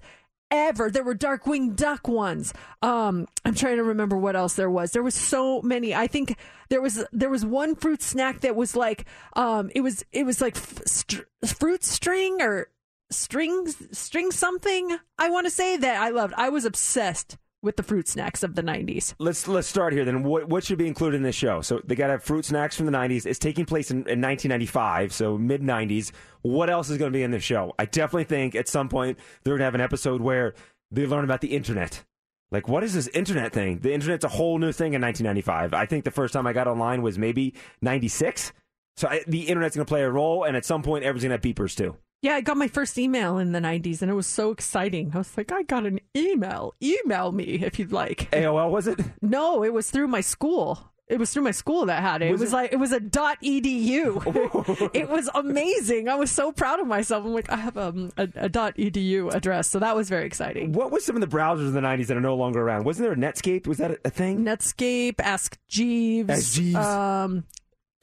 ever. 0.53 0.89
There 0.89 1.03
were 1.03 1.15
Darkwing 1.15 1.75
Duck 1.75 2.07
ones. 2.07 2.53
Um, 2.81 3.27
I'm 3.43 3.55
trying 3.55 3.77
to 3.77 3.83
remember 3.83 4.15
what 4.15 4.35
else 4.35 4.53
there 4.53 4.69
was. 4.69 4.91
There 4.91 5.03
was 5.03 5.15
so 5.15 5.61
many. 5.63 5.93
I 5.93 6.07
think 6.07 6.37
there 6.69 6.81
was 6.81 7.03
there 7.11 7.29
was 7.29 7.45
one 7.45 7.75
fruit 7.75 8.01
snack 8.01 8.41
that 8.41 8.55
was 8.55 8.75
like 8.75 9.05
um, 9.35 9.71
it 9.75 9.81
was 9.81 10.05
it 10.11 10.25
was 10.25 10.39
like 10.39 10.55
f- 10.55 11.25
fruit 11.45 11.83
string 11.83 12.41
or 12.41 12.69
strings 13.09 13.75
string 13.91 14.31
something. 14.31 14.97
I 15.17 15.29
want 15.29 15.47
to 15.47 15.51
say 15.51 15.75
that 15.75 16.01
I 16.01 16.09
loved. 16.09 16.35
I 16.37 16.49
was 16.49 16.63
obsessed 16.63 17.37
with 17.63 17.77
the 17.77 17.83
fruit 17.83 18.07
snacks 18.07 18.43
of 18.43 18.53
the 18.53 18.61
90s. 18.61 19.15
Let's 19.17 19.47
let's 19.47 19.67
start 19.67 19.93
here 19.93 20.05
then. 20.05 20.21
What 20.21 20.47
what 20.47 20.63
should 20.63 20.77
be 20.77 20.85
included 20.85 21.17
in 21.17 21.23
this 21.23 21.35
show? 21.35 21.61
So 21.61 21.81
they 21.83 21.95
got 21.95 22.07
to 22.07 22.13
have 22.13 22.23
fruit 22.23 22.45
snacks 22.45 22.75
from 22.75 22.85
the 22.85 22.91
'90s. 22.91 23.25
It's 23.25 23.39
taking 23.39 23.65
place 23.65 23.89
in, 23.89 23.97
in 23.99 24.21
1995, 24.21 25.13
so 25.13 25.37
mid 25.37 25.61
'90s. 25.61 26.11
What 26.41 26.69
else 26.69 26.89
is 26.89 26.97
going 26.97 27.11
to 27.11 27.17
be 27.17 27.23
in 27.23 27.31
the 27.31 27.39
show? 27.39 27.73
I 27.79 27.85
definitely 27.85 28.25
think 28.25 28.53
at 28.53 28.67
some 28.67 28.89
point 28.89 29.17
they're 29.43 29.53
going 29.53 29.59
to 29.59 29.65
have 29.65 29.75
an 29.75 29.81
episode 29.81 30.21
where 30.21 30.53
they 30.91 31.07
learn 31.07 31.23
about 31.23 31.41
the 31.41 31.55
internet. 31.55 32.03
Like, 32.51 32.67
what 32.67 32.83
is 32.83 32.93
this 32.93 33.07
internet 33.07 33.51
thing? 33.51 33.79
The 33.79 33.93
internet's 33.93 34.25
a 34.25 34.29
whole 34.29 34.59
new 34.59 34.71
thing 34.71 34.93
in 34.93 35.01
1995. 35.01 35.73
I 35.73 35.87
think 35.87 36.03
the 36.03 36.11
first 36.11 36.33
time 36.33 36.45
I 36.45 36.53
got 36.53 36.67
online 36.67 37.01
was 37.01 37.17
maybe 37.17 37.55
'96. 37.81 38.51
So 38.95 39.07
I, 39.07 39.23
the 39.25 39.47
internet's 39.47 39.75
going 39.75 39.85
to 39.85 39.89
play 39.89 40.03
a 40.03 40.09
role, 40.09 40.43
and 40.43 40.55
at 40.55 40.65
some 40.65 40.83
point, 40.83 41.03
everything's 41.03 41.29
going 41.29 41.39
to 41.39 41.47
have 41.47 41.55
beepers 41.55 41.75
too. 41.75 41.97
Yeah, 42.23 42.33
I 42.35 42.41
got 42.41 42.55
my 42.57 42.69
first 42.69 42.97
email 42.97 43.37
in 43.37 43.51
the 43.51 43.59
90s 43.59 44.01
and 44.01 44.09
it 44.09 44.13
was 44.15 44.27
so 44.27 44.49
exciting. 44.51 45.11
I 45.13 45.17
was 45.19 45.35
like, 45.37 45.51
I 45.51 45.63
got 45.63 45.85
an 45.85 45.99
email. 46.15 46.73
Email 46.81 47.33
me 47.33 47.43
if 47.63 47.77
you'd 47.77 47.91
like. 47.91 48.31
AOL 48.31 48.71
was 48.71 48.87
it? 48.87 48.97
No, 49.21 49.61
it 49.61 49.73
was 49.73 49.91
through 49.91 50.07
my 50.07 50.21
school. 50.21 50.89
It 51.09 51.19
was 51.19 51.31
through 51.33 51.43
my 51.43 51.51
school 51.51 51.85
that 51.87 52.01
had 52.01 52.21
it. 52.21 52.31
Was 52.31 52.39
it 52.41 52.45
was 52.45 52.53
it- 52.53 52.55
like 52.55 52.73
it 52.73 52.77
was 52.77 52.91
a 52.93 52.99
dot 53.01 53.37
edu. 53.43 54.89
it 54.95 55.09
was 55.09 55.29
amazing. 55.35 56.07
I 56.07 56.15
was 56.15 56.31
so 56.31 56.53
proud 56.53 56.79
of 56.79 56.87
myself. 56.87 57.25
I'm 57.25 57.33
like, 57.33 57.51
I 57.51 57.57
have 57.57 57.77
um, 57.77 58.09
a, 58.17 58.27
a 58.35 58.47
dot 58.47 58.77
edu 58.77 59.31
address, 59.33 59.69
so 59.69 59.79
that 59.79 59.93
was 59.93 60.07
very 60.07 60.25
exciting. 60.25 60.71
What 60.71 60.91
was 60.91 61.03
some 61.03 61.15
of 61.17 61.21
the 61.21 61.27
browsers 61.27 61.67
in 61.67 61.73
the 61.73 61.81
90s 61.81 62.07
that 62.07 62.15
are 62.15 62.21
no 62.21 62.35
longer 62.35 62.61
around? 62.61 62.85
Wasn't 62.85 63.03
there 63.05 63.11
a 63.11 63.17
Netscape? 63.17 63.67
Was 63.67 63.79
that 63.79 63.91
a, 63.91 63.99
a 64.05 64.09
thing? 64.09 64.45
Netscape, 64.45 65.15
Ask 65.19 65.57
Jeeves, 65.67 66.29
Ask 66.29 66.53
Jeeves. 66.53 66.75
um, 66.77 67.43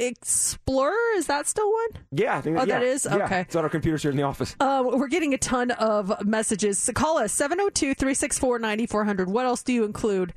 Explorer. 0.01 0.95
Is 1.17 1.27
that 1.27 1.47
still 1.47 1.71
one? 1.71 1.89
Yeah, 2.11 2.37
I 2.37 2.41
think 2.41 2.57
Oh, 2.59 2.61
yeah, 2.65 2.79
that 2.81 2.83
is? 2.83 3.07
yeah. 3.09 3.25
Okay. 3.25 3.41
It's 3.43 3.55
on 3.55 3.65
our 3.65 3.71
computers 3.71 4.03
here 4.03 4.11
in 4.11 4.17
the 4.17 4.23
office. 4.23 4.57
Uh, 4.59 4.83
we're 4.85 5.09
getting 5.09 5.35
a 5.35 5.39
ton 5.39 5.71
of 5.73 6.25
messages. 6.27 6.79
So 6.79 6.93
call 6.93 7.19
us 7.19 7.33
702 7.33 7.95
364 7.95 8.59
9400. 8.59 9.29
What 9.31 9.47
else 9.47 9.63
do 9.63 9.73
you 9.73 9.85
include 9.85 10.33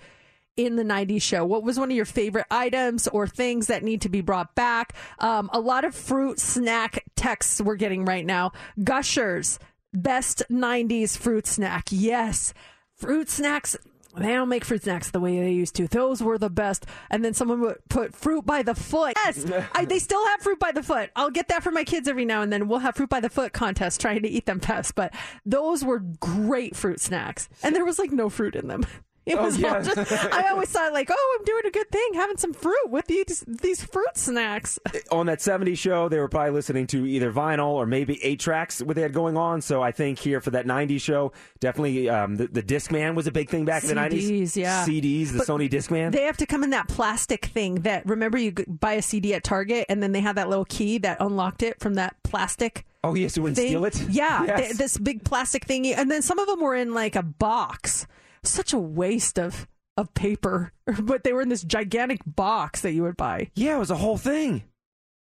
in 0.58 0.76
the 0.76 0.84
90s 0.84 1.22
show? 1.22 1.46
What 1.46 1.64
was 1.64 1.80
one 1.80 1.90
of 1.90 1.96
your 1.96 2.06
favorite 2.06 2.46
items 2.52 3.08
or 3.08 3.26
things 3.26 3.68
that 3.68 3.84
need 3.84 4.02
to 4.02 4.10
be 4.10 4.22
brought 4.22 4.54
back? 4.54 4.94
Um, 5.20 5.50
a 5.54 5.60
lot 5.60 5.86
of 5.86 5.96
fruit 5.96 6.40
snack 6.40 7.04
texts 7.16 7.62
we're 7.62 7.76
getting 7.76 8.06
right 8.06 8.26
now. 8.26 8.52
Gushers, 8.84 9.60
best 9.94 10.44
90s 10.52 11.18
fruit 11.18 11.48
snack. 11.48 11.86
Yes. 11.90 12.54
Fruit 12.96 13.30
snacks. 13.30 13.76
They 14.16 14.34
don't 14.34 14.50
make 14.50 14.64
fruit 14.64 14.84
snacks 14.84 15.12
the 15.12 15.20
way 15.20 15.40
they 15.40 15.52
used 15.52 15.76
to. 15.76 15.88
Those 15.88 16.22
were 16.22 16.38
the 16.38 16.50
best. 16.50 16.86
And 17.10 17.24
then 17.26 17.34
someone 17.34 17.62
would 17.62 17.78
put 17.90 18.16
fruit 18.16 18.46
by 18.46 18.62
the 18.64 18.76
foot. 18.76 19.14
Yes, 19.26 19.46
I, 19.74 19.86
they 19.86 20.00
still 20.00 20.26
have 20.28 20.42
fruit 20.42 20.60
by 20.60 20.72
the 20.72 20.84
foot. 20.84 21.10
I'll 21.16 21.32
get 21.32 21.48
that 21.48 21.64
for 21.64 21.72
my 21.72 21.84
kids 21.84 22.08
every 22.08 22.26
now 22.26 22.42
and 22.42 22.52
then. 22.54 22.68
We'll 22.68 22.80
have 22.80 22.96
fruit 22.96 23.10
by 23.10 23.20
the 23.20 23.30
foot 23.30 23.54
contest 23.54 24.00
trying 24.00 24.22
to 24.24 24.30
eat 24.30 24.46
them 24.46 24.60
fast. 24.60 24.96
But 24.96 25.14
those 25.46 25.84
were 25.84 26.00
great 26.00 26.76
fruit 26.76 27.00
snacks, 27.00 27.50
and 27.64 27.76
there 27.76 27.86
was 27.86 28.00
like 28.00 28.12
no 28.12 28.30
fruit 28.30 28.56
in 28.56 28.68
them. 28.68 28.86
It 29.26 29.36
Oh, 29.38 29.44
was 29.46 29.58
yeah. 29.58 29.82
just, 29.82 30.12
I 30.34 30.50
always 30.50 30.70
thought 30.70 30.92
like, 30.92 31.10
oh, 31.10 31.38
I'm 31.40 31.46
doing 31.46 31.66
a 31.66 31.72
good 31.72 31.90
thing, 31.90 32.14
having 32.16 32.36
some 32.38 32.52
fruit 32.54 32.90
with 32.90 33.08
these 33.08 33.44
these 33.48 33.82
fruit 33.84 34.16
snacks. 34.18 34.78
on 35.12 35.28
that 35.28 35.40
70s 35.40 35.78
show, 35.78 36.10
they 36.10 36.20
were 36.20 36.28
probably 36.28 36.52
listening 36.52 36.88
to 36.88 37.06
either 37.06 37.32
vinyl 37.32 37.70
or 37.70 37.86
maybe 37.86 38.22
eight 38.24 38.40
tracks 38.42 38.82
what 38.82 38.96
they 38.98 39.02
had 39.02 39.14
going 39.14 39.38
on. 39.38 39.62
So 39.62 39.82
I 39.82 39.92
think 39.94 40.20
here 40.20 40.42
for 40.42 40.52
that 40.52 40.66
90s 40.66 41.00
show, 41.02 41.32
definitely 41.62 42.10
um, 42.10 42.36
the, 42.36 42.48
the 42.48 42.62
Discman 42.64 43.16
was 43.16 43.26
a 43.28 43.32
big 43.32 43.50
thing 43.50 43.64
back 43.64 43.84
in 43.84 43.90
the 43.90 43.96
90s. 43.96 44.56
Yeah. 44.58 44.86
CDs, 44.86 45.32
the 45.32 45.38
But 45.40 45.48
Sony 45.48 45.70
Discman. 45.72 46.12
They 46.12 46.24
have 46.24 46.38
to 46.38 46.46
come 46.46 46.64
in 46.64 46.72
that 46.72 46.90
plastic 46.90 47.46
thing 47.46 47.76
that 47.84 48.06
remember 48.06 48.38
you 48.38 48.52
buy 48.68 48.94
a 48.94 49.02
CD 49.02 49.34
at 49.34 49.44
Target 49.46 49.86
and 49.88 50.04
then 50.04 50.12
they 50.12 50.20
had 50.22 50.36
that 50.36 50.50
little 50.50 50.66
key 50.66 50.98
that 50.98 51.18
unlocked 51.22 51.64
it 51.64 51.80
from 51.80 51.94
that 51.94 52.16
plastic. 52.24 52.86
oh, 53.06 53.16
yes, 53.16 53.38
you 53.38 53.44
wouldn't 53.44 53.58
thing. 53.58 53.68
steal 53.70 53.86
it? 53.86 54.02
Yeah, 54.10 54.44
Yes. 54.48 54.60
th- 54.66 54.78
this 54.78 54.98
big 54.98 55.24
plastic 55.24 55.66
thingy, 55.66 55.96
and 55.96 56.12
then 56.12 56.22
some 56.22 56.40
of 56.40 56.48
them 56.48 56.60
were 56.60 56.76
in 56.76 56.94
like 56.94 57.16
a 57.16 57.24
box. 57.24 58.06
Such 58.44 58.74
a 58.74 58.80
waste 58.80 59.40
of 59.40 59.68
of 59.96 60.14
paper, 60.14 60.72
but 61.02 61.24
they 61.24 61.34
were 61.34 61.42
in 61.42 61.50
this 61.50 61.64
gigantic 61.64 62.22
box 62.26 62.82
that 62.82 62.94
you 62.94 63.04
would 63.04 63.18
buy. 63.18 63.52
Yeah, 63.56 63.76
it 63.76 63.80
was 63.80 63.92
a 63.92 63.96
whole 63.96 64.18
thing. 64.18 64.64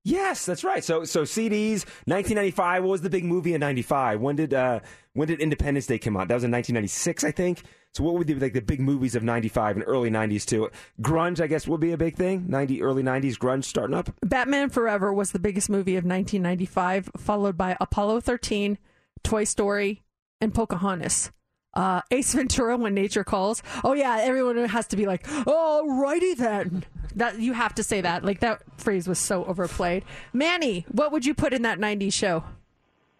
Yes, 0.04 0.46
that's 0.46 0.62
right. 0.62 0.84
So 0.84 1.04
so 1.04 1.22
CDs, 1.22 1.84
1995 2.04 2.84
what 2.84 2.90
was 2.90 3.00
the 3.00 3.10
big 3.10 3.24
movie 3.24 3.54
in 3.54 3.60
95. 3.60 4.20
When 4.20 4.36
did 4.36 4.54
uh 4.54 4.80
when 5.14 5.26
did 5.26 5.40
Independence 5.40 5.86
Day 5.86 5.98
come 5.98 6.16
out? 6.16 6.28
That 6.28 6.34
was 6.34 6.44
in 6.44 6.52
1996, 6.52 7.24
I 7.24 7.32
think. 7.32 7.62
So 7.92 8.04
what 8.04 8.14
would 8.14 8.26
be 8.26 8.34
like 8.34 8.52
the 8.52 8.60
big 8.60 8.78
movies 8.78 9.16
of 9.16 9.22
95 9.22 9.76
and 9.76 9.84
early 9.86 10.10
90s 10.10 10.44
too? 10.44 10.70
Grunge, 11.00 11.40
I 11.40 11.46
guess, 11.46 11.66
would 11.66 11.80
be 11.80 11.92
a 11.92 11.96
big 11.96 12.14
thing. 12.14 12.44
90 12.46 12.82
early 12.82 13.02
90s 13.02 13.36
grunge 13.36 13.64
starting 13.64 13.96
up. 13.96 14.10
Batman 14.22 14.68
Forever 14.68 15.12
was 15.12 15.32
the 15.32 15.38
biggest 15.38 15.70
movie 15.70 15.96
of 15.96 16.04
1995, 16.04 17.10
followed 17.16 17.56
by 17.56 17.76
Apollo 17.80 18.20
13, 18.20 18.78
Toy 19.24 19.44
Story, 19.44 20.04
and 20.40 20.54
Pocahontas. 20.54 21.32
Uh, 21.76 22.00
Ace 22.10 22.32
Ventura, 22.34 22.76
When 22.76 22.94
Nature 22.94 23.22
Calls. 23.22 23.62
Oh 23.84 23.92
yeah, 23.92 24.18
everyone 24.22 24.56
has 24.64 24.86
to 24.88 24.96
be 24.96 25.06
like, 25.06 25.26
"Oh, 25.46 26.00
righty 26.00 26.34
then." 26.34 26.84
That 27.14 27.38
you 27.38 27.52
have 27.52 27.74
to 27.76 27.82
say 27.82 28.00
that. 28.00 28.24
Like 28.24 28.40
that 28.40 28.62
phrase 28.78 29.06
was 29.06 29.18
so 29.18 29.44
overplayed. 29.44 30.04
Manny, 30.32 30.84
what 30.90 31.12
would 31.12 31.24
you 31.24 31.34
put 31.34 31.52
in 31.52 31.62
that 31.62 31.78
'90s 31.78 32.12
show? 32.12 32.44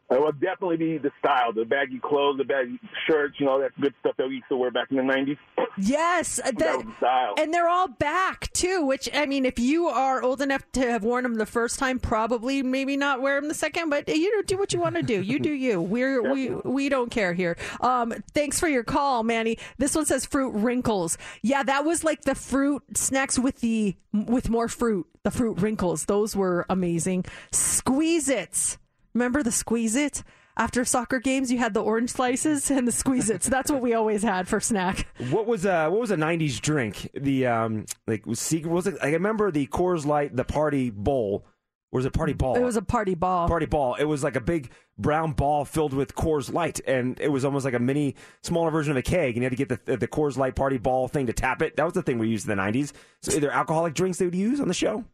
It 0.09 0.21
would 0.21 0.41
definitely 0.41 0.77
be 0.77 0.99
the 0.99 1.11
style, 1.19 1.53
the 1.53 1.65
baggy 1.65 1.99
clothes, 1.99 2.39
the 2.39 2.45
baggy 2.45 2.79
shirts, 3.09 3.35
you 3.41 3.47
know, 3.47 3.61
that 3.61 3.73
good 3.81 3.93
stuff 3.99 4.15
that 4.19 4.29
we 4.29 4.37
used 4.37 4.47
to 4.51 4.57
wear 4.57 4.71
back 4.71 4.87
in 4.93 4.97
the 4.99 5.03
90s. 5.03 5.37
Yes, 5.79 6.39
uh, 6.39 6.53
That 6.57 6.77
was 6.77 6.87
the 6.87 6.93
style. 6.99 7.35
and 7.37 7.53
they're 7.53 7.69
all 7.69 7.89
back 7.89 8.53
too. 8.53 8.87
Which 8.87 9.09
I 9.13 9.27
mean, 9.27 9.45
if 9.45 9.59
you 9.59 9.89
are 9.89 10.23
old 10.23 10.41
enough 10.41 10.63
to 10.73 10.81
have 10.89 11.03
worn 11.03 11.25
them 11.25 11.35
the 11.35 11.45
first 11.45 11.79
time, 11.81 11.99
probably 11.99 12.63
maybe 12.63 12.97
not 12.97 13.21
wear 13.21 13.41
them 13.41 13.49
the 13.49 13.55
second. 13.55 13.91
But 13.91 14.09
you 14.09 14.35
know, 14.37 14.43
do 14.43 14.57
what 14.57 14.73
you 14.73 14.79
want 14.81 14.95
to 14.95 15.03
do. 15.03 15.21
You 15.21 15.39
do 15.41 15.51
you. 15.51 15.81
We're 15.97 16.23
we 16.33 16.51
we 16.51 16.89
don't 16.89 17.11
care 17.11 17.35
here. 17.35 17.57
Um, 17.81 18.15
thanks 18.33 18.61
for 18.61 18.69
your 18.69 18.85
call, 18.85 19.23
Manny. 19.25 19.59
This 19.79 19.95
one 19.95 20.07
says 20.07 20.25
fruit 20.25 20.51
wrinkles. 20.51 21.19
Yeah, 21.43 21.63
that 21.65 21.85
was 21.85 22.05
like 22.05 22.23
the 22.23 22.35
fruit 22.37 22.83
snacks 22.97 23.39
with 23.39 23.61
the 23.61 23.97
with 24.15 24.49
more 24.49 24.69
fruit. 24.69 25.07
The 25.25 25.31
fruit 25.33 25.61
wrinkles. 25.61 26.05
Those 26.05 26.37
were 26.37 26.65
amazing. 26.71 27.25
Squeeze 27.51 28.29
its. 28.29 28.79
Remember 29.17 29.43
the 29.43 29.51
squeeze 29.51 29.97
it? 29.97 30.23
After 30.59 30.85
soccer 30.85 31.21
games, 31.21 31.51
you 31.51 31.57
had 31.57 31.73
the 31.73 31.83
orange 31.83 32.11
slices 32.11 32.71
and 32.71 32.87
the 32.87 32.93
squeeze 32.93 33.31
it. 33.31 33.43
So 33.43 33.51
That's 33.51 33.71
what 33.71 33.81
we 33.81 33.95
always 33.95 34.23
had 34.23 34.47
for 34.47 34.61
snack. 34.61 35.07
What 35.31 35.47
was 35.47 35.65
uh 35.65 35.89
what 35.89 36.01
was 36.01 36.11
a 36.11 36.17
'90s 36.17 36.61
drink? 36.61 37.09
The 37.15 37.47
um 37.47 37.87
like 38.07 38.27
was 38.27 38.41
secret 38.41 38.71
was 38.71 38.87
it? 38.87 38.97
I 39.03 39.13
remember 39.13 39.51
the 39.51 39.67
Coors 39.69 40.05
Light, 40.05 40.37
the 40.37 40.45
party 40.45 40.91
bowl. 40.91 41.47
Or 41.93 41.99
was 41.99 42.05
it 42.05 42.13
party 42.13 42.35
ball? 42.35 42.57
It 42.57 42.63
was 42.63 42.77
a 42.77 42.83
party 42.83 43.15
ball. 43.15 43.49
party 43.49 43.65
ball. 43.65 43.95
It 43.95 44.05
was 44.05 44.23
like 44.23 44.37
a 44.37 44.41
big 44.41 44.71
brown 44.99 45.33
ball 45.33 45.65
filled 45.65 45.95
with 45.95 46.15
Coors 46.15 46.53
Light, 46.53 46.81
and 46.87 47.19
it 47.19 47.29
was 47.29 47.47
almost 47.47 47.65
like 47.65 47.75
a 47.75 47.79
mini, 47.79 48.17
smaller 48.43 48.71
version 48.71 48.91
of 48.91 48.99
a 48.99 49.03
keg. 49.03 49.35
And 49.35 49.37
you 49.37 49.43
had 49.45 49.57
to 49.57 49.65
get 49.65 49.87
the 49.87 49.97
the 49.97 50.09
Coors 50.09 50.37
Light 50.37 50.57
party 50.57 50.77
ball 50.77 51.09
thing 51.09 51.27
to 51.29 51.33
tap 51.33 51.63
it. 51.63 51.77
That 51.77 51.85
was 51.85 51.95
the 51.95 52.03
thing 52.03 52.19
we 52.19 52.29
used 52.29 52.47
in 52.47 52.55
the 52.55 52.63
'90s. 52.63 52.93
So 53.23 53.33
either 53.33 53.51
alcoholic 53.51 53.95
drinks 53.95 54.19
they 54.19 54.27
would 54.27 54.35
use 54.35 54.61
on 54.61 54.69
the 54.69 54.75
show. 54.75 55.07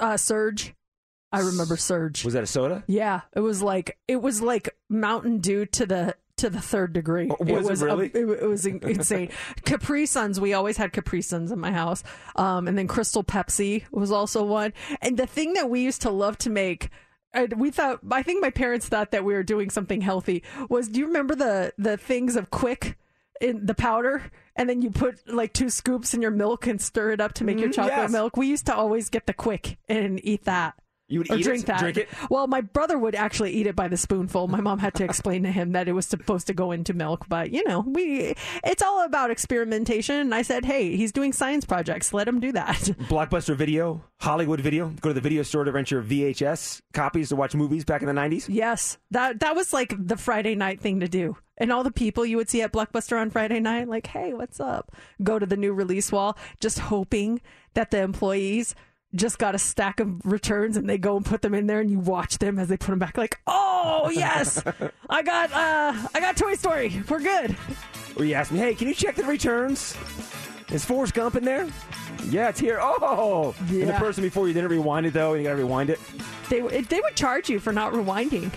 Uh, 0.00 0.16
Surge. 0.16 0.74
I 1.32 1.40
remember 1.40 1.76
Surge. 1.76 2.24
Was 2.24 2.34
that 2.34 2.42
a 2.42 2.46
soda? 2.46 2.84
Yeah, 2.86 3.22
it 3.34 3.40
was 3.40 3.62
like 3.62 3.98
it 4.08 4.20
was 4.22 4.40
like 4.42 4.76
Mountain 4.88 5.38
Dew 5.38 5.66
to 5.66 5.86
the 5.86 6.14
to 6.38 6.50
the 6.50 6.60
third 6.60 6.92
degree. 6.92 7.30
Oh, 7.30 7.36
was 7.44 7.82
it 7.82 7.82
a- 7.82 7.86
really? 7.86 8.06
it, 8.08 8.16
it 8.42 8.46
was 8.48 8.66
insane. 8.66 9.30
Capri 9.64 10.06
Suns. 10.06 10.40
We 10.40 10.54
always 10.54 10.76
had 10.76 10.92
Capri 10.92 11.22
Suns 11.22 11.52
in 11.52 11.60
my 11.60 11.70
house. 11.72 12.02
Um, 12.36 12.66
and 12.68 12.76
then 12.76 12.88
Crystal 12.88 13.22
Pepsi 13.22 13.84
was 13.92 14.10
also 14.10 14.42
one. 14.44 14.72
And 15.00 15.16
the 15.18 15.26
thing 15.26 15.52
that 15.54 15.70
we 15.70 15.80
used 15.82 16.02
to 16.02 16.10
love 16.10 16.38
to 16.38 16.50
make. 16.50 16.88
We 17.56 17.70
thought, 17.70 18.00
I 18.10 18.22
think 18.22 18.42
my 18.42 18.50
parents 18.50 18.88
thought 18.88 19.10
that 19.12 19.24
we 19.24 19.32
were 19.32 19.42
doing 19.42 19.70
something 19.70 20.02
healthy. 20.02 20.42
Was 20.68 20.88
do 20.88 21.00
you 21.00 21.06
remember 21.06 21.34
the 21.34 21.72
the 21.78 21.96
things 21.96 22.36
of 22.36 22.50
Quik 22.50 22.96
in 23.40 23.64
the 23.64 23.74
powder, 23.74 24.30
and 24.54 24.68
then 24.68 24.82
you 24.82 24.90
put 24.90 25.26
like 25.32 25.54
two 25.54 25.70
scoops 25.70 26.12
in 26.12 26.20
your 26.20 26.30
milk 26.30 26.66
and 26.66 26.78
stir 26.78 27.12
it 27.12 27.20
up 27.22 27.32
to 27.34 27.44
make 27.44 27.58
your 27.58 27.70
Mhm, 27.70 27.74
chocolate 27.74 27.96
yes. 27.96 28.12
milk? 28.12 28.36
We 28.36 28.48
used 28.48 28.66
to 28.66 28.74
always 28.74 29.08
get 29.08 29.26
the 29.26 29.32
Quik 29.32 29.76
and 29.88 30.20
eat 30.22 30.44
that. 30.44 30.74
You 31.12 31.18
would 31.20 31.30
or 31.30 31.36
eat 31.36 31.44
drink 31.44 31.64
it, 31.64 31.66
that. 31.66 31.80
drink 31.80 31.96
it. 31.98 32.08
Well, 32.30 32.46
my 32.46 32.62
brother 32.62 32.98
would 32.98 33.14
actually 33.14 33.52
eat 33.52 33.66
it 33.66 33.76
by 33.76 33.88
the 33.88 33.98
spoonful. 33.98 34.48
My 34.48 34.60
mom 34.62 34.78
had 34.78 34.94
to 34.94 35.04
explain 35.04 35.42
to 35.42 35.52
him 35.52 35.72
that 35.72 35.86
it 35.86 35.92
was 35.92 36.06
supposed 36.06 36.46
to 36.46 36.54
go 36.54 36.72
into 36.72 36.94
milk, 36.94 37.26
but 37.28 37.50
you 37.50 37.62
know, 37.68 37.80
we 37.80 38.34
it's 38.64 38.82
all 38.82 39.04
about 39.04 39.30
experimentation. 39.30 40.16
And 40.16 40.34
I 40.34 40.40
said, 40.42 40.64
"Hey, 40.64 40.96
he's 40.96 41.12
doing 41.12 41.32
science 41.32 41.66
projects. 41.66 42.14
Let 42.14 42.26
him 42.26 42.40
do 42.40 42.52
that." 42.52 42.76
Blockbuster 43.08 43.54
Video, 43.54 44.02
Hollywood 44.20 44.60
Video. 44.60 44.88
Go 45.00 45.10
to 45.10 45.14
the 45.14 45.20
video 45.20 45.42
store 45.42 45.64
to 45.64 45.72
rent 45.72 45.90
your 45.90 46.02
VHS 46.02 46.80
copies 46.94 47.28
to 47.28 47.36
watch 47.36 47.54
movies 47.54 47.84
back 47.84 48.00
in 48.00 48.06
the 48.08 48.14
'90s. 48.14 48.46
yes, 48.48 48.96
that 49.10 49.40
that 49.40 49.54
was 49.54 49.72
like 49.72 49.94
the 49.98 50.16
Friday 50.16 50.54
night 50.54 50.80
thing 50.80 51.00
to 51.00 51.08
do. 51.08 51.36
And 51.58 51.70
all 51.70 51.84
the 51.84 51.92
people 51.92 52.24
you 52.24 52.38
would 52.38 52.48
see 52.48 52.62
at 52.62 52.72
Blockbuster 52.72 53.20
on 53.20 53.28
Friday 53.28 53.60
night, 53.60 53.86
like, 53.86 54.06
"Hey, 54.06 54.32
what's 54.32 54.60
up?" 54.60 54.96
Go 55.22 55.38
to 55.38 55.44
the 55.44 55.58
new 55.58 55.74
release 55.74 56.10
wall, 56.10 56.38
just 56.58 56.78
hoping 56.78 57.42
that 57.74 57.90
the 57.90 58.00
employees 58.00 58.74
just 59.14 59.38
got 59.38 59.54
a 59.54 59.58
stack 59.58 60.00
of 60.00 60.24
returns 60.24 60.76
and 60.76 60.88
they 60.88 60.98
go 60.98 61.16
and 61.16 61.24
put 61.26 61.42
them 61.42 61.54
in 61.54 61.66
there 61.66 61.80
and 61.80 61.90
you 61.90 61.98
watch 61.98 62.38
them 62.38 62.58
as 62.58 62.68
they 62.68 62.76
put 62.76 62.88
them 62.88 62.98
back 62.98 63.18
like 63.18 63.38
oh 63.46 64.10
yes, 64.12 64.62
I 65.10 65.22
got 65.22 65.52
uh, 65.52 66.08
I 66.14 66.20
got 66.20 66.36
Toy 66.36 66.54
Story. 66.54 67.02
We're 67.08 67.20
good. 67.20 67.56
Or 68.16 68.24
you 68.24 68.34
asked 68.34 68.52
me, 68.52 68.58
hey, 68.58 68.74
can 68.74 68.88
you 68.88 68.94
check 68.94 69.16
the 69.16 69.24
returns? 69.24 69.96
Is 70.70 70.84
Forrest 70.84 71.14
Gump 71.14 71.36
in 71.36 71.44
there? 71.44 71.68
Yeah, 72.28 72.48
it's 72.48 72.60
here. 72.60 72.78
Oh, 72.80 73.54
and 73.68 73.88
the 73.88 73.92
person 73.94 74.22
before 74.22 74.48
you 74.48 74.54
didn't 74.54 74.70
rewind 74.70 75.06
it 75.06 75.12
though, 75.12 75.34
and 75.34 75.42
you 75.42 75.48
got 75.48 75.56
to 75.56 75.62
rewind 75.62 75.90
it. 75.90 75.98
They 76.48 76.60
they 76.60 77.00
would 77.00 77.16
charge 77.16 77.48
you 77.50 77.58
for 77.58 77.72
not 77.72 77.92
rewinding. 77.92 78.52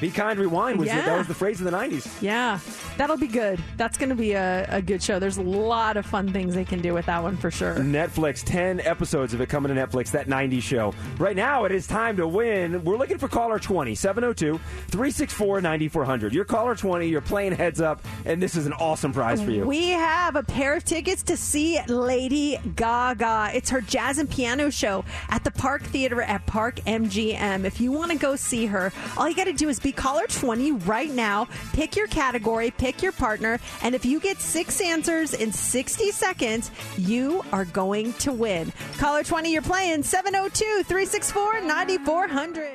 Be 0.00 0.10
kind, 0.10 0.38
rewind 0.38 0.78
was 0.78 0.88
the, 0.88 0.94
that 0.94 1.18
was 1.18 1.26
the 1.26 1.34
phrase 1.34 1.60
of 1.60 1.64
the 1.64 1.76
'90s. 1.76 2.22
Yeah, 2.22 2.60
that'll 2.96 3.16
be 3.16 3.26
good. 3.26 3.60
That's 3.76 3.98
going 3.98 4.10
to 4.10 4.14
be 4.14 4.32
a, 4.32 4.66
a 4.68 4.80
good 4.80 5.02
show. 5.02 5.18
There's 5.18 5.38
a 5.38 5.42
lot 5.42 5.96
of 5.96 6.06
fun 6.06 6.32
things 6.32 6.54
they 6.54 6.64
can 6.64 6.80
do 6.80 6.94
with 6.94 7.06
that 7.06 7.22
one 7.22 7.36
for 7.36 7.50
sure. 7.50 7.74
Netflix, 7.76 8.42
10 8.44 8.80
episodes 8.80 9.34
of 9.34 9.40
it 9.40 9.48
coming 9.48 9.74
to 9.74 9.86
Netflix, 9.86 10.12
that 10.12 10.28
90s 10.28 10.62
show. 10.62 10.94
Right 11.18 11.34
now, 11.34 11.64
it 11.64 11.72
is 11.72 11.86
time 11.86 12.16
to 12.18 12.28
win. 12.28 12.84
We're 12.84 12.96
looking 12.96 13.18
for 13.18 13.28
caller 13.28 13.58
20, 13.58 13.94
702 13.94 14.58
364 14.88 15.60
9400. 15.60 16.32
You're 16.32 16.44
caller 16.44 16.76
20, 16.76 17.08
you're 17.08 17.20
playing 17.20 17.52
heads 17.52 17.80
up, 17.80 18.04
and 18.24 18.40
this 18.42 18.56
is 18.56 18.66
an 18.66 18.72
awesome 18.74 19.12
prize 19.12 19.42
for 19.42 19.50
you. 19.50 19.66
We 19.66 19.88
have 19.88 20.36
a 20.36 20.42
pair 20.42 20.76
of 20.76 20.84
tickets 20.84 21.22
to 21.24 21.36
see 21.36 21.80
Lady 21.88 22.58
Gaga. 22.76 23.50
It's 23.54 23.70
her 23.70 23.80
jazz 23.80 24.18
and 24.18 24.30
piano 24.30 24.70
show 24.70 25.04
at 25.28 25.44
the 25.44 25.50
Park 25.50 25.82
Theater 25.82 26.22
at 26.22 26.46
Park 26.46 26.76
MGM. 26.86 27.64
If 27.64 27.80
you 27.80 27.90
want 27.90 28.12
to 28.12 28.18
go 28.18 28.36
see 28.36 28.66
her, 28.66 28.92
all 29.16 29.28
you 29.28 29.34
got 29.34 29.44
to 29.44 29.52
do 29.52 29.68
is 29.68 29.80
be 29.80 29.87
caller 29.92 30.26
20 30.28 30.72
right 30.72 31.10
now. 31.10 31.48
Pick 31.72 31.96
your 31.96 32.06
category, 32.08 32.70
pick 32.70 33.02
your 33.02 33.12
partner, 33.12 33.58
and 33.82 33.94
if 33.94 34.04
you 34.04 34.20
get 34.20 34.38
six 34.38 34.80
answers 34.80 35.34
in 35.34 35.52
60 35.52 36.10
seconds, 36.10 36.70
you 36.96 37.44
are 37.52 37.64
going 37.66 38.12
to 38.14 38.32
win. 38.32 38.72
Caller 38.98 39.22
20, 39.22 39.52
you're 39.52 39.62
playing 39.62 40.02
702 40.02 40.82
364 40.84 41.60
9400. 41.62 42.70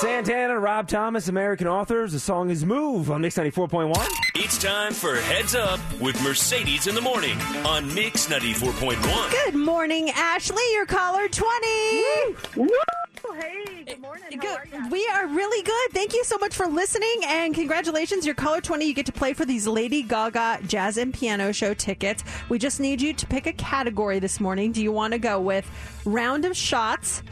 Santana, 0.00 0.58
Rob 0.58 0.88
Thomas, 0.88 1.28
American 1.28 1.66
authors. 1.66 2.12
The 2.12 2.20
song 2.20 2.48
is 2.48 2.64
Move 2.64 3.10
on 3.10 3.20
Mix 3.20 3.36
94.1. 3.36 3.94
It's 4.36 4.56
time 4.56 4.94
for 4.94 5.16
Heads 5.16 5.54
Up 5.54 5.78
with 6.00 6.18
Mercedes 6.22 6.86
in 6.86 6.94
the 6.94 7.02
Morning 7.02 7.38
on 7.66 7.92
Mix 7.94 8.26
94.1. 8.26 9.30
Good 9.44 9.54
morning, 9.54 10.08
Ashley. 10.14 10.62
You're 10.72 10.86
caller 10.86 11.28
20. 11.28 12.04
Hey, 13.34 13.84
good 13.86 14.00
morning. 14.00 14.38
Good. 14.38 14.90
We 14.90 15.06
are 15.14 15.26
really 15.26 15.62
good. 15.62 15.90
Thank 15.92 16.14
you 16.14 16.24
so 16.24 16.38
much 16.38 16.54
for 16.54 16.66
listening 16.66 17.20
and 17.26 17.54
congratulations. 17.54 18.24
You're 18.24 18.34
caller 18.34 18.60
20. 18.60 18.84
You 18.86 18.94
get 18.94 19.06
to 19.06 19.12
play 19.12 19.34
for 19.34 19.44
these 19.44 19.66
Lady 19.66 20.02
Gaga 20.02 20.60
Jazz 20.66 20.96
and 20.96 21.12
Piano 21.12 21.52
Show 21.52 21.74
tickets. 21.74 22.24
We 22.48 22.58
just 22.58 22.80
need 22.80 23.00
you 23.00 23.12
to 23.12 23.26
pick 23.26 23.46
a 23.46 23.52
category 23.52 24.18
this 24.18 24.40
morning. 24.40 24.72
Do 24.72 24.82
you 24.82 24.92
want 24.92 25.12
to 25.12 25.18
go 25.18 25.40
with 25.40 25.68
Round 26.04 26.44
of 26.44 26.56
Shots, 26.56 27.22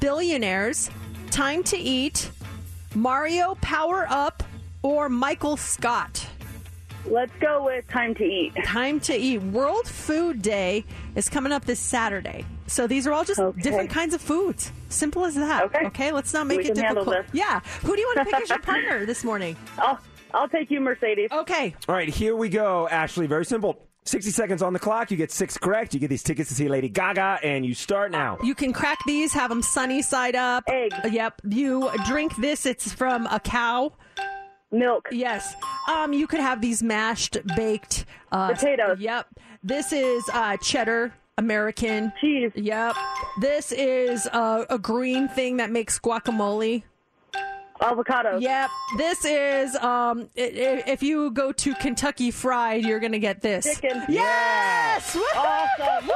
Billionaires, 0.00 0.90
Time 1.30 1.62
to 1.64 1.76
Eat, 1.76 2.30
Mario 2.94 3.56
Power 3.60 4.06
Up, 4.08 4.42
or 4.82 5.08
Michael 5.08 5.56
Scott? 5.56 6.26
Let's 7.08 7.32
go 7.40 7.64
with 7.64 7.86
time 7.88 8.16
to 8.16 8.24
eat. 8.24 8.52
Time 8.64 8.98
to 9.00 9.14
Eat. 9.14 9.40
World 9.40 9.86
Food 9.86 10.42
Day 10.42 10.84
is 11.14 11.28
coming 11.28 11.52
up 11.52 11.64
this 11.64 11.78
Saturday. 11.78 12.44
So 12.66 12.88
these 12.88 13.06
are 13.06 13.12
all 13.12 13.24
just 13.24 13.38
Okay. 13.38 13.62
different 13.62 13.90
kinds 13.90 14.12
of 14.12 14.20
foods. 14.20 14.72
Simple 14.96 15.24
as 15.24 15.34
that. 15.34 15.64
Okay. 15.64 15.86
Okay. 15.86 16.12
let's 16.12 16.32
not 16.32 16.46
make 16.46 16.58
We 16.58 16.64
it 16.64 16.74
can 16.74 16.84
handle 16.84 17.04
difficult. 17.04 17.26
this. 17.32 17.38
Yeah. 17.38 17.60
Who 17.82 17.94
do 17.94 18.00
you 18.00 18.06
want 18.14 18.18
to 18.28 18.32
pick 18.32 18.42
as 18.42 18.48
your 18.48 18.58
partner 18.72 19.06
this 19.06 19.24
morning? 19.24 19.56
I'll 19.78 19.98
I'll 20.34 20.48
take 20.48 20.70
you, 20.70 20.80
Mercedes. 20.80 21.30
Okay. 21.32 21.74
All 21.88 21.94
right, 21.94 22.08
here 22.08 22.34
we 22.36 22.48
go, 22.48 22.88
Ashley. 22.88 23.26
Very 23.26 23.44
simple. 23.44 23.82
60 24.04 24.30
seconds 24.30 24.62
on 24.62 24.72
the 24.72 24.78
clock. 24.78 25.10
You 25.10 25.16
get 25.16 25.32
six 25.32 25.58
correct. 25.58 25.92
You 25.94 25.98
get 26.00 26.08
these 26.10 26.22
tickets 26.22 26.48
to 26.50 26.54
see 26.54 26.68
Lady 26.68 26.88
Gaga, 26.88 27.40
and 27.42 27.66
you 27.66 27.74
start 27.74 28.12
now. 28.12 28.38
You 28.42 28.54
can 28.54 28.72
crack 28.72 28.98
these, 29.06 29.32
have 29.32 29.50
them 29.50 29.62
sunny 29.62 30.00
side 30.02 30.36
up. 30.36 30.64
Egg. 30.68 30.92
Yep. 31.10 31.42
You 31.48 31.90
drink 32.06 32.36
this. 32.36 32.66
It's 32.66 32.92
from 32.92 33.26
a 33.26 33.40
cow. 33.40 33.92
Milk. 34.70 35.08
Yes. 35.10 35.54
Um, 35.88 36.12
you 36.12 36.26
could 36.26 36.40
have 36.40 36.60
these 36.60 36.82
mashed, 36.82 37.38
baked 37.56 38.04
uh, 38.30 38.52
Potatoes. 38.52 38.98
Yep. 39.00 39.26
This 39.62 39.92
is 39.92 40.22
uh, 40.32 40.56
cheddar 40.58 41.12
American 41.38 42.12
cheese. 42.20 42.50
Yep. 42.54 42.96
This 43.40 43.72
is 43.72 44.26
uh, 44.32 44.64
a 44.70 44.78
green 44.78 45.28
thing 45.28 45.58
that 45.58 45.70
makes 45.70 45.98
guacamole. 45.98 46.82
Avocado. 47.80 48.38
Yep. 48.38 48.70
This 48.96 49.24
is 49.26 49.76
um. 49.76 50.30
i- 50.36 50.40
i- 50.40 50.84
If 50.86 51.02
you 51.02 51.30
go 51.30 51.52
to 51.52 51.74
Kentucky 51.74 52.30
Fried, 52.30 52.84
you're 52.86 53.00
gonna 53.00 53.18
get 53.18 53.42
this. 53.42 53.64
Chicken. 53.78 54.02
Yes. 54.08 55.14
Woo! 55.14 55.22
Awesome. 55.34 56.06
Woo! 56.08 56.14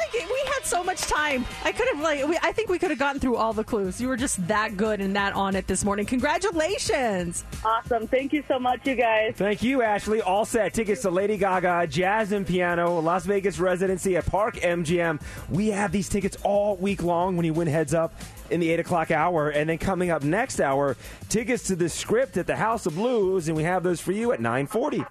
Thank. 0.00 0.30
We 0.30 0.42
had 0.54 0.64
so 0.64 0.82
much 0.82 1.00
time. 1.02 1.44
I 1.64 1.72
could 1.72 1.88
have 1.88 2.00
like. 2.00 2.26
We, 2.26 2.38
I 2.42 2.52
think 2.52 2.68
we 2.68 2.78
could 2.78 2.90
have 2.90 2.98
gotten 2.98 3.20
through 3.20 3.36
all 3.36 3.52
the 3.52 3.64
clues. 3.64 4.00
You 4.00 4.08
were 4.08 4.16
just 4.16 4.46
that 4.48 4.76
good 4.76 5.00
and 5.00 5.14
that 5.16 5.34
on 5.34 5.54
it 5.54 5.66
this 5.66 5.84
morning. 5.84 6.06
Congratulations. 6.06 7.44
Awesome. 7.64 8.06
Thank 8.06 8.32
you 8.32 8.42
so 8.48 8.58
much, 8.58 8.86
you 8.86 8.94
guys. 8.94 9.34
Thank 9.36 9.62
you, 9.62 9.82
Ashley. 9.82 10.20
All 10.20 10.44
set. 10.44 10.74
Tickets 10.74 11.02
to 11.02 11.10
Lady 11.10 11.36
Gaga, 11.36 11.86
Jazz 11.86 12.32
and 12.32 12.46
Piano, 12.46 13.00
Las 13.00 13.26
Vegas 13.26 13.58
residency 13.58 14.16
at 14.16 14.26
Park 14.26 14.56
MGM. 14.56 15.20
We 15.50 15.68
have 15.68 15.92
these 15.92 16.08
tickets 16.08 16.36
all 16.42 16.76
week 16.76 17.02
long 17.02 17.36
when 17.36 17.44
you 17.46 17.52
win 17.52 17.68
heads 17.68 17.94
up 17.94 18.14
in 18.50 18.60
the 18.60 18.70
8 18.70 18.80
o'clock 18.80 19.10
hour. 19.10 19.50
And 19.50 19.68
then 19.68 19.78
coming 19.78 20.10
up 20.10 20.22
next 20.22 20.60
hour, 20.60 20.96
tickets 21.28 21.64
to 21.64 21.76
the 21.76 21.88
script 21.88 22.36
at 22.36 22.46
the 22.46 22.56
House 22.56 22.86
of 22.86 22.94
Blues. 22.94 23.48
And 23.48 23.56
we 23.56 23.64
have 23.64 23.82
those 23.82 24.00
for 24.00 24.12
you 24.12 24.32
at 24.32 24.40
940. 24.40 25.04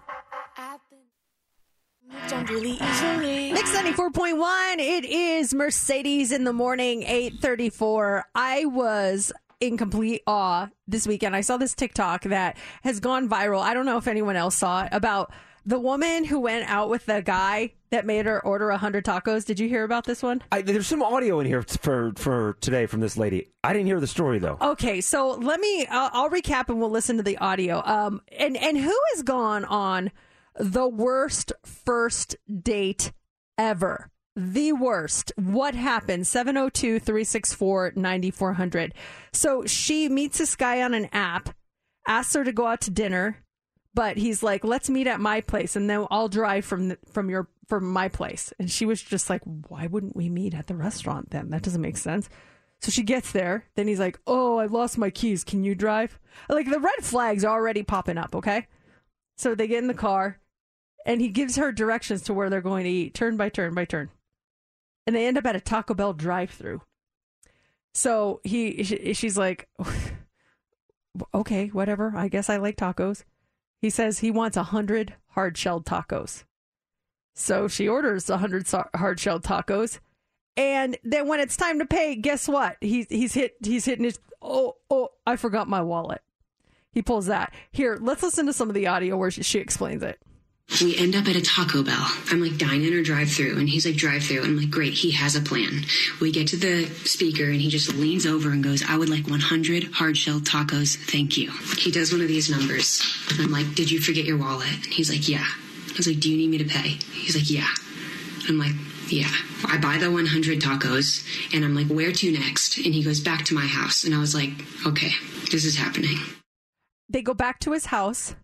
Mix 3.53 3.71
94.1. 3.71 4.75
It 4.79 5.05
is 5.05 5.53
Mercedes 5.53 6.31
in 6.31 6.43
the 6.43 6.53
morning, 6.53 7.03
834. 7.03 8.25
I 8.33 8.65
was 8.65 9.31
in 9.59 9.77
complete 9.77 10.23
awe 10.25 10.69
this 10.87 11.05
weekend. 11.05 11.35
I 11.35 11.41
saw 11.41 11.57
this 11.57 11.75
TikTok 11.75 12.23
that 12.23 12.57
has 12.81 12.99
gone 12.99 13.29
viral. 13.29 13.61
I 13.61 13.75
don't 13.75 13.85
know 13.85 13.97
if 13.97 14.07
anyone 14.07 14.35
else 14.35 14.55
saw 14.55 14.85
it 14.85 14.89
about 14.91 15.31
the 15.67 15.79
woman 15.79 16.25
who 16.25 16.39
went 16.39 16.67
out 16.67 16.89
with 16.89 17.05
the 17.05 17.21
guy 17.21 17.73
that 17.91 18.07
made 18.07 18.25
her 18.25 18.43
order 18.43 18.69
100 18.69 19.05
tacos. 19.05 19.45
Did 19.45 19.59
you 19.59 19.69
hear 19.69 19.83
about 19.83 20.05
this 20.05 20.23
one? 20.23 20.41
I, 20.51 20.63
there's 20.63 20.87
some 20.87 21.03
audio 21.03 21.39
in 21.39 21.45
here 21.45 21.61
for, 21.61 22.13
for 22.15 22.57
today 22.59 22.87
from 22.87 23.01
this 23.01 23.17
lady. 23.17 23.49
I 23.63 23.71
didn't 23.73 23.85
hear 23.85 23.99
the 23.99 24.07
story, 24.07 24.39
though. 24.39 24.57
Okay, 24.59 25.01
so 25.01 25.31
let 25.33 25.59
me. 25.59 25.85
I'll, 25.85 26.09
I'll 26.13 26.29
recap 26.31 26.69
and 26.69 26.79
we'll 26.79 26.89
listen 26.89 27.17
to 27.17 27.23
the 27.23 27.37
audio. 27.37 27.83
Um, 27.85 28.21
and 28.35 28.57
and 28.57 28.79
who 28.79 28.97
has 29.13 29.21
gone 29.21 29.63
on 29.65 30.09
the 30.59 30.87
worst 30.87 31.51
first 31.63 32.35
date 32.61 33.11
ever? 33.57 34.11
The 34.35 34.73
worst. 34.73 35.31
What 35.35 35.73
happened? 35.73 36.27
702 36.27 36.99
364 36.99 37.93
9400. 37.95 38.93
So 39.33 39.65
she 39.65 40.07
meets 40.07 40.37
this 40.37 40.55
guy 40.55 40.81
on 40.81 40.93
an 40.93 41.09
app, 41.11 41.49
asks 42.07 42.35
her 42.35 42.43
to 42.43 42.51
go 42.51 42.67
out 42.67 42.81
to 42.81 42.91
dinner, 42.91 43.43
but 43.93 44.17
he's 44.17 44.43
like, 44.43 44.63
let's 44.63 44.89
meet 44.89 45.07
at 45.07 45.19
my 45.19 45.41
place 45.41 45.75
and 45.75 45.89
then 45.89 46.05
I'll 46.11 46.29
drive 46.29 46.63
from, 46.63 46.89
the, 46.89 46.97
from 47.11 47.29
your, 47.29 47.49
from 47.67 47.91
my 47.91 48.07
place. 48.07 48.53
And 48.59 48.69
she 48.69 48.85
was 48.85 49.01
just 49.01 49.29
like, 49.29 49.41
why 49.67 49.87
wouldn't 49.87 50.15
we 50.15 50.29
meet 50.29 50.53
at 50.53 50.67
the 50.67 50.75
restaurant 50.75 51.31
then? 51.31 51.49
That 51.49 51.63
doesn't 51.63 51.81
make 51.81 51.97
sense. 51.97 52.29
So 52.81 52.91
she 52.91 53.03
gets 53.03 53.31
there. 53.31 53.65
Then 53.75 53.87
he's 53.87 53.99
like, 53.99 54.19
"Oh, 54.25 54.57
I 54.57 54.65
lost 54.65 54.97
my 54.97 55.09
keys. 55.09 55.43
Can 55.43 55.63
you 55.63 55.75
drive?" 55.75 56.17
Like 56.47 56.69
the 56.69 56.79
red 56.79 57.01
flags 57.01 57.43
are 57.43 57.53
already 57.53 57.83
popping 57.83 58.17
up. 58.17 58.33
Okay, 58.33 58.67
so 59.37 59.53
they 59.53 59.67
get 59.67 59.79
in 59.79 59.87
the 59.87 59.93
car, 59.93 60.39
and 61.05 61.21
he 61.21 61.29
gives 61.29 61.55
her 61.55 61.71
directions 61.71 62.21
to 62.23 62.33
where 62.33 62.49
they're 62.49 62.61
going 62.61 62.83
to 62.83 62.89
eat, 62.89 63.13
turn 63.13 63.37
by 63.37 63.49
turn 63.49 63.73
by 63.73 63.85
turn, 63.85 64.09
and 65.07 65.15
they 65.15 65.25
end 65.27 65.37
up 65.37 65.45
at 65.45 65.55
a 65.55 65.61
Taco 65.61 65.93
Bell 65.93 66.13
drive-through. 66.13 66.81
So 67.93 68.41
he, 68.43 68.83
she- 68.83 69.13
she's 69.13 69.37
like, 69.37 69.67
"Okay, 71.33 71.67
whatever. 71.67 72.13
I 72.15 72.27
guess 72.27 72.49
I 72.49 72.57
like 72.57 72.77
tacos." 72.77 73.23
He 73.81 73.89
says 73.89 74.19
he 74.19 74.31
wants 74.31 74.57
a 74.57 74.63
hundred 74.63 75.15
hard-shelled 75.29 75.85
tacos. 75.85 76.43
So 77.33 77.67
she 77.67 77.87
orders 77.87 78.29
a 78.29 78.37
hundred 78.37 78.67
hard-shelled 78.95 79.43
tacos. 79.43 79.99
And 80.57 80.97
then 81.03 81.27
when 81.27 81.39
it's 81.39 81.55
time 81.55 81.79
to 81.79 81.85
pay, 81.85 82.15
guess 82.15 82.47
what? 82.47 82.75
He's 82.81 83.07
he's 83.09 83.33
hit 83.33 83.55
he's 83.63 83.85
hitting 83.85 84.03
his 84.03 84.19
oh 84.41 84.75
oh 84.89 85.09
I 85.25 85.37
forgot 85.37 85.69
my 85.69 85.81
wallet. 85.81 86.21
He 86.91 87.01
pulls 87.01 87.27
that. 87.27 87.53
Here, 87.71 87.97
let's 88.01 88.23
listen 88.23 88.45
to 88.47 88.53
some 88.53 88.67
of 88.67 88.75
the 88.75 88.87
audio 88.87 89.15
where 89.15 89.31
she, 89.31 89.43
she 89.43 89.59
explains 89.59 90.03
it. 90.03 90.19
We 90.81 90.95
end 90.95 91.15
up 91.15 91.27
at 91.27 91.35
a 91.35 91.41
Taco 91.41 91.83
Bell. 91.83 92.05
I'm 92.31 92.41
like, 92.41 92.57
dine 92.57 92.83
in 92.83 92.93
or 92.93 93.01
drive 93.01 93.29
through? 93.31 93.57
And 93.57 93.67
he's 93.67 93.85
like, 93.85 93.95
drive 93.95 94.23
through. 94.23 94.43
And 94.43 94.47
I'm 94.47 94.57
like, 94.57 94.69
great, 94.69 94.93
he 94.93 95.11
has 95.11 95.35
a 95.35 95.41
plan. 95.41 95.81
We 96.21 96.31
get 96.31 96.47
to 96.49 96.57
the 96.57 96.85
speaker 97.05 97.45
and 97.45 97.59
he 97.59 97.69
just 97.69 97.93
leans 97.95 98.25
over 98.25 98.51
and 98.51 98.63
goes, 98.63 98.83
I 98.87 98.95
would 98.95 99.09
like 99.09 99.27
100 99.27 99.91
hard 99.93 100.15
shell 100.15 100.39
tacos. 100.39 100.95
Thank 100.95 101.37
you. 101.37 101.51
He 101.77 101.91
does 101.91 102.11
one 102.11 102.21
of 102.21 102.27
these 102.27 102.49
numbers. 102.49 103.01
And 103.31 103.41
I'm 103.41 103.51
like, 103.51 103.75
did 103.75 103.91
you 103.91 103.99
forget 103.99 104.25
your 104.25 104.37
wallet? 104.37 104.71
And 104.71 104.93
he's 104.93 105.09
like, 105.09 105.27
yeah. 105.27 105.45
I 105.45 105.97
was 105.97 106.07
like, 106.07 106.19
do 106.19 106.31
you 106.31 106.37
need 106.37 106.49
me 106.49 106.59
to 106.59 106.65
pay? 106.65 106.99
He's 107.13 107.35
like, 107.35 107.49
yeah. 107.49 107.67
I'm 108.47 108.57
like, 108.57 108.73
yeah. 109.09 109.29
I 109.65 109.77
buy 109.77 109.97
the 109.97 110.11
100 110.11 110.61
tacos 110.61 111.25
and 111.53 111.65
I'm 111.65 111.75
like, 111.75 111.87
where 111.87 112.11
to 112.11 112.31
next? 112.31 112.77
And 112.77 112.93
he 112.93 113.03
goes, 113.03 113.19
back 113.19 113.43
to 113.45 113.55
my 113.55 113.65
house. 113.65 114.03
And 114.03 114.13
I 114.13 114.19
was 114.19 114.33
like, 114.33 114.51
okay, 114.85 115.11
this 115.51 115.65
is 115.65 115.77
happening. 115.77 116.17
They 117.09 117.21
go 117.21 117.33
back 117.33 117.59
to 117.61 117.71
his 117.71 117.87
house. 117.87 118.35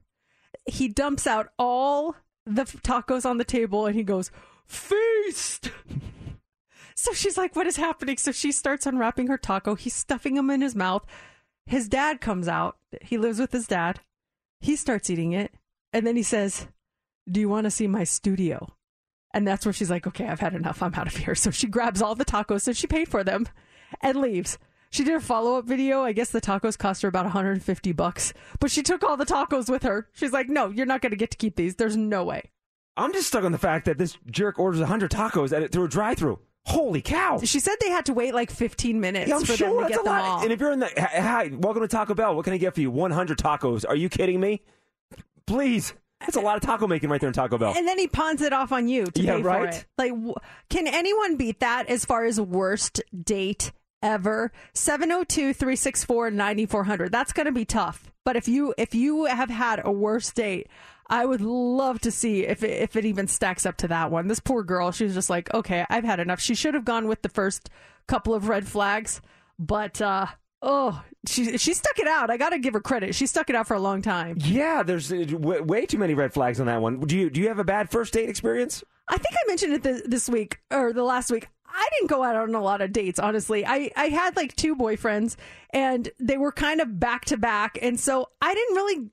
He 0.66 0.88
dumps 0.88 1.28
out 1.28 1.50
all 1.60 2.16
the 2.46 2.64
tacos 2.64 3.26
on 3.26 3.38
the 3.38 3.44
table 3.44 3.86
and 3.86 3.96
he 3.96 4.04
goes, 4.04 4.32
Feast! 4.66 5.72
so 6.96 7.14
she's 7.14 7.38
like, 7.38 7.56
What 7.56 7.68
is 7.68 7.78
happening? 7.78 8.18
So 8.18 8.32
she 8.32 8.52
starts 8.52 8.86
unwrapping 8.86 9.28
her 9.28 9.38
taco. 9.38 9.76
He's 9.76 9.94
stuffing 9.94 10.36
them 10.36 10.50
in 10.50 10.62
his 10.62 10.76
mouth. 10.76 11.06
his 11.66 11.88
dad 11.88 12.22
comes 12.22 12.48
out. 12.48 12.78
He 13.02 13.18
lives 13.18 13.40
with 13.40 13.52
his 13.52 13.68
dad. 13.68 14.00
He 14.60 14.76
starts 14.76 15.10
eating 15.10 15.34
it. 15.34 15.54
And 15.94 16.06
then 16.06 16.16
he 16.16 16.24
says, 16.24 16.68
Do 17.30 17.40
you 17.40 17.50
want 17.50 17.66
to 17.66 17.72
see 17.72 17.88
my 17.88 18.04
studio? 18.04 18.74
And 19.34 19.48
that's 19.48 19.66
where 19.66 19.74
she's 19.74 19.92
like, 19.92 20.08
Okay, 20.08 20.28
I've 20.28 20.40
had 20.40 20.56
enough. 20.56 20.82
I'm 20.82 20.94
out 20.96 21.08
of 21.08 21.18
here. 21.18 21.36
So 21.36 21.52
she 21.52 21.68
grabs 21.68 22.02
all 22.02 22.16
the 22.16 22.26
tacos 22.26 22.66
that 22.66 22.78
she 22.78 22.88
paid 22.88 23.10
for 23.10 23.24
them 23.24 23.48
and 24.02 24.18
leaves. 24.18 24.58
She 24.96 25.04
did 25.04 25.16
a 25.16 25.20
follow 25.20 25.58
up 25.58 25.66
video. 25.66 26.04
I 26.04 26.14
guess 26.14 26.30
the 26.30 26.40
tacos 26.40 26.78
cost 26.78 27.02
her 27.02 27.10
about 27.10 27.26
150 27.26 27.92
bucks, 27.92 28.34
but 28.62 28.72
she 28.72 28.82
took 28.82 29.04
all 29.04 29.18
the 29.18 29.26
tacos 29.26 29.70
with 29.70 29.84
her. 29.84 30.08
She's 30.14 30.32
like, 30.32 30.48
No, 30.48 30.70
you're 30.70 30.86
not 30.86 31.02
going 31.02 31.12
to 31.12 31.18
get 31.18 31.32
to 31.32 31.38
keep 31.38 31.58
these. 31.58 31.76
There's 31.76 31.98
no 31.98 32.24
way. 32.24 32.50
I'm 32.96 33.12
just 33.12 33.28
stuck 33.28 33.44
on 33.44 33.52
the 33.52 33.58
fact 33.58 33.88
that 33.88 33.98
this 33.98 34.18
jerk 34.32 34.58
orders 34.58 34.80
100 34.80 35.12
tacos 35.12 35.52
at 35.52 35.62
it 35.64 35.74
through 35.74 35.84
a 35.84 35.90
drive-through. 35.90 36.40
Holy 36.68 37.02
cow! 37.02 37.42
She 37.44 37.60
said 37.60 37.76
they 37.82 37.90
had 37.90 38.06
to 38.06 38.14
wait 38.14 38.34
like 38.34 38.50
15 38.50 39.02
minutes 39.02 39.28
Yeah, 39.28 39.36
I'm 39.36 39.44
for 39.44 39.58
sure 39.58 39.68
them 39.68 39.76
to 39.76 39.82
that's 39.82 39.90
get 39.96 40.00
a 40.00 40.04
them 40.06 40.14
lot. 40.14 40.22
all. 40.24 40.44
And 40.44 40.52
if 40.54 40.62
you're 40.62 40.72
in 40.72 40.80
the 40.80 40.90
hi, 40.98 41.52
welcome 41.54 41.82
to 41.82 41.90
Taco 41.90 42.14
Bell. 42.14 42.34
What 42.34 42.46
can 42.46 42.54
I 42.54 42.58
get 42.58 42.74
for 42.74 42.80
you? 42.80 42.90
100 42.90 43.38
tacos. 43.38 43.84
Are 43.88 43.98
you 43.98 44.08
kidding 44.08 44.40
me? 44.40 44.64
Please, 45.46 45.94
that's 46.22 46.38
a 46.38 46.42
lot 46.42 46.56
of 46.56 46.64
taco 46.64 46.88
making 46.88 47.10
right 47.10 47.20
there 47.20 47.28
in 47.28 47.34
Taco 47.34 47.58
Bell. 47.58 47.74
And 47.76 47.86
then 47.86 48.00
he 48.00 48.08
pawns 48.08 48.42
it 48.42 48.54
off 48.54 48.72
on 48.72 48.88
you 48.88 49.06
to 49.08 49.22
Yeah, 49.22 49.36
pay 49.36 49.44
for 49.44 49.66
it. 49.66 49.86
Like, 49.98 50.12
w- 50.12 50.34
can 50.70 50.88
anyone 50.88 51.36
beat 51.36 51.60
that 51.60 51.88
as 51.90 52.06
far 52.06 52.24
as 52.26 52.40
worst 52.40 53.02
date 53.24 53.72
ever? 54.06 54.52
702 54.74 55.54
364 55.54 56.32
9400. 56.32 57.12
That's 57.12 57.34
going 57.34 57.48
to 57.48 57.52
be 57.52 57.66
tough. 57.66 58.12
But 58.24 58.36
if 58.36 58.48
you 58.48 58.74
if 58.78 58.96
you 58.96 59.26
have 59.26 59.50
had 59.50 59.82
a 59.84 59.92
worse 59.92 60.32
date, 60.32 60.68
I 61.08 61.26
would 61.26 61.42
love 61.42 62.00
to 62.02 62.12
see 62.12 62.46
if 62.46 62.64
it, 62.64 62.82
if 62.82 62.96
it 62.96 63.06
even 63.06 63.28
stacks 63.28 63.66
up 63.66 63.78
to 63.78 63.88
that 63.90 64.10
one. 64.12 64.28
This 64.28 64.40
poor 64.40 64.64
girl, 64.64 64.92
she 64.92 65.04
was 65.04 65.14
just 65.14 65.30
like, 65.30 65.54
okay, 65.54 65.86
I've 65.90 66.04
had 66.04 66.20
enough. 66.20 66.40
She 66.40 66.56
should 66.56 66.74
have 66.74 66.86
gone 66.86 67.08
with 67.08 67.22
the 67.22 67.30
first 67.30 67.70
couple 68.08 68.34
of 68.34 68.48
red 68.50 68.68
flags, 68.68 69.22
but 69.60 70.02
uh, 70.02 70.26
oh, 70.62 71.04
she 71.28 71.58
she 71.58 71.74
stuck 71.74 72.00
it 72.00 72.08
out. 72.08 72.30
I 72.32 72.38
got 72.38 72.50
to 72.50 72.60
give 72.60 72.74
her 72.74 72.82
credit. 72.82 73.14
She 73.14 73.28
stuck 73.28 73.50
it 73.50 73.56
out 73.56 73.68
for 73.68 73.76
a 73.76 73.80
long 73.80 74.02
time. 74.02 74.38
yeah, 74.40 74.82
there's 74.84 75.12
uh, 75.12 75.24
w- 75.28 75.64
way 75.64 75.86
too 75.86 75.98
many 76.00 76.14
red 76.16 76.34
flags 76.34 76.60
on 76.60 76.66
that 76.66 76.82
one. 76.82 77.00
Do 77.02 77.16
you 77.16 77.30
do 77.30 77.40
you 77.42 77.48
have 77.50 77.60
a 77.60 77.64
bad 77.64 77.92
first 77.92 78.14
date 78.14 78.30
experience? 78.30 78.84
I 79.08 79.18
think 79.18 79.36
I 79.36 79.48
mentioned 79.48 79.74
it 79.74 79.84
this, 79.84 80.02
this 80.06 80.30
week 80.30 80.62
or 80.72 80.92
the 80.92 81.04
last 81.04 81.30
week. 81.30 81.48
I 81.68 81.88
didn't 81.94 82.10
go 82.10 82.24
out 82.24 82.36
on 82.36 82.56
a 82.56 82.62
lot 82.62 82.82
of 82.82 82.94
dates, 82.94 83.20
honestly. 83.20 83.66
I, 83.66 83.92
I 83.96 84.08
had 84.08 84.36
like 84.36 84.56
two 84.56 84.76
boyfriends 84.76 85.36
and 85.72 86.10
they 86.20 86.38
were 86.38 86.52
kind 86.52 86.82
of 86.82 87.00
back 87.00 87.26
to 87.26 87.38
back. 87.38 87.78
And 87.82 88.00
so 88.00 88.30
I 88.42 88.54
didn't 88.54 88.76
really, 88.76 89.10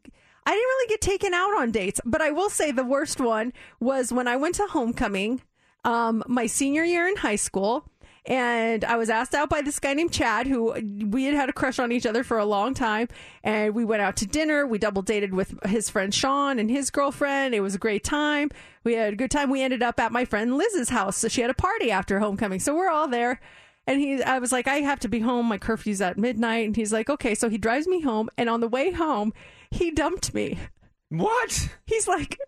I 0.46 0.50
didn't 0.50 0.68
really 0.68 0.88
get 0.88 1.00
taken 1.00 1.34
out 1.34 1.58
on 1.58 1.70
dates. 1.70 2.00
But 2.04 2.22
I 2.22 2.30
will 2.30 2.50
say 2.50 2.70
the 2.70 2.84
worst 2.84 3.20
one 3.20 3.52
was 3.80 4.12
when 4.12 4.28
I 4.28 4.36
went 4.36 4.56
to 4.56 4.66
homecoming, 4.66 5.42
um, 5.84 6.22
my 6.26 6.46
senior 6.46 6.84
year 6.84 7.08
in 7.08 7.16
high 7.16 7.36
school. 7.36 7.88
And 8.24 8.84
I 8.84 8.96
was 8.96 9.10
asked 9.10 9.34
out 9.34 9.50
by 9.50 9.62
this 9.62 9.80
guy 9.80 9.94
named 9.94 10.12
Chad, 10.12 10.46
who 10.46 10.72
we 11.08 11.24
had 11.24 11.34
had 11.34 11.48
a 11.48 11.52
crush 11.52 11.80
on 11.80 11.90
each 11.90 12.06
other 12.06 12.22
for 12.22 12.38
a 12.38 12.44
long 12.44 12.72
time. 12.72 13.08
And 13.42 13.74
we 13.74 13.84
went 13.84 14.02
out 14.02 14.16
to 14.18 14.26
dinner. 14.26 14.64
We 14.64 14.78
double 14.78 15.02
dated 15.02 15.34
with 15.34 15.58
his 15.66 15.90
friend 15.90 16.14
Sean 16.14 16.60
and 16.60 16.70
his 16.70 16.90
girlfriend. 16.90 17.52
It 17.52 17.60
was 17.60 17.74
a 17.74 17.78
great 17.78 18.04
time. 18.04 18.50
We 18.84 18.94
had 18.94 19.12
a 19.12 19.16
good 19.16 19.32
time. 19.32 19.50
We 19.50 19.60
ended 19.60 19.82
up 19.82 19.98
at 19.98 20.12
my 20.12 20.24
friend 20.24 20.56
Liz's 20.56 20.88
house. 20.90 21.16
So 21.16 21.26
she 21.26 21.40
had 21.40 21.50
a 21.50 21.54
party 21.54 21.90
after 21.90 22.20
homecoming. 22.20 22.60
So 22.60 22.76
we're 22.76 22.90
all 22.90 23.08
there. 23.08 23.40
And 23.88 23.98
he, 24.00 24.22
I 24.22 24.38
was 24.38 24.52
like, 24.52 24.68
I 24.68 24.76
have 24.76 25.00
to 25.00 25.08
be 25.08 25.18
home. 25.18 25.46
My 25.46 25.58
curfew's 25.58 26.00
at 26.00 26.16
midnight. 26.16 26.66
And 26.66 26.76
he's 26.76 26.92
like, 26.92 27.10
okay. 27.10 27.34
So 27.34 27.48
he 27.48 27.58
drives 27.58 27.88
me 27.88 28.02
home. 28.02 28.30
And 28.38 28.48
on 28.48 28.60
the 28.60 28.68
way 28.68 28.92
home, 28.92 29.32
he 29.72 29.90
dumped 29.90 30.32
me. 30.32 30.60
What? 31.08 31.70
He's 31.86 32.06
like, 32.06 32.38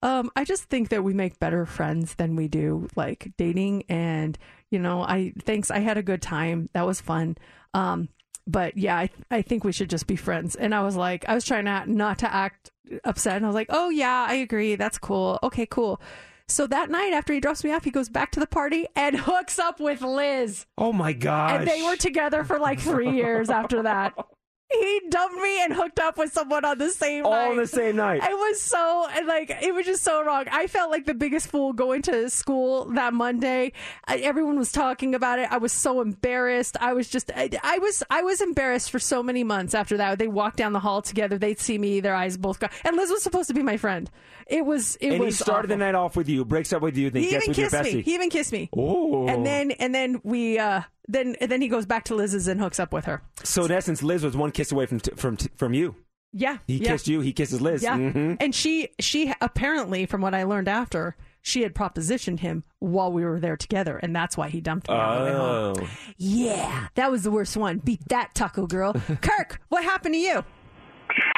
um, 0.00 0.30
I 0.36 0.44
just 0.44 0.64
think 0.64 0.90
that 0.90 1.02
we 1.02 1.12
make 1.12 1.40
better 1.40 1.66
friends 1.66 2.14
than 2.14 2.36
we 2.36 2.46
do 2.46 2.86
like 2.94 3.32
dating. 3.36 3.82
And, 3.88 4.38
you 4.70 4.78
know, 4.78 5.02
I 5.02 5.32
thanks. 5.42 5.70
I 5.70 5.78
had 5.78 5.98
a 5.98 6.02
good 6.02 6.22
time. 6.22 6.68
That 6.72 6.86
was 6.86 7.00
fun. 7.00 7.36
Um, 7.74 8.08
but 8.46 8.76
yeah, 8.76 8.96
I, 8.96 9.10
I 9.30 9.42
think 9.42 9.64
we 9.64 9.72
should 9.72 9.90
just 9.90 10.06
be 10.06 10.16
friends. 10.16 10.54
And 10.54 10.74
I 10.74 10.82
was 10.82 10.96
like, 10.96 11.28
I 11.28 11.34
was 11.34 11.44
trying 11.44 11.64
not, 11.64 11.88
not 11.88 12.18
to 12.20 12.32
act 12.32 12.70
upset. 13.04 13.36
And 13.36 13.44
I 13.44 13.48
was 13.48 13.54
like, 13.54 13.68
oh 13.70 13.90
yeah, 13.90 14.26
I 14.28 14.34
agree. 14.34 14.76
That's 14.76 14.98
cool. 14.98 15.38
Okay, 15.42 15.66
cool. 15.66 16.00
So 16.48 16.68
that 16.68 16.90
night 16.90 17.12
after 17.12 17.32
he 17.32 17.40
drops 17.40 17.64
me 17.64 17.72
off, 17.72 17.82
he 17.82 17.90
goes 17.90 18.08
back 18.08 18.30
to 18.32 18.40
the 18.40 18.46
party 18.46 18.86
and 18.94 19.16
hooks 19.20 19.58
up 19.58 19.80
with 19.80 20.00
Liz. 20.02 20.66
Oh 20.78 20.92
my 20.92 21.12
gosh! 21.12 21.58
And 21.58 21.68
they 21.68 21.82
were 21.82 21.96
together 21.96 22.44
for 22.44 22.60
like 22.60 22.78
three 22.78 23.10
years 23.10 23.50
after 23.50 23.82
that. 23.82 24.14
He 24.68 25.00
dumped 25.10 25.36
me 25.36 25.62
and 25.62 25.72
hooked 25.72 26.00
up 26.00 26.18
with 26.18 26.32
someone 26.32 26.64
on 26.64 26.78
the 26.78 26.90
same 26.90 27.24
all 27.24 27.30
night. 27.30 27.50
on 27.50 27.56
the 27.56 27.66
same 27.68 27.94
night. 27.94 28.20
It 28.22 28.34
was 28.34 28.60
so 28.60 29.06
and, 29.14 29.26
like 29.26 29.50
it 29.50 29.72
was 29.72 29.86
just 29.86 30.02
so 30.02 30.24
wrong. 30.24 30.46
I 30.50 30.66
felt 30.66 30.90
like 30.90 31.06
the 31.06 31.14
biggest 31.14 31.46
fool 31.48 31.72
going 31.72 32.02
to 32.02 32.28
school 32.30 32.86
that 32.94 33.14
Monday. 33.14 33.72
I, 34.06 34.16
everyone 34.16 34.58
was 34.58 34.72
talking 34.72 35.14
about 35.14 35.38
it. 35.38 35.50
I 35.52 35.58
was 35.58 35.72
so 35.72 36.00
embarrassed. 36.00 36.76
I 36.80 36.94
was 36.94 37.08
just 37.08 37.30
I, 37.36 37.50
I 37.62 37.78
was 37.78 38.02
I 38.10 38.22
was 38.22 38.40
embarrassed 38.40 38.90
for 38.90 38.98
so 38.98 39.22
many 39.22 39.44
months 39.44 39.72
after 39.72 39.96
that. 39.98 40.18
They 40.18 40.26
walked 40.26 40.56
down 40.56 40.72
the 40.72 40.80
hall 40.80 41.00
together. 41.00 41.38
They'd 41.38 41.60
see 41.60 41.78
me. 41.78 42.00
Their 42.00 42.16
eyes 42.16 42.36
both 42.36 42.58
got. 42.58 42.72
And 42.84 42.96
Liz 42.96 43.10
was 43.10 43.22
supposed 43.22 43.46
to 43.48 43.54
be 43.54 43.62
my 43.62 43.76
friend. 43.76 44.10
It 44.48 44.66
was. 44.66 44.96
It 44.96 45.10
and 45.12 45.20
was 45.20 45.38
he 45.38 45.44
started 45.44 45.68
the 45.68 45.76
night 45.76 45.94
off 45.94 46.16
with 46.16 46.28
you, 46.28 46.44
breaks 46.44 46.72
up 46.72 46.82
with 46.82 46.96
you, 46.96 47.10
then 47.10 47.22
He 47.22 47.30
gets 47.30 47.44
even 47.44 47.50
with 47.50 47.58
your 47.58 47.70
kissed 47.70 47.94
me. 47.94 48.02
He 48.02 48.14
even 48.14 48.30
kissed 48.30 48.52
me. 48.52 48.68
Oh. 48.76 49.28
And 49.28 49.46
then 49.46 49.70
and 49.70 49.94
then 49.94 50.20
we 50.24 50.58
uh 50.58 50.82
then 51.08 51.36
then 51.40 51.60
he 51.60 51.68
goes 51.68 51.86
back 51.86 52.04
to 52.04 52.14
Liz's 52.14 52.48
and 52.48 52.60
hooks 52.60 52.78
up 52.80 52.92
with 52.92 53.04
her. 53.06 53.22
so 53.44 53.64
in 53.64 53.70
essence, 53.72 54.02
Liz 54.02 54.24
was 54.24 54.36
one 54.36 54.50
kiss 54.50 54.72
away 54.72 54.86
from 54.86 55.00
t- 55.00 55.12
from 55.16 55.36
t- 55.36 55.50
from 55.56 55.74
you. 55.74 55.94
Yeah. 56.32 56.58
He 56.66 56.76
yeah. 56.78 56.88
kissed 56.92 57.08
you. 57.08 57.20
He 57.20 57.32
kisses 57.32 57.60
Liz. 57.60 57.82
Yeah. 57.82 57.96
Mhm. 57.96 58.36
And 58.40 58.54
she 58.54 58.88
she 59.00 59.32
apparently 59.40 60.04
from 60.06 60.20
what 60.20 60.34
I 60.34 60.42
learned 60.44 60.68
after, 60.68 61.16
she 61.40 61.62
had 61.62 61.74
propositioned 61.74 62.40
him 62.40 62.64
while 62.80 63.10
we 63.12 63.24
were 63.24 63.40
there 63.40 63.56
together 63.56 63.96
and 63.96 64.14
that's 64.14 64.36
why 64.36 64.48
he 64.48 64.60
dumped 64.60 64.88
me 64.88 64.94
on 64.94 65.18
the 65.18 65.24
way 65.24 65.32
home. 65.32 65.76
Oh. 65.80 65.88
Yeah, 66.18 66.88
that 66.96 67.10
was 67.10 67.22
the 67.22 67.30
worst 67.30 67.56
one. 67.56 67.78
Beat 67.78 68.06
that 68.08 68.34
taco 68.34 68.66
girl. 68.66 68.92
Kirk, 69.22 69.60
what 69.68 69.84
happened 69.84 70.14
to 70.14 70.18
you? 70.20 70.44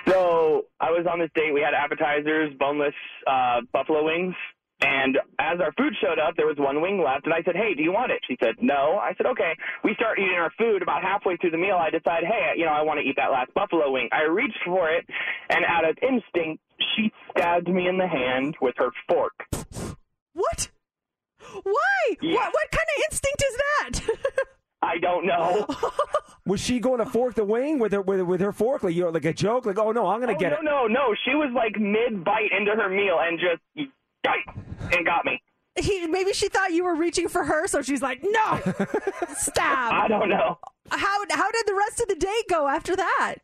So 0.08 0.64
I 0.80 0.90
was 0.90 1.06
on 1.10 1.18
this 1.18 1.30
date. 1.34 1.52
We 1.52 1.60
had 1.60 1.74
appetizers, 1.74 2.52
boneless 2.58 2.94
uh, 3.26 3.60
buffalo 3.72 4.04
wings. 4.04 4.34
And 4.80 5.18
as 5.40 5.58
our 5.60 5.72
food 5.72 5.92
showed 6.00 6.18
up, 6.18 6.36
there 6.36 6.46
was 6.46 6.56
one 6.58 6.80
wing 6.80 7.02
left. 7.02 7.24
And 7.24 7.34
I 7.34 7.42
said, 7.42 7.56
Hey, 7.56 7.74
do 7.74 7.82
you 7.82 7.92
want 7.92 8.12
it? 8.12 8.20
She 8.28 8.36
said, 8.42 8.54
No. 8.60 8.98
I 9.02 9.12
said, 9.16 9.26
Okay. 9.26 9.52
We 9.82 9.94
start 9.94 10.18
eating 10.18 10.38
our 10.38 10.52
food. 10.56 10.82
About 10.82 11.02
halfway 11.02 11.36
through 11.36 11.50
the 11.50 11.58
meal, 11.58 11.76
I 11.76 11.90
decide, 11.90 12.22
Hey, 12.22 12.52
you 12.56 12.64
know, 12.64 12.72
I 12.72 12.82
want 12.82 13.00
to 13.00 13.04
eat 13.04 13.16
that 13.16 13.32
last 13.32 13.52
buffalo 13.54 13.90
wing. 13.90 14.08
I 14.12 14.22
reached 14.22 14.60
for 14.64 14.90
it, 14.90 15.04
and 15.50 15.64
out 15.64 15.88
of 15.88 15.98
instinct, 16.02 16.62
she 16.94 17.10
stabbed 17.30 17.68
me 17.68 17.88
in 17.88 17.98
the 17.98 18.06
hand 18.06 18.56
with 18.60 18.74
her 18.78 18.90
fork. 19.08 19.34
What? 20.34 20.70
Why? 21.64 22.16
Yeah. 22.20 22.34
What 22.34 22.52
what 22.52 22.70
kind 22.70 22.88
of 22.96 23.04
instinct 23.10 23.44
is 23.48 23.56
that? 23.56 24.00
I 24.82 24.98
don't 24.98 25.26
know. 25.26 25.66
Was 26.46 26.60
she 26.60 26.78
going 26.78 26.98
to 26.98 27.06
fork 27.06 27.34
the 27.34 27.44
wing 27.44 27.78
with 27.78 27.92
her 27.92 28.00
with, 28.00 28.20
with 28.22 28.40
her 28.40 28.52
fork 28.52 28.82
like 28.82 28.94
you 28.94 29.02
know, 29.02 29.10
like 29.10 29.24
a 29.24 29.32
joke? 29.32 29.66
Like, 29.66 29.78
oh 29.78 29.92
no, 29.92 30.06
I'm 30.06 30.20
gonna 30.20 30.32
oh, 30.32 30.38
get 30.38 30.52
no, 30.52 30.58
it. 30.58 30.64
no, 30.64 30.86
no. 30.86 31.08
no. 31.08 31.14
She 31.24 31.34
was 31.34 31.52
like 31.54 31.78
mid 31.78 32.24
bite 32.24 32.52
into 32.56 32.72
her 32.72 32.88
meal 32.88 33.18
and 33.20 33.38
just 33.38 33.60
bite 33.76 33.92
and 34.24 35.04
got 35.06 35.24
me. 35.24 35.40
he 35.80 36.06
maybe 36.06 36.32
she 36.32 36.48
thought 36.48 36.72
you 36.72 36.84
were 36.84 36.94
reaching 36.96 37.28
for 37.28 37.44
her, 37.44 37.66
so 37.66 37.82
she's 37.82 38.02
like, 38.02 38.20
"No, 38.22 38.60
stab." 39.36 39.92
I 39.92 40.06
don't 40.08 40.28
know. 40.28 40.58
How 40.90 41.24
how 41.30 41.50
did 41.50 41.66
the 41.66 41.74
rest 41.74 42.00
of 42.00 42.08
the 42.08 42.16
day 42.16 42.42
go 42.48 42.66
after 42.68 42.96
that? 42.96 43.36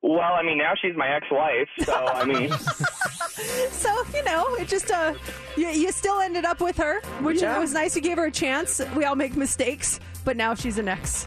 Well, 0.00 0.20
I 0.34 0.42
mean, 0.44 0.58
now 0.58 0.74
she's 0.80 0.94
my 0.96 1.08
ex-wife, 1.08 1.68
so 1.80 1.92
I 1.92 2.24
mean, 2.24 2.50
so 3.70 4.04
you 4.14 4.22
know, 4.24 4.46
it 4.54 4.68
just 4.68 4.90
uh, 4.92 5.14
you, 5.56 5.66
you 5.68 5.90
still 5.90 6.20
ended 6.20 6.44
up 6.44 6.60
with 6.60 6.76
her, 6.76 7.00
which 7.20 7.42
Yeah. 7.42 7.58
was 7.58 7.72
nice. 7.72 7.96
You 7.96 8.02
gave 8.02 8.16
her 8.16 8.26
a 8.26 8.30
chance. 8.30 8.80
We 8.94 9.04
all 9.04 9.16
make 9.16 9.34
mistakes, 9.34 9.98
but 10.24 10.36
now 10.36 10.54
she's 10.54 10.78
an 10.78 10.86
ex. 10.88 11.26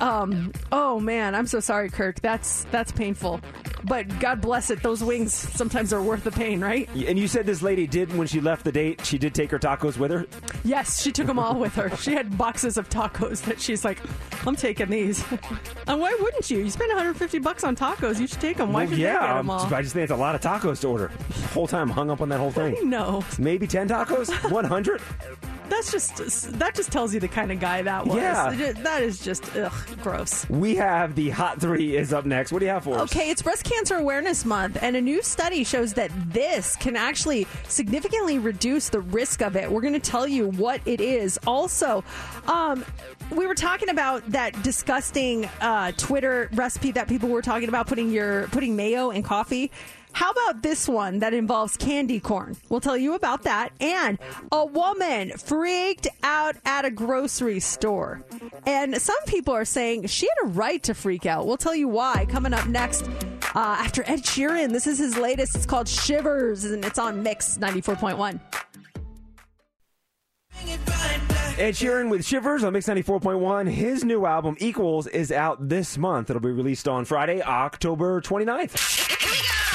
Um. 0.00 0.52
Oh 0.72 1.00
man, 1.00 1.34
I'm 1.34 1.46
so 1.46 1.60
sorry, 1.60 1.88
Kirk. 1.90 2.20
That's 2.20 2.64
that's 2.70 2.92
painful. 2.92 3.40
But 3.84 4.18
God 4.18 4.40
bless 4.40 4.70
it. 4.70 4.82
Those 4.82 5.02
wings 5.04 5.32
sometimes 5.32 5.92
are 5.92 6.02
worth 6.02 6.24
the 6.24 6.32
pain, 6.32 6.60
right? 6.60 6.88
And 6.94 7.16
you 7.18 7.28
said 7.28 7.46
this 7.46 7.62
lady 7.62 7.86
did 7.86 8.12
when 8.16 8.26
she 8.26 8.40
left 8.40 8.64
the 8.64 8.72
date. 8.72 9.04
She 9.06 9.16
did 9.16 9.32
take 9.32 9.50
her 9.52 9.60
tacos 9.60 9.96
with 9.96 10.10
her. 10.10 10.26
Yes, 10.64 11.00
she 11.00 11.12
took 11.12 11.26
them 11.28 11.38
all 11.38 11.54
with 11.54 11.74
her. 11.76 11.94
She 11.98 12.12
had 12.12 12.36
boxes 12.36 12.78
of 12.78 12.88
tacos 12.88 13.42
that 13.44 13.60
she's 13.60 13.84
like, 13.84 13.98
I'm 14.44 14.56
taking 14.56 14.88
these. 14.90 15.24
and 15.86 16.00
why 16.00 16.16
wouldn't 16.20 16.50
you? 16.50 16.58
You 16.58 16.70
spend 16.70 16.88
150 16.88 17.38
bucks 17.38 17.62
on 17.62 17.76
tacos. 17.76 18.18
You 18.18 18.26
should 18.26 18.40
take 18.40 18.56
them. 18.56 18.72
Why 18.72 18.82
Well, 18.84 18.90
should 18.90 18.98
yeah, 18.98 19.20
they 19.20 19.26
get 19.26 19.34
them 19.36 19.50
all? 19.50 19.74
I 19.74 19.82
just 19.82 19.94
think 19.94 20.02
it's 20.04 20.12
a 20.12 20.16
lot 20.16 20.34
of 20.34 20.40
tacos 20.40 20.80
to 20.80 20.88
order. 20.88 21.12
Whole 21.52 21.68
time 21.68 21.88
hung 21.88 22.10
up 22.10 22.20
on 22.20 22.28
that 22.30 22.38
whole 22.40 22.50
thing. 22.50 22.90
No, 22.90 23.22
Maybe 23.38 23.68
ten 23.68 23.88
tacos, 23.88 24.50
one 24.50 24.64
hundred. 24.64 25.00
that's 25.68 25.92
just 25.92 26.16
that 26.58 26.74
just 26.74 26.90
tells 26.90 27.14
you 27.14 27.20
the 27.20 27.28
kind 27.28 27.52
of 27.52 27.60
guy 27.60 27.82
that 27.82 28.04
was. 28.04 28.16
Yeah. 28.16 28.72
that 28.82 29.02
is 29.02 29.20
just 29.20 29.54
ugh, 29.56 29.72
gross. 30.02 30.48
We 30.48 30.76
have 30.76 31.14
the 31.14 31.30
hot 31.30 31.60
three 31.60 31.96
is 31.96 32.12
up 32.12 32.24
next. 32.24 32.52
What 32.52 32.60
do 32.60 32.66
you 32.66 32.72
have 32.72 32.84
for 32.84 32.98
us? 32.98 33.10
Okay, 33.10 33.30
it's 33.30 33.42
Breast 33.42 33.64
Cancer 33.64 33.96
Awareness 33.96 34.44
Month, 34.44 34.78
and 34.80 34.96
a 34.96 35.00
new 35.00 35.22
study 35.22 35.64
shows 35.64 35.94
that 35.94 36.10
this 36.32 36.76
can 36.76 36.96
actually 36.96 37.46
significantly 37.68 38.38
reduce 38.38 38.88
the 38.88 39.00
risk 39.00 39.42
of 39.42 39.56
it. 39.56 39.70
We're 39.70 39.80
going 39.80 39.94
to 39.94 40.00
tell 40.00 40.26
you 40.26 40.48
what 40.48 40.80
it 40.84 41.00
is. 41.00 41.38
Also, 41.46 42.04
um, 42.46 42.84
we 43.30 43.46
were 43.46 43.54
talking 43.54 43.88
about 43.88 44.24
that 44.30 44.62
disgusting 44.62 45.46
uh, 45.60 45.92
Twitter 45.92 46.48
recipe 46.52 46.92
that 46.92 47.08
people 47.08 47.28
were 47.28 47.42
talking 47.42 47.68
about 47.68 47.86
putting 47.86 48.10
your 48.10 48.48
putting 48.48 48.76
mayo 48.76 49.10
in 49.10 49.22
coffee. 49.22 49.70
How 50.16 50.30
about 50.30 50.62
this 50.62 50.88
one 50.88 51.18
that 51.18 51.34
involves 51.34 51.76
candy 51.76 52.20
corn? 52.20 52.56
We'll 52.70 52.80
tell 52.80 52.96
you 52.96 53.12
about 53.12 53.42
that. 53.42 53.68
And 53.82 54.18
a 54.50 54.64
woman 54.64 55.32
freaked 55.32 56.08
out 56.22 56.56
at 56.64 56.86
a 56.86 56.90
grocery 56.90 57.60
store. 57.60 58.24
And 58.64 58.96
some 58.96 59.22
people 59.26 59.52
are 59.52 59.66
saying 59.66 60.06
she 60.06 60.26
had 60.26 60.48
a 60.48 60.52
right 60.52 60.82
to 60.84 60.94
freak 60.94 61.26
out. 61.26 61.46
We'll 61.46 61.58
tell 61.58 61.74
you 61.74 61.88
why 61.88 62.24
coming 62.30 62.54
up 62.54 62.66
next 62.66 63.06
uh, 63.06 63.58
after 63.78 64.04
Ed 64.06 64.22
Sheeran. 64.22 64.72
This 64.72 64.86
is 64.86 64.96
his 64.96 65.18
latest. 65.18 65.54
It's 65.54 65.66
called 65.66 65.86
Shivers, 65.86 66.64
and 66.64 66.82
it's 66.82 66.98
on 66.98 67.22
Mix 67.22 67.58
94.1. 67.58 68.40
Ed 71.58 71.72
Sheeran 71.74 72.08
with 72.08 72.24
Shivers 72.24 72.64
on 72.64 72.72
Mix 72.72 72.86
94.1. 72.86 73.68
His 73.68 74.02
new 74.02 74.24
album, 74.24 74.56
Equals, 74.60 75.08
is 75.08 75.30
out 75.30 75.68
this 75.68 75.98
month. 75.98 76.30
It'll 76.30 76.40
be 76.40 76.50
released 76.50 76.88
on 76.88 77.04
Friday, 77.04 77.42
October 77.42 78.22
29th. 78.22 78.95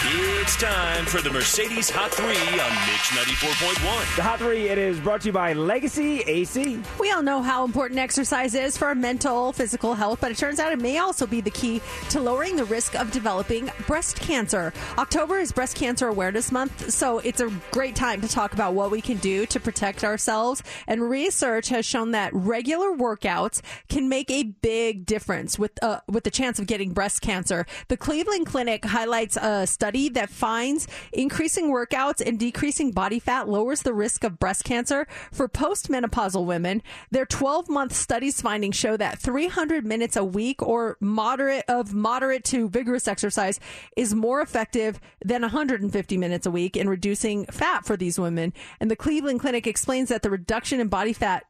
It's 0.03 0.56
time 0.56 1.06
for 1.06 1.22
the 1.22 1.30
Mercedes 1.30 1.91
Hot 1.91 2.10
3 2.10 2.26
on 2.26 2.34
Mix 2.34 3.10
94.1. 3.11 4.15
The 4.15 4.23
Hot 4.23 4.40
3, 4.40 4.69
it 4.69 4.80
is 4.80 4.99
brought 4.99 5.22
to 5.22 5.28
you 5.28 5.32
by 5.32 5.53
Legacy 5.53 6.22
AC. 6.22 6.82
We 6.99 7.11
all 7.11 7.22
know 7.22 7.44
how 7.44 7.64
important 7.64 7.99
exercise 7.99 8.56
is 8.56 8.76
for 8.76 8.88
our 8.88 8.95
mental, 8.95 9.53
physical 9.53 9.94
health, 9.94 10.19
but 10.19 10.32
it 10.32 10.38
turns 10.38 10.60
out 10.60 10.73
it 10.73 10.82
may 10.82 10.98
also 10.98 11.28
be 11.28 11.40
the 11.40 11.52
key 11.52 11.82
to 12.10 12.19
lowering 12.19 12.56
the 12.56 12.65
risk 12.65 12.95
of 12.95 13.11
developing 13.11 13.69
breast 13.86 14.19
cancer. 14.19 14.73
October 14.98 15.38
is 15.38 15.52
Breast 15.52 15.78
Cancer 15.78 16.07
Awareness 16.07 16.52
Month, 16.52 16.90
so 16.90 17.19
it's 17.19 17.40
a 17.40 17.53
great 17.69 17.95
time 17.95 18.22
to 18.22 18.28
talk 18.28 18.53
about 18.53 18.73
what 18.73 18.90
we 18.90 19.02
can 19.02 19.18
do 19.18 19.45
to 19.45 19.60
protect 19.60 20.03
ourselves. 20.03 20.64
And 20.88 21.07
research 21.07 21.69
has 21.69 21.86
shown 21.86 22.10
that 22.11 22.34
regular 22.34 22.90
workouts 22.90 23.61
can 23.88 24.10
make 24.10 24.32
a 24.32 24.41
big 24.41 25.06
difference 25.06 25.60
with 25.60 25.72
uh, 25.84 25.99
with 26.07 26.23
the 26.23 26.32
chance 26.32 26.57
of 26.57 26.65
getting 26.65 26.91
breast 26.91 27.22
cancer. 27.22 27.68
The 27.88 27.98
Cleveland 27.98 28.48
Clinic 28.48 28.84
highlights 28.84 29.38
a 29.38 29.68
study 29.68 29.90
that 29.91 30.30
finds 30.30 30.88
increasing 31.13 31.72
workouts 31.72 32.26
and 32.26 32.39
decreasing 32.39 32.91
body 32.91 33.19
fat 33.19 33.47
lowers 33.47 33.81
the 33.81 33.93
risk 33.93 34.23
of 34.23 34.39
breast 34.39 34.63
cancer 34.63 35.07
for 35.31 35.47
postmenopausal 35.47 36.45
women. 36.45 36.81
Their 37.11 37.26
12 37.26 37.69
month 37.69 37.93
studies 37.93 38.41
findings 38.41 38.76
show 38.76 38.97
that 38.97 39.19
300 39.19 39.85
minutes 39.85 40.15
a 40.15 40.23
week 40.23 40.61
or 40.61 40.97
moderate 40.99 41.65
of 41.68 41.93
moderate 41.93 42.43
to 42.45 42.69
vigorous 42.69 43.07
exercise 43.07 43.59
is 43.95 44.15
more 44.15 44.41
effective 44.41 44.99
than 45.23 45.41
150 45.41 46.18
minutes 46.18 46.45
a 46.45 46.51
week 46.51 46.76
in 46.77 46.89
reducing 46.89 47.45
fat 47.45 47.85
for 47.85 47.97
these 47.97 48.19
women. 48.19 48.53
And 48.80 48.89
the 48.89 48.95
Cleveland 48.95 49.39
Clinic 49.39 49.68
explains 49.68 50.09
that 50.09 50.22
the 50.22 50.30
reduction 50.30 50.80
in 50.80 50.88
body 50.88 51.13
fat 51.13 51.45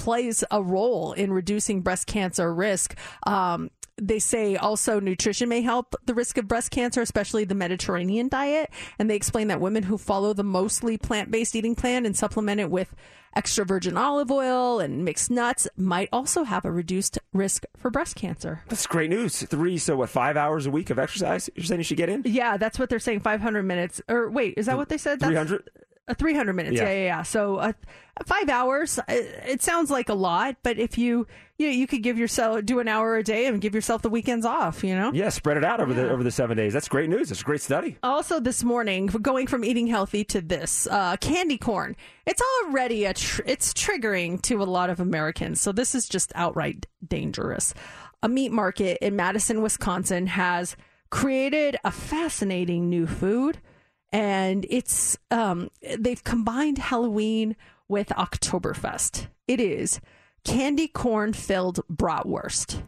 plays 0.00 0.42
a 0.50 0.62
role 0.62 1.12
in 1.12 1.30
reducing 1.32 1.82
breast 1.82 2.06
cancer 2.06 2.52
risk. 2.54 2.96
Um, 3.26 3.70
they 4.00 4.18
say 4.18 4.56
also 4.56 5.00
nutrition 5.00 5.48
may 5.48 5.62
help 5.62 5.94
the 6.06 6.14
risk 6.14 6.38
of 6.38 6.48
breast 6.48 6.70
cancer, 6.70 7.00
especially 7.00 7.44
the 7.44 7.54
Mediterranean 7.54 8.28
diet. 8.28 8.70
And 8.98 9.10
they 9.10 9.16
explain 9.16 9.48
that 9.48 9.60
women 9.60 9.84
who 9.84 9.98
follow 9.98 10.32
the 10.32 10.42
mostly 10.42 10.96
plant 10.96 11.30
based 11.30 11.54
eating 11.54 11.74
plan 11.74 12.06
and 12.06 12.16
supplement 12.16 12.60
it 12.60 12.70
with 12.70 12.94
extra 13.36 13.64
virgin 13.64 13.96
olive 13.96 14.30
oil 14.30 14.80
and 14.80 15.04
mixed 15.04 15.30
nuts 15.30 15.68
might 15.76 16.08
also 16.12 16.42
have 16.42 16.64
a 16.64 16.70
reduced 16.70 17.18
risk 17.32 17.64
for 17.76 17.90
breast 17.90 18.16
cancer. 18.16 18.62
That's 18.68 18.86
great 18.86 19.10
news. 19.10 19.42
Three, 19.42 19.78
so 19.78 19.96
what, 19.96 20.08
five 20.10 20.36
hours 20.36 20.66
a 20.66 20.70
week 20.70 20.90
of 20.90 20.98
exercise 20.98 21.48
you're 21.54 21.64
saying 21.64 21.78
you 21.80 21.84
should 21.84 21.96
get 21.96 22.08
in? 22.08 22.22
Yeah, 22.24 22.56
that's 22.56 22.78
what 22.78 22.88
they're 22.88 22.98
saying. 22.98 23.20
500 23.20 23.62
minutes. 23.62 24.00
Or 24.08 24.28
wait, 24.30 24.54
is 24.56 24.66
that 24.66 24.76
what 24.76 24.88
they 24.88 24.98
said? 24.98 25.20
That's- 25.20 25.46
300? 25.48 25.70
Uh, 26.08 26.14
300 26.14 26.52
minutes. 26.54 26.76
Yeah. 26.76 26.84
Yeah, 26.84 26.90
yeah, 26.92 27.04
yeah. 27.04 27.22
So 27.22 27.56
uh, 27.56 27.72
five 28.24 28.48
hours. 28.48 28.98
uh, 28.98 29.02
It 29.08 29.62
sounds 29.62 29.90
like 29.90 30.08
a 30.08 30.14
lot, 30.14 30.56
but 30.62 30.78
if 30.78 30.98
you 30.98 31.26
you 31.56 31.66
know, 31.66 31.72
you 31.72 31.86
could 31.86 32.02
give 32.02 32.16
yourself 32.18 32.64
do 32.64 32.78
an 32.80 32.88
hour 32.88 33.16
a 33.16 33.22
day 33.22 33.44
and 33.46 33.60
give 33.60 33.74
yourself 33.74 34.00
the 34.02 34.08
weekends 34.08 34.46
off. 34.46 34.82
You 34.82 34.96
know. 34.96 35.12
Yeah, 35.12 35.28
spread 35.28 35.56
it 35.58 35.64
out 35.64 35.78
over 35.80 35.92
the 35.94 36.10
over 36.10 36.24
the 36.24 36.30
seven 36.30 36.56
days. 36.56 36.72
That's 36.72 36.88
great 36.88 37.08
news. 37.10 37.30
It's 37.30 37.42
a 37.42 37.44
great 37.44 37.60
study. 37.60 37.98
Also, 38.02 38.40
this 38.40 38.64
morning, 38.64 39.06
going 39.06 39.46
from 39.46 39.64
eating 39.64 39.86
healthy 39.86 40.24
to 40.24 40.40
this 40.40 40.88
uh, 40.90 41.16
candy 41.18 41.58
corn, 41.58 41.94
it's 42.26 42.42
already 42.64 43.04
a 43.04 43.12
tr- 43.14 43.42
it's 43.46 43.72
triggering 43.74 44.40
to 44.42 44.62
a 44.62 44.64
lot 44.64 44.88
of 44.90 45.00
Americans. 45.00 45.60
So 45.60 45.70
this 45.70 45.94
is 45.94 46.08
just 46.08 46.32
outright 46.34 46.86
dangerous. 47.06 47.74
A 48.22 48.28
meat 48.28 48.52
market 48.52 48.98
in 49.00 49.16
Madison, 49.16 49.60
Wisconsin, 49.62 50.26
has 50.28 50.76
created 51.10 51.76
a 51.84 51.90
fascinating 51.90 52.88
new 52.88 53.06
food, 53.06 53.58
and 54.12 54.66
it's 54.68 55.18
um, 55.30 55.70
they've 55.98 56.22
combined 56.22 56.78
Halloween 56.78 57.56
with 57.88 58.08
Oktoberfest. 58.08 59.26
It 59.46 59.60
is 59.60 60.00
candy 60.44 60.88
corn 60.88 61.32
filled 61.32 61.80
bratwurst, 61.92 62.82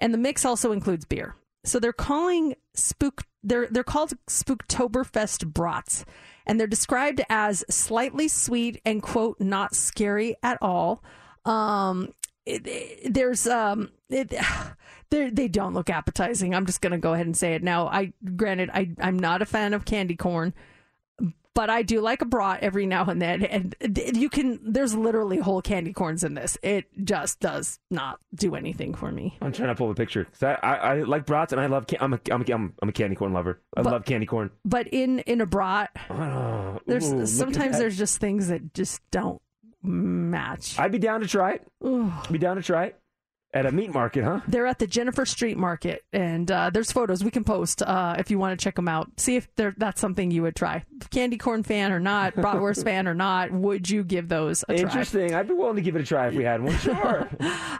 and 0.00 0.12
the 0.12 0.18
mix 0.18 0.44
also 0.44 0.72
includes 0.72 1.04
beer. 1.04 1.34
So 1.64 1.78
they're 1.78 1.92
calling 1.92 2.54
spook 2.74 3.24
they're 3.42 3.68
they're 3.70 3.84
called 3.84 4.14
Spooktoberfest 4.28 5.52
brats, 5.52 6.04
and 6.46 6.58
they're 6.58 6.66
described 6.66 7.22
as 7.28 7.64
slightly 7.70 8.28
sweet 8.28 8.80
and 8.84 9.02
quote 9.02 9.40
not 9.40 9.74
scary 9.74 10.36
at 10.42 10.58
all. 10.60 11.02
Um, 11.44 12.12
it, 12.48 12.66
it- 12.66 13.14
there's 13.14 13.46
um, 13.46 13.90
it, 14.08 14.32
they 15.10 15.30
they 15.30 15.48
don't 15.48 15.74
look 15.74 15.90
appetizing. 15.90 16.54
I'm 16.54 16.66
just 16.66 16.80
gonna 16.80 16.98
go 16.98 17.14
ahead 17.14 17.26
and 17.26 17.36
say 17.36 17.54
it 17.54 17.62
now. 17.62 17.88
I 17.88 18.12
granted 18.36 18.70
I 18.72 18.90
I'm 19.00 19.18
not 19.18 19.42
a 19.42 19.46
fan 19.46 19.74
of 19.74 19.84
candy 19.84 20.16
corn. 20.16 20.54
But 21.54 21.70
I 21.70 21.82
do 21.82 22.00
like 22.00 22.22
a 22.22 22.24
brat 22.24 22.60
every 22.62 22.86
now 22.86 23.04
and 23.06 23.20
then, 23.20 23.42
and 23.42 23.74
you 24.14 24.28
can. 24.30 24.60
There's 24.62 24.94
literally 24.94 25.38
whole 25.38 25.60
candy 25.60 25.92
corns 25.92 26.22
in 26.22 26.34
this. 26.34 26.56
It 26.62 26.84
just 27.04 27.40
does 27.40 27.80
not 27.90 28.20
do 28.32 28.54
anything 28.54 28.94
for 28.94 29.10
me. 29.10 29.36
I'm 29.42 29.50
trying 29.50 29.70
to 29.70 29.74
pull 29.74 29.90
a 29.90 29.94
picture 29.94 30.24
'Cause 30.26 30.44
I, 30.44 30.52
I, 30.62 30.74
I 30.76 30.94
like 31.02 31.26
brats 31.26 31.50
and 31.52 31.60
I 31.60 31.66
love. 31.66 31.88
Can- 31.88 31.98
I'm 32.00 32.12
a 32.12 32.20
I'm 32.30 32.42
a, 32.42 32.52
I'm, 32.80 32.88
a 32.88 32.92
candy 32.92 33.16
corn 33.16 33.32
lover. 33.32 33.60
I 33.76 33.82
But- 33.82 33.92
love 33.92 34.04
candy 34.04 34.26
corn. 34.26 34.50
But 34.64 34.86
in 34.86 35.18
in 35.20 35.40
a 35.40 35.46
brat, 35.46 35.90
Oh, 36.10 36.78
there's 36.86 37.12
ooh, 37.12 37.26
sometimes 37.26 37.76
there's 37.76 37.98
just 37.98 38.18
things 38.18 38.46
that 38.48 38.72
just 38.72 39.00
don't 39.10 39.42
match. 39.82 40.78
I'd 40.78 40.92
be 40.92 40.98
down 40.98 41.20
to 41.20 41.26
try 41.26 41.52
it. 41.52 42.30
Be 42.30 42.38
down 42.38 42.56
to 42.56 42.62
try 42.62 42.86
it 42.86 43.00
at 43.54 43.64
a 43.64 43.72
meat 43.72 43.92
market, 43.92 44.24
huh? 44.24 44.40
They're 44.46 44.66
at 44.66 44.78
the 44.78 44.86
Jennifer 44.86 45.24
Street 45.24 45.56
Market, 45.56 46.04
and 46.12 46.50
uh, 46.50 46.68
there's 46.70 46.92
photos 46.92 47.24
we 47.24 47.30
can 47.30 47.44
post 47.44 47.82
uh, 47.82 48.14
if 48.18 48.30
you 48.30 48.38
want 48.38 48.58
to 48.58 48.62
check 48.62 48.74
them 48.76 48.88
out. 48.88 49.08
See 49.16 49.36
if 49.36 49.48
that's 49.56 50.00
something 50.00 50.30
you 50.30 50.42
would 50.42 50.54
try. 50.54 50.84
Candy 51.10 51.38
corn 51.38 51.62
fan 51.62 51.90
or 51.90 51.98
not, 51.98 52.34
bratwurst 52.34 52.84
fan 52.84 53.08
or 53.08 53.14
not, 53.14 53.50
would 53.50 53.88
you 53.88 54.04
give 54.04 54.28
those 54.28 54.64
a 54.68 54.76
try? 54.76 54.82
Interesting. 54.88 55.34
I'd 55.34 55.48
be 55.48 55.54
willing 55.54 55.76
to 55.76 55.82
give 55.82 55.96
it 55.96 56.02
a 56.02 56.04
try 56.04 56.28
if 56.28 56.34
we 56.34 56.44
had 56.44 56.62
one. 56.62 56.76
Sure. 56.88 57.28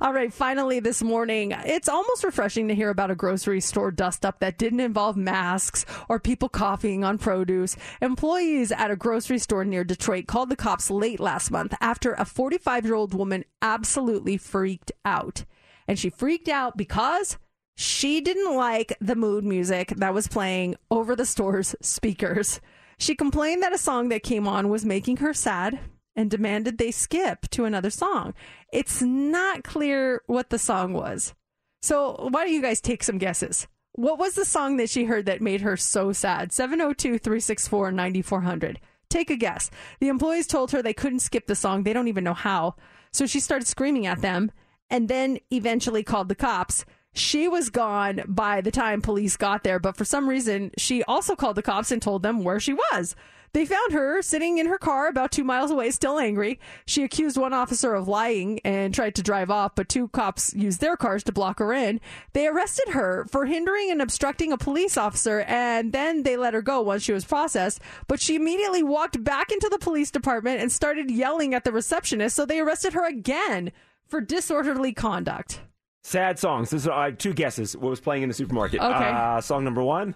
All 0.01 0.12
right, 0.12 0.32
finally 0.32 0.81
this 0.81 1.03
morning, 1.03 1.53
it's 1.53 1.89
almost 1.89 2.24
refreshing 2.24 2.69
to 2.69 2.74
hear 2.74 2.90
about 2.90 3.11
a 3.11 3.15
grocery 3.15 3.61
store 3.61 3.90
dust 3.90 4.27
up 4.27 4.40
that 4.40 4.59
didn't 4.59 4.81
involve 4.81 5.16
masks 5.16 5.86
or 6.09 6.19
people 6.19 6.49
coughing 6.49 7.05
on 7.05 7.16
produce. 7.16 7.77
Employees 8.03 8.73
at 8.73 8.90
a 8.90 8.97
grocery 8.97 9.39
store 9.39 9.65
near 9.65 9.85
Detroit 9.85 10.27
called 10.27 10.49
the 10.49 10.57
cops 10.57 10.90
late 10.90 11.20
last 11.20 11.51
month 11.51 11.74
after 11.81 12.12
a 12.15 12.24
45 12.24 12.85
year 12.85 12.95
old 12.95 13.15
woman 13.15 13.45
absolutely 13.62 14.36
freaked 14.36 14.93
out. 15.05 15.45
And 15.89 15.98
she 15.98 16.10
freaked 16.10 16.48
out 16.48 16.77
because 16.77 17.39
she 17.77 18.20
didn't 18.20 18.55
like 18.55 18.97
the 19.01 19.16
mood 19.16 19.44
music 19.44 19.94
that 19.97 20.12
was 20.15 20.28
playing 20.28 20.77
over 20.90 21.16
the 21.16 21.24
store's 21.24 21.74
speakers. 21.81 22.60
She 22.98 23.15
complained 23.15 23.62
that 23.62 23.73
a 23.73 23.78
song 23.78 24.10
that 24.10 24.23
came 24.23 24.47
on 24.47 24.69
was 24.69 24.85
making 24.85 25.19
her 25.19 25.32
sad 25.32 25.81
and 26.15 26.31
demanded 26.31 26.77
they 26.77 26.90
skip 26.90 27.48
to 27.51 27.65
another 27.65 27.90
song. 27.90 28.35
It's 28.73 29.01
not 29.01 29.65
clear 29.65 30.23
what 30.27 30.51
the 30.51 30.59
song 30.59 30.93
was. 30.93 31.35
So, 31.81 32.28
why 32.31 32.44
don't 32.44 32.52
you 32.52 32.60
guys 32.60 32.81
take 32.81 33.05
some 33.05 33.19
guesses? 33.19 33.69
What 33.93 34.19
was 34.19 34.35
the 34.35 34.44
song 34.44 34.77
that 34.78 34.90
she 34.90 35.05
heard 35.05 35.27
that 35.27 35.40
made 35.40 35.60
her 35.60 35.77
so 35.77 36.12
sad? 36.12 36.52
702 36.52 37.19
364 37.19 37.93
9400. 37.93 38.81
Take 39.09 39.31
a 39.31 39.36
guess. 39.36 39.70
The 40.01 40.09
employees 40.09 40.48
told 40.48 40.73
her 40.73 40.82
they 40.82 40.93
couldn't 40.93 41.20
skip 41.20 41.47
the 41.47 41.55
song. 41.55 41.85
They 41.85 41.93
don't 41.93 42.09
even 42.09 42.24
know 42.24 42.35
how. 42.35 42.74
So 43.12 43.27
she 43.27 43.40
started 43.40 43.69
screaming 43.69 44.06
at 44.06 44.20
them 44.20 44.51
and 44.90 45.09
then 45.09 45.39
eventually 45.52 46.02
called 46.02 46.28
the 46.28 46.35
cops. 46.35 46.85
She 47.15 47.48
was 47.48 47.70
gone 47.70 48.23
by 48.28 48.60
the 48.60 48.70
time 48.70 49.01
police 49.02 49.36
got 49.36 49.65
there, 49.65 49.78
but 49.78 49.97
for 49.97 50.05
some 50.05 50.28
reason, 50.28 50.70
she 50.77 51.02
also 51.05 51.35
called 51.35 51.56
the 51.56 51.62
cops 51.62 51.90
and 51.90 52.01
told 52.01 52.23
them 52.23 52.44
where 52.44 52.60
she 52.60 52.74
was. 52.74 53.16
They 53.55 53.65
found 53.65 53.93
her 53.93 54.20
sitting 54.20 54.59
in 54.59 54.66
her 54.66 54.78
car 54.78 55.09
about 55.09 55.32
two 55.32 55.44
miles 55.44 55.70
away, 55.70 55.90
still 55.90 56.19
angry. 56.19 56.60
She 56.86 57.02
accused 57.02 57.36
one 57.36 57.55
officer 57.55 57.94
of 57.94 58.06
lying 58.06 58.60
and 58.65 58.94
tried 58.94 59.15
to 59.16 59.23
drive 59.23 59.51
off, 59.51 59.74
but 59.74 59.89
two 59.89 60.09
cops 60.09 60.55
used 60.55 60.81
their 60.81 60.97
cars 60.97 61.24
to 61.24 61.32
block 61.32 61.59
her 61.59 61.73
in. 61.73 62.01
They 62.35 62.47
arrested 62.47 62.90
her 62.90 63.27
for 63.31 63.47
hindering 63.47 63.90
and 63.90 64.02
obstructing 64.02 64.52
a 64.52 64.59
police 64.59 64.97
officer, 64.97 65.40
and 65.40 65.93
then 65.93 66.24
they 66.24 66.36
let 66.36 66.55
her 66.55 66.62
go 66.62 66.82
once 66.82 67.02
she 67.02 67.12
was 67.12 67.24
processed. 67.24 67.81
But 68.06 68.20
she 68.20 68.36
immediately 68.36 68.82
walked 68.82 69.24
back 69.24 69.51
into 69.51 69.69
the 69.70 69.78
police 69.78 70.10
department 70.10 70.60
and 70.60 70.70
started 70.70 71.10
yelling 71.10 71.55
at 71.55 71.65
the 71.65 71.73
receptionist, 71.73 72.36
so 72.36 72.44
they 72.44 72.60
arrested 72.60 72.93
her 72.93 73.09
again 73.09 73.73
for 74.09 74.20
disorderly 74.20 74.93
conduct. 74.93 75.60
Sad 76.02 76.39
songs. 76.39 76.70
This 76.70 76.82
is 76.82 76.89
have 76.89 77.18
two 77.18 77.35
guesses. 77.35 77.76
What 77.76 77.90
was 77.90 78.01
playing 78.01 78.22
in 78.22 78.28
the 78.28 78.35
supermarket? 78.35 78.80
Okay. 78.80 78.89
Uh, 78.89 79.40
song 79.40 79.64
number 79.64 79.82
one. 79.82 80.14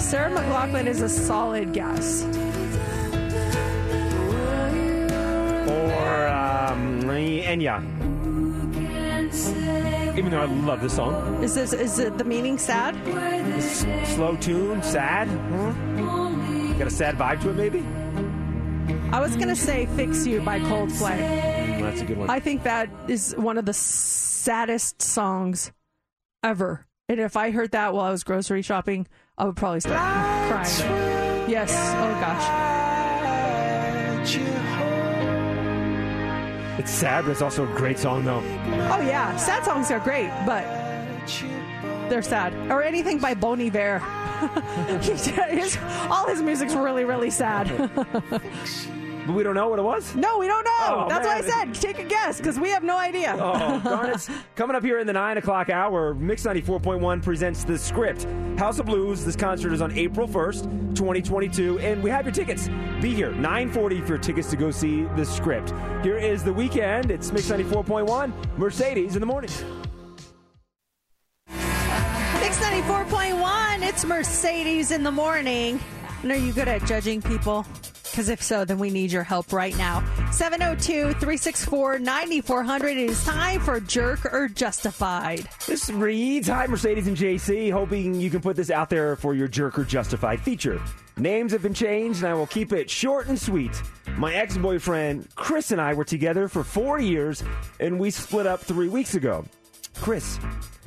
Sarah 0.00 0.30
McLachlan 0.30 0.86
is 0.86 1.00
a 1.00 1.08
solid 1.08 1.72
guess. 1.72 2.24
Or 5.68 6.28
um, 6.28 7.02
Enya. 7.42 7.82
Even 10.18 10.32
though 10.32 10.40
I 10.40 10.46
love 10.46 10.80
this 10.80 10.96
song. 10.96 11.44
Is 11.44 11.54
this 11.54 11.72
is 11.72 11.98
it 12.00 12.18
the 12.18 12.24
meaning 12.24 12.58
sad? 12.58 12.96
Slow 14.08 14.36
tune, 14.36 14.82
sad. 14.82 15.28
Huh? 15.28 15.72
Got 16.78 16.88
a 16.88 16.90
sad 16.90 17.16
vibe 17.16 17.40
to 17.42 17.50
it, 17.50 17.56
maybe? 17.56 17.84
I 19.12 19.20
was 19.20 19.36
gonna 19.36 19.56
say 19.56 19.86
"Fix 19.96 20.26
You" 20.26 20.40
by 20.40 20.60
Coldplay. 20.60 21.18
That's 21.80 22.00
a 22.00 22.04
good 22.04 22.18
one. 22.18 22.30
I 22.30 22.40
think 22.40 22.62
that 22.64 22.88
is 23.08 23.34
one 23.36 23.58
of 23.58 23.64
the 23.64 23.72
saddest 23.72 25.02
songs 25.02 25.72
ever. 26.42 26.86
And 27.08 27.20
if 27.20 27.36
I 27.36 27.50
heard 27.50 27.70
that 27.72 27.94
while 27.94 28.04
I 28.04 28.10
was 28.10 28.24
grocery 28.24 28.62
shopping, 28.62 29.06
I 29.36 29.44
would 29.46 29.56
probably 29.56 29.80
start 29.80 29.96
crying. 29.96 31.50
Yes. 31.50 31.72
Oh 31.72 32.20
gosh. 32.20 32.68
It's 36.78 36.90
sad, 36.92 37.24
but 37.24 37.32
it's 37.32 37.42
also 37.42 37.64
a 37.64 37.76
great 37.76 37.98
song, 37.98 38.24
though. 38.24 38.38
Oh 38.38 39.00
yeah, 39.00 39.34
sad 39.36 39.64
songs 39.64 39.90
are 39.90 39.98
great, 39.98 40.30
but 40.46 40.62
they're 42.08 42.22
sad. 42.22 42.54
Or 42.70 42.82
anything 42.82 43.18
by 43.18 43.34
Bon 43.34 43.60
Iver. 43.60 44.00
his, 45.00 45.78
all 46.08 46.26
his 46.28 46.42
music's 46.42 46.74
really, 46.74 47.04
really 47.04 47.30
sad. 47.30 47.90
But 49.28 49.34
we 49.34 49.42
don't 49.42 49.54
know 49.54 49.68
what 49.68 49.78
it 49.78 49.82
was? 49.82 50.14
no, 50.14 50.38
we 50.38 50.46
don't 50.46 50.64
know. 50.64 50.70
Oh, 50.80 51.06
That's 51.06 51.26
why 51.26 51.36
I 51.36 51.40
said 51.42 51.74
take 51.74 51.98
a 51.98 52.04
guess 52.04 52.38
because 52.38 52.58
we 52.58 52.70
have 52.70 52.82
no 52.82 52.96
idea. 52.96 53.36
Oh, 53.38 53.78
darn 53.84 54.08
it. 54.08 54.26
Coming 54.56 54.74
up 54.74 54.82
here 54.82 55.00
in 55.00 55.06
the 55.06 55.12
9 55.12 55.36
o'clock 55.36 55.68
hour, 55.68 56.14
Mix 56.14 56.44
94.1 56.44 57.22
presents 57.22 57.62
The 57.62 57.76
Script. 57.76 58.26
House 58.58 58.78
of 58.78 58.86
Blues. 58.86 59.26
This 59.26 59.36
concert 59.36 59.74
is 59.74 59.82
on 59.82 59.92
April 59.92 60.26
1st, 60.26 60.62
2022, 60.96 61.78
and 61.80 62.02
we 62.02 62.08
have 62.08 62.24
your 62.24 62.32
tickets. 62.32 62.68
Be 63.02 63.14
here, 63.14 63.32
940 63.32 64.00
for 64.00 64.08
your 64.08 64.18
tickets 64.18 64.48
to 64.48 64.56
go 64.56 64.70
see 64.70 65.02
The 65.14 65.26
Script. 65.26 65.74
Here 66.02 66.16
is 66.16 66.42
The 66.42 66.50
Weeknd. 66.52 67.10
It's 67.10 67.30
Mix 67.30 67.50
94.1, 67.50 68.56
Mercedes 68.56 69.14
in 69.14 69.20
the 69.20 69.26
morning. 69.26 69.50
Mix 72.48 72.60
94.1, 72.60 73.86
it's 73.86 74.06
Mercedes 74.06 74.90
in 74.90 75.02
the 75.02 75.12
morning. 75.12 75.78
And 76.22 76.32
are 76.32 76.38
you 76.38 76.54
good 76.54 76.66
at 76.66 76.82
judging 76.86 77.20
people? 77.20 77.66
Because 78.04 78.30
if 78.30 78.42
so, 78.42 78.64
then 78.64 78.78
we 78.78 78.88
need 78.88 79.12
your 79.12 79.22
help 79.22 79.52
right 79.52 79.76
now. 79.76 80.00
702 80.30 81.12
364 81.20 81.98
9400. 81.98 82.88
It 82.88 83.10
is 83.10 83.22
time 83.22 83.60
for 83.60 83.80
Jerk 83.80 84.32
or 84.32 84.48
Justified. 84.48 85.46
This 85.66 85.90
reads 85.90 86.48
Hi, 86.48 86.66
Mercedes 86.66 87.06
and 87.06 87.18
JC. 87.18 87.70
Hoping 87.70 88.14
you 88.14 88.30
can 88.30 88.40
put 88.40 88.56
this 88.56 88.70
out 88.70 88.88
there 88.88 89.14
for 89.14 89.34
your 89.34 89.46
Jerk 89.46 89.78
or 89.78 89.84
Justified 89.84 90.40
feature. 90.40 90.80
Names 91.18 91.52
have 91.52 91.60
been 91.60 91.74
changed, 91.74 92.20
and 92.20 92.28
I 92.28 92.34
will 92.34 92.46
keep 92.46 92.72
it 92.72 92.88
short 92.88 93.26
and 93.26 93.38
sweet. 93.38 93.82
My 94.16 94.32
ex 94.32 94.56
boyfriend, 94.56 95.28
Chris, 95.34 95.70
and 95.70 95.82
I 95.82 95.92
were 95.92 96.04
together 96.04 96.48
for 96.48 96.64
four 96.64 96.98
years, 96.98 97.44
and 97.78 98.00
we 98.00 98.10
split 98.10 98.46
up 98.46 98.60
three 98.60 98.88
weeks 98.88 99.16
ago. 99.16 99.44
Chris 100.00 100.38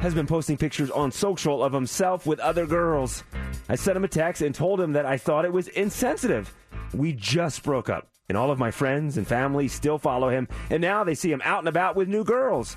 has 0.01 0.15
been 0.15 0.25
posting 0.25 0.57
pictures 0.57 0.89
on 0.89 1.11
social 1.11 1.63
of 1.63 1.71
himself 1.71 2.25
with 2.25 2.39
other 2.39 2.65
girls. 2.65 3.23
I 3.69 3.75
sent 3.75 3.95
him 3.95 4.03
a 4.03 4.07
text 4.07 4.41
and 4.41 4.53
told 4.53 4.81
him 4.81 4.93
that 4.93 5.05
I 5.05 5.15
thought 5.15 5.45
it 5.45 5.53
was 5.53 5.67
insensitive. 5.67 6.51
We 6.91 7.13
just 7.13 7.61
broke 7.61 7.87
up, 7.87 8.09
and 8.27 8.35
all 8.35 8.49
of 8.49 8.57
my 8.57 8.71
friends 8.71 9.17
and 9.17 9.27
family 9.27 9.67
still 9.67 9.99
follow 9.99 10.29
him, 10.29 10.47
and 10.71 10.81
now 10.81 11.03
they 11.03 11.13
see 11.13 11.31
him 11.31 11.41
out 11.45 11.59
and 11.59 11.67
about 11.67 11.95
with 11.95 12.07
new 12.07 12.23
girls. 12.23 12.75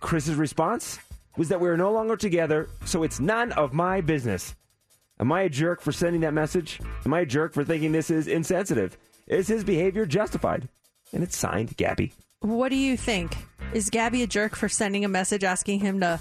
Chris's 0.00 0.34
response 0.34 0.98
was 1.36 1.48
that 1.50 1.60
we 1.60 1.68
are 1.68 1.76
no 1.76 1.92
longer 1.92 2.16
together, 2.16 2.68
so 2.84 3.04
it's 3.04 3.20
none 3.20 3.52
of 3.52 3.72
my 3.72 4.00
business. 4.00 4.56
Am 5.20 5.30
I 5.30 5.42
a 5.42 5.48
jerk 5.48 5.80
for 5.80 5.92
sending 5.92 6.22
that 6.22 6.34
message? 6.34 6.80
Am 7.04 7.14
I 7.14 7.20
a 7.20 7.26
jerk 7.26 7.54
for 7.54 7.62
thinking 7.62 7.92
this 7.92 8.10
is 8.10 8.26
insensitive? 8.26 8.98
Is 9.28 9.46
his 9.46 9.62
behavior 9.62 10.04
justified? 10.04 10.68
And 11.12 11.22
it's 11.22 11.36
signed 11.36 11.76
Gabby. 11.76 12.12
What 12.40 12.70
do 12.70 12.76
you 12.76 12.96
think? 12.96 13.36
Is 13.72 13.88
Gabby 13.88 14.24
a 14.24 14.26
jerk 14.26 14.56
for 14.56 14.68
sending 14.68 15.04
a 15.04 15.08
message 15.08 15.44
asking 15.44 15.80
him 15.80 16.00
to 16.00 16.20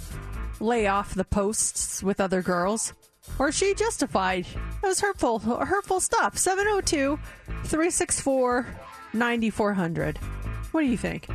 lay 0.59 0.87
off 0.87 1.13
the 1.15 1.25
posts 1.25 2.01
with 2.03 2.19
other 2.19 2.41
girls? 2.41 2.93
Or 3.39 3.51
she 3.51 3.73
justified? 3.73 4.45
That 4.81 4.87
was 4.87 4.99
hurtful, 5.01 5.39
hurtful 5.39 5.99
stuff. 5.99 6.37
702 6.37 7.17
364 7.63 8.67
9400. 9.13 10.17
What 10.71 10.81
do 10.81 10.87
you 10.87 10.97
think? 10.97 11.27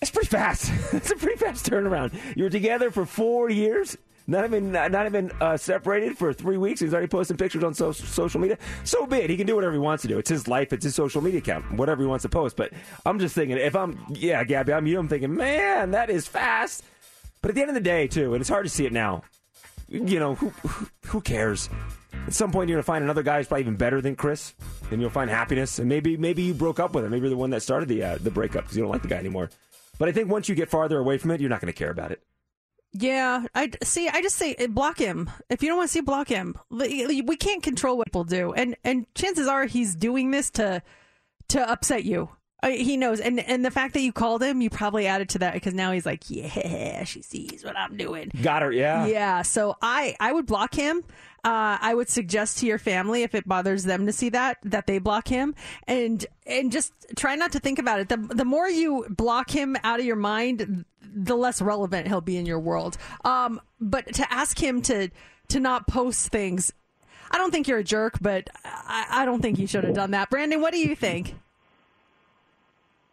That's 0.00 0.10
pretty 0.10 0.28
fast. 0.28 0.72
It's 0.92 1.10
a 1.10 1.16
pretty 1.16 1.36
fast 1.36 1.68
turnaround. 1.70 2.14
You 2.36 2.44
were 2.44 2.50
together 2.50 2.90
for 2.90 3.06
four 3.06 3.50
years, 3.50 3.96
not 4.26 4.44
even 4.44 4.72
not 4.72 5.06
even 5.06 5.30
uh, 5.40 5.56
separated 5.56 6.18
for 6.18 6.32
three 6.32 6.56
weeks. 6.56 6.80
He's 6.80 6.92
already 6.92 7.06
posting 7.08 7.36
pictures 7.36 7.62
on 7.62 7.74
so- 7.74 7.92
social 7.92 8.40
media. 8.40 8.58
So 8.84 9.06
be 9.06 9.18
it. 9.18 9.30
He 9.30 9.36
can 9.36 9.46
do 9.46 9.54
whatever 9.54 9.72
he 9.74 9.78
wants 9.78 10.02
to 10.02 10.08
do. 10.08 10.18
It's 10.18 10.30
his 10.30 10.48
life. 10.48 10.72
It's 10.72 10.84
his 10.84 10.94
social 10.94 11.22
media 11.22 11.38
account. 11.38 11.70
Whatever 11.72 12.02
he 12.02 12.08
wants 12.08 12.22
to 12.22 12.28
post. 12.28 12.56
But 12.56 12.72
I'm 13.06 13.18
just 13.18 13.34
thinking, 13.34 13.56
if 13.58 13.76
I'm 13.76 13.98
yeah, 14.10 14.42
Gabby, 14.44 14.72
I'm 14.72 14.86
you. 14.86 14.98
I'm 14.98 15.08
thinking, 15.08 15.34
man, 15.34 15.92
that 15.92 16.10
is 16.10 16.26
fast. 16.26 16.82
But 17.42 17.50
at 17.50 17.54
the 17.54 17.60
end 17.62 17.70
of 17.70 17.74
the 17.74 17.80
day, 17.80 18.06
too, 18.06 18.34
and 18.34 18.40
it's 18.40 18.50
hard 18.50 18.66
to 18.66 18.70
see 18.70 18.86
it 18.86 18.92
now. 18.92 19.22
You 19.88 20.20
know, 20.20 20.34
who 20.36 20.52
who, 21.06 21.20
cares? 21.20 21.68
At 22.26 22.32
some 22.32 22.52
point, 22.52 22.68
you're 22.68 22.76
gonna 22.76 22.84
find 22.84 23.02
another 23.02 23.22
guy 23.22 23.38
who's 23.38 23.48
probably 23.48 23.62
even 23.62 23.76
better 23.76 24.00
than 24.00 24.14
Chris, 24.14 24.54
and 24.90 25.00
you'll 25.00 25.10
find 25.10 25.28
happiness. 25.28 25.78
And 25.78 25.88
maybe 25.88 26.16
maybe 26.16 26.42
you 26.42 26.54
broke 26.54 26.78
up 26.78 26.94
with 26.94 27.04
him. 27.04 27.10
Maybe 27.10 27.22
you're 27.22 27.30
the 27.30 27.36
one 27.36 27.50
that 27.50 27.62
started 27.62 27.88
the 27.88 28.02
uh, 28.04 28.18
the 28.20 28.30
breakup 28.30 28.64
because 28.64 28.76
you 28.76 28.82
don't 28.82 28.92
like 28.92 29.02
the 29.02 29.08
guy 29.08 29.16
anymore. 29.16 29.50
But 29.98 30.08
I 30.08 30.12
think 30.12 30.30
once 30.30 30.48
you 30.48 30.54
get 30.54 30.70
farther 30.70 30.98
away 30.98 31.18
from 31.18 31.30
it, 31.32 31.40
you're 31.40 31.50
not 31.50 31.60
going 31.60 31.72
to 31.72 31.78
care 31.78 31.90
about 31.90 32.12
it. 32.12 32.22
Yeah, 32.92 33.44
I 33.54 33.70
see. 33.84 34.08
I 34.08 34.20
just 34.20 34.36
say 34.36 34.54
block 34.66 34.98
him. 34.98 35.30
If 35.48 35.62
you 35.62 35.68
don't 35.68 35.78
want 35.78 35.88
to 35.88 35.92
see, 35.92 36.00
block 36.00 36.28
him. 36.28 36.56
We 36.70 37.36
can't 37.36 37.62
control 37.62 37.96
what 37.96 38.06
people 38.06 38.24
do, 38.24 38.52
and 38.52 38.76
and 38.82 39.06
chances 39.14 39.46
are 39.46 39.64
he's 39.64 39.94
doing 39.94 40.30
this 40.30 40.50
to 40.50 40.82
to 41.48 41.70
upset 41.70 42.04
you. 42.04 42.30
Uh, 42.62 42.68
He 42.68 42.96
knows, 42.96 43.20
and 43.20 43.40
and 43.40 43.64
the 43.64 43.70
fact 43.70 43.94
that 43.94 44.00
you 44.00 44.12
called 44.12 44.42
him, 44.42 44.60
you 44.60 44.70
probably 44.70 45.06
added 45.06 45.28
to 45.30 45.38
that 45.40 45.54
because 45.54 45.74
now 45.74 45.92
he's 45.92 46.06
like, 46.06 46.24
yeah, 46.28 47.04
she 47.04 47.22
sees 47.22 47.64
what 47.64 47.76
I'm 47.76 47.96
doing. 47.96 48.30
Got 48.42 48.62
her, 48.62 48.72
yeah. 48.72 49.06
Yeah, 49.06 49.42
so 49.42 49.76
I 49.80 50.14
I 50.20 50.32
would 50.32 50.46
block 50.46 50.74
him. 50.74 51.02
Uh, 51.42 51.78
I 51.80 51.94
would 51.94 52.10
suggest 52.10 52.58
to 52.58 52.66
your 52.66 52.76
family 52.78 53.22
if 53.22 53.34
it 53.34 53.48
bothers 53.48 53.84
them 53.84 54.04
to 54.04 54.12
see 54.12 54.28
that 54.28 54.58
that 54.64 54.86
they 54.86 54.98
block 54.98 55.26
him 55.26 55.54
and 55.86 56.26
and 56.46 56.70
just 56.70 56.92
try 57.16 57.34
not 57.34 57.52
to 57.52 57.58
think 57.60 57.78
about 57.78 57.98
it. 58.00 58.08
The 58.10 58.18
the 58.18 58.44
more 58.44 58.68
you 58.68 59.06
block 59.08 59.50
him 59.50 59.74
out 59.82 60.00
of 60.00 60.04
your 60.04 60.16
mind, 60.16 60.84
the 61.02 61.36
less 61.36 61.62
relevant 61.62 62.08
he'll 62.08 62.20
be 62.20 62.36
in 62.36 62.44
your 62.44 62.60
world. 62.60 62.98
Um, 63.24 63.58
but 63.80 64.12
to 64.14 64.30
ask 64.30 64.62
him 64.62 64.82
to 64.82 65.08
to 65.48 65.60
not 65.60 65.86
post 65.86 66.28
things, 66.28 66.74
I 67.30 67.38
don't 67.38 67.50
think 67.50 67.68
you're 67.68 67.78
a 67.78 67.84
jerk, 67.84 68.18
but 68.20 68.50
I, 68.62 69.06
I 69.10 69.24
don't 69.24 69.40
think 69.40 69.58
you 69.58 69.66
should 69.66 69.84
have 69.84 69.94
done 69.94 70.10
that. 70.10 70.28
Brandon, 70.28 70.60
what 70.60 70.72
do 70.74 70.78
you 70.78 70.94
think? 70.94 71.34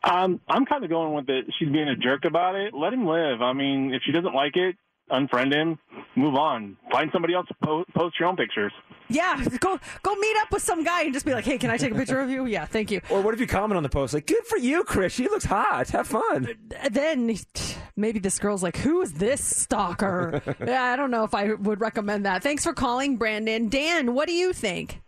Um, 0.09 0.39
I'm 0.47 0.65
kind 0.65 0.84
of 0.84 0.89
going 0.89 1.13
with 1.13 1.29
it. 1.29 1.45
She's 1.59 1.69
being 1.69 1.89
a 1.89 1.95
jerk 1.95 2.23
about 2.25 2.55
it. 2.55 2.73
Let 2.73 2.93
him 2.93 3.05
live. 3.05 3.41
I 3.41 3.53
mean, 3.53 3.93
if 3.93 4.01
she 4.05 4.11
doesn't 4.11 4.34
like 4.34 4.55
it, 4.55 4.75
unfriend 5.11 5.53
him, 5.53 5.77
move 6.15 6.35
on. 6.35 6.77
Find 6.91 7.09
somebody 7.11 7.34
else 7.34 7.47
to 7.47 7.55
po- 7.63 7.85
post 7.95 8.19
your 8.19 8.29
own 8.29 8.35
pictures. 8.35 8.71
Yeah, 9.09 9.41
go 9.59 9.79
go 10.03 10.15
meet 10.15 10.35
up 10.41 10.51
with 10.51 10.61
some 10.61 10.84
guy 10.84 11.03
and 11.03 11.13
just 11.13 11.25
be 11.25 11.34
like, 11.34 11.45
"Hey, 11.45 11.57
can 11.57 11.69
I 11.69 11.77
take 11.77 11.93
a 11.93 11.95
picture 11.95 12.19
of 12.19 12.29
you?" 12.29 12.45
Yeah, 12.45 12.65
thank 12.65 12.91
you. 12.91 12.99
Or 13.09 13.21
what 13.21 13.34
if 13.34 13.39
you 13.39 13.47
comment 13.47 13.77
on 13.77 13.84
the 13.84 13.89
post 13.89 14.13
like, 14.13 14.27
"Good 14.27 14.45
for 14.45 14.57
you, 14.57 14.84
Chris. 14.84 15.13
She 15.13 15.29
looks 15.29 15.45
hot. 15.45 15.89
Have 15.89 16.07
fun." 16.07 16.49
then 16.91 17.38
maybe 17.95 18.19
this 18.19 18.38
girl's 18.38 18.63
like, 18.63 18.77
"Who 18.77 19.01
is 19.01 19.13
this 19.13 19.43
stalker?" 19.43 20.41
yeah, 20.65 20.84
I 20.84 20.95
don't 20.97 21.11
know 21.11 21.23
if 21.23 21.34
I 21.34 21.53
would 21.53 21.79
recommend 21.79 22.25
that. 22.25 22.43
Thanks 22.43 22.63
for 22.65 22.73
calling, 22.73 23.15
Brandon. 23.15 23.69
Dan, 23.69 24.13
what 24.13 24.27
do 24.27 24.34
you 24.34 24.51
think? 24.51 25.01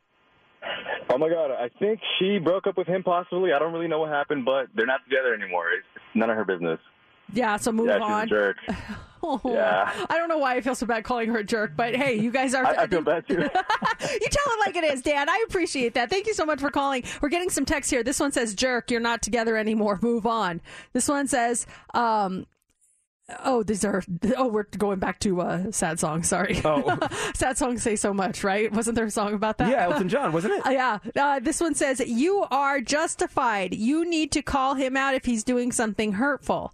Oh 1.12 1.18
my 1.18 1.30
god, 1.30 1.52
I 1.52 1.70
think 1.80 2.00
she 2.20 2.38
broke 2.38 2.68
up 2.68 2.78
with 2.78 2.88
him 2.88 3.04
possibly. 3.04 3.52
I 3.54 3.60
don't 3.60 3.74
really 3.74 3.88
know 3.88 4.00
what 4.00 4.10
happened, 4.10 4.46
but 4.46 4.68
they're 4.76 4.86
not 4.86 5.02
together 5.06 5.34
anymore. 5.34 5.72
It's 5.72 5.86
none 6.16 6.30
of 6.30 6.36
her 6.38 6.46
business. 6.46 6.80
Yeah, 7.34 7.58
so 7.58 7.72
move 7.72 7.88
yeah, 7.88 7.96
she's 7.98 8.04
on. 8.04 8.24
a 8.24 8.28
jerk. 8.28 8.58
Oh, 9.22 9.42
Yeah. 9.44 9.92
I 10.10 10.16
don't 10.18 10.30
know 10.30 10.38
why 10.38 10.56
I 10.56 10.62
feel 10.62 10.76
so 10.76 10.86
bad 10.86 11.04
calling 11.04 11.28
her 11.30 11.40
a 11.40 11.44
jerk, 11.44 11.74
but 11.76 11.94
hey, 11.94 12.14
you 12.14 12.32
guys 12.32 12.54
are. 12.54 12.66
I, 12.66 12.84
I 12.84 12.88
feel 12.88 13.02
bad 13.02 13.28
too. 13.28 13.34
you 13.42 13.50
tell 13.50 14.54
it 14.54 14.60
like 14.66 14.78
it 14.78 14.86
is, 14.86 15.02
Dan. 15.02 15.28
I 15.30 15.44
appreciate 15.46 15.94
that. 15.96 16.10
Thank 16.10 16.26
you 16.26 16.34
so 16.34 16.46
much 16.46 16.62
for 16.62 16.72
calling. 16.72 17.04
We're 17.22 17.28
getting 17.28 17.50
some 17.50 17.66
text 17.66 17.92
here. 17.92 18.02
This 18.02 18.18
one 18.22 18.32
says, 18.32 18.56
"Jerk, 18.56 18.90
you're 18.90 19.02
not 19.02 19.22
together 19.22 19.58
anymore. 19.58 20.00
Move 20.02 20.26
on." 20.26 20.62
This 20.94 21.10
one 21.10 21.28
says, 21.28 21.68
um, 21.94 22.46
"Oh, 23.44 23.64
these 23.64 23.84
are. 23.86 24.04
Oh, 24.38 24.48
we're 24.48 24.64
going 24.64 25.00
back 25.00 25.20
to 25.22 25.42
uh, 25.42 25.72
sad 25.72 26.00
songs. 26.00 26.28
Sorry. 26.28 26.62
Oh. 26.66 26.98
sad 27.36 27.58
songs 27.58 27.84
say 27.84 27.96
so 27.96 28.14
much, 28.14 28.44
right? 28.44 28.72
Wasn't 28.72 28.96
there 28.96 29.06
a 29.06 29.12
song 29.12 29.34
about 29.34 29.58
that? 29.60 29.70
Yeah, 29.70 29.86
Elton 29.86 30.10
John, 30.10 30.32
wasn't 30.32 30.56
it? 30.56 30.66
Uh, 30.66 30.70
yeah. 30.72 31.00
Uh, 31.16 31.40
this 31.40 31.62
one 31.62 31.76
says, 31.76 32.00
"You 32.00 32.46
are 32.52 32.82
justified. 32.82 33.74
You 33.74 34.06
need 34.10 34.32
to 34.34 34.42
call 34.42 34.76
him 34.76 34.98
out 34.98 35.16
if 35.16 35.26
he's 35.26 35.44
doing 35.44 35.72
something 35.72 36.14
hurtful." 36.14 36.74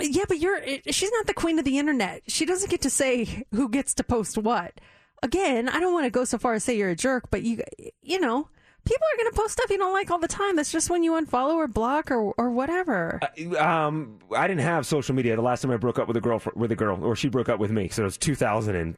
Yeah, 0.00 0.24
but 0.28 0.38
you're 0.38 0.60
she's 0.88 1.10
not 1.12 1.26
the 1.26 1.34
queen 1.34 1.58
of 1.58 1.64
the 1.64 1.78
internet. 1.78 2.22
She 2.28 2.44
doesn't 2.44 2.70
get 2.70 2.82
to 2.82 2.90
say 2.90 3.44
who 3.52 3.68
gets 3.68 3.94
to 3.94 4.04
post 4.04 4.36
what. 4.36 4.80
Again, 5.22 5.68
I 5.68 5.80
don't 5.80 5.94
want 5.94 6.04
to 6.04 6.10
go 6.10 6.24
so 6.24 6.38
far 6.38 6.54
as 6.54 6.64
say 6.64 6.76
you're 6.76 6.90
a 6.90 6.96
jerk, 6.96 7.30
but 7.30 7.42
you 7.42 7.62
you 8.02 8.20
know, 8.20 8.48
people 8.84 9.06
are 9.12 9.16
going 9.22 9.30
to 9.32 9.36
post 9.36 9.54
stuff 9.54 9.70
you 9.70 9.78
don't 9.78 9.92
like 9.92 10.10
all 10.10 10.18
the 10.18 10.28
time. 10.28 10.56
That's 10.56 10.72
just 10.72 10.90
when 10.90 11.02
you 11.02 11.12
unfollow 11.12 11.54
or 11.54 11.68
block 11.68 12.10
or 12.10 12.32
or 12.38 12.50
whatever. 12.50 13.20
Um, 13.58 14.18
I 14.36 14.46
didn't 14.46 14.62
have 14.62 14.86
social 14.86 15.14
media 15.14 15.36
the 15.36 15.42
last 15.42 15.62
time 15.62 15.70
I 15.70 15.76
broke 15.76 15.98
up 15.98 16.08
with 16.08 16.16
a 16.16 16.20
girl 16.20 16.40
with 16.54 16.72
a 16.72 16.76
girl, 16.76 17.04
or 17.04 17.16
she 17.16 17.28
broke 17.28 17.48
up 17.48 17.58
with 17.58 17.70
me. 17.70 17.88
So 17.88 18.02
it 18.02 18.06
was 18.06 18.18
2000 18.18 18.74
and. 18.74 18.96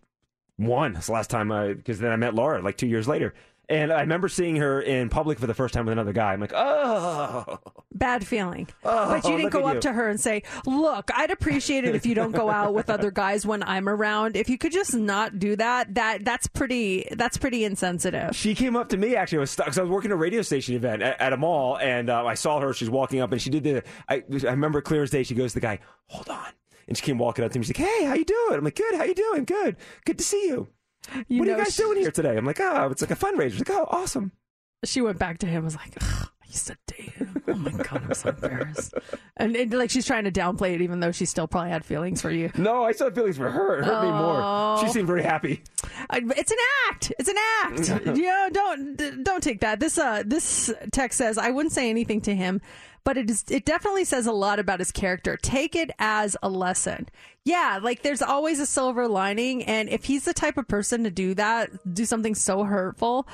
That's 0.58 1.06
the 1.06 1.12
last 1.12 1.28
time 1.28 1.52
I 1.52 1.74
because 1.74 1.98
then 1.98 2.12
I 2.12 2.16
met 2.16 2.34
Laura 2.34 2.62
like 2.62 2.78
two 2.78 2.86
years 2.86 3.06
later. 3.06 3.34
And 3.68 3.92
I 3.92 4.00
remember 4.00 4.28
seeing 4.28 4.56
her 4.56 4.80
in 4.80 5.08
public 5.08 5.40
for 5.40 5.48
the 5.48 5.54
first 5.54 5.74
time 5.74 5.86
with 5.86 5.92
another 5.92 6.12
guy. 6.12 6.32
I'm 6.32 6.40
like, 6.40 6.52
oh, 6.54 7.58
Bad 7.92 8.26
feeling. 8.26 8.68
Oh, 8.84 9.08
but 9.08 9.24
you 9.24 9.36
didn't 9.36 9.52
go 9.52 9.66
up 9.66 9.76
you. 9.76 9.80
to 9.80 9.92
her 9.92 10.08
and 10.08 10.20
say, 10.20 10.42
Look, 10.66 11.10
I'd 11.14 11.30
appreciate 11.30 11.84
it 11.84 11.94
if 11.94 12.04
you 12.04 12.14
don't 12.14 12.32
go 12.32 12.50
out 12.50 12.74
with 12.74 12.90
other 12.90 13.10
guys 13.10 13.46
when 13.46 13.62
I'm 13.62 13.88
around. 13.88 14.36
If 14.36 14.50
you 14.50 14.58
could 14.58 14.72
just 14.72 14.94
not 14.94 15.38
do 15.38 15.56
that, 15.56 15.94
that 15.94 16.24
that's 16.24 16.46
pretty 16.46 17.08
that's 17.12 17.38
pretty 17.38 17.64
insensitive. 17.64 18.36
She 18.36 18.54
came 18.54 18.76
up 18.76 18.90
to 18.90 18.98
me 18.98 19.16
actually. 19.16 19.38
I 19.38 19.40
was 19.40 19.50
stuck 19.50 19.66
because 19.66 19.78
I 19.78 19.82
was 19.82 19.90
working 19.90 20.12
a 20.12 20.16
radio 20.16 20.42
station 20.42 20.74
event 20.74 21.02
at, 21.02 21.18
at 21.20 21.32
a 21.32 21.36
mall, 21.38 21.78
and 21.78 22.10
uh, 22.10 22.24
I 22.24 22.34
saw 22.34 22.60
her. 22.60 22.74
She 22.74 22.84
was 22.84 22.90
walking 22.90 23.20
up, 23.20 23.32
and 23.32 23.40
she 23.40 23.48
did 23.48 23.64
the. 23.64 23.82
I, 24.08 24.22
I 24.46 24.50
remember 24.50 24.82
clear 24.82 25.02
as 25.02 25.10
day. 25.10 25.22
She 25.22 25.34
goes 25.34 25.52
to 25.52 25.60
the 25.60 25.66
guy, 25.66 25.78
"Hold 26.08 26.28
on," 26.28 26.52
and 26.86 26.96
she 26.98 27.02
came 27.02 27.16
walking 27.18 27.44
up 27.46 27.52
to 27.52 27.58
me. 27.58 27.64
She's 27.64 27.78
like, 27.78 27.88
"Hey, 27.88 28.04
how 28.04 28.14
you 28.14 28.26
doing?" 28.26 28.58
I'm 28.58 28.64
like, 28.64 28.76
"Good. 28.76 28.94
How 28.94 29.04
you 29.04 29.14
doing? 29.14 29.44
Good. 29.44 29.76
Good 30.04 30.18
to 30.18 30.24
see 30.24 30.48
you." 30.48 30.68
You 31.28 31.38
what 31.40 31.48
are 31.48 31.50
you 31.52 31.56
guys 31.58 31.74
she- 31.74 31.82
doing 31.82 31.98
here 31.98 32.10
today? 32.10 32.36
I'm 32.36 32.44
like, 32.46 32.60
"Oh, 32.60 32.88
it's 32.90 33.00
like 33.02 33.10
a 33.10 33.16
fundraiser." 33.16 33.50
She's 33.52 33.60
like, 33.68 33.70
"Oh, 33.70 33.86
awesome." 33.90 34.32
She 34.84 35.00
went 35.00 35.18
back 35.18 35.38
to 35.38 35.46
him 35.46 35.56
and 35.56 35.64
was 35.64 35.76
like, 35.76 35.92
"Ugh, 36.00 36.28
I 36.42 36.46
used 36.48 36.66
to 36.66 36.76
date 36.86 37.10
him. 37.10 37.42
Oh 37.48 37.54
my 37.54 37.70
god, 37.70 38.02
I'm 38.04 38.14
so 38.14 38.30
embarrassed. 38.30 38.94
And, 39.38 39.54
and 39.54 39.70
like 39.74 39.90
she's 39.90 40.06
trying 40.06 40.24
to 40.24 40.32
downplay 40.32 40.74
it 40.74 40.80
even 40.80 41.00
though 41.00 41.12
she 41.12 41.26
still 41.26 41.46
probably 41.46 41.68
had 41.70 41.84
feelings 41.84 42.22
for 42.22 42.30
you. 42.30 42.50
No, 42.56 42.84
I 42.84 42.92
still 42.92 43.08
had 43.08 43.14
feelings 43.14 43.36
for 43.36 43.50
her. 43.50 43.80
It 43.80 43.84
hurt 43.84 44.02
me 44.02 44.08
more. 44.10 44.78
She 44.78 44.86
Oh. 44.86 44.92
seemed 44.92 45.06
very 45.06 45.22
happy. 45.22 45.62
I- 46.08 46.22
It's 46.36 46.50
an 46.50 46.56
act. 46.90 47.12
It's 47.18 47.28
an 47.28 47.36
act. 47.64 48.06
you 48.16 48.24
know, 48.24 48.48
don't 48.50 49.22
don't 49.24 49.42
take 49.42 49.60
that. 49.60 49.78
This 49.78 49.98
uh 49.98 50.22
this 50.24 50.72
text 50.92 51.18
says 51.18 51.36
I 51.36 51.50
wouldn't 51.50 51.72
say 51.74 51.90
anything 51.90 52.22
to 52.22 52.34
him, 52.34 52.62
but 53.06 53.16
it 53.16 53.30
is 53.30 53.44
it 53.48 53.64
definitely 53.64 54.04
says 54.04 54.26
a 54.26 54.32
lot 54.32 54.58
about 54.58 54.80
his 54.80 54.90
character. 54.90 55.36
Take 55.36 55.76
it 55.76 55.92
as 56.00 56.36
a 56.42 56.48
lesson. 56.48 57.08
Yeah, 57.44 57.78
like 57.80 58.02
there's 58.02 58.20
always 58.20 58.58
a 58.58 58.66
silver 58.66 59.06
lining, 59.06 59.62
and 59.62 59.88
if 59.88 60.06
he's 60.06 60.24
the 60.24 60.34
type 60.34 60.58
of 60.58 60.66
person 60.66 61.04
to 61.04 61.10
do 61.10 61.32
that, 61.34 61.70
do 61.94 62.04
something 62.04 62.34
so 62.34 62.64
hurtful. 62.64 63.28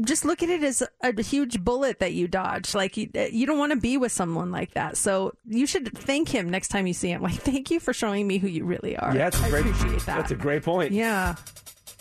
Just 0.00 0.24
look 0.24 0.42
at 0.42 0.48
it 0.48 0.62
as 0.64 0.82
a 1.02 1.20
huge 1.22 1.62
bullet 1.62 1.98
that 1.98 2.14
you 2.14 2.26
dodged. 2.26 2.74
Like 2.74 2.96
you, 2.96 3.10
you 3.30 3.44
don't 3.44 3.58
want 3.58 3.72
to 3.72 3.78
be 3.78 3.98
with 3.98 4.12
someone 4.12 4.50
like 4.50 4.72
that. 4.72 4.96
So 4.96 5.34
you 5.44 5.66
should 5.66 5.92
thank 5.98 6.30
him 6.30 6.48
next 6.48 6.68
time 6.68 6.86
you 6.86 6.94
see 6.94 7.10
him. 7.10 7.20
Like, 7.22 7.34
thank 7.34 7.70
you 7.70 7.80
for 7.80 7.92
showing 7.92 8.26
me 8.26 8.38
who 8.38 8.46
you 8.48 8.64
really 8.64 8.96
are. 8.96 9.14
Yeah, 9.14 9.28
that's 9.28 9.42
I 9.42 9.50
great. 9.50 9.66
appreciate 9.66 10.06
that. 10.06 10.16
That's 10.16 10.30
a 10.30 10.36
great 10.36 10.62
point. 10.62 10.92
Yeah. 10.92 11.34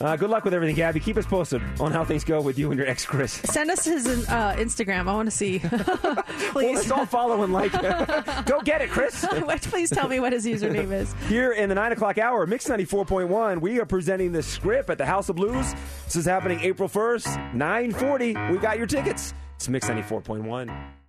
Uh, 0.02 0.16
good 0.18 0.30
luck 0.30 0.44
with 0.44 0.54
everything, 0.54 0.76
Gabby. 0.76 1.00
Keep 1.00 1.16
us 1.18 1.26
posted 1.26 1.62
on 1.80 1.92
how 1.92 2.04
things 2.04 2.26
go 2.26 2.42
with 2.42 2.60
you 2.60 2.70
and 2.70 2.78
your 2.78 2.88
ex, 2.88 3.06
Chris. 3.06 3.32
Send 3.32 3.72
us 3.72 3.86
his 3.86 4.06
uh, 4.28 4.54
Instagram. 4.58 5.08
I 5.08 5.14
want 5.14 5.30
to 5.30 5.36
see. 5.36 5.62
Well, 6.54 6.64
Please. 6.64 6.76
let's 6.78 6.92
all 6.92 7.06
follow 7.06 7.44
and 7.44 7.52
like. 7.52 7.72
go 8.46 8.62
get 8.62 8.82
it, 8.82 8.90
Chris. 8.90 9.26
Please 9.64 9.90
tell 9.90 10.08
me 10.08 10.22
what 10.22 10.32
his 10.32 10.46
username 10.46 10.92
is. 10.92 11.14
Here 11.28 11.52
in 11.52 11.68
the 11.68 11.76
9 11.76 11.92
o'clock 11.92 12.18
hour, 12.18 12.46
Mix 12.48 12.68
94.1, 12.68 13.60
we 13.60 13.80
are 13.80 13.86
presenting 13.86 14.32
the 14.32 14.42
script 14.42 14.90
at 14.90 14.98
the 14.98 15.06
House 15.06 15.28
of 15.28 15.36
Blues. 15.36 15.74
This 16.06 16.16
is 16.16 16.26
happening 16.26 16.60
April 16.62 16.88
1st, 16.88 17.54
940. 17.56 18.36
We 18.52 18.58
got 18.58 18.78
your 18.78 18.88
tickets. 18.88 19.34
It's 19.56 19.68
Mix 19.68 19.90
94.1. 19.90 21.05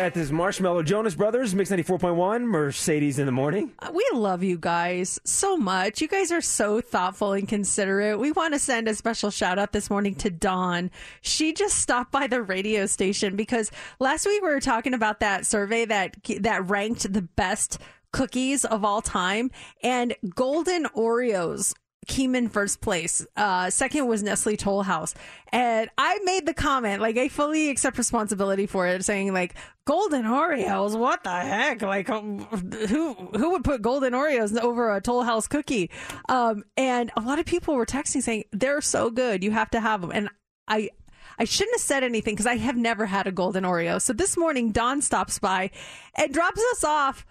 At 0.00 0.14
this 0.14 0.30
Marshmello 0.30 0.82
Jonas 0.82 1.14
Brothers, 1.14 1.54
Mix 1.54 1.68
94.1, 1.70 2.44
Mercedes 2.44 3.18
in 3.18 3.26
the 3.26 3.32
morning. 3.32 3.70
Uh, 3.80 3.90
We 3.92 4.02
love 4.14 4.42
you 4.42 4.56
guys 4.56 5.20
so 5.24 5.58
much. 5.58 6.00
You 6.00 6.08
guys 6.08 6.32
are 6.32 6.40
so 6.40 6.80
thoughtful 6.80 7.32
and 7.34 7.46
considerate. 7.46 8.18
We 8.18 8.32
want 8.32 8.54
to 8.54 8.58
send 8.58 8.88
a 8.88 8.94
special 8.94 9.30
shout 9.30 9.58
out 9.58 9.72
this 9.72 9.90
morning 9.90 10.14
to 10.16 10.30
Dawn. 10.30 10.90
She 11.20 11.52
just 11.52 11.76
stopped 11.76 12.12
by 12.12 12.28
the 12.28 12.40
radio 12.40 12.86
station 12.86 13.36
because 13.36 13.70
last 13.98 14.24
week 14.24 14.40
we 14.40 14.48
were 14.48 14.58
talking 14.58 14.94
about 14.94 15.20
that 15.20 15.44
survey 15.44 15.84
that 15.84 16.16
that 16.40 16.70
ranked 16.70 17.12
the 17.12 17.22
best 17.22 17.78
cookies 18.12 18.64
of 18.64 18.84
all 18.84 19.02
time 19.02 19.50
and 19.82 20.16
golden 20.34 20.84
Oreos 20.96 21.74
came 22.10 22.34
in 22.34 22.48
first 22.48 22.82
place. 22.82 23.24
Uh, 23.36 23.70
second 23.70 24.06
was 24.06 24.22
Nestle 24.22 24.56
Toll 24.56 24.82
House. 24.82 25.14
And 25.52 25.88
I 25.96 26.18
made 26.24 26.44
the 26.44 26.52
comment, 26.52 27.00
like, 27.00 27.16
I 27.16 27.28
fully 27.28 27.70
accept 27.70 27.96
responsibility 27.96 28.66
for 28.66 28.86
it, 28.86 29.04
saying, 29.04 29.32
like, 29.32 29.54
golden 29.86 30.24
Oreos, 30.24 30.98
what 30.98 31.24
the 31.24 31.30
heck? 31.30 31.80
Like, 31.80 32.10
um, 32.10 32.40
who, 32.40 33.14
who 33.14 33.50
would 33.52 33.64
put 33.64 33.80
golden 33.80 34.12
Oreos 34.12 34.58
over 34.60 34.94
a 34.94 35.00
Toll 35.00 35.22
House 35.22 35.46
cookie? 35.46 35.90
Um, 36.28 36.64
and 36.76 37.10
a 37.16 37.20
lot 37.22 37.38
of 37.38 37.46
people 37.46 37.74
were 37.74 37.86
texting 37.86 38.22
saying, 38.22 38.44
they're 38.52 38.82
so 38.82 39.10
good. 39.10 39.42
You 39.42 39.52
have 39.52 39.70
to 39.70 39.80
have 39.80 40.02
them. 40.02 40.10
And 40.12 40.28
I, 40.68 40.90
I 41.38 41.44
shouldn't 41.44 41.76
have 41.76 41.80
said 41.80 42.04
anything 42.04 42.34
because 42.34 42.46
I 42.46 42.56
have 42.56 42.76
never 42.76 43.06
had 43.06 43.26
a 43.26 43.32
golden 43.32 43.64
Oreo. 43.64 44.02
So 44.02 44.12
this 44.12 44.36
morning, 44.36 44.72
Dawn 44.72 45.00
stops 45.00 45.38
by 45.38 45.70
and 46.14 46.34
drops 46.34 46.62
us 46.72 46.84
off 46.84 47.24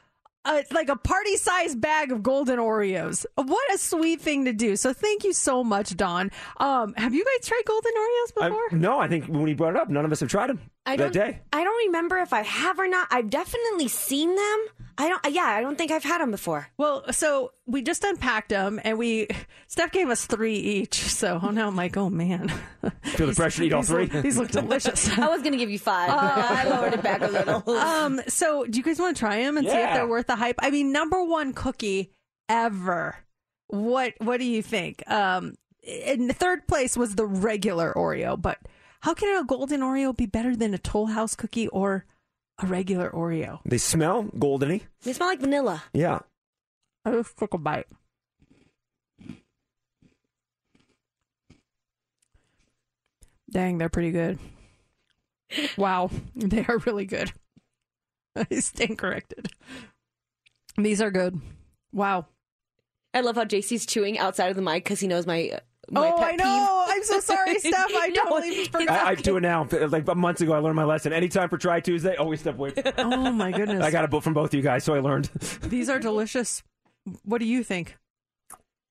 uh, 0.46 0.62
like 0.72 0.90
a 0.90 0.96
party 0.96 1.36
sized 1.36 1.80
bag 1.82 2.12
of 2.12 2.24
golden 2.24 2.60
Oreos. 2.60 3.26
What 3.36 3.74
a 3.74 3.78
sweet 3.78 4.22
thing 4.22 4.46
to 4.46 4.54
do. 4.54 4.76
So 4.76 4.94
thank 4.94 5.24
you 5.24 5.34
so 5.34 5.64
much, 5.64 5.96
Dawn. 5.96 6.32
Um, 6.58 6.94
have 6.96 7.14
you 7.14 7.24
guys 7.26 7.48
tried 7.48 7.62
golden 7.66 7.92
Oreos 7.94 8.34
before? 8.36 8.68
I, 8.72 8.76
no, 8.76 9.00
I 9.00 9.08
think 9.08 9.26
when 9.28 9.48
he 9.48 9.54
brought 9.54 9.76
it 9.76 9.82
up, 9.82 9.90
none 9.90 10.06
of 10.06 10.12
us 10.12 10.20
have 10.22 10.30
tried 10.30 10.48
them 10.48 10.60
I 10.90 10.96
that 10.98 11.14
don't. 11.14 11.28
day. 11.32 11.40
I 11.54 11.64
don't 11.64 11.88
remember 11.88 12.18
if 12.18 12.34
I 12.34 12.42
have 12.42 12.80
or 12.80 12.88
not. 12.88 13.08
I've 13.12 13.30
definitely 13.30 13.88
seen 13.88 14.36
them. 14.36 14.66
I 14.98 15.08
don't. 15.08 15.34
Yeah, 15.34 15.46
I 15.46 15.62
don't 15.62 15.78
think 15.78 15.92
I've 15.92 16.04
had 16.04 16.20
them 16.20 16.32
before. 16.32 16.68
Well, 16.78 17.12
so 17.14 17.52
we 17.66 17.82
just 17.82 18.04
unpacked 18.04 18.50
them, 18.50 18.82
and 18.84 18.98
we 18.98 19.28
Steph 19.68 19.92
gave 19.94 20.10
us 20.10 20.26
three 20.26 20.56
each. 20.56 20.96
So 20.96 21.40
oh, 21.42 21.50
now 21.52 21.68
I'm 21.68 21.76
like, 21.76 21.96
oh 21.96 22.10
man, 22.10 22.50
Feel 23.04 23.28
the 23.28 23.34
pressure 23.34 23.60
to 23.62 23.68
eat 23.68 23.74
all 23.74 23.84
three? 23.84 24.08
Look, 24.08 24.24
these 24.24 24.38
look 24.38 24.50
delicious. 24.52 25.10
I 25.18 25.28
was 25.30 25.42
gonna 25.42 25.58
give 25.58 25.70
you 25.70 25.80
five. 25.80 26.10
but 26.10 26.18
I 26.20 26.70
lowered 26.70 26.94
it 26.96 27.02
back 27.02 27.22
a 27.22 27.28
little. 27.28 27.70
um, 27.78 28.20
so 28.28 28.66
do 28.66 28.78
you 28.78 28.84
guys 28.84 29.00
want 29.00 29.16
to 29.16 29.20
try 29.20 29.38
them 29.44 29.58
and 29.58 29.66
see 29.68 29.74
if 29.78 29.94
they're 29.94 30.08
worth 30.08 30.28
the 30.28 30.36
hype? 30.36 30.56
I 30.60 30.70
mean, 30.70 30.92
number 30.92 31.24
one 31.24 31.54
cookie 31.54 32.12
ever. 32.50 33.16
What 33.68 34.16
What 34.18 34.38
do 34.42 34.46
you 34.46 34.62
think? 34.62 35.10
Um, 35.10 35.56
in 35.82 36.28
the 36.28 36.34
third 36.34 36.68
place 36.68 36.98
was 36.98 37.16
the 37.16 37.26
regular 37.26 37.94
Oreo, 37.96 38.40
but 38.40 38.58
how 39.02 39.14
can 39.14 39.42
a 39.42 39.46
golden 39.46 39.82
Oreo 39.82 40.16
be 40.16 40.26
better 40.26 40.56
than 40.56 40.74
a 40.74 40.78
Toll 40.78 41.08
House 41.08 41.36
cookie 41.36 41.68
or 41.70 42.06
a 42.62 42.68
regular 42.68 43.10
Oreo? 43.10 43.60
They 43.66 43.78
smell 43.78 44.26
goldeny. 44.26 44.84
They 45.04 45.14
smell 45.14 45.30
like 45.30 45.40
vanilla. 45.40 45.84
Yeah. 45.94 46.20
I 47.06 47.12
just 47.12 47.38
took 47.38 47.54
a 47.54 47.58
bite. 47.58 47.88
Dang, 53.50 53.78
they're 53.78 53.90
pretty 53.90 54.12
good. 54.12 54.40
Wow, 55.78 56.12
they 56.36 56.64
are 56.68 56.78
really 56.86 57.06
good. 57.06 57.32
I 58.36 58.46
stand 58.60 59.00
corrected. 59.00 59.50
These 60.78 61.02
are 61.02 61.10
good. 61.10 61.42
Wow. 61.92 62.28
I 63.16 63.22
love 63.22 63.36
how 63.36 63.46
JC's 63.46 63.88
chewing 63.88 64.20
outside 64.20 64.50
of 64.50 64.56
the 64.56 64.62
mic 64.62 64.84
because 64.84 65.00
he 65.00 65.08
knows 65.08 65.26
my. 65.26 65.60
My 65.92 66.10
oh, 66.10 66.18
pet 66.18 66.34
I 66.34 66.36
know. 66.36 66.86
I'm 66.88 67.04
so 67.04 67.20
sorry, 67.20 67.56
Steph. 67.60 67.88
I 67.96 68.12
No, 68.14 68.24
totally 68.24 68.66
forgot. 68.66 68.90
I, 68.90 69.10
I 69.12 69.16
do 69.16 69.38
it 69.38 69.42
now. 69.42 69.68
Like 69.72 70.16
months 70.16 70.42
ago, 70.42 70.54
I 70.54 70.60
learned 70.60 70.76
my 70.76 70.84
lesson. 70.84 71.14
Anytime 71.14 71.50
for 71.50 71.58
Try 71.58 71.80
Tuesday, 71.80 72.16
always 72.16 72.42
step 72.42 72.58
away. 72.58 72.74
oh 72.98 73.32
my 73.32 73.52
goodness. 73.52 73.84
I 73.84 73.92
got 73.92 74.06
a 74.06 74.08
book 74.08 74.24
from 74.24 74.34
both 74.34 74.50
of 74.50 74.54
you 74.54 74.62
guys, 74.62 74.84
so 74.84 74.96
I 74.96 75.00
learned. 75.00 75.26
These 75.64 75.90
are 75.90 76.00
delicious. 76.00 76.64
What 77.24 77.40
do 77.40 77.46
you 77.46 77.64
think? 77.64 77.98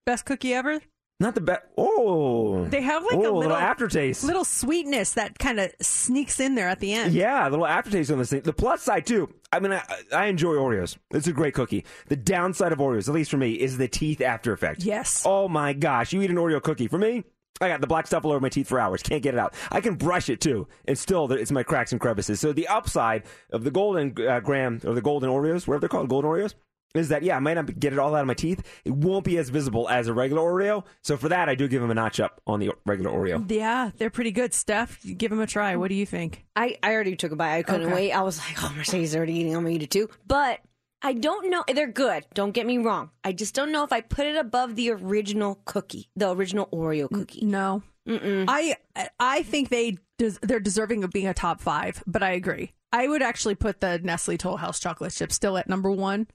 Best 0.06 0.24
cookie 0.24 0.54
ever? 0.54 0.80
Not 1.20 1.34
the 1.34 1.40
best. 1.40 1.62
Oh, 1.76 2.64
They 2.66 2.80
have 2.80 3.02
like 3.02 3.14
oh, 3.14 3.36
a 3.36 3.38
little, 3.38 3.56
aftertaste. 3.56 4.22
little 4.22 4.44
sweetness 4.44 5.14
that 5.14 5.36
kind 5.38 5.58
of 5.58 5.72
sneaks 5.80 6.38
in 6.38 6.54
there 6.54 6.68
at 6.68 6.78
the 6.78 6.92
end. 6.92 7.12
Yeah, 7.12 7.48
a 7.48 7.50
little 7.50 7.66
aftertaste 7.66 8.12
on 8.12 8.18
this 8.18 8.30
thing. 8.30 8.42
The 8.42 8.52
plus 8.52 8.82
side 8.82 9.04
too. 9.04 9.28
I 9.52 9.58
mean, 9.58 9.72
I, 9.72 9.82
I 10.14 10.26
enjoy 10.26 10.54
Oreos. 10.54 10.96
It's 11.10 11.26
a 11.26 11.32
great 11.32 11.54
cookie. 11.54 11.84
The 12.06 12.14
downside 12.14 12.70
of 12.70 12.78
Oreos, 12.78 13.08
at 13.08 13.14
least 13.14 13.32
for 13.32 13.36
me, 13.36 13.54
is 13.54 13.78
the 13.78 13.88
teeth 13.88 14.20
after 14.20 14.52
effect. 14.52 14.84
Yes. 14.84 15.24
Oh 15.26 15.48
my 15.48 15.72
gosh, 15.72 16.12
you 16.12 16.22
eat 16.22 16.30
an 16.30 16.36
Oreo 16.36 16.62
cookie. 16.62 16.86
For 16.86 16.98
me, 16.98 17.24
I 17.60 17.66
got 17.68 17.80
the 17.80 17.88
black 17.88 18.06
stuff 18.06 18.24
all 18.24 18.30
over 18.30 18.40
my 18.40 18.48
teeth 18.48 18.68
for 18.68 18.78
hours. 18.78 19.02
Can't 19.02 19.22
get 19.22 19.34
it 19.34 19.40
out. 19.40 19.54
I 19.72 19.80
can 19.80 19.96
brush 19.96 20.28
it 20.28 20.40
too, 20.40 20.68
and 20.84 20.96
still 20.96 21.32
it's 21.32 21.50
my 21.50 21.64
cracks 21.64 21.90
and 21.90 22.00
crevices. 22.00 22.38
So 22.38 22.52
the 22.52 22.68
upside 22.68 23.24
of 23.52 23.64
the 23.64 23.72
golden 23.72 24.14
uh, 24.24 24.38
graham 24.38 24.80
or 24.84 24.94
the 24.94 25.02
golden 25.02 25.30
Oreos, 25.30 25.66
whatever 25.66 25.80
they're 25.80 25.88
called, 25.88 26.08
golden 26.08 26.30
Oreos. 26.30 26.54
Is 26.94 27.10
that 27.10 27.22
yeah? 27.22 27.36
I 27.36 27.38
might 27.40 27.54
not 27.54 27.78
get 27.78 27.92
it 27.92 27.98
all 27.98 28.14
out 28.14 28.22
of 28.22 28.26
my 28.26 28.34
teeth. 28.34 28.62
It 28.84 28.92
won't 28.92 29.24
be 29.24 29.36
as 29.38 29.50
visible 29.50 29.88
as 29.88 30.08
a 30.08 30.14
regular 30.14 30.42
Oreo. 30.42 30.84
So 31.02 31.16
for 31.16 31.28
that, 31.28 31.48
I 31.48 31.54
do 31.54 31.68
give 31.68 31.82
them 31.82 31.90
a 31.90 31.94
notch 31.94 32.18
up 32.18 32.40
on 32.46 32.60
the 32.60 32.72
regular 32.86 33.10
Oreo. 33.10 33.50
Yeah, 33.50 33.90
they're 33.98 34.10
pretty 34.10 34.32
good. 34.32 34.54
Steph, 34.54 34.98
give 35.16 35.30
them 35.30 35.40
a 35.40 35.46
try. 35.46 35.76
What 35.76 35.88
do 35.88 35.94
you 35.94 36.06
think? 36.06 36.44
I, 36.56 36.76
I 36.82 36.92
already 36.94 37.14
took 37.14 37.32
a 37.32 37.36
bite. 37.36 37.56
I 37.56 37.62
couldn't 37.62 37.86
Okay. 37.86 37.94
wait. 37.94 38.12
I 38.12 38.22
was 38.22 38.38
like, 38.38 38.62
oh, 38.64 38.72
Mercedes 38.76 39.14
already 39.14 39.34
eating. 39.34 39.54
I'm 39.54 39.62
gonna 39.64 39.74
eat 39.74 39.82
it 39.82 39.90
too. 39.90 40.08
But 40.26 40.60
I 41.02 41.12
don't 41.12 41.50
know. 41.50 41.62
They're 41.72 41.86
good. 41.86 42.24
Don't 42.34 42.52
get 42.52 42.66
me 42.66 42.78
wrong. 42.78 43.10
I 43.22 43.32
just 43.32 43.54
don't 43.54 43.70
know 43.70 43.84
if 43.84 43.92
I 43.92 44.00
put 44.00 44.26
it 44.26 44.36
above 44.36 44.74
the 44.74 44.90
original 44.90 45.60
cookie, 45.66 46.08
the 46.16 46.30
original 46.30 46.66
Oreo 46.72 47.08
cookie. 47.12 47.44
No, 47.44 47.82
I 48.08 48.76
I 49.20 49.42
think 49.42 49.68
they 49.68 49.98
des- 50.16 50.38
they're 50.42 50.58
deserving 50.58 51.04
of 51.04 51.10
being 51.10 51.28
a 51.28 51.34
top 51.34 51.60
five, 51.60 52.02
but 52.06 52.22
I 52.22 52.30
agree. 52.30 52.72
I 52.92 53.06
would 53.06 53.20
actually 53.22 53.54
put 53.54 53.80
the 53.80 53.98
Nestle 53.98 54.38
Toll 54.38 54.56
House 54.56 54.80
chocolate 54.80 55.12
chip 55.12 55.30
still 55.30 55.58
at 55.58 55.68
number 55.68 55.90
one. 55.90 56.26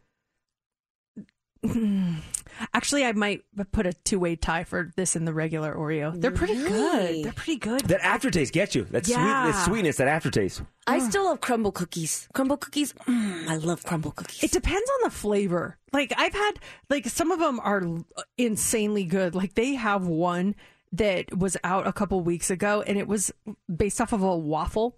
Actually, 2.73 3.05
I 3.05 3.11
might 3.13 3.41
put 3.71 3.87
a 3.87 3.93
two 3.93 4.19
way 4.19 4.35
tie 4.35 4.63
for 4.63 4.91
this 4.95 5.15
and 5.15 5.27
the 5.27 5.33
regular 5.33 5.73
Oreo. 5.73 6.19
They're 6.19 6.31
pretty 6.31 6.55
good. 6.55 7.25
They're 7.25 7.33
pretty 7.33 7.57
good. 7.57 7.81
That 7.81 8.01
aftertaste 8.05 8.53
gets 8.53 8.75
you. 8.75 8.83
That 8.85 9.05
sweet, 9.05 9.15
that 9.15 9.65
sweetness, 9.65 9.97
that 9.97 10.07
aftertaste. 10.07 10.61
I 10.85 10.99
still 10.99 11.25
love 11.25 11.41
Crumbl 11.41 11.73
cookies. 11.73 12.27
Crumbl 12.33 12.59
cookies. 12.59 12.93
Mm, 13.07 13.47
I 13.47 13.55
love 13.57 13.83
Crumbl 13.83 14.15
cookies. 14.15 14.43
It 14.43 14.51
depends 14.51 14.89
on 14.89 14.99
the 15.03 15.09
flavor. 15.09 15.77
Like 15.91 16.13
I've 16.17 16.33
had 16.33 16.53
like 16.89 17.07
some 17.07 17.31
of 17.31 17.39
them 17.39 17.59
are 17.59 17.83
insanely 18.37 19.05
good. 19.05 19.35
Like 19.35 19.55
they 19.55 19.75
have 19.75 20.05
one 20.05 20.55
that 20.91 21.35
was 21.35 21.57
out 21.63 21.87
a 21.87 21.93
couple 21.93 22.21
weeks 22.21 22.51
ago 22.51 22.83
and 22.85 22.97
it 22.97 23.07
was 23.07 23.31
based 23.73 23.99
off 23.99 24.13
of 24.13 24.21
a 24.21 24.37
waffle 24.37 24.97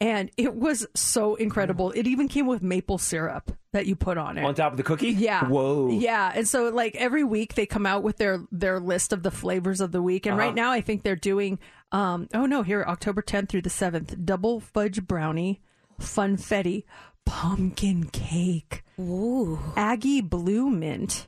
and 0.00 0.30
it 0.36 0.54
was 0.54 0.86
so 0.94 1.34
incredible. 1.36 1.90
It 1.92 2.06
even 2.06 2.28
came 2.28 2.46
with 2.46 2.62
maple 2.62 2.98
syrup 2.98 3.52
that 3.72 3.86
you 3.86 3.96
put 3.96 4.18
on 4.18 4.38
it. 4.38 4.44
On 4.44 4.54
top 4.54 4.72
of 4.72 4.76
the 4.76 4.82
cookie? 4.82 5.10
Yeah. 5.10 5.46
Whoa. 5.48 5.88
Yeah, 5.90 6.32
and 6.34 6.46
so 6.46 6.68
like 6.68 6.94
every 6.96 7.24
week 7.24 7.54
they 7.54 7.66
come 7.66 7.86
out 7.86 8.02
with 8.02 8.16
their 8.18 8.44
their 8.52 8.80
list 8.80 9.12
of 9.12 9.22
the 9.22 9.30
flavors 9.30 9.80
of 9.80 9.92
the 9.92 10.02
week, 10.02 10.26
and 10.26 10.34
Uh-huh. 10.34 10.46
right 10.46 10.54
now 10.54 10.70
I 10.72 10.80
think 10.80 11.02
they're 11.02 11.16
doing. 11.16 11.58
Um, 11.92 12.28
oh 12.34 12.46
no, 12.46 12.62
here 12.62 12.84
October 12.86 13.22
10th 13.22 13.48
through 13.50 13.62
the 13.62 13.70
7th, 13.70 14.24
double 14.24 14.58
fudge 14.60 15.06
brownie, 15.06 15.60
funfetti, 16.00 16.84
pumpkin 17.26 18.04
cake, 18.10 18.82
Ooh. 19.00 19.58
Aggie 19.76 20.20
blue 20.20 20.70
mint, 20.70 21.26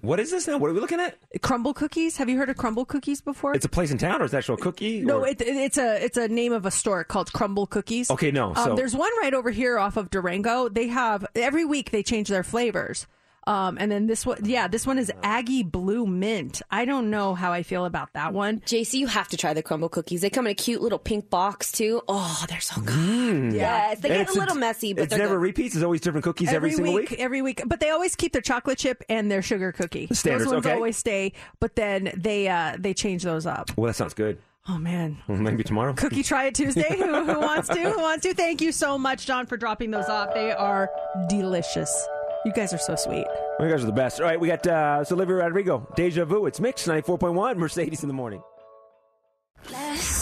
What 0.00 0.20
is 0.20 0.30
this 0.30 0.46
now? 0.46 0.56
What 0.58 0.70
are 0.70 0.74
we 0.74 0.80
looking 0.80 1.00
at? 1.00 1.18
Crumbl 1.40 1.74
cookies. 1.74 2.16
Have 2.16 2.28
you 2.30 2.38
heard 2.38 2.48
of 2.48 2.56
crumble 2.56 2.84
cookies 2.86 3.20
before? 3.20 3.54
It's 3.54 3.64
a 3.64 3.68
place 3.68 3.90
in 3.90 3.98
town 3.98 4.22
or 4.22 4.24
is 4.24 4.32
it 4.34 4.38
actual 4.38 4.54
a 4.54 4.58
cookie? 4.58 5.00
no, 5.02 5.20
or- 5.20 5.28
it, 5.28 5.40
it- 5.42 5.48
it's 5.56 5.76
a 5.78 6.02
it's 6.04 6.16
a 6.16 6.28
name 6.28 6.52
of 6.52 6.64
a 6.66 6.70
store 6.70 7.04
called 7.04 7.30
Crumbl 7.32 7.68
Cookies. 7.68 8.10
Okay, 8.10 8.30
no, 8.30 8.54
so- 8.54 8.70
um, 8.70 8.76
there's 8.76 8.96
one 8.96 9.10
right 9.20 9.34
over 9.34 9.50
here 9.50 9.78
off 9.78 9.96
of 9.96 10.10
Durango. 10.10 10.68
They 10.68 10.88
have 10.88 11.26
every 11.34 11.64
week 11.64 11.90
they 11.90 12.02
change 12.02 12.28
their 12.28 12.42
flavors. 12.44 13.06
Um, 13.46 13.76
and 13.78 13.90
then 13.90 14.06
this 14.06 14.26
one, 14.26 14.44
yeah, 14.44 14.66
this 14.66 14.86
one 14.86 14.98
is 14.98 15.12
Aggie 15.22 15.62
Blue 15.62 16.06
Mint. 16.06 16.62
I 16.70 16.84
don't 16.84 17.10
know 17.10 17.34
how 17.34 17.52
I 17.52 17.62
feel 17.62 17.84
about 17.84 18.12
that 18.14 18.32
one. 18.32 18.60
JC, 18.60 18.94
you 18.94 19.06
have 19.06 19.28
to 19.28 19.36
try 19.36 19.54
the 19.54 19.62
Crumbl 19.62 19.90
cookies. 19.90 20.20
They 20.20 20.30
come 20.30 20.46
in 20.46 20.50
a 20.52 20.54
cute 20.54 20.82
little 20.82 20.98
pink 20.98 21.30
box 21.30 21.70
too. 21.70 22.02
Oh, 22.08 22.44
they're 22.48 22.60
so 22.60 22.80
good. 22.80 22.96
Mm. 22.96 23.54
Yes, 23.54 24.00
they 24.00 24.10
And 24.10 24.26
get 24.26 24.36
a 24.36 24.38
little 24.38 24.56
messy, 24.56 24.92
but 24.94 25.04
it's 25.04 25.10
they're 25.10 25.18
never 25.18 25.36
good. 25.36 25.42
repeats. 25.42 25.74
There's 25.74 25.84
always 25.84 26.00
different 26.00 26.24
cookies 26.24 26.52
every, 26.52 26.72
single 26.72 26.94
week, 26.94 27.10
week. 27.10 27.20
every 27.20 27.42
week. 27.42 27.62
But 27.66 27.80
they 27.80 27.90
always 27.90 28.16
keep 28.16 28.32
their 28.32 28.42
chocolate 28.42 28.78
chip 28.78 29.02
and 29.08 29.30
their 29.30 29.42
sugar 29.42 29.72
cookie. 29.72 30.08
Standards, 30.12 30.44
those 30.44 30.54
ones 30.54 30.66
okay. 30.66 30.74
always 30.74 30.96
stay, 30.96 31.32
but 31.60 31.76
then 31.76 32.10
they 32.16 32.48
uh, 32.48 32.76
they 32.78 32.94
change 32.94 33.22
those 33.22 33.46
up. 33.46 33.70
Well, 33.76 33.86
that 33.86 33.94
sounds 33.94 34.14
good. 34.14 34.38
Oh 34.68 34.78
man, 34.78 35.18
Well, 35.28 35.38
maybe 35.38 35.62
tomorrow. 35.62 35.92
Cookie 35.92 36.24
Try 36.24 36.46
It 36.46 36.56
Tuesday. 36.56 36.96
who, 36.96 37.24
who 37.24 37.38
wants 37.38 37.68
to? 37.68 37.78
Who 37.78 38.00
wants 38.00 38.24
to? 38.24 38.34
Thank 38.34 38.60
you 38.60 38.72
so 38.72 38.98
much, 38.98 39.24
John, 39.24 39.46
for 39.46 39.56
dropping 39.56 39.92
those 39.92 40.08
off. 40.08 40.34
They 40.34 40.50
are 40.50 40.90
delicious. 41.28 42.08
You 42.46 42.52
guys 42.52 42.72
are 42.72 42.78
so 42.78 42.94
sweet. 42.94 43.26
You 43.58 43.68
guys 43.68 43.82
are 43.82 43.86
the 43.86 43.92
best. 43.92 44.20
All 44.20 44.26
right, 44.26 44.38
we 44.38 44.46
got 44.46 44.64
uh, 44.64 45.02
so 45.02 45.16
Olivia 45.16 45.34
Rodrigo, 45.34 45.84
Deja 45.96 46.24
Vu. 46.24 46.46
It's 46.46 46.60
Mix 46.60 46.86
94.1, 46.86 47.56
Mercedes 47.56 48.04
in 48.04 48.08
the 48.08 48.14
morning. 48.14 48.40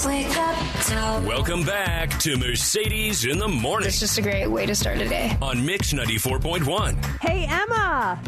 Wake 0.07 0.35
up. 0.39 1.23
Welcome 1.25 1.65
back 1.65 2.19
to 2.21 2.39
Mercedes 2.39 3.27
in 3.27 3.39
the 3.39 3.47
morning. 3.49 3.89
It's 3.89 4.01
just 4.01 4.17
a 4.17 4.23
great 4.23 4.47
way 4.47 4.65
to 4.65 4.75
start 4.75 5.03
a 5.03 5.09
day. 5.09 5.37
on 5.43 5.67
Mix 5.67 5.93
94.1. 5.93 7.05
Hey, 7.21 7.45
Emma. 7.47 8.19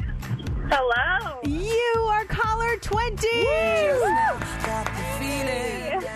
Hello. 0.68 1.40
You 1.44 2.01
are 2.09 2.24
caller 2.24 2.76
20. 2.78 3.28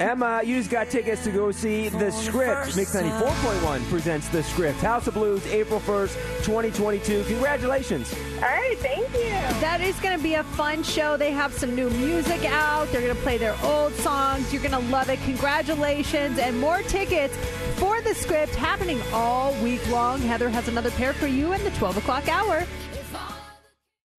Emma, 0.01 0.41
you 0.43 0.57
just 0.57 0.71
got 0.71 0.89
tickets 0.89 1.23
to 1.25 1.31
go 1.31 1.53
see 1.53 1.89
The 1.91 2.11
Script. 2.11 2.75
Mix 2.75 2.97
94.1 2.97 3.89
presents 3.91 4.29
The 4.29 4.43
Script. 4.43 4.81
House 4.81 5.07
of 5.07 5.15
Blues, 5.15 5.47
April 5.47 5.79
1st, 5.79 6.15
2022. 6.43 7.25
Congratulations. 7.25 8.13
All 8.37 8.41
right, 8.41 8.79
thank 8.79 9.13
you. 9.13 9.29
That 9.61 9.81
is 9.83 10.01
going 10.01 10.17
to 10.17 10.23
be 10.23 10.35
a 10.35 10.43
fun 10.43 10.83
show. 10.83 11.17
They 11.17 11.31
have 11.33 11.53
some 11.53 11.77
new 11.77 11.91
music 11.91 12.45
out. 12.47 12.91
They're 12.91 13.03
going 13.03 13.15
to 13.15 13.23
play 13.23 13.37
their 13.39 13.57
old 13.63 13.93
songs. 13.95 14.53
You're 14.53 14.63
going 14.63 14.73
to 14.73 14.91
love 14.91 15.11
it. 15.11 15.21
Congratulations. 15.25 16.39
And 16.39 16.59
more 16.59 16.83
tickets 16.83 17.37
for 17.77 18.01
the 18.01 18.15
script 18.15 18.55
happening 18.55 19.01
all 19.13 19.53
week 19.63 19.87
long. 19.91 20.21
Heather 20.21 20.49
has 20.49 20.67
another 20.67 20.91
pair 20.93 21.13
for 21.13 21.27
you 21.27 21.53
in 21.53 21.63
the 21.63 21.71
12 21.73 21.99
o'clock 21.99 22.27
hour. 22.29 22.67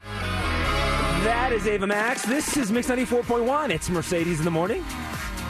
That 0.03 1.52
is 1.53 1.68
Ava 1.68 1.88
Max. 1.88 2.23
This 2.23 2.57
is 2.57 2.72
Mix 2.72 2.88
94.1. 2.88 3.69
It's 3.69 3.90
Mercedes 3.90 4.40
in 4.40 4.45
the 4.45 4.52
morning. 4.52 4.84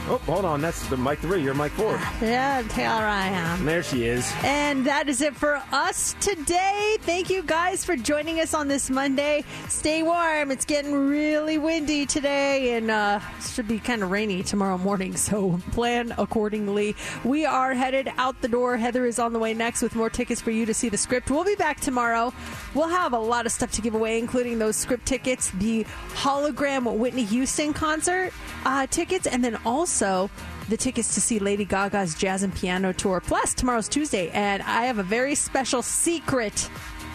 Oh, 0.08 0.18
hold 0.26 0.44
on. 0.44 0.60
That's 0.60 0.84
the 0.88 0.96
Mike 0.96 1.20
three. 1.20 1.42
You're 1.42 1.54
Mike 1.54 1.72
four. 1.72 2.00
Yeah, 2.22 2.62
Taylor 2.68 3.04
I 3.04 3.26
am. 3.26 3.64
There 3.64 3.82
she 3.82 4.06
is. 4.06 4.32
And 4.42 4.86
that 4.86 5.08
is 5.08 5.20
it 5.20 5.34
for 5.34 5.60
us 5.72 6.14
today. 6.20 6.96
Thank 7.00 7.30
you 7.30 7.42
guys 7.42 7.84
for 7.84 7.96
joining 7.96 8.40
us 8.40 8.54
on 8.54 8.68
this 8.68 8.90
Monday. 8.90 9.44
Stay 9.68 10.02
warm. 10.02 10.50
It's 10.50 10.64
getting 10.64 10.94
really 10.94 11.58
windy 11.58 12.06
today 12.06 12.76
and 12.76 12.90
uh, 12.90 13.20
should 13.40 13.68
be 13.68 13.78
kind 13.78 14.02
of 14.02 14.10
rainy 14.10 14.42
tomorrow 14.42 14.78
morning, 14.78 15.16
so 15.16 15.60
plan 15.72 16.14
accordingly. 16.16 16.96
We 17.24 17.44
are 17.44 17.74
headed 17.74 18.10
out 18.18 18.40
the 18.40 18.48
door. 18.48 18.76
Heather 18.76 19.04
is 19.04 19.18
on 19.18 19.32
the 19.32 19.38
way 19.38 19.52
next 19.52 19.82
with 19.82 19.94
more 19.94 20.10
tickets 20.10 20.40
for 20.40 20.50
you 20.52 20.64
to 20.66 20.74
see 20.74 20.88
the 20.88 20.98
script. 20.98 21.30
We'll 21.30 21.44
be 21.44 21.56
back 21.56 21.80
tomorrow. 21.80 22.32
We'll 22.74 22.88
have 22.88 23.12
a 23.12 23.18
lot 23.18 23.46
of 23.46 23.52
stuff 23.52 23.70
to 23.72 23.82
give 23.82 23.94
away, 23.94 24.18
including 24.18 24.58
those 24.58 24.76
script 24.76 25.06
tickets, 25.06 25.50
the 25.50 25.84
hologram 26.14 26.96
Whitney 26.96 27.24
Houston 27.24 27.72
concert 27.72 28.32
uh, 28.64 28.86
tickets, 28.86 29.26
and 29.26 29.44
then 29.44 29.56
also 29.66 29.91
the 30.00 30.76
tickets 30.76 31.14
to 31.14 31.20
see 31.20 31.38
Lady 31.38 31.64
Gaga's 31.64 32.14
jazz 32.14 32.42
and 32.42 32.54
piano 32.54 32.92
tour. 32.92 33.20
Plus, 33.20 33.54
tomorrow's 33.54 33.88
Tuesday, 33.88 34.30
and 34.30 34.62
I 34.62 34.86
have 34.86 34.98
a 34.98 35.02
very 35.02 35.34
special 35.34 35.82
secret 35.82 36.70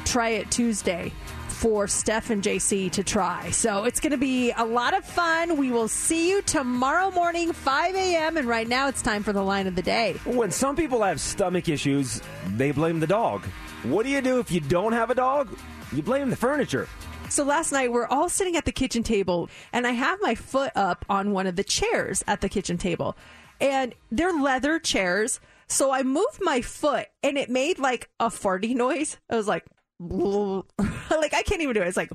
Try 0.06 0.30
It 0.30 0.52
Tuesday 0.52 1.12
for 1.50 1.88
Steph 1.88 2.30
and 2.30 2.44
JC 2.44 2.92
to 2.92 3.04
try. 3.04 3.50
So 3.50 3.86
it's 3.86 4.00
going 4.00 4.12
to 4.12 4.18
be 4.18 4.52
a 4.52 4.64
lot 4.64 4.96
of 4.96 5.04
fun. 5.04 5.58
We 5.58 5.72
will 5.72 5.88
see 5.88 6.30
you 6.30 6.44
tomorrow 6.44 7.10
morning, 7.12 7.52
5 7.52 7.96
a.m. 7.96 8.38
And 8.38 8.48
right 8.48 8.68
now, 8.68 8.88
it's 8.88 9.02
time 9.02 9.24
for 9.24 9.34
the 9.34 9.42
line 9.42 9.66
of 9.66 9.76
the 9.76 9.82
day. 9.82 10.14
When 10.26 10.52
some 10.52 10.76
people 10.76 11.02
have 11.02 11.20
stomach 11.20 11.68
issues, 11.68 12.22
they 12.56 12.72
blame 12.72 13.00
the 13.00 13.08
dog. 13.08 13.44
What 13.84 14.04
do 14.04 14.10
you 14.10 14.22
do 14.22 14.40
if 14.40 14.52
you 14.52 14.60
don't 14.60 14.94
have 14.94 15.10
a 15.10 15.16
dog? 15.16 15.50
You 15.92 16.04
blame 16.04 16.30
the 16.30 16.36
furniture. 16.36 16.88
So 17.30 17.44
last 17.44 17.72
night 17.72 17.92
we're 17.92 18.08
all 18.08 18.30
sitting 18.30 18.56
at 18.56 18.66
the 18.66 18.72
kitchen 18.72 19.04
table 19.04 19.50
and 19.74 19.86
I 19.86 19.92
have 19.92 20.20
my 20.22 20.36
foot 20.36 20.72
up 20.76 21.06
on 21.10 21.32
one 21.32 21.48
of 21.48 21.56
the 21.56 21.64
chairs 21.64 22.24
at 22.28 22.42
the 22.42 22.50
kitchen 22.50 22.78
table. 22.78 23.18
And 23.60 23.94
they're 24.12 24.34
leather 24.34 24.80
chairs. 24.80 25.40
So 25.68 25.92
I 25.92 26.04
moved 26.04 26.40
my 26.42 26.62
foot 26.62 27.08
and 27.24 27.38
it 27.38 27.50
made 27.50 27.80
like 27.80 28.10
a 28.20 28.28
farty 28.28 28.76
noise. 28.76 29.18
I 29.30 29.36
was 29.36 29.48
like 29.48 29.66
like 30.00 31.34
I 31.34 31.42
can't 31.44 31.62
even 31.62 31.74
do 31.74 31.82
it. 31.82 31.88
It's 31.88 31.98
like 31.98 32.12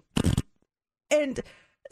and 1.10 1.40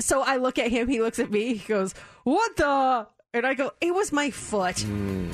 so 0.00 0.22
I 0.22 0.36
look 0.36 0.58
at 0.58 0.70
him, 0.70 0.88
he 0.88 1.00
looks 1.00 1.18
at 1.18 1.30
me, 1.30 1.54
he 1.54 1.68
goes, 1.68 1.94
"What 2.24 2.56
the?" 2.56 3.06
And 3.34 3.46
I 3.46 3.54
go, 3.54 3.72
"It 3.80 3.94
was 3.94 4.12
my 4.12 4.30
foot." 4.30 4.80
Hmm. 4.80 5.30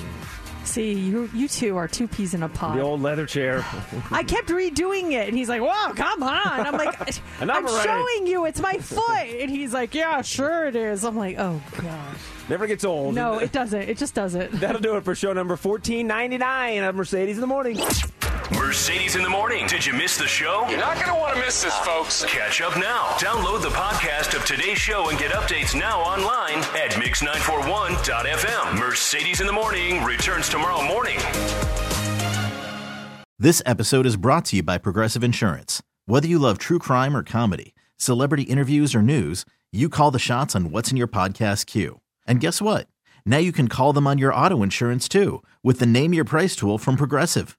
See, 0.67 0.93
you 0.93 1.31
you 1.33 1.49
two 1.49 1.77
are 1.77 1.89
two 1.89 2.07
peas 2.09 2.35
in 2.35 2.43
a 2.43 2.49
pod. 2.49 2.77
The 2.77 2.83
old 2.83 3.01
leather 3.01 3.25
chair. 3.25 3.65
I 4.11 4.23
kept 4.25 4.49
redoing 4.49 5.13
it, 5.13 5.29
and 5.29 5.37
he's 5.37 5.49
like, 5.49 5.63
"Whoa, 5.63 5.95
come 5.95 6.23
on!" 6.23 6.67
I'm 6.67 6.75
like, 6.77 6.99
"I'm 7.41 7.51
already." 7.51 7.89
showing 7.89 8.27
you, 8.27 8.45
it's 8.47 8.61
my 8.61 8.75
foot," 8.75 9.27
and 9.41 9.49
he's 9.51 9.73
like, 9.73 9.95
"Yeah, 9.95 10.21
sure 10.23 10.67
it 10.67 10.77
is." 10.77 11.05
I'm 11.05 11.17
like, 11.17 11.37
"Oh 11.39 11.63
gosh, 11.81 12.17
Never 12.49 12.67
gets 12.67 12.85
old. 12.85 13.15
no, 13.15 13.39
it 13.39 13.53
doesn't. 13.53 13.83
It 13.83 13.97
just 13.97 14.15
doesn't." 14.15 14.53
That'll 14.61 14.81
do 14.81 14.97
it 14.97 15.05
for 15.05 15.15
show 15.15 15.33
number 15.33 15.57
1499 15.57 16.83
of 16.83 16.95
Mercedes 16.95 17.37
in 17.37 17.41
the 17.41 17.47
Morning. 17.47 17.79
Mercedes 18.55 19.17
in 19.17 19.23
the 19.23 19.29
morning. 19.29 19.67
Did 19.67 19.85
you 19.85 19.93
miss 19.93 20.17
the 20.17 20.27
show? 20.27 20.67
You're 20.69 20.79
not 20.79 20.95
going 20.97 21.09
to 21.09 21.15
want 21.15 21.35
to 21.35 21.41
miss 21.41 21.63
this, 21.63 21.77
folks. 21.79 22.25
Catch 22.27 22.61
up 22.61 22.77
now. 22.77 23.07
Download 23.19 23.61
the 23.61 23.71
podcast 23.71 24.37
of 24.37 24.45
today's 24.45 24.79
show 24.79 25.09
and 25.09 25.19
get 25.19 25.33
updates 25.33 25.79
now 25.79 26.01
online 26.01 26.59
at 26.77 26.93
mix941.fm. 26.93 28.79
Mercedes 28.79 29.41
in 29.41 29.47
the 29.47 29.53
morning 29.53 30.05
returns 30.05 30.49
tomorrow 30.49 30.81
morning. 30.87 31.19
This 33.39 33.61
episode 33.67 34.07
is 34.07 34.17
brought 34.17 34.45
to 34.47 34.57
you 34.57 34.63
by 34.63 34.79
Progressive 34.79 35.25
Insurance. 35.25 35.83
Whether 36.07 36.29
you 36.29 36.39
love 36.39 36.59
true 36.59 36.79
crime 36.79 37.17
or 37.17 37.25
comedy, 37.25 37.75
celebrity 37.97 38.45
interviews 38.45 38.95
or 38.95 39.03
news, 39.03 39.45
you 39.73 39.89
call 39.89 40.11
the 40.13 40.19
shots 40.21 40.55
on 40.55 40.71
what's 40.71 40.91
in 40.93 40.97
your 40.97 41.09
podcast 41.09 41.67
queue. 41.67 42.01
And 42.27 42.41
guess 42.41 42.63
what? 42.63 42.87
Now 43.27 43.39
you 43.39 43.51
can 43.53 43.67
call 43.69 43.93
them 43.93 44.07
on 44.07 44.19
your 44.19 44.33
auto 44.33 44.63
insurance 44.63 45.09
too 45.09 45.43
with 45.65 45.81
the 45.81 45.87
Name 45.87 46.15
Your 46.15 46.25
Price 46.25 46.55
tool 46.55 46.79
from 46.79 46.97
Progressive. 46.97 47.59